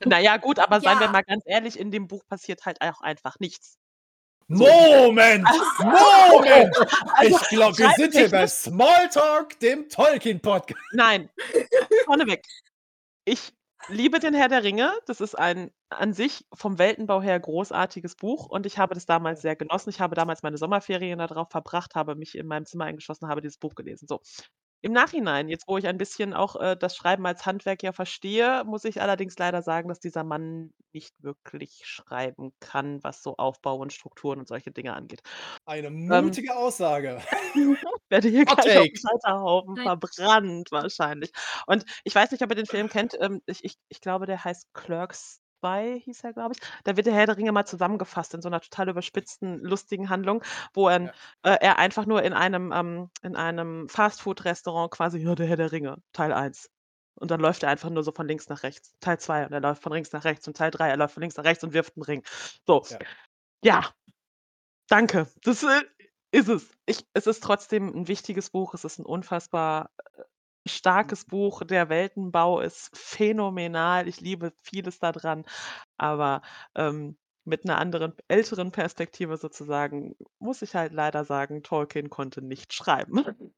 Naja, 0.06 0.38
gut, 0.38 0.60
aber 0.60 0.80
seien 0.82 1.00
wir 1.00 1.08
Ja. 1.08 1.12
mal 1.12 1.24
ganz 1.24 1.44
ehrlich, 1.46 1.80
in 1.80 1.92
dem 1.92 2.08
Buch 2.08 2.24
passiert 2.28 2.66
halt 2.66 2.82
auch 2.82 3.02
einfach 3.02 3.40
nichts. 3.40 3.78
Moment! 4.50 5.48
Moment! 5.80 6.76
Also, 7.14 7.38
Ich 7.40 7.50
glaube, 7.50 7.78
wir 7.78 7.92
sind 7.92 8.14
hier 8.14 8.30
bei 8.30 8.48
Smalltalk, 8.48 9.60
dem 9.60 9.88
Tolkien-Podcast. 9.88 10.80
Nein, 10.92 11.30
vorneweg. 12.06 12.44
Ich 13.26 13.54
liebe 13.90 14.18
den 14.20 14.34
Herr 14.34 14.48
der 14.48 14.64
Ringe. 14.64 14.92
Das 15.06 15.22
ist 15.22 15.38
ein 15.38 15.72
an 15.90 16.14
sich 16.14 16.46
vom 16.54 16.80
Weltenbau 16.80 17.22
her 17.22 17.40
großartiges 17.40 18.16
Buch 18.16 18.48
und 18.48 18.66
ich 18.66 18.80
habe 18.80 18.96
das 18.96 19.06
damals 19.06 19.42
sehr 19.42 19.56
genossen. 19.56 19.90
Ich 19.92 20.00
habe 20.00 20.16
damals 20.16 20.42
meine 20.42 20.58
Sommerferien 20.58 21.20
darauf 21.20 21.50
verbracht, 21.50 21.94
habe 21.94 22.16
mich 22.16 22.36
in 22.36 22.48
meinem 22.48 22.66
Zimmer 22.66 22.86
eingeschlossen, 22.86 23.28
habe 23.28 23.42
dieses 23.42 23.58
Buch 23.58 23.76
gelesen. 23.76 24.08
So. 24.08 24.20
Im 24.82 24.94
Nachhinein, 24.94 25.50
jetzt 25.50 25.68
wo 25.68 25.78
ich 25.78 25.88
ein 25.88 25.98
bisschen 25.98 26.34
auch 26.34 26.56
äh, 26.56 26.78
das 26.78 26.96
Schreiben 26.96 27.26
als 27.26 27.46
Handwerk 27.46 27.84
ja 27.84 27.92
verstehe, 27.92 28.64
muss 28.66 28.86
ich 28.86 29.02
allerdings 29.02 29.38
leider 29.38 29.62
sagen, 29.62 29.90
dass 29.90 30.00
dieser 30.00 30.24
Mann 30.24 30.74
nicht 30.94 31.14
wirklich 31.22 31.82
schreiben 31.86 32.54
kann, 32.60 33.04
was 33.04 33.22
so 33.22 33.36
Aufbau 33.38 33.76
und 33.78 33.94
Strukturen 33.94 34.40
und 34.40 34.48
solche 34.48 34.72
Dinge 34.72 34.94
angeht. 34.94 35.22
Eine 35.66 35.90
mutige 35.92 36.56
Aussage. 36.56 37.22
werde 38.10 38.30
hier 38.30 38.46
Hot 38.46 38.62
gleich 38.62 38.78
auf 38.78 38.84
dem 38.84 38.94
Takes. 38.94 39.02
Scheiterhaufen 39.02 39.74
Nein. 39.76 39.84
verbrannt 39.84 40.72
wahrscheinlich. 40.72 41.32
Und 41.68 41.86
ich 42.04 42.16
weiß 42.16 42.32
nicht, 42.32 42.44
ob 42.44 42.50
ihr 42.50 42.56
den 42.56 42.66
Film 42.66 42.90
kennt. 42.90 43.16
Ähm, 43.20 43.42
ich, 43.46 43.64
ich, 43.64 43.76
ich 43.90 44.02
glaube, 44.02 44.26
der 44.26 44.44
heißt 44.44 44.74
Clerks 44.74 45.42
2, 45.60 46.00
hieß 46.06 46.24
er, 46.24 46.34
glaube 46.34 46.54
ich. 46.56 46.62
Da 46.84 46.96
wird 46.98 47.08
der 47.08 47.14
Herr 47.14 47.26
der 47.28 47.38
Ringe 47.38 47.52
mal 47.52 47.66
zusammengefasst 47.66 48.34
in 48.34 48.42
so 48.42 48.50
einer 48.50 48.62
total 48.62 48.90
überspitzten, 48.90 49.60
lustigen 49.64 50.10
Handlung, 50.10 50.44
wo 50.74 50.88
er, 50.90 51.02
Ja. 51.02 51.12
äh, 51.44 51.58
er 51.62 51.78
einfach 51.80 52.06
nur 52.06 52.24
in 52.24 52.34
einem, 52.34 52.72
ähm, 52.72 53.10
in 53.22 53.36
einem 53.36 53.88
Fastfood-Restaurant 53.90 54.92
quasi, 54.92 55.20
ja, 55.20 55.36
der 55.36 55.48
Herr 55.48 55.58
der 55.58 55.72
Ringe, 55.72 55.98
Teil 56.14 56.34
1. 56.34 56.70
Und 57.16 57.32
dann 57.32 57.42
läuft 57.42 57.64
er 57.64 57.70
einfach 57.70 57.90
nur 57.90 58.04
so 58.04 58.12
von 58.14 58.28
links 58.28 58.48
nach 58.50 58.64
rechts. 58.64 58.94
Teil 59.02 59.20
2 59.20 59.46
und 59.46 59.52
er 59.54 59.60
läuft 59.62 59.84
von 59.84 59.92
links 59.94 60.12
nach 60.14 60.24
rechts. 60.24 60.48
Und 60.48 60.56
Teil 60.58 60.72
3, 60.72 60.90
er 60.90 60.98
läuft 60.98 61.14
von 61.16 61.22
links 61.22 61.36
nach 61.38 61.44
rechts 61.44 61.64
und 61.64 61.74
wirft 61.74 61.96
einen 61.98 62.04
Ring. 62.04 62.24
So. 62.66 62.84
Ja. 62.90 63.00
Ja. 63.64 63.92
Danke. 64.88 65.28
Das 65.44 65.64
äh, 65.64 65.82
ist 66.32 66.48
es. 66.50 66.72
Ich, 66.86 67.06
es 67.14 67.28
ist 67.28 67.44
trotzdem 67.44 67.90
ein 67.96 68.08
wichtiges 68.08 68.50
Buch. 68.50 68.74
Es 68.74 68.84
ist 68.84 69.00
ein 69.00 69.06
unfassbar 69.06 69.92
äh, 69.98 70.24
starkes 70.76 71.26
Buch. 71.26 71.64
Der 71.64 71.90
Weltenbau 71.90 72.62
ist 72.62 72.96
phänomenal. 72.96 74.08
Ich 74.08 74.22
liebe 74.22 74.54
vieles 74.62 75.00
daran. 75.00 75.46
Aber 75.98 76.42
ähm, 76.76 77.18
mit 77.46 77.66
einer 77.66 77.78
anderen, 77.78 78.14
älteren 78.28 78.72
Perspektive 78.72 79.38
sozusagen, 79.38 80.16
muss 80.40 80.62
ich 80.62 80.76
halt 80.76 80.94
leider 80.94 81.26
sagen, 81.26 81.64
Tolkien 81.64 82.10
konnte 82.10 82.42
nicht 82.42 82.74
schreiben. 82.74 83.54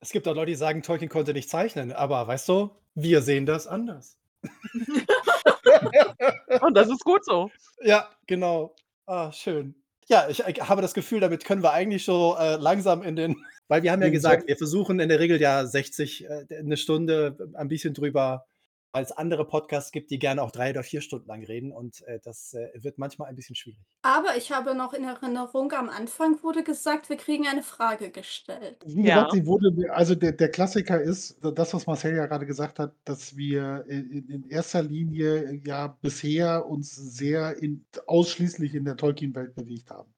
Es 0.00 0.10
gibt 0.10 0.26
auch 0.28 0.34
Leute, 0.34 0.50
die 0.50 0.56
sagen, 0.56 0.82
Tolkien 0.82 1.08
konnte 1.08 1.32
nicht 1.32 1.48
zeichnen, 1.48 1.92
aber 1.92 2.26
weißt 2.26 2.48
du, 2.48 2.70
wir 2.94 3.22
sehen 3.22 3.46
das 3.46 3.66
anders. 3.66 4.18
Und 6.60 6.74
das 6.74 6.88
ist 6.88 7.04
gut 7.04 7.24
so. 7.24 7.50
Ja, 7.82 8.08
genau. 8.26 8.74
Ah, 9.06 9.32
schön. 9.32 9.74
Ja, 10.08 10.28
ich 10.28 10.40
äh, 10.40 10.54
habe 10.60 10.82
das 10.82 10.94
Gefühl, 10.94 11.20
damit 11.20 11.44
können 11.44 11.62
wir 11.62 11.72
eigentlich 11.72 12.04
so 12.04 12.36
äh, 12.38 12.56
langsam 12.56 13.02
in 13.02 13.16
den, 13.16 13.44
weil 13.68 13.82
wir 13.82 13.92
haben 13.92 14.02
ja 14.02 14.10
gesagt, 14.10 14.46
wir 14.48 14.56
versuchen 14.56 15.00
in 15.00 15.08
der 15.08 15.20
Regel 15.20 15.40
ja 15.40 15.66
60, 15.66 16.24
äh, 16.24 16.46
eine 16.58 16.76
Stunde, 16.76 17.36
äh, 17.38 17.56
ein 17.56 17.68
bisschen 17.68 17.94
drüber, 17.94 18.46
weil 18.92 19.04
es 19.04 19.12
andere 19.12 19.46
Podcasts 19.46 19.92
gibt, 19.92 20.10
die 20.10 20.18
gerne 20.18 20.42
auch 20.42 20.50
drei 20.50 20.70
oder 20.70 20.82
vier 20.82 21.02
Stunden 21.02 21.28
lang 21.28 21.44
reden 21.44 21.70
und 21.72 22.02
äh, 22.06 22.18
das 22.22 22.54
wird 22.74 22.96
manchmal 22.96 23.28
ein 23.28 23.36
bisschen 23.36 23.54
schwierig. 23.54 23.80
Aber 24.02 24.36
ich 24.36 24.52
habe 24.52 24.74
noch 24.74 24.94
in 24.94 25.04
Erinnerung, 25.04 25.70
am 25.72 25.90
Anfang 25.90 26.42
wurde 26.42 26.62
gesagt, 26.62 27.10
wir 27.10 27.16
kriegen 27.16 27.46
eine 27.46 27.62
Frage 27.62 28.10
gestellt. 28.10 28.78
Wie 28.86 29.02
Ja. 29.04 29.16
gesagt, 29.16 29.32
sie 29.32 29.46
wurde, 29.46 29.92
also 29.92 30.14
der, 30.14 30.32
der 30.32 30.48
Klassiker 30.50 31.00
ist, 31.00 31.38
das, 31.42 31.74
was 31.74 31.86
Marcel 31.86 32.16
ja 32.16 32.26
gerade 32.26 32.46
gesagt 32.46 32.78
hat, 32.78 32.94
dass 33.04 33.36
wir 33.36 33.84
in, 33.88 34.28
in 34.30 34.48
erster 34.48 34.82
Linie 34.82 35.60
ja 35.64 35.88
bisher 36.00 36.64
uns 36.66 36.94
sehr 36.94 37.60
in, 37.62 37.84
ausschließlich 38.06 38.74
in 38.74 38.84
der 38.84 38.96
Tolkien-Welt 38.96 39.54
bewegt 39.54 39.90
haben. 39.90 40.14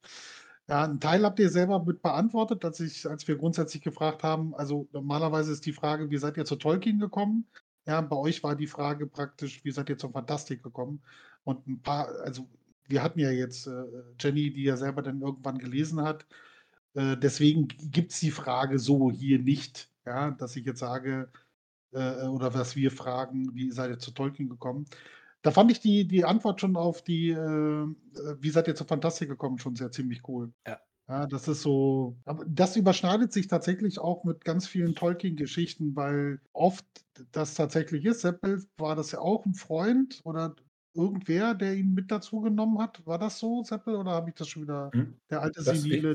Ja, 0.68 0.84
einen 0.84 1.00
Teil 1.00 1.24
habt 1.24 1.38
ihr 1.38 1.48
selber 1.48 1.82
mit 1.82 2.02
beantwortet, 2.02 2.62
als, 2.64 2.80
ich, 2.80 3.08
als 3.08 3.26
wir 3.26 3.36
grundsätzlich 3.36 3.82
gefragt 3.82 4.22
haben. 4.22 4.54
Also 4.54 4.86
normalerweise 4.92 5.52
ist 5.52 5.64
die 5.64 5.72
Frage, 5.72 6.10
wie 6.10 6.18
seid 6.18 6.36
ihr 6.36 6.44
zu 6.44 6.56
Tolkien 6.56 6.98
gekommen? 6.98 7.48
Ja, 7.86 8.02
bei 8.02 8.16
euch 8.16 8.42
war 8.42 8.54
die 8.54 8.66
Frage 8.66 9.06
praktisch, 9.06 9.64
wie 9.64 9.70
seid 9.70 9.88
ihr 9.88 9.96
zur 9.96 10.12
Fantastik 10.12 10.62
gekommen? 10.62 11.02
Und 11.44 11.66
ein 11.66 11.80
paar, 11.80 12.08
also 12.20 12.46
wir 12.86 13.02
hatten 13.02 13.18
ja 13.18 13.30
jetzt 13.30 13.66
äh, 13.66 13.84
Jenny, 14.20 14.52
die 14.52 14.64
ja 14.64 14.76
selber 14.76 15.00
dann 15.02 15.22
irgendwann 15.22 15.56
gelesen 15.58 16.02
hat. 16.02 16.26
Äh, 16.94 17.16
deswegen 17.16 17.68
gibt 17.68 18.12
es 18.12 18.20
die 18.20 18.30
Frage 18.30 18.78
so 18.78 19.10
hier 19.10 19.38
nicht, 19.38 19.90
ja, 20.06 20.32
dass 20.32 20.56
ich 20.56 20.66
jetzt 20.66 20.80
sage, 20.80 21.30
äh, 21.92 22.26
oder 22.26 22.52
was 22.54 22.76
wir 22.76 22.90
fragen, 22.90 23.54
wie 23.54 23.70
seid 23.70 23.90
ihr 23.90 23.98
zu 23.98 24.10
Tolkien 24.12 24.48
gekommen? 24.50 24.86
Da 25.42 25.50
fand 25.50 25.70
ich 25.70 25.80
die, 25.80 26.06
die 26.06 26.24
Antwort 26.24 26.60
schon 26.60 26.76
auf 26.76 27.02
die, 27.02 27.30
äh, 27.30 27.36
äh, 27.36 27.86
wie 28.40 28.50
seid 28.50 28.68
ihr 28.68 28.74
zur 28.74 28.86
Fantastik 28.86 29.28
gekommen, 29.28 29.58
schon 29.58 29.76
sehr 29.76 29.90
ziemlich 29.90 30.26
cool. 30.28 30.52
Ja. 30.66 30.78
Ja, 31.10 31.26
das 31.26 31.48
ist 31.48 31.62
so, 31.62 32.18
aber 32.26 32.44
das 32.46 32.76
überschneidet 32.76 33.32
sich 33.32 33.48
tatsächlich 33.48 33.98
auch 33.98 34.24
mit 34.24 34.44
ganz 34.44 34.66
vielen 34.66 34.94
Tolkien-Geschichten, 34.94 35.96
weil 35.96 36.38
oft 36.52 36.84
das 37.32 37.54
tatsächlich 37.54 38.04
ist. 38.04 38.20
Seppel 38.20 38.62
war 38.76 38.94
das 38.94 39.12
ja 39.12 39.20
auch 39.20 39.46
ein 39.46 39.54
Freund 39.54 40.20
oder 40.24 40.54
irgendwer, 40.92 41.54
der 41.54 41.76
ihn 41.76 41.94
mit 41.94 42.10
dazu 42.10 42.42
genommen 42.42 42.78
hat. 42.78 43.06
War 43.06 43.18
das 43.18 43.38
so, 43.38 43.62
Seppel, 43.64 43.96
oder 43.96 44.10
habe 44.10 44.28
ich 44.28 44.34
das 44.34 44.48
schon 44.48 44.64
wieder, 44.64 44.90
Hm? 44.92 45.14
der 45.30 45.40
alte 45.40 45.62
Das, 45.64 45.80
Senile? 45.80 46.14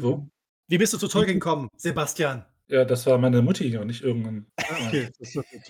Wie 0.67 0.77
bist 0.77 0.93
du 0.93 0.99
zu 0.99 1.07
Tolkien 1.07 1.39
gekommen, 1.39 1.69
Sebastian? 1.75 2.45
Ja, 2.67 2.85
das 2.85 3.07
war 3.07 3.17
meine 3.17 3.41
Mutti 3.41 3.75
und 3.75 3.87
nicht 3.87 4.03
irgendein. 4.03 4.45
Ah, 4.57 4.87
okay, 4.87 5.09
das 5.17 5.29
ist 5.29 5.33
ja 5.33 5.41
gut. 5.41 5.61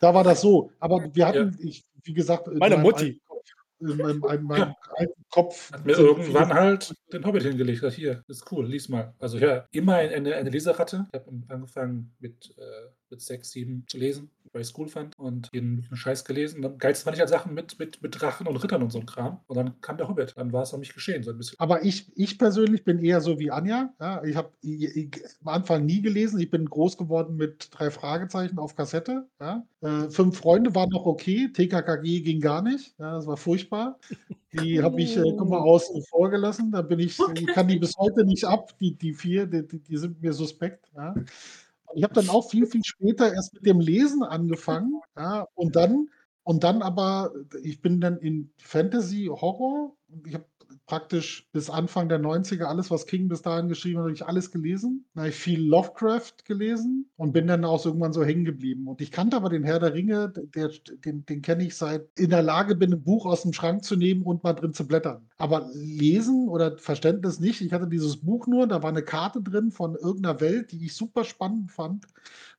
Da 0.00 0.14
war 0.14 0.22
das 0.22 0.42
so. 0.42 0.70
Aber 0.78 1.12
wir 1.12 1.26
hatten, 1.26 1.56
ich, 1.58 1.84
wie 2.04 2.14
gesagt, 2.14 2.48
in 2.48 2.58
Meine 2.58 2.76
meinem 2.76 2.84
Mutti. 2.84 3.04
alten 3.04 3.20
Kopf, 3.26 3.50
in 3.80 3.96
meinem, 3.96 4.24
in 4.24 4.42
meinem 4.44 4.74
alten 4.96 5.24
Kopf. 5.30 5.72
Hat 5.72 5.84
mir 5.86 5.96
irgendwann 5.96 6.52
halt 6.52 6.94
den 7.12 7.24
Hobbit 7.24 7.42
hingelegt. 7.42 7.84
Hier, 7.92 8.24
ist 8.28 8.50
cool, 8.50 8.66
lies 8.66 8.88
mal. 8.88 9.14
Also 9.18 9.38
ja, 9.38 9.66
immer 9.72 9.96
eine, 9.96 10.34
eine 10.34 10.50
Leseratte. 10.50 11.06
Ich 11.12 11.20
habe 11.20 11.42
angefangen 11.48 12.14
mit 12.18 12.54
äh, 12.58 12.88
mit 13.10 13.20
sechs, 13.20 13.50
sieben 13.50 13.84
zu 13.86 13.98
lesen, 13.98 14.30
weil 14.52 14.62
ich 14.62 14.68
es 14.68 14.78
cool 14.78 14.88
fand 14.88 15.18
und 15.18 15.48
jeden 15.52 15.88
Scheiß 15.92 16.24
gelesen. 16.24 16.62
Dann 16.62 16.78
geilst 16.78 17.04
fand 17.04 17.16
ich 17.16 17.20
halt 17.20 17.30
Sachen 17.30 17.54
mit, 17.54 17.78
mit, 17.78 18.02
mit 18.02 18.20
Drachen 18.20 18.46
und 18.46 18.56
Rittern 18.56 18.82
und 18.82 18.90
so 18.90 19.00
ein 19.00 19.06
Kram. 19.06 19.40
Und 19.46 19.56
dann 19.56 19.80
kam 19.80 19.96
der 19.96 20.08
Hobbit. 20.08 20.34
Dann 20.36 20.52
war 20.52 20.62
es 20.62 20.72
um 20.72 20.80
mich 20.80 20.94
geschehen, 20.94 21.22
so 21.22 21.30
ein 21.30 21.38
bisschen. 21.38 21.58
Aber 21.58 21.84
ich, 21.84 22.10
ich 22.16 22.38
persönlich 22.38 22.84
bin 22.84 22.98
eher 22.98 23.20
so 23.20 23.38
wie 23.38 23.50
Anja. 23.50 23.94
Ja, 24.00 24.22
ich 24.24 24.36
habe 24.36 24.52
am 24.62 25.48
Anfang 25.48 25.86
nie 25.86 26.02
gelesen. 26.02 26.40
Ich 26.40 26.50
bin 26.50 26.66
groß 26.66 26.96
geworden 26.96 27.36
mit 27.36 27.68
drei 27.72 27.90
Fragezeichen 27.90 28.58
auf 28.58 28.74
Kassette. 28.76 29.28
Ja. 29.40 29.66
Äh, 29.80 30.10
fünf 30.10 30.38
Freunde 30.38 30.74
waren 30.74 30.90
noch 30.90 31.06
okay. 31.06 31.50
TKKG 31.52 32.20
ging 32.20 32.40
gar 32.40 32.62
nicht. 32.62 32.94
Ja, 32.98 33.14
das 33.14 33.26
war 33.26 33.36
furchtbar. 33.36 33.98
Die 34.52 34.82
habe 34.82 35.00
ich, 35.00 35.16
äh, 35.16 35.22
guck 35.22 35.48
mal, 35.48 35.58
außen 35.58 36.02
vor 36.04 36.30
gelassen. 36.30 36.72
Da 36.72 36.82
bin 36.82 36.98
ich, 36.98 37.18
ich 37.34 37.46
kann 37.48 37.68
die 37.68 37.78
bis 37.78 37.96
heute 37.98 38.24
nicht 38.24 38.44
ab. 38.44 38.76
Die, 38.80 38.94
die 38.96 39.12
vier, 39.12 39.46
die, 39.46 39.66
die 39.66 39.96
sind 39.96 40.22
mir 40.22 40.32
suspekt. 40.32 40.90
Ja. 40.96 41.14
Ich 41.94 42.02
habe 42.04 42.14
dann 42.14 42.28
auch 42.28 42.50
viel, 42.50 42.66
viel 42.66 42.84
später 42.84 43.32
erst 43.32 43.54
mit 43.54 43.66
dem 43.66 43.80
Lesen 43.80 44.22
angefangen. 44.22 45.00
Ja, 45.16 45.46
und 45.54 45.76
dann, 45.76 46.08
und 46.44 46.64
dann 46.64 46.82
aber, 46.82 47.32
ich 47.62 47.80
bin 47.80 48.00
dann 48.00 48.18
in 48.18 48.52
Fantasy, 48.58 49.26
Horror. 49.26 49.96
Ich 50.26 50.34
habe 50.34 50.46
praktisch 50.88 51.46
bis 51.52 51.68
Anfang 51.68 52.08
der 52.08 52.18
90er 52.18 52.64
alles, 52.64 52.90
was 52.90 53.06
King 53.06 53.28
bis 53.28 53.42
dahin 53.42 53.68
geschrieben 53.68 53.98
hat, 53.98 54.04
habe 54.04 54.14
ich 54.14 54.26
alles 54.26 54.50
gelesen. 54.50 55.04
Da 55.14 55.20
habe 55.20 55.28
ich 55.28 55.36
viel 55.36 55.62
Lovecraft 55.62 56.44
gelesen 56.46 57.10
und 57.16 57.32
bin 57.32 57.46
dann 57.46 57.64
auch 57.64 57.84
irgendwann 57.84 58.14
so 58.14 58.24
hängen 58.24 58.46
geblieben. 58.46 58.88
Und 58.88 59.02
ich 59.02 59.12
kannte 59.12 59.36
aber 59.36 59.50
den 59.50 59.64
Herr 59.64 59.78
der 59.78 59.92
Ringe, 59.92 60.32
der, 60.54 60.70
den, 61.04 61.26
den 61.26 61.42
kenne 61.42 61.64
ich 61.64 61.76
seit 61.76 62.08
in 62.18 62.30
der 62.30 62.42
Lage 62.42 62.74
bin, 62.74 62.92
ein 62.92 63.02
Buch 63.02 63.26
aus 63.26 63.42
dem 63.42 63.52
Schrank 63.52 63.84
zu 63.84 63.96
nehmen 63.96 64.22
und 64.22 64.42
mal 64.42 64.54
drin 64.54 64.72
zu 64.72 64.86
blättern. 64.86 65.28
Aber 65.36 65.68
lesen 65.74 66.48
oder 66.48 66.78
Verständnis 66.78 67.38
nicht. 67.38 67.60
Ich 67.60 67.72
hatte 67.72 67.86
dieses 67.86 68.16
Buch 68.16 68.46
nur, 68.46 68.66
da 68.66 68.82
war 68.82 68.90
eine 68.90 69.02
Karte 69.02 69.42
drin 69.42 69.70
von 69.70 69.94
irgendeiner 69.94 70.40
Welt, 70.40 70.72
die 70.72 70.86
ich 70.86 70.96
super 70.96 71.24
spannend 71.24 71.70
fand. 71.70 72.06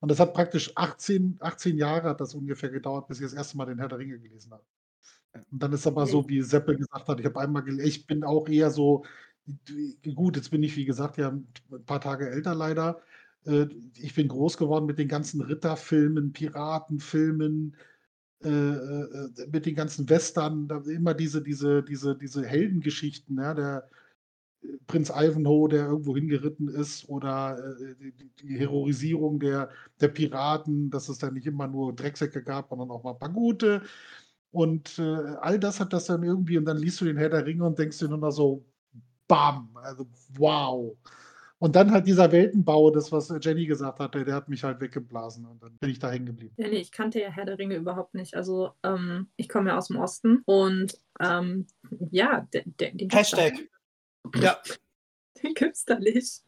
Und 0.02 0.12
das 0.12 0.20
hat 0.20 0.36
praktisch 0.36 0.72
18, 0.76 1.38
18 1.40 1.78
Jahre 1.78 2.10
hat 2.10 2.22
das 2.22 2.36
ungefähr 2.36 2.70
gedauert, 2.70 3.08
bis 3.08 3.20
ich 3.20 3.26
das 3.26 3.34
erste 3.34 3.58
Mal 3.58 3.66
den 3.66 3.80
Herr 3.80 3.90
der 3.90 3.98
Ringe 3.98 4.20
gelesen 4.20 4.52
habe. 4.52 4.64
Und 5.34 5.64
dann 5.64 5.74
ist 5.74 5.88
aber 5.88 6.08
so, 6.08 6.28
wie 6.28 6.42
Seppel 6.42 6.78
gesagt 6.78 7.08
hat, 7.08 7.20
ich 7.20 7.26
habe 7.26 7.40
einmal 7.40 7.68
ich 7.80 8.08
bin 8.08 8.24
auch 8.24 8.48
eher 8.48 8.72
so, 8.72 9.04
gut, 10.16 10.36
jetzt 10.36 10.50
bin 10.52 10.64
ich, 10.64 10.76
wie 10.76 10.86
gesagt, 10.86 11.18
ja 11.18 11.30
ein 11.30 11.86
paar 11.86 12.02
Tage 12.02 12.30
älter 12.30 12.56
leider. 12.56 13.02
Äh, 13.46 13.68
ich 13.96 14.14
bin 14.16 14.28
groß 14.28 14.58
geworden 14.58 14.86
mit 14.86 15.00
den 15.00 15.08
ganzen 15.08 15.42
Ritterfilmen, 15.42 16.34
Piratenfilmen, 16.34 17.76
äh, 18.44 18.50
äh, 18.50 19.30
mit 19.52 19.66
den 19.66 19.76
ganzen 19.76 20.10
Western, 20.10 20.70
immer 20.88 21.14
diese, 21.14 21.42
diese, 21.42 21.84
diese, 21.84 22.16
diese 22.16 22.46
Heldengeschichten, 22.46 23.38
ja, 23.38 23.54
der 23.54 23.90
Prinz 24.88 25.10
Ivanhoe, 25.10 25.70
der 25.70 25.88
irgendwo 25.88 26.16
hingeritten 26.16 26.68
ist, 26.68 27.08
oder 27.08 27.58
die, 28.02 28.30
die 28.42 28.60
Heroisierung 28.60 29.40
der, 29.40 29.70
der 30.02 30.10
Piraten, 30.10 30.90
dass 30.90 31.08
es 31.08 31.18
da 31.18 31.32
nicht 31.32 31.48
immer 31.48 31.68
nur 31.68 31.96
Drecksäcke 31.96 32.44
gab, 32.44 32.68
sondern 32.70 32.92
auch 32.92 33.04
mal 33.04 33.12
ein 33.14 33.20
paar 33.20 33.32
gute. 33.32 33.84
Und 34.52 34.98
äh, 34.98 35.36
all 35.42 35.60
das 35.60 35.80
hat 35.80 35.94
das 35.94 36.06
dann 36.06 36.24
irgendwie, 36.24 36.58
und 36.58 36.66
dann 36.66 36.78
liest 36.78 37.00
du 37.02 37.06
den 37.06 37.18
Herr 37.18 37.30
der 37.30 37.46
Ringe 37.46 37.66
und 37.66 37.78
denkst 37.78 38.00
dir 38.00 38.08
nur 38.08 38.18
noch 38.18 38.32
so, 38.32 38.66
bam, 39.28 39.70
also 39.76 40.08
wow. 40.38 40.98
Und 41.60 41.76
dann 41.76 41.92
halt 41.92 42.08
dieser 42.08 42.32
Weltenbau, 42.32 42.90
das, 42.90 43.12
was 43.12 43.34
Jenny 43.42 43.66
gesagt 43.66 44.00
hat, 44.00 44.16
der, 44.16 44.34
hat 44.34 44.48
mich 44.48 44.64
halt 44.64 44.80
weggeblasen 44.80 45.46
und 45.46 45.62
dann 45.62 45.78
bin 45.78 45.90
ich 45.90 46.00
da 46.00 46.10
hängen 46.10 46.28
geblieben. 46.28 46.54
Ja, 46.58 46.70
nee, 46.70 46.78
ich 46.78 46.92
kannte 46.92 47.20
ja 47.20 47.30
Herr 47.30 47.46
der 47.46 47.60
Ringe 47.60 47.76
überhaupt 47.76 48.14
nicht. 48.14 48.34
Also 48.36 48.72
ähm, 48.82 49.28
ich 49.36 49.50
komme 49.50 49.72
ja 49.72 49.78
aus 49.78 49.88
dem 49.88 49.98
Osten 49.98 50.42
und 50.46 50.98
ähm, 51.20 51.68
ja, 52.12 52.48
den, 52.54 52.76
den 52.78 53.10
Hashtag. 53.10 53.54
Ja. 54.36 54.58
Den 55.42 55.54
gibt's 55.54 55.86
da 55.86 55.98
nicht. 55.98 56.42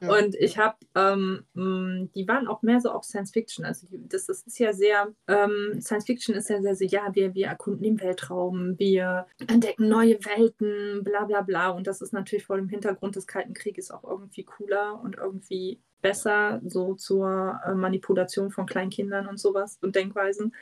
Und 0.00 0.34
ich 0.34 0.58
habe, 0.58 0.76
ähm, 0.94 1.44
mm, 1.54 2.10
die 2.14 2.28
waren 2.28 2.46
auch 2.46 2.62
mehr 2.62 2.80
so 2.80 2.90
auf 2.90 3.04
Science 3.04 3.32
Fiction. 3.32 3.64
Also 3.64 3.86
die, 3.86 4.08
das, 4.08 4.26
das, 4.26 4.42
ist 4.42 4.58
ja 4.58 4.72
sehr, 4.72 5.12
ähm, 5.28 5.80
Science 5.80 6.06
Fiction 6.06 6.34
ist 6.34 6.50
ja 6.50 6.60
sehr 6.60 6.74
so, 6.74 6.84
ja, 6.84 7.08
wir, 7.14 7.34
wir 7.34 7.46
erkunden 7.46 7.82
den 7.82 8.00
Weltraum, 8.00 8.78
wir 8.78 9.26
entdecken 9.46 9.88
neue 9.88 10.18
Welten, 10.24 11.02
bla 11.04 11.24
bla 11.24 11.42
bla. 11.42 11.70
Und 11.70 11.86
das 11.86 12.00
ist 12.00 12.12
natürlich 12.12 12.44
vor 12.44 12.56
dem 12.56 12.68
Hintergrund 12.68 13.16
des 13.16 13.26
Kalten 13.26 13.54
Krieges 13.54 13.90
auch 13.90 14.04
irgendwie 14.04 14.44
cooler 14.44 15.00
und 15.02 15.16
irgendwie 15.16 15.80
besser 16.02 16.60
so 16.64 16.94
zur 16.94 17.60
äh, 17.64 17.74
Manipulation 17.74 18.50
von 18.50 18.66
Kleinkindern 18.66 19.26
und 19.26 19.38
sowas 19.38 19.78
und 19.82 19.96
Denkweisen 19.96 20.54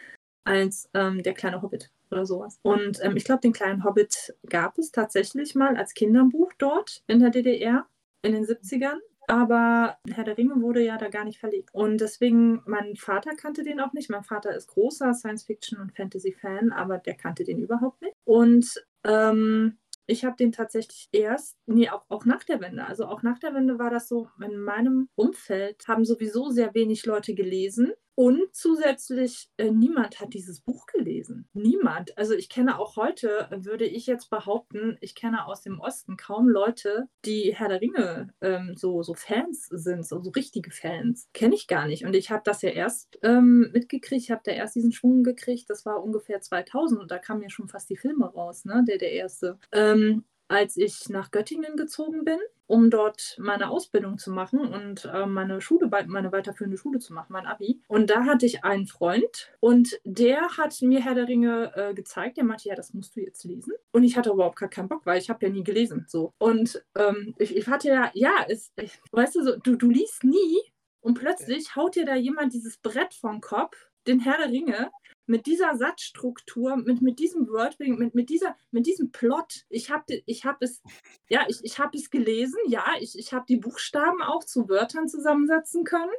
als 0.44 0.88
ähm, 0.94 1.22
der 1.22 1.34
kleine 1.34 1.62
Hobbit 1.62 1.90
oder 2.10 2.26
sowas. 2.26 2.58
Und 2.62 2.98
ähm, 3.02 3.16
ich 3.16 3.24
glaube, 3.24 3.40
den 3.40 3.52
kleinen 3.52 3.84
Hobbit 3.84 4.34
gab 4.48 4.78
es 4.78 4.90
tatsächlich 4.90 5.54
mal 5.54 5.76
als 5.76 5.94
Kinderbuch 5.94 6.52
dort 6.58 7.02
in 7.06 7.20
der 7.20 7.30
DDR 7.30 7.86
in 8.22 8.32
den 8.32 8.44
70ern. 8.44 8.98
Aber 9.28 9.98
Herr 10.10 10.24
der 10.24 10.38
Ringe 10.38 10.62
wurde 10.62 10.82
ja 10.82 10.96
da 10.96 11.08
gar 11.08 11.24
nicht 11.24 11.38
verlegt. 11.38 11.68
Und 11.74 12.00
deswegen, 12.00 12.62
mein 12.64 12.96
Vater 12.96 13.36
kannte 13.36 13.62
den 13.62 13.78
auch 13.78 13.92
nicht. 13.92 14.08
Mein 14.08 14.24
Vater 14.24 14.56
ist 14.56 14.68
großer 14.68 15.12
Science-Fiction- 15.12 15.80
und 15.80 15.94
Fantasy-Fan, 15.94 16.72
aber 16.72 16.96
der 16.96 17.14
kannte 17.14 17.44
den 17.44 17.58
überhaupt 17.58 18.00
nicht. 18.00 18.14
Und 18.24 18.82
ähm, 19.04 19.78
ich 20.06 20.24
habe 20.24 20.36
den 20.36 20.52
tatsächlich 20.52 21.10
erst, 21.12 21.58
nee, 21.66 21.90
auch, 21.90 22.06
auch 22.08 22.24
nach 22.24 22.42
der 22.42 22.60
Wende. 22.60 22.86
Also 22.86 23.04
auch 23.04 23.22
nach 23.22 23.38
der 23.38 23.52
Wende 23.52 23.78
war 23.78 23.90
das 23.90 24.08
so, 24.08 24.30
in 24.42 24.58
meinem 24.58 25.10
Umfeld 25.14 25.86
haben 25.86 26.06
sowieso 26.06 26.48
sehr 26.48 26.72
wenig 26.72 27.04
Leute 27.04 27.34
gelesen. 27.34 27.92
Und 28.18 28.52
zusätzlich, 28.52 29.48
äh, 29.58 29.70
niemand 29.70 30.18
hat 30.18 30.34
dieses 30.34 30.60
Buch 30.60 30.86
gelesen. 30.86 31.48
Niemand. 31.52 32.18
Also 32.18 32.34
ich 32.34 32.48
kenne 32.48 32.80
auch 32.80 32.96
heute, 32.96 33.46
würde 33.60 33.84
ich 33.84 34.08
jetzt 34.08 34.28
behaupten, 34.28 34.98
ich 35.00 35.14
kenne 35.14 35.46
aus 35.46 35.62
dem 35.62 35.78
Osten 35.78 36.16
kaum 36.16 36.48
Leute, 36.48 37.06
die 37.24 37.54
Herr 37.54 37.68
der 37.68 37.80
Ringe 37.80 38.34
ähm, 38.40 38.74
so, 38.76 39.04
so 39.04 39.14
Fans 39.14 39.68
sind, 39.70 40.04
so, 40.04 40.20
so 40.20 40.30
richtige 40.30 40.72
Fans. 40.72 41.28
Kenne 41.32 41.54
ich 41.54 41.68
gar 41.68 41.86
nicht. 41.86 42.04
Und 42.04 42.16
ich 42.16 42.32
habe 42.32 42.42
das 42.44 42.60
ja 42.62 42.70
erst 42.70 43.20
ähm, 43.22 43.70
mitgekriegt, 43.72 44.24
ich 44.24 44.32
habe 44.32 44.42
da 44.42 44.50
erst 44.50 44.74
diesen 44.74 44.90
Schwung 44.90 45.22
gekriegt, 45.22 45.70
das 45.70 45.86
war 45.86 46.02
ungefähr 46.02 46.40
2000 46.40 47.00
und 47.00 47.12
da 47.12 47.18
kamen 47.18 47.42
ja 47.42 47.50
schon 47.50 47.68
fast 47.68 47.88
die 47.88 47.96
Filme 47.96 48.26
raus, 48.26 48.64
ne? 48.64 48.84
der, 48.84 48.98
der 48.98 49.12
erste. 49.12 49.60
Ähm, 49.70 50.24
als 50.48 50.76
ich 50.76 51.08
nach 51.08 51.30
Göttingen 51.30 51.76
gezogen 51.76 52.24
bin, 52.24 52.38
um 52.66 52.90
dort 52.90 53.36
meine 53.38 53.70
Ausbildung 53.70 54.18
zu 54.18 54.30
machen 54.30 54.60
und 54.60 55.04
äh, 55.06 55.26
meine 55.26 55.60
Schule, 55.60 55.88
meine 56.06 56.32
weiterführende 56.32 56.76
Schule 56.76 56.98
zu 56.98 57.14
machen, 57.14 57.32
mein 57.32 57.46
Abi. 57.46 57.80
Und 57.86 58.10
da 58.10 58.24
hatte 58.24 58.46
ich 58.46 58.64
einen 58.64 58.86
Freund 58.86 59.50
und 59.60 59.98
der 60.04 60.56
hat 60.56 60.80
mir 60.82 61.00
Herr 61.00 61.14
der 61.14 61.28
Ringe 61.28 61.72
äh, 61.74 61.94
gezeigt. 61.94 62.36
Der 62.36 62.44
meinte, 62.44 62.68
ja, 62.68 62.74
das 62.74 62.92
musst 62.92 63.16
du 63.16 63.20
jetzt 63.20 63.44
lesen. 63.44 63.72
Und 63.92 64.04
ich 64.04 64.16
hatte 64.16 64.30
überhaupt 64.30 64.58
gar 64.58 64.68
keinen 64.68 64.88
Bock, 64.88 65.04
weil 65.04 65.18
ich 65.18 65.30
habe 65.30 65.46
ja 65.46 65.52
nie 65.52 65.64
gelesen. 65.64 66.04
So. 66.08 66.34
Und 66.38 66.84
ähm, 66.94 67.34
ich, 67.38 67.56
ich, 67.56 67.66
hatte 67.68 67.88
ja, 67.88 68.10
ja, 68.14 68.44
es, 68.48 68.72
ich, 68.76 69.00
weißt 69.12 69.36
du, 69.36 69.42
so, 69.42 69.56
du, 69.56 69.76
du 69.76 69.90
liest 69.90 70.24
nie 70.24 70.58
und 71.00 71.14
plötzlich 71.14 71.74
haut 71.74 71.96
dir 71.96 72.04
da 72.04 72.16
jemand 72.16 72.52
dieses 72.52 72.76
Brett 72.78 73.14
vom 73.14 73.40
Kopf, 73.40 73.88
den 74.06 74.20
Herr 74.20 74.38
der 74.38 74.50
Ringe, 74.50 74.90
mit 75.28 75.46
dieser 75.46 75.76
Satzstruktur, 75.76 76.76
mit, 76.76 77.02
mit 77.02 77.18
diesem 77.18 77.48
Wordbuilding, 77.48 77.98
mit, 77.98 78.14
mit, 78.14 78.30
dieser, 78.30 78.56
mit 78.70 78.86
diesem 78.86 79.12
Plot. 79.12 79.64
Ich 79.68 79.90
habe 79.90 80.22
ich 80.26 80.44
hab 80.44 80.62
es, 80.62 80.82
ja, 81.28 81.44
ich, 81.48 81.60
ich 81.62 81.78
habe 81.78 81.96
es 81.96 82.10
gelesen, 82.10 82.58
ja, 82.66 82.84
ich, 82.98 83.18
ich 83.18 83.32
habe 83.32 83.44
die 83.48 83.58
Buchstaben 83.58 84.22
auch 84.22 84.44
zu 84.44 84.68
Wörtern 84.68 85.08
zusammensetzen 85.08 85.84
können. 85.84 86.12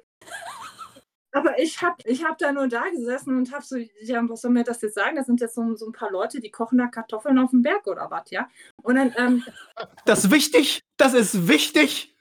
Aber 1.31 1.59
ich 1.59 1.81
habe 1.81 1.97
ich 2.05 2.23
hab 2.23 2.39
da 2.39 2.51
nur 2.51 2.67
da 2.67 2.89
gesessen 2.89 3.37
und 3.37 3.51
habe 3.51 3.63
so, 3.63 3.77
ja, 4.01 4.21
was 4.27 4.41
soll 4.41 4.51
mir 4.51 4.63
das 4.63 4.81
jetzt 4.81 4.95
sagen? 4.95 5.15
Das 5.15 5.27
sind 5.27 5.41
jetzt 5.41 5.53
so, 5.53 5.75
so 5.75 5.85
ein 5.85 5.91
paar 5.91 6.11
Leute, 6.11 6.39
die 6.39 6.49
kochen 6.49 6.79
da 6.79 6.87
Kartoffeln 6.87 7.37
auf 7.37 7.51
dem 7.51 7.61
Berg 7.61 7.85
oder 7.85 8.09
was, 8.09 8.31
ja? 8.31 8.49
Und 8.81 8.95
dann, 8.95 9.13
ähm, 9.15 9.43
das 10.05 10.25
ist 10.25 10.31
wichtig, 10.31 10.83
das 10.97 11.13
ist 11.13 11.47
wichtig. 11.47 12.15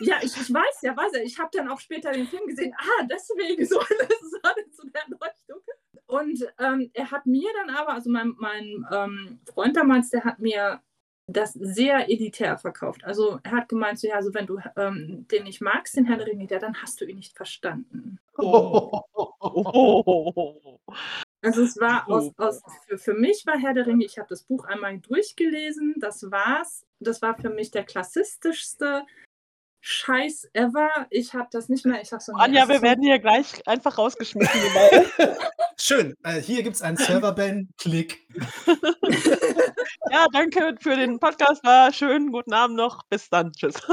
Ja, 0.00 0.16
ich, 0.22 0.36
ich 0.36 0.52
weiß 0.52 0.82
ja, 0.82 0.96
weiß 0.96 1.12
ja. 1.14 1.22
Ich 1.22 1.38
habe 1.38 1.50
dann 1.52 1.68
auch 1.68 1.80
später 1.80 2.12
den 2.12 2.26
Film 2.26 2.46
gesehen. 2.46 2.74
Ah, 2.76 3.04
deswegen 3.04 3.64
so, 3.64 3.78
das 3.78 4.42
war 4.42 4.54
dann 4.54 4.72
so 4.72 4.88
der 4.88 5.02
Leuchtung. 5.08 5.62
Und 6.12 6.46
ähm, 6.58 6.90
er 6.92 7.10
hat 7.10 7.24
mir 7.24 7.48
dann 7.54 7.74
aber, 7.74 7.94
also 7.94 8.10
mein, 8.10 8.34
mein 8.36 8.86
ähm, 8.92 9.40
Freund 9.50 9.74
damals, 9.74 10.10
der 10.10 10.24
hat 10.24 10.40
mir 10.40 10.82
das 11.26 11.54
sehr 11.54 12.10
elitär 12.10 12.58
verkauft. 12.58 13.02
Also 13.02 13.40
er 13.42 13.52
hat 13.52 13.70
gemeint, 13.70 13.98
so, 13.98 14.08
ja, 14.08 14.16
also 14.16 14.34
wenn 14.34 14.46
du 14.46 14.58
ähm, 14.76 15.26
den 15.30 15.44
nicht 15.44 15.62
magst, 15.62 15.96
den 15.96 16.04
Herr 16.04 16.18
der 16.18 16.26
Ringe, 16.26 16.46
ja, 16.50 16.58
dann 16.58 16.82
hast 16.82 17.00
du 17.00 17.06
ihn 17.06 17.16
nicht 17.16 17.34
verstanden. 17.34 18.18
Oh. 18.36 19.00
Also 21.40 21.62
es 21.62 21.80
war 21.80 22.08
aus, 22.10 22.30
aus 22.36 22.60
für, 22.86 22.98
für 22.98 23.14
mich 23.14 23.46
war 23.46 23.58
Herr 23.58 23.72
der 23.72 23.86
Ringe, 23.86 24.04
ich 24.04 24.18
habe 24.18 24.28
das 24.28 24.42
Buch 24.42 24.66
einmal 24.66 24.98
durchgelesen, 24.98 25.94
das 25.98 26.30
war's. 26.30 26.84
Das 27.00 27.22
war 27.22 27.38
für 27.38 27.50
mich 27.50 27.70
der 27.70 27.84
klassistischste 27.84 29.06
Scheiß 29.84 30.48
ever. 30.52 30.88
Ich 31.10 31.34
habe 31.34 31.48
das 31.50 31.68
nicht 31.68 31.84
mehr. 31.84 32.00
Ich 32.00 32.08
sag 32.08 32.22
so, 32.22 32.32
Anja, 32.34 32.68
wir 32.68 32.76
so 32.76 32.82
werden 32.82 33.02
hier 33.02 33.18
gleich 33.18 33.66
einfach 33.66 33.98
rausgeschmissen. 33.98 34.60
Schön. 35.76 36.14
Äh, 36.22 36.40
hier 36.40 36.62
gibt 36.62 36.76
es 36.76 36.82
einen 36.82 36.96
Serverban. 36.98 37.68
Klick. 37.78 38.24
ja, 40.08 40.26
danke 40.32 40.76
für 40.80 40.94
den 40.94 41.18
Podcast. 41.18 41.64
War 41.64 41.92
schön. 41.92 42.30
Guten 42.30 42.52
Abend 42.52 42.76
noch. 42.76 43.02
Bis 43.10 43.28
dann. 43.28 43.52
Tschüss. 43.52 43.74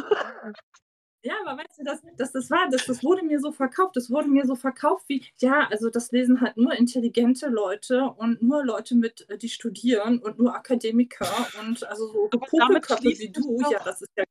Ja, 1.21 1.33
aber 1.45 1.61
weißt 1.61 1.77
du, 1.77 1.83
das, 1.83 1.99
das, 2.15 2.31
das 2.31 2.49
war, 2.49 2.69
das, 2.71 2.85
das 2.85 3.03
wurde 3.03 3.25
mir 3.25 3.41
so 3.41 3.51
verkauft. 3.51 3.97
Das 3.97 4.09
wurde 4.09 4.29
mir 4.29 4.45
so 4.45 4.55
verkauft 4.55 5.03
wie, 5.09 5.25
ja, 5.39 5.67
also 5.69 5.89
das 5.89 6.13
lesen 6.13 6.39
halt 6.39 6.55
nur 6.55 6.71
intelligente 6.71 7.47
Leute 7.49 8.05
und 8.05 8.41
nur 8.41 8.63
Leute 8.63 8.95
mit, 8.95 9.29
äh, 9.29 9.37
die 9.37 9.49
studieren 9.49 10.19
und 10.19 10.39
nur 10.39 10.55
Akademiker 10.55 11.27
und 11.59 11.83
also 11.89 12.07
so 12.07 12.29
Popelköpfe 12.29 13.03
wie 13.03 13.31
du. 13.33 13.59
Ja, 13.69 13.81
das 13.83 14.01
ist 14.01 14.11
ja 14.15 14.23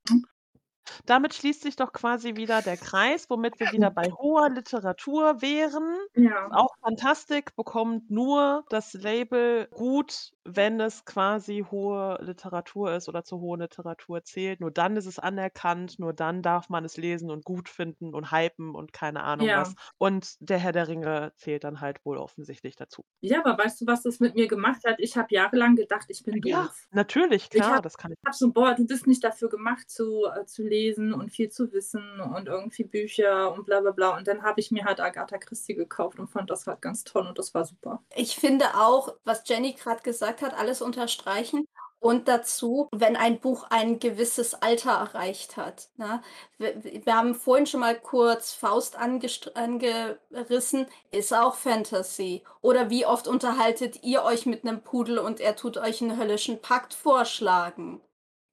damit 1.06 1.34
schließt 1.34 1.62
sich 1.62 1.76
doch 1.76 1.92
quasi 1.92 2.36
wieder 2.36 2.62
der 2.62 2.76
Kreis, 2.78 3.28
womit 3.30 3.60
wir 3.60 3.70
wieder 3.72 3.90
bei 3.90 4.10
hoher 4.10 4.50
Literatur 4.50 5.40
wären. 5.42 5.98
Ja. 6.14 6.50
Auch 6.50 6.70
Fantastik 6.82 7.54
bekommt 7.56 8.10
nur 8.10 8.64
das 8.70 8.94
Label 8.94 9.68
gut, 9.74 10.32
wenn 10.44 10.80
es 10.80 11.04
quasi 11.04 11.64
hohe 11.70 12.18
Literatur 12.22 12.92
ist 12.94 13.08
oder 13.08 13.22
zur 13.24 13.40
hohen 13.40 13.60
Literatur 13.60 14.24
zählt. 14.24 14.60
Nur 14.60 14.70
dann 14.70 14.96
ist 14.96 15.06
es 15.06 15.18
anerkannt, 15.18 15.98
nur 15.98 16.12
dann 16.14 16.42
darf 16.42 16.68
man 16.70 16.84
es 16.84 16.96
lesen 16.96 17.30
und 17.30 17.44
gut 17.44 17.68
finden 17.68 18.14
und 18.14 18.32
hypen 18.32 18.74
und 18.74 18.92
keine 18.92 19.22
Ahnung 19.24 19.46
Ja. 19.46 19.54
was. 19.54 19.74
Und 19.98 20.36
der 20.40 20.58
Herr 20.58 20.72
der 20.72 20.88
Ringe 20.88 21.32
zählt 21.36 21.64
dann 21.64 21.80
halt 21.80 22.04
wohl 22.04 22.16
offensichtlich 22.18 22.76
dazu. 22.76 23.04
Ja, 23.20 23.40
aber 23.44 23.58
weißt 23.62 23.80
du, 23.80 23.86
was 23.86 24.02
das 24.02 24.20
mit 24.20 24.34
mir 24.36 24.46
gemacht 24.46 24.84
hat? 24.86 24.96
Ich 25.00 25.16
habe 25.16 25.28
jahrelang 25.34 25.74
gedacht, 25.76 26.06
ich 26.08 26.22
bin 26.22 26.40
Ja, 26.44 26.68
doof. 26.68 26.86
natürlich, 26.90 27.50
Ich 27.50 27.50
klar, 27.50 27.70
hab- 27.72 27.82
das 27.82 27.96
kann 27.96 28.12
ich. 28.12 28.18
Ich 28.22 28.26
habe 28.26 28.36
so, 28.36 28.52
boah, 28.52 28.74
du 28.74 28.86
bist 28.86 29.06
nicht 29.06 29.24
dafür 29.24 29.48
gemacht 29.48 29.90
zu, 29.90 30.24
äh, 30.26 30.44
zu 30.46 30.62
lesen 30.64 30.77
und 31.14 31.30
viel 31.30 31.50
zu 31.50 31.72
wissen 31.72 32.20
und 32.20 32.48
irgendwie 32.48 32.84
Bücher 32.84 33.52
und 33.52 33.66
bla 33.66 33.80
bla 33.80 33.90
bla. 33.90 34.16
Und 34.16 34.28
dann 34.28 34.42
habe 34.42 34.60
ich 34.60 34.70
mir 34.70 34.84
halt 34.84 35.00
Agatha 35.00 35.38
Christie 35.38 35.74
gekauft 35.74 36.18
und 36.18 36.28
fand 36.28 36.50
das 36.50 36.66
halt 36.66 36.82
ganz 36.82 37.04
toll 37.04 37.26
und 37.26 37.38
das 37.38 37.54
war 37.54 37.64
super. 37.64 38.02
Ich 38.14 38.36
finde 38.36 38.66
auch, 38.74 39.14
was 39.24 39.42
Jenny 39.46 39.72
gerade 39.72 40.02
gesagt 40.02 40.42
hat, 40.42 40.54
alles 40.54 40.82
unterstreichen. 40.82 41.66
Und 42.00 42.28
dazu, 42.28 42.88
wenn 42.92 43.16
ein 43.16 43.40
Buch 43.40 43.66
ein 43.70 43.98
gewisses 43.98 44.54
Alter 44.54 44.92
erreicht 44.92 45.56
hat. 45.56 45.88
Ne? 45.96 46.22
Wir, 46.56 46.80
wir 46.82 47.16
haben 47.16 47.34
vorhin 47.34 47.66
schon 47.66 47.80
mal 47.80 47.98
kurz 47.98 48.52
Faust 48.52 48.94
angerissen, 48.96 50.86
ist 51.10 51.34
auch 51.34 51.56
Fantasy. 51.56 52.44
Oder 52.60 52.88
wie 52.88 53.04
oft 53.04 53.26
unterhaltet 53.26 54.04
ihr 54.04 54.22
euch 54.22 54.46
mit 54.46 54.64
einem 54.64 54.80
Pudel 54.80 55.18
und 55.18 55.40
er 55.40 55.56
tut 55.56 55.76
euch 55.76 56.00
einen 56.00 56.16
höllischen 56.16 56.62
Pakt 56.62 56.94
vorschlagen? 56.94 58.00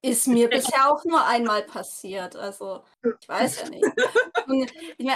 Ist 0.06 0.27
mir 0.27 0.49
bisher 0.49 0.91
auch 0.91 1.03
nur 1.03 1.26
einmal 1.26 1.64
passiert. 1.64 2.36
Also, 2.36 2.84
ich 3.22 3.27
weiß 3.27 3.61
ja 3.61 3.69
nicht. 3.69 3.86
Und, 4.48 4.72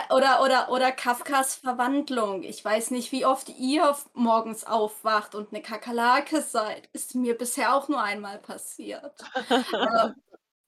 oder, 0.09 0.41
oder, 0.41 0.71
oder 0.71 0.91
Kafkas 0.91 1.55
Verwandlung. 1.55 2.41
Ich 2.43 2.65
weiß 2.65 2.89
nicht, 2.91 3.11
wie 3.11 3.23
oft 3.25 3.49
ihr 3.49 3.95
morgens 4.13 4.65
aufwacht 4.65 5.35
und 5.35 5.53
eine 5.53 5.61
Kakerlake 5.61 6.41
seid. 6.41 6.89
Ist 6.93 7.13
mir 7.13 7.37
bisher 7.37 7.75
auch 7.75 7.87
nur 7.87 8.01
einmal 8.01 8.39
passiert. 8.39 9.13
Aber, 9.73 10.15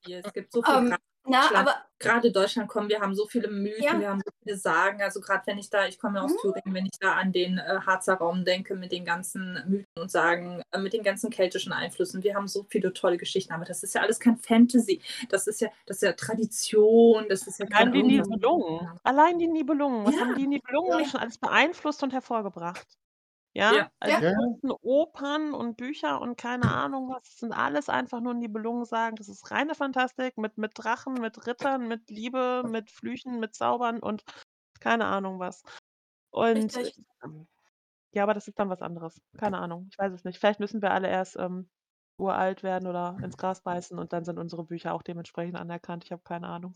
Es 0.07 0.33
gibt 0.33 0.51
so 0.53 0.61
viel 0.63 0.75
ähm, 0.75 0.95
na, 1.25 1.51
Deutschland. 1.51 1.53
aber 1.53 1.75
gerade 1.99 2.31
Deutschland 2.31 2.67
kommen, 2.67 2.89
wir 2.89 2.99
haben 2.99 3.13
so 3.13 3.27
viele 3.27 3.47
Mythen, 3.49 3.83
Ja. 3.83 3.99
wir 3.99 4.09
haben 4.09 4.21
so 4.25 4.31
viele 4.43 4.57
Sagen. 4.57 5.01
Also 5.03 5.21
gerade 5.21 5.43
wenn 5.45 5.59
ich 5.59 5.69
da, 5.69 5.85
ich 5.87 5.99
komme 5.99 6.17
ja 6.17 6.23
aus 6.25 6.31
Mhm. 6.31 6.37
Thüringen, 6.37 6.73
wenn 6.73 6.85
ich 6.87 6.97
da 6.99 7.13
an 7.13 7.31
den 7.31 7.59
äh, 7.59 7.79
Harzer 7.85 8.15
Raum 8.15 8.43
denke, 8.43 8.75
mit 8.75 8.91
den 8.91 9.05
ganzen 9.05 9.53
Mythen 9.67 9.85
und 9.99 10.09
Sagen, 10.11 10.61
äh, 10.71 10.79
mit 10.79 10.93
den 10.93 11.03
ganzen 11.03 11.29
keltischen 11.29 11.73
Einflüssen, 11.73 12.23
wir 12.23 12.33
haben 12.35 12.47
so 12.47 12.65
viele 12.69 12.91
tolle 12.93 13.17
Geschichten, 13.17 13.53
aber 13.53 13.65
das 13.65 13.83
ist 13.83 13.93
ja 13.93 14.01
alles 14.01 14.19
kein 14.19 14.37
Fantasy. 14.37 15.01
Das 15.29 15.45
ist 15.47 15.61
ja, 15.61 15.69
das 15.85 15.97
ist 15.97 16.03
ja 16.03 16.13
Tradition, 16.13 17.25
das 17.29 17.45
ist 17.47 17.59
ja 17.59 17.67
Allein 17.69 17.91
die. 17.91 18.03
Nibelungen. 18.03 18.99
Allein 19.03 19.39
die 19.39 19.47
Nibelungen. 19.47 20.05
Was 20.05 20.19
Ja. 20.19 20.19
haben 20.19 20.35
die 20.35 20.47
Nibelungen 20.47 21.03
Ja. 21.03 21.05
schon 21.05 21.19
alles 21.19 21.37
beeinflusst 21.37 22.03
und 22.03 22.13
hervorgebracht? 22.13 22.95
Ja, 23.55 23.83
Ja. 23.83 23.91
also 23.99 24.21
Ja. 24.21 24.31
ganzen 24.39 24.71
Opern 24.81 25.53
und 25.53 25.75
Bücher 25.75 26.21
und 26.21 26.37
keine 26.37 26.69
Ahnung 26.71 27.09
was, 27.09 27.23
das 27.23 27.37
sind 27.39 27.51
alles 27.51 27.89
einfach 27.89 28.21
nur 28.21 28.33
Nibelungen 28.33 28.85
sagen. 28.85 29.17
Das 29.17 29.27
ist 29.27 29.51
reine 29.51 29.75
Fantastik 29.75 30.37
mit, 30.37 30.57
mit 30.57 30.71
Drachen, 30.75 31.15
mit 31.19 31.45
Rittern, 31.47 31.87
mit 31.87 32.09
Liebe, 32.09 32.63
mit 32.65 32.89
Flüchen, 32.91 33.39
mit 33.41 33.53
Zaubern 33.53 33.99
und 33.99 34.23
keine 34.79 35.05
Ahnung 35.05 35.39
was. 35.39 35.63
Und 36.31 36.75
Richtig. 36.75 36.93
ähm, 37.23 37.47
ja, 38.13 38.23
aber 38.23 38.33
das 38.35 38.47
ist 38.47 38.59
dann 38.59 38.69
was 38.69 38.81
anderes. 38.81 39.21
Keine 39.37 39.59
Ahnung. 39.59 39.87
Ich 39.91 39.97
weiß 39.99 40.13
es 40.13 40.23
nicht. 40.25 40.39
Vielleicht 40.39 40.59
müssen 40.61 40.81
wir 40.81 40.91
alle 40.91 41.09
erst 41.09 41.37
ähm, 41.37 41.69
uralt 42.19 42.63
werden 42.63 42.87
oder 42.87 43.19
ins 43.23 43.37
Gras 43.37 43.61
beißen 43.63 43.99
und 43.99 44.13
dann 44.13 44.25
sind 44.25 44.39
unsere 44.39 44.65
Bücher 44.65 44.93
auch 44.93 45.03
dementsprechend 45.03 45.57
anerkannt. 45.57 46.05
Ich 46.05 46.11
habe 46.13 46.23
keine 46.23 46.47
Ahnung. 46.47 46.73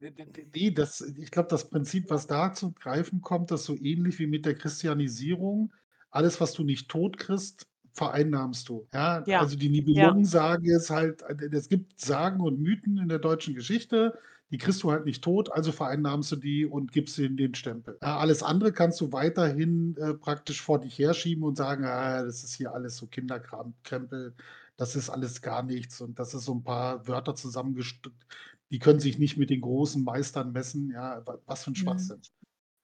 Nee, 0.00 0.70
das, 0.72 1.00
ich 1.00 1.30
glaube, 1.30 1.48
das 1.48 1.70
Prinzip, 1.70 2.10
was 2.10 2.26
da 2.26 2.52
zu 2.52 2.72
greifen 2.72 3.20
kommt, 3.22 3.50
ist 3.52 3.64
so 3.64 3.76
ähnlich 3.76 4.18
wie 4.18 4.26
mit 4.26 4.44
der 4.44 4.54
Christianisierung. 4.54 5.72
Alles, 6.14 6.40
was 6.40 6.52
du 6.52 6.62
nicht 6.64 6.88
tot 6.88 7.16
kriegst, 7.18 7.66
vereinnahmst 7.92 8.68
du. 8.68 8.86
Ja, 8.92 9.22
Ja. 9.26 9.40
also 9.40 9.56
die 9.56 9.68
Nibelungen-Sage 9.68 10.74
ist 10.74 10.90
halt, 10.90 11.22
es 11.52 11.68
gibt 11.68 12.00
Sagen 12.00 12.40
und 12.40 12.60
Mythen 12.60 12.98
in 12.98 13.08
der 13.08 13.18
deutschen 13.18 13.54
Geschichte, 13.54 14.18
die 14.50 14.58
kriegst 14.58 14.82
du 14.82 14.90
halt 14.92 15.04
nicht 15.04 15.22
tot, 15.24 15.50
also 15.52 15.72
vereinnahmst 15.72 16.30
du 16.32 16.36
die 16.36 16.66
und 16.66 16.92
gibst 16.92 17.18
ihnen 17.18 17.36
den 17.36 17.54
Stempel. 17.54 17.98
Ja, 18.02 18.18
alles 18.18 18.42
andere 18.42 18.72
kannst 18.72 19.00
du 19.00 19.10
weiterhin 19.12 19.96
äh, 19.96 20.14
praktisch 20.14 20.60
vor 20.62 20.80
dich 20.80 20.98
herschieben 20.98 21.42
und 21.44 21.56
sagen, 21.56 21.84
ah, 21.84 22.22
das 22.22 22.44
ist 22.44 22.54
hier 22.54 22.72
alles 22.72 22.96
so 22.96 23.06
Kinderkrempel, 23.06 24.34
das 24.76 24.96
ist 24.96 25.10
alles 25.10 25.40
gar 25.42 25.62
nichts 25.62 26.00
und 26.00 26.18
das 26.18 26.34
ist 26.34 26.44
so 26.44 26.54
ein 26.54 26.62
paar 26.64 27.06
Wörter 27.08 27.34
zusammengestückt 27.34 28.26
die 28.70 28.78
können 28.78 28.98
sich 28.98 29.18
nicht 29.18 29.36
mit 29.36 29.50
den 29.50 29.60
großen 29.60 30.02
Meistern 30.02 30.50
messen. 30.52 30.90
Ja, 30.90 31.24
wa- 31.26 31.38
was 31.46 31.62
für 31.64 31.70
ein 31.70 31.74
Mhm. 31.74 31.76
Schwachsinn. 31.76 32.22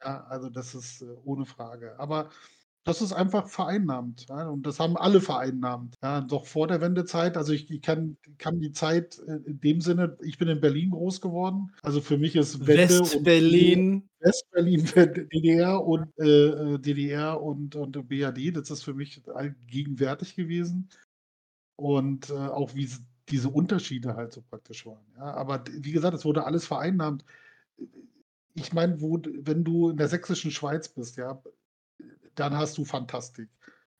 Ja, 0.03 0.25
also 0.25 0.51
das 0.51 0.75
ist 0.75 1.03
äh, 1.03 1.07
ohne 1.25 1.47
Frage. 1.47 1.99
Aber 1.99 2.31
das 2.85 3.03
ist 3.03 3.13
einfach 3.13 3.49
vereinnahmt. 3.49 4.27
Ja, 4.29 4.49
und 4.49 4.67
das 4.67 4.81
haben 4.81 4.97
alle 4.97 5.21
vereinnahmt. 5.21 5.97
Ja, 6.03 6.21
doch 6.23 6.47
vor 6.47 6.67
der 6.67 6.81
Wendezeit, 6.81 7.37
also 7.37 7.53
ich, 7.53 7.71
ich 7.71 7.83
kann, 7.83 8.17
kann 8.39 8.61
die 8.61 8.73
Zeit 8.73 9.19
äh, 9.27 9.37
in 9.47 9.61
dem 9.61 9.81
Sinne, 9.81 10.17
ich 10.23 10.39
bin 10.39 10.49
in 10.49 10.61
Berlin 10.61 10.91
groß 10.91 11.21
geworden. 11.21 11.73
Also 11.83 12.01
für 12.01 12.17
mich 12.17 12.37
ist 12.37 12.67
Wende 12.67 13.01
West-Berlin. 13.01 14.09
Westberlin, 14.21 14.85
DDR 15.33 15.85
und 15.85 16.09
äh, 16.19 16.75
äh, 16.75 16.79
DDR 16.79 17.43
und, 17.43 17.75
und 17.75 18.09
BRD, 18.09 18.57
das 18.57 18.71
ist 18.71 18.83
für 18.83 18.95
mich 18.95 19.23
allgegenwärtig 19.35 20.35
gewesen. 20.35 20.89
Und 21.77 22.31
äh, 22.31 22.35
auch 22.35 22.75
wie 22.75 22.89
diese 23.29 23.49
Unterschiede 23.49 24.17
halt 24.17 24.33
so 24.33 24.43
praktisch 24.43 24.87
waren. 24.87 25.05
Ja, 25.17 25.35
aber 25.35 25.65
wie 25.71 25.93
gesagt, 25.93 26.15
es 26.15 26.25
wurde 26.25 26.45
alles 26.45 26.67
vereinnahmt. 26.67 27.25
Ich 28.55 28.73
meine, 28.73 29.01
wo, 29.01 29.19
wenn 29.23 29.65
du 29.65 29.91
in 29.91 29.97
der 29.97 30.09
sächsischen 30.09 30.51
Schweiz 30.51 30.89
bist, 30.89 31.17
ja, 31.17 31.41
dann 32.35 32.57
hast 32.57 32.79
du 32.79 32.85
Fantastik. 32.85 33.51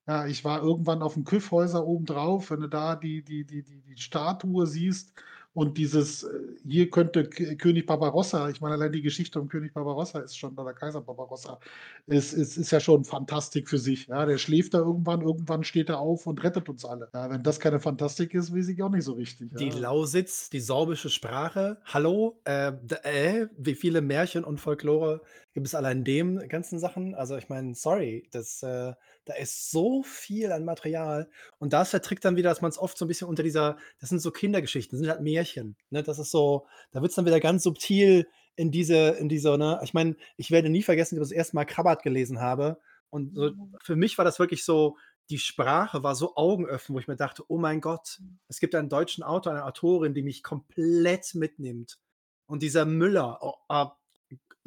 Ja, 0.07 0.27
ich 0.27 0.45
war 0.45 0.63
irgendwann 0.63 1.03
auf 1.03 1.15
dem 1.15 1.25
Kyffhäuser 1.25 1.87
oben 1.87 2.07
drauf, 2.07 2.51
wenn 2.51 2.61
du 2.61 2.69
da 2.69 2.97
die, 2.97 3.23
die, 3.23 3.45
die, 3.47 3.63
die, 3.63 3.83
die 3.83 3.97
Statue 3.99 4.67
siehst 4.67 5.15
und 5.53 5.79
dieses, 5.79 6.23
äh, 6.23 6.29
hier 6.65 6.91
könnte 6.91 7.25
König 7.29 7.87
Barbarossa, 7.87 8.49
ich 8.51 8.61
meine, 8.61 8.75
allein 8.75 8.93
die 8.93 9.03
Geschichte 9.03 9.41
um 9.41 9.49
König 9.49 9.75
Barbarossa 9.75 10.21
ist 10.21 10.39
schon, 10.39 10.57
oder 10.57 10.73
Kaiser 10.73 11.01
Barbarossa, 11.01 11.59
ist, 12.07 12.33
ist, 12.33 12.57
ist 12.57 12.71
ja 12.71 12.79
schon 12.79 13.05
Fantastik 13.05 13.69
für 13.69 13.79
sich. 13.79 14.07
Ja, 14.07 14.27
der 14.27 14.39
schläft 14.39 14.75
da 14.75 14.79
irgendwann, 14.79 15.23
irgendwann 15.23 15.65
steht 15.65 15.89
er 15.89 15.99
auf 15.99 16.27
und 16.27 16.43
rettet 16.45 16.69
uns 16.69 16.85
alle. 16.85 17.09
Ja, 17.13 17.29
wenn 17.31 17.43
das 17.43 17.59
keine 17.59 17.81
Fantastik 17.81 18.33
ist, 18.35 18.55
weiß 18.55 18.69
ich 18.69 18.81
auch 18.83 18.91
nicht 18.91 19.05
so 19.05 19.15
richtig. 19.15 19.51
Die 19.57 19.69
ja. 19.69 19.75
Lausitz, 19.77 20.51
die 20.51 20.61
sorbische 20.61 21.11
Sprache. 21.11 21.79
Hallo, 21.85 22.41
äh, 22.45 22.73
äh, 23.03 23.49
wie 23.59 23.75
viele 23.75 24.03
Märchen 24.03 24.45
und 24.45 24.59
Folklore 24.59 25.21
gibt 25.53 25.67
es 25.67 25.75
allein 25.75 26.05
dem 26.05 26.39
ganzen 26.49 26.79
Sachen? 26.79 27.17
Also 27.17 27.37
ich 27.37 27.49
meine, 27.49 27.75
sorry, 27.75 28.29
das, 28.31 28.63
äh, 28.63 28.93
da 29.31 29.37
ist 29.37 29.71
so 29.71 30.03
viel 30.03 30.51
an 30.51 30.65
Material. 30.65 31.31
Und 31.59 31.73
da 31.73 31.83
ist 31.83 31.93
der 31.93 32.03
Trick 32.03 32.21
dann 32.21 32.35
wieder, 32.35 32.51
dass 32.51 32.63
man 32.63 32.71
es 32.71 32.79
oft 32.79 32.99
so 32.99 33.05
ein 33.05 33.09
bisschen 33.09 33.29
unter 33.29 33.45
dieser, 33.45 33.77
das 34.01 34.09
sind 34.09 34.19
so 34.19 34.33
Kindergeschichten, 34.33 34.97
das 34.97 35.01
sind 35.01 35.11
halt 35.11 35.23
Märchen. 35.23 35.77
Ne? 35.91 36.03
Das 36.03 36.19
ist 36.19 36.33
so, 36.33 36.67
da 36.91 37.01
wird 37.01 37.11
es 37.11 37.17
dann 37.17 37.27
wieder 37.27 37.39
ganz 37.39 37.63
subtil 37.63 38.27
in 38.57 38.73
diese, 38.73 39.11
in 39.11 39.29
diese, 39.29 39.57
ne? 39.57 39.81
Ich 39.85 39.95
meine, 39.95 40.17
ich 40.37 40.51
werde 40.51 40.69
nie 40.69 40.83
vergessen, 40.83 41.17
dass 41.17 41.29
ich 41.29 41.31
das 41.31 41.37
erste 41.37 41.55
Mal 41.55 41.65
Krabbert 41.65 42.03
gelesen 42.03 42.41
habe. 42.41 42.81
Und 43.09 43.37
so, 43.37 43.53
für 43.81 43.95
mich 43.95 44.19
war 44.19 44.25
das 44.25 44.41
wirklich 44.41 44.65
so, 44.65 44.97
die 45.31 45.39
Sprache 45.39 46.03
war 46.03 46.17
so 46.17 46.35
augenöffnend, 46.35 46.97
wo 46.97 46.99
ich 46.99 47.07
mir 47.07 47.17
dachte, 47.17 47.45
oh 47.47 47.59
mein 47.59 47.81
Gott, 47.81 48.21
es 48.49 48.59
gibt 48.59 48.75
einen 48.75 48.89
deutschen 48.89 49.23
Autor, 49.23 49.53
eine 49.53 49.65
Autorin, 49.65 50.13
die 50.13 50.25
mich 50.25 50.43
komplett 50.43 51.37
mitnimmt. 51.37 51.99
Und 52.47 52.65
dieser 52.65 52.85
Müller, 52.85 53.39
oh, 53.43 53.55
ah, 53.69 53.97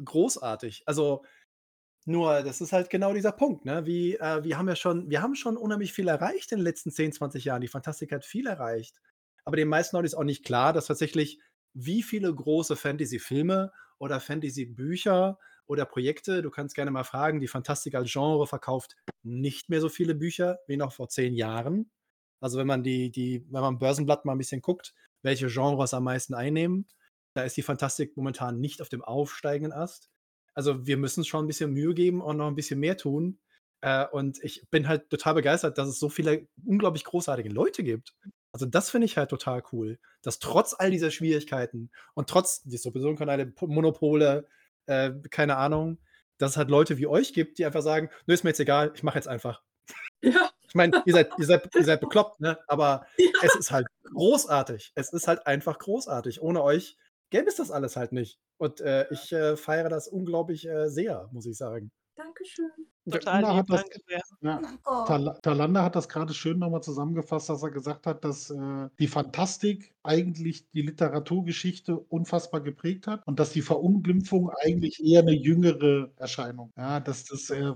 großartig. 0.02 0.84
Also 0.86 1.22
nur, 2.04 2.42
das 2.42 2.60
ist 2.60 2.72
halt 2.72 2.90
genau 2.90 3.14
dieser 3.14 3.32
Punkt, 3.32 3.64
ne? 3.64 3.86
Wie, 3.86 4.16
äh, 4.16 4.44
wir 4.44 4.58
haben 4.58 4.68
ja 4.68 4.76
schon, 4.76 5.08
wir 5.08 5.22
haben 5.22 5.34
schon 5.34 5.56
unheimlich 5.56 5.92
viel 5.92 6.08
erreicht 6.08 6.52
in 6.52 6.58
den 6.58 6.64
letzten 6.64 6.90
10, 6.90 7.12
20 7.12 7.44
Jahren. 7.44 7.62
Die 7.62 7.68
Fantastik 7.68 8.12
hat 8.12 8.24
viel 8.24 8.46
erreicht. 8.46 9.00
Aber 9.44 9.56
den 9.56 9.68
meisten 9.68 9.96
Leuten 9.96 10.06
ist 10.06 10.14
auch 10.14 10.24
nicht 10.24 10.44
klar, 10.44 10.72
dass 10.72 10.86
tatsächlich 10.86 11.40
wie 11.74 12.02
viele 12.02 12.34
große 12.34 12.76
Fantasy-Filme 12.76 13.72
oder 13.98 14.20
Fantasy-Bücher 14.20 15.38
oder 15.66 15.86
Projekte, 15.86 16.42
du 16.42 16.50
kannst 16.50 16.74
gerne 16.74 16.90
mal 16.90 17.04
fragen, 17.04 17.40
die 17.40 17.48
Fantastik 17.48 17.94
als 17.94 18.12
Genre 18.12 18.46
verkauft 18.46 18.96
nicht 19.22 19.70
mehr 19.70 19.80
so 19.80 19.88
viele 19.88 20.14
Bücher 20.14 20.58
wie 20.66 20.76
noch 20.76 20.92
vor 20.92 21.08
zehn 21.08 21.34
Jahren. 21.34 21.90
Also 22.40 22.58
wenn 22.58 22.66
man 22.66 22.82
die, 22.82 23.10
die, 23.10 23.46
wenn 23.50 23.62
man 23.62 23.78
Börsenblatt 23.78 24.24
mal 24.24 24.32
ein 24.32 24.38
bisschen 24.38 24.60
guckt, 24.60 24.94
welche 25.22 25.46
Genres 25.46 25.94
am 25.94 26.04
meisten 26.04 26.34
einnehmen, 26.34 26.86
da 27.34 27.42
ist 27.42 27.56
die 27.56 27.62
Fantastik 27.62 28.16
momentan 28.16 28.60
nicht 28.60 28.82
auf 28.82 28.90
dem 28.90 29.02
aufsteigenden 29.02 29.72
Ast. 29.72 30.10
Also 30.54 30.86
wir 30.86 30.96
müssen 30.96 31.24
schon 31.24 31.44
ein 31.44 31.48
bisschen 31.48 31.72
Mühe 31.72 31.94
geben 31.94 32.20
und 32.22 32.36
noch 32.36 32.46
ein 32.48 32.54
bisschen 32.54 32.80
mehr 32.80 32.96
tun. 32.96 33.38
Äh, 33.80 34.06
und 34.12 34.42
ich 34.42 34.66
bin 34.70 34.88
halt 34.88 35.10
total 35.10 35.34
begeistert, 35.34 35.76
dass 35.78 35.88
es 35.88 35.98
so 35.98 36.08
viele 36.08 36.46
unglaublich 36.64 37.04
großartige 37.04 37.50
Leute 37.50 37.82
gibt. 37.82 38.14
Also 38.52 38.66
das 38.66 38.88
finde 38.90 39.06
ich 39.06 39.16
halt 39.18 39.30
total 39.30 39.62
cool, 39.72 39.98
dass 40.22 40.38
trotz 40.38 40.74
all 40.78 40.90
dieser 40.90 41.10
Schwierigkeiten 41.10 41.90
und 42.14 42.30
trotz 42.30 42.62
Distributionkanäle, 42.62 43.46
Po- 43.46 43.66
Monopole, 43.66 44.46
äh, 44.86 45.10
keine 45.30 45.56
Ahnung, 45.56 45.98
dass 46.38 46.52
es 46.52 46.56
halt 46.56 46.70
Leute 46.70 46.96
wie 46.98 47.06
euch 47.08 47.32
gibt, 47.32 47.58
die 47.58 47.66
einfach 47.66 47.82
sagen, 47.82 48.10
nö, 48.26 48.34
ist 48.34 48.44
mir 48.44 48.50
jetzt 48.50 48.60
egal, 48.60 48.92
ich 48.94 49.02
mache 49.02 49.18
jetzt 49.18 49.28
einfach. 49.28 49.62
Ja. 50.22 50.50
Ich 50.68 50.74
meine, 50.74 51.02
ihr 51.04 51.12
seid, 51.12 51.30
ihr, 51.38 51.44
seid, 51.46 51.68
ihr 51.74 51.84
seid 51.84 52.00
bekloppt, 52.00 52.40
ne? 52.40 52.58
Aber 52.68 53.06
es 53.42 53.54
ist 53.56 53.70
halt 53.70 53.86
großartig. 54.12 54.92
Es 54.94 55.12
ist 55.12 55.28
halt 55.28 55.46
einfach 55.46 55.78
großartig. 55.78 56.40
Ohne 56.40 56.62
euch 56.62 56.96
gäbe 57.34 57.48
es 57.48 57.56
das 57.56 57.72
alles 57.72 57.96
halt 57.96 58.12
nicht. 58.12 58.38
Und 58.58 58.80
äh, 58.80 59.06
ich 59.10 59.32
äh, 59.32 59.56
feiere 59.56 59.88
das 59.88 60.06
unglaublich 60.06 60.68
äh, 60.68 60.88
sehr, 60.88 61.28
muss 61.32 61.46
ich 61.46 61.56
sagen. 61.56 61.90
Dankeschön. 62.14 62.70
Total 63.10 63.42
Talanda 63.42 63.50
lieb, 63.50 63.70
hat 63.70 63.70
das, 63.70 64.34
ja, 64.40 64.60
Oh. 64.86 65.04
Tal 65.04 65.38
Talanda 65.42 65.82
hat 65.82 65.96
das 65.96 66.08
gerade 66.08 66.32
schön 66.32 66.60
nochmal 66.60 66.82
zusammengefasst, 66.82 67.48
dass 67.48 67.64
er 67.64 67.72
gesagt 67.72 68.06
hat, 68.06 68.24
dass 68.24 68.50
äh, 68.50 68.88
die 69.00 69.08
Fantastik 69.08 69.92
eigentlich 70.04 70.70
die 70.70 70.82
Literaturgeschichte 70.82 71.98
unfassbar 71.98 72.60
geprägt 72.60 73.08
hat 73.08 73.26
und 73.26 73.40
dass 73.40 73.50
die 73.50 73.62
Verunglimpfung 73.62 74.50
eigentlich 74.62 75.04
eher 75.04 75.22
eine 75.22 75.32
jüngere 75.34 76.12
Erscheinung. 76.16 76.70
Ja, 76.76 77.00
dass 77.00 77.24
das, 77.24 77.50
äh, 77.50 77.72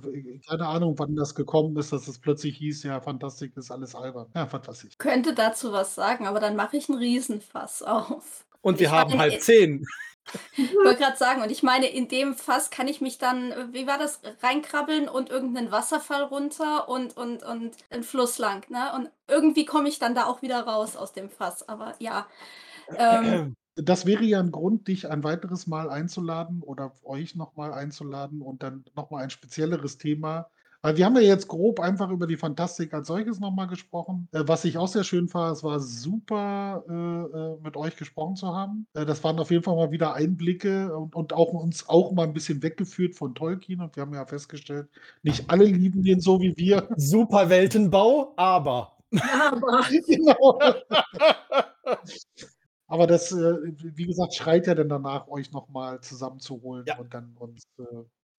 keine 0.48 0.68
Ahnung, 0.68 0.94
wann 0.98 1.16
das 1.16 1.34
gekommen 1.34 1.76
ist, 1.76 1.92
dass 1.92 2.06
es 2.06 2.20
plötzlich 2.20 2.56
hieß, 2.58 2.84
ja, 2.84 3.00
Fantastik 3.00 3.56
ist 3.56 3.72
alles 3.72 3.96
albern. 3.96 4.28
Ja, 4.36 4.46
fantastisch. 4.46 4.96
Könnte 4.98 5.34
dazu 5.34 5.72
was 5.72 5.96
sagen, 5.96 6.28
aber 6.28 6.38
dann 6.38 6.54
mache 6.54 6.76
ich 6.76 6.88
einen 6.88 6.98
Riesenfass 6.98 7.82
auf. 7.82 8.46
Und 8.60 8.80
wir 8.80 8.90
haben 8.90 9.18
halb 9.18 9.40
zehn. 9.40 9.84
Ich 10.56 10.74
wollte 10.84 11.00
gerade 11.00 11.16
sagen, 11.16 11.40
und 11.42 11.50
ich 11.50 11.62
meine, 11.62 11.86
in 11.88 12.08
dem 12.08 12.34
Fass 12.34 12.70
kann 12.70 12.86
ich 12.86 13.00
mich 13.00 13.16
dann, 13.18 13.72
wie 13.72 13.86
war 13.86 13.98
das, 13.98 14.20
reinkrabbeln 14.42 15.08
und 15.08 15.30
irgendeinen 15.30 15.70
Wasserfall 15.70 16.22
runter 16.24 16.88
und, 16.88 17.16
und, 17.16 17.42
und 17.42 17.76
einen 17.90 18.02
Fluss 18.02 18.38
lang, 18.38 18.68
ne? 18.70 18.92
Und 18.94 19.10
irgendwie 19.26 19.64
komme 19.64 19.88
ich 19.88 19.98
dann 19.98 20.14
da 20.14 20.26
auch 20.26 20.42
wieder 20.42 20.60
raus 20.60 20.96
aus 20.96 21.12
dem 21.12 21.30
Fass. 21.30 21.66
Aber 21.68 21.94
ja. 21.98 22.26
Ähm, 22.94 23.54
Das 23.76 24.06
wäre 24.06 24.24
ja 24.24 24.40
ein 24.40 24.50
Grund, 24.50 24.88
dich 24.88 25.08
ein 25.08 25.22
weiteres 25.22 25.66
Mal 25.68 25.88
einzuladen 25.88 26.62
oder 26.62 26.92
euch 27.04 27.36
nochmal 27.36 27.72
einzuladen 27.72 28.42
und 28.42 28.62
dann 28.62 28.84
nochmal 28.96 29.22
ein 29.22 29.30
spezielleres 29.30 29.98
Thema. 29.98 30.50
Weil 30.80 30.96
wir 30.96 31.04
haben 31.06 31.16
ja 31.16 31.22
jetzt 31.22 31.48
grob 31.48 31.80
einfach 31.80 32.08
über 32.10 32.26
die 32.28 32.36
Fantastik 32.36 32.94
als 32.94 33.08
solches 33.08 33.40
nochmal 33.40 33.66
gesprochen. 33.66 34.28
Äh, 34.32 34.44
was 34.46 34.64
ich 34.64 34.78
auch 34.78 34.86
sehr 34.86 35.02
schön 35.02 35.28
fand, 35.28 35.56
es 35.56 35.64
war 35.64 35.80
super, 35.80 36.84
äh, 36.88 36.92
äh, 36.92 37.56
mit 37.62 37.76
euch 37.76 37.96
gesprochen 37.96 38.36
zu 38.36 38.54
haben. 38.54 38.86
Äh, 38.94 39.04
das 39.04 39.24
waren 39.24 39.40
auf 39.40 39.50
jeden 39.50 39.64
Fall 39.64 39.74
mal 39.74 39.90
wieder 39.90 40.14
Einblicke 40.14 40.96
und, 40.96 41.16
und 41.16 41.32
auch 41.32 41.52
uns 41.52 41.88
auch 41.88 42.12
mal 42.12 42.24
ein 42.28 42.32
bisschen 42.32 42.62
weggeführt 42.62 43.16
von 43.16 43.34
Tolkien. 43.34 43.80
Und 43.80 43.96
wir 43.96 44.02
haben 44.02 44.14
ja 44.14 44.24
festgestellt, 44.24 44.88
nicht 45.22 45.50
alle 45.50 45.64
lieben 45.64 46.02
den 46.02 46.20
so 46.20 46.40
wie 46.40 46.56
wir. 46.56 46.88
Super 46.96 47.50
Weltenbau, 47.50 48.34
aber. 48.36 48.96
Aber 49.32 49.84
genau. 50.06 50.60
Aber 52.86 53.06
das, 53.06 53.32
äh, 53.32 53.56
wie 53.96 54.06
gesagt, 54.06 54.34
schreit 54.34 54.66
ja 54.66 54.74
dann 54.74 54.88
danach, 54.88 55.28
euch 55.28 55.50
nochmal 55.52 56.00
zusammenzuholen 56.00 56.84
Ja. 56.86 56.98
und 56.98 57.12
dann 57.12 57.34
uns 57.36 57.64
äh, 57.78 57.84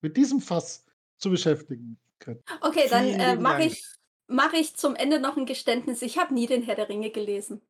mit 0.02 0.18
diesem 0.18 0.40
Fass 0.42 0.86
zu 1.18 1.30
beschäftigen 1.30 2.00
können. 2.20 2.44
okay, 2.62 2.88
dann 2.90 3.06
äh, 3.08 3.36
mache 3.36 3.60
Dank. 3.60 3.72
ich, 3.72 3.86
mach 4.28 4.54
ich 4.54 4.76
zum 4.76 4.96
Ende 4.96 5.20
noch 5.20 5.38
ein 5.38 5.46
Geständnis. 5.46 6.02
Ich 6.02 6.18
habe 6.18 6.34
nie 6.34 6.48
den 6.48 6.64
Herr 6.64 6.76
der 6.76 6.90
Ringe 6.90 7.10
gelesen. 7.10 7.62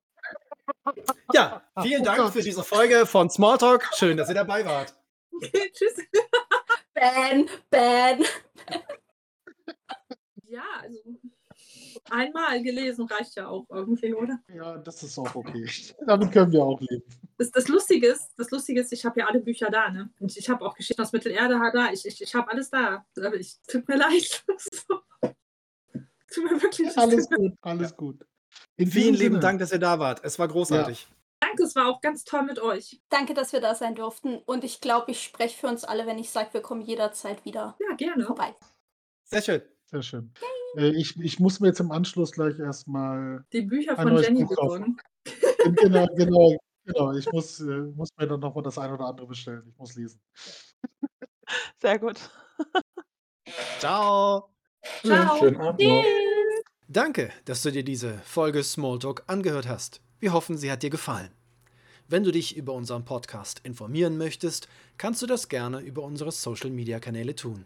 Ja, 1.33 1.63
vielen 1.81 2.01
Oh 2.01 2.05
Dank 2.05 2.17
Gott. 2.19 2.33
für 2.33 2.41
diese 2.41 2.63
Folge 2.63 3.05
von 3.05 3.29
Smalltalk. 3.29 3.89
Schön, 3.95 4.17
dass 4.17 4.29
ihr 4.29 4.35
dabei 4.35 4.65
wart. 4.65 4.95
tschüss. 5.73 5.95
Ban, 6.93 7.49
ban. 7.69 8.25
Ja, 10.43 10.63
also 10.81 10.99
einmal 12.11 12.61
gelesen 12.63 13.05
reicht 13.05 13.35
ja 13.35 13.47
auch 13.47 13.65
irgendwie, 13.69 14.13
oder? 14.13 14.39
Ja, 14.53 14.77
das 14.77 15.03
ist 15.03 15.17
auch 15.17 15.33
okay. 15.35 15.65
Damit 16.05 16.31
können 16.31 16.51
wir 16.51 16.63
auch 16.63 16.79
leben. 16.81 17.03
Das, 17.37 17.51
das 17.51 17.67
Lustige 17.67 18.07
ist, 18.07 18.33
das 18.37 18.51
Lustige 18.51 18.81
ist, 18.81 18.91
ich 18.91 19.05
habe 19.05 19.19
ja 19.19 19.27
alle 19.27 19.39
Bücher 19.39 19.69
da, 19.69 19.89
ne? 19.89 20.09
Und 20.19 20.35
ich 20.35 20.49
habe 20.49 20.65
auch 20.65 20.75
Geschichten 20.75 21.01
aus 21.01 21.11
Mittelerde 21.11 21.59
da. 21.73 21.91
Ich, 21.91 22.05
ich, 22.05 22.21
ich 22.21 22.35
habe 22.35 22.51
alles 22.51 22.69
da. 22.69 23.05
Aber 23.17 23.35
ich 23.35 23.57
tut 23.67 23.87
mir 23.87 23.97
leid. 23.97 24.43
Tut 26.31 26.43
mir 26.43 26.61
wirklich 26.61 26.95
Alles 26.95 27.27
gut, 27.27 27.53
alles 27.61 27.95
gut. 27.95 28.23
In 28.77 28.91
Vielen 28.91 29.15
lieben 29.15 29.35
Sinne, 29.35 29.39
Dank, 29.39 29.59
dass 29.59 29.71
ihr 29.71 29.79
da 29.79 29.97
wart. 29.97 30.21
Es 30.23 30.37
war 30.37 30.47
großartig. 30.47 31.07
Danke, 31.39 31.63
es 31.63 31.75
war 31.75 31.87
auch 31.87 32.01
ganz 32.01 32.23
toll 32.23 32.43
mit 32.43 32.59
euch. 32.59 33.01
Danke, 33.09 33.33
dass 33.33 33.53
wir 33.53 33.61
da 33.61 33.73
sein 33.73 33.95
durften. 33.95 34.37
Und 34.45 34.63
ich 34.63 34.81
glaube, 34.81 35.11
ich 35.11 35.23
spreche 35.23 35.57
für 35.57 35.67
uns 35.67 35.83
alle, 35.83 36.05
wenn 36.05 36.19
ich 36.19 36.29
sage, 36.29 36.53
wir 36.53 36.61
kommen 36.61 36.81
jederzeit 36.81 37.45
wieder 37.45 37.75
Ja, 37.79 37.95
gerne. 37.95 38.25
vorbei. 38.25 38.53
Sehr 39.23 39.41
schön. 39.41 39.61
Sehr 39.89 40.03
schön. 40.03 40.31
Äh, 40.77 40.89
ich, 40.89 41.19
ich 41.19 41.39
muss 41.39 41.59
mir 41.59 41.67
jetzt 41.67 41.79
im 41.79 41.91
Anschluss 41.91 42.31
gleich 42.31 42.59
erstmal. 42.59 43.43
Die 43.51 43.61
Bücher 43.63 43.97
Ein 43.97 44.03
von 44.03 44.13
neues 44.13 44.27
Jenny 44.27 44.43
Buch 44.43 44.55
kaufen. 44.55 44.97
besorgen. 45.23 45.75
genau, 45.75 46.07
genau, 46.15 46.57
genau. 46.85 47.13
Ich 47.13 47.31
muss, 47.31 47.59
äh, 47.59 47.63
muss 47.95 48.09
mir 48.17 48.27
dann 48.27 48.39
nochmal 48.39 48.63
das 48.63 48.77
eine 48.77 48.93
oder 48.93 49.05
andere 49.05 49.25
bestellen. 49.27 49.63
Ich 49.67 49.77
muss 49.77 49.95
lesen. 49.95 50.21
Sehr 51.81 51.97
gut. 51.97 52.19
Ciao. 53.79 54.49
Ciao. 55.03 55.37
Schönen 55.39 55.57
Abend 55.57 55.81
noch. 55.81 56.05
Danke, 56.87 57.31
dass 57.45 57.63
du 57.63 57.71
dir 57.71 57.83
diese 57.83 58.19
Folge 58.19 58.63
Smalltalk 58.63 59.23
angehört 59.27 59.67
hast. 59.67 60.01
Wir 60.19 60.33
hoffen, 60.33 60.57
sie 60.57 60.71
hat 60.71 60.83
dir 60.83 60.89
gefallen. 60.89 61.31
Wenn 62.07 62.23
du 62.23 62.31
dich 62.31 62.57
über 62.57 62.73
unseren 62.73 63.05
Podcast 63.05 63.61
informieren 63.63 64.17
möchtest, 64.17 64.67
kannst 64.97 65.21
du 65.21 65.27
das 65.27 65.49
gerne 65.49 65.79
über 65.79 66.03
unsere 66.03 66.31
Social 66.31 66.69
Media 66.69 66.99
Kanäle 66.99 67.35
tun. 67.35 67.65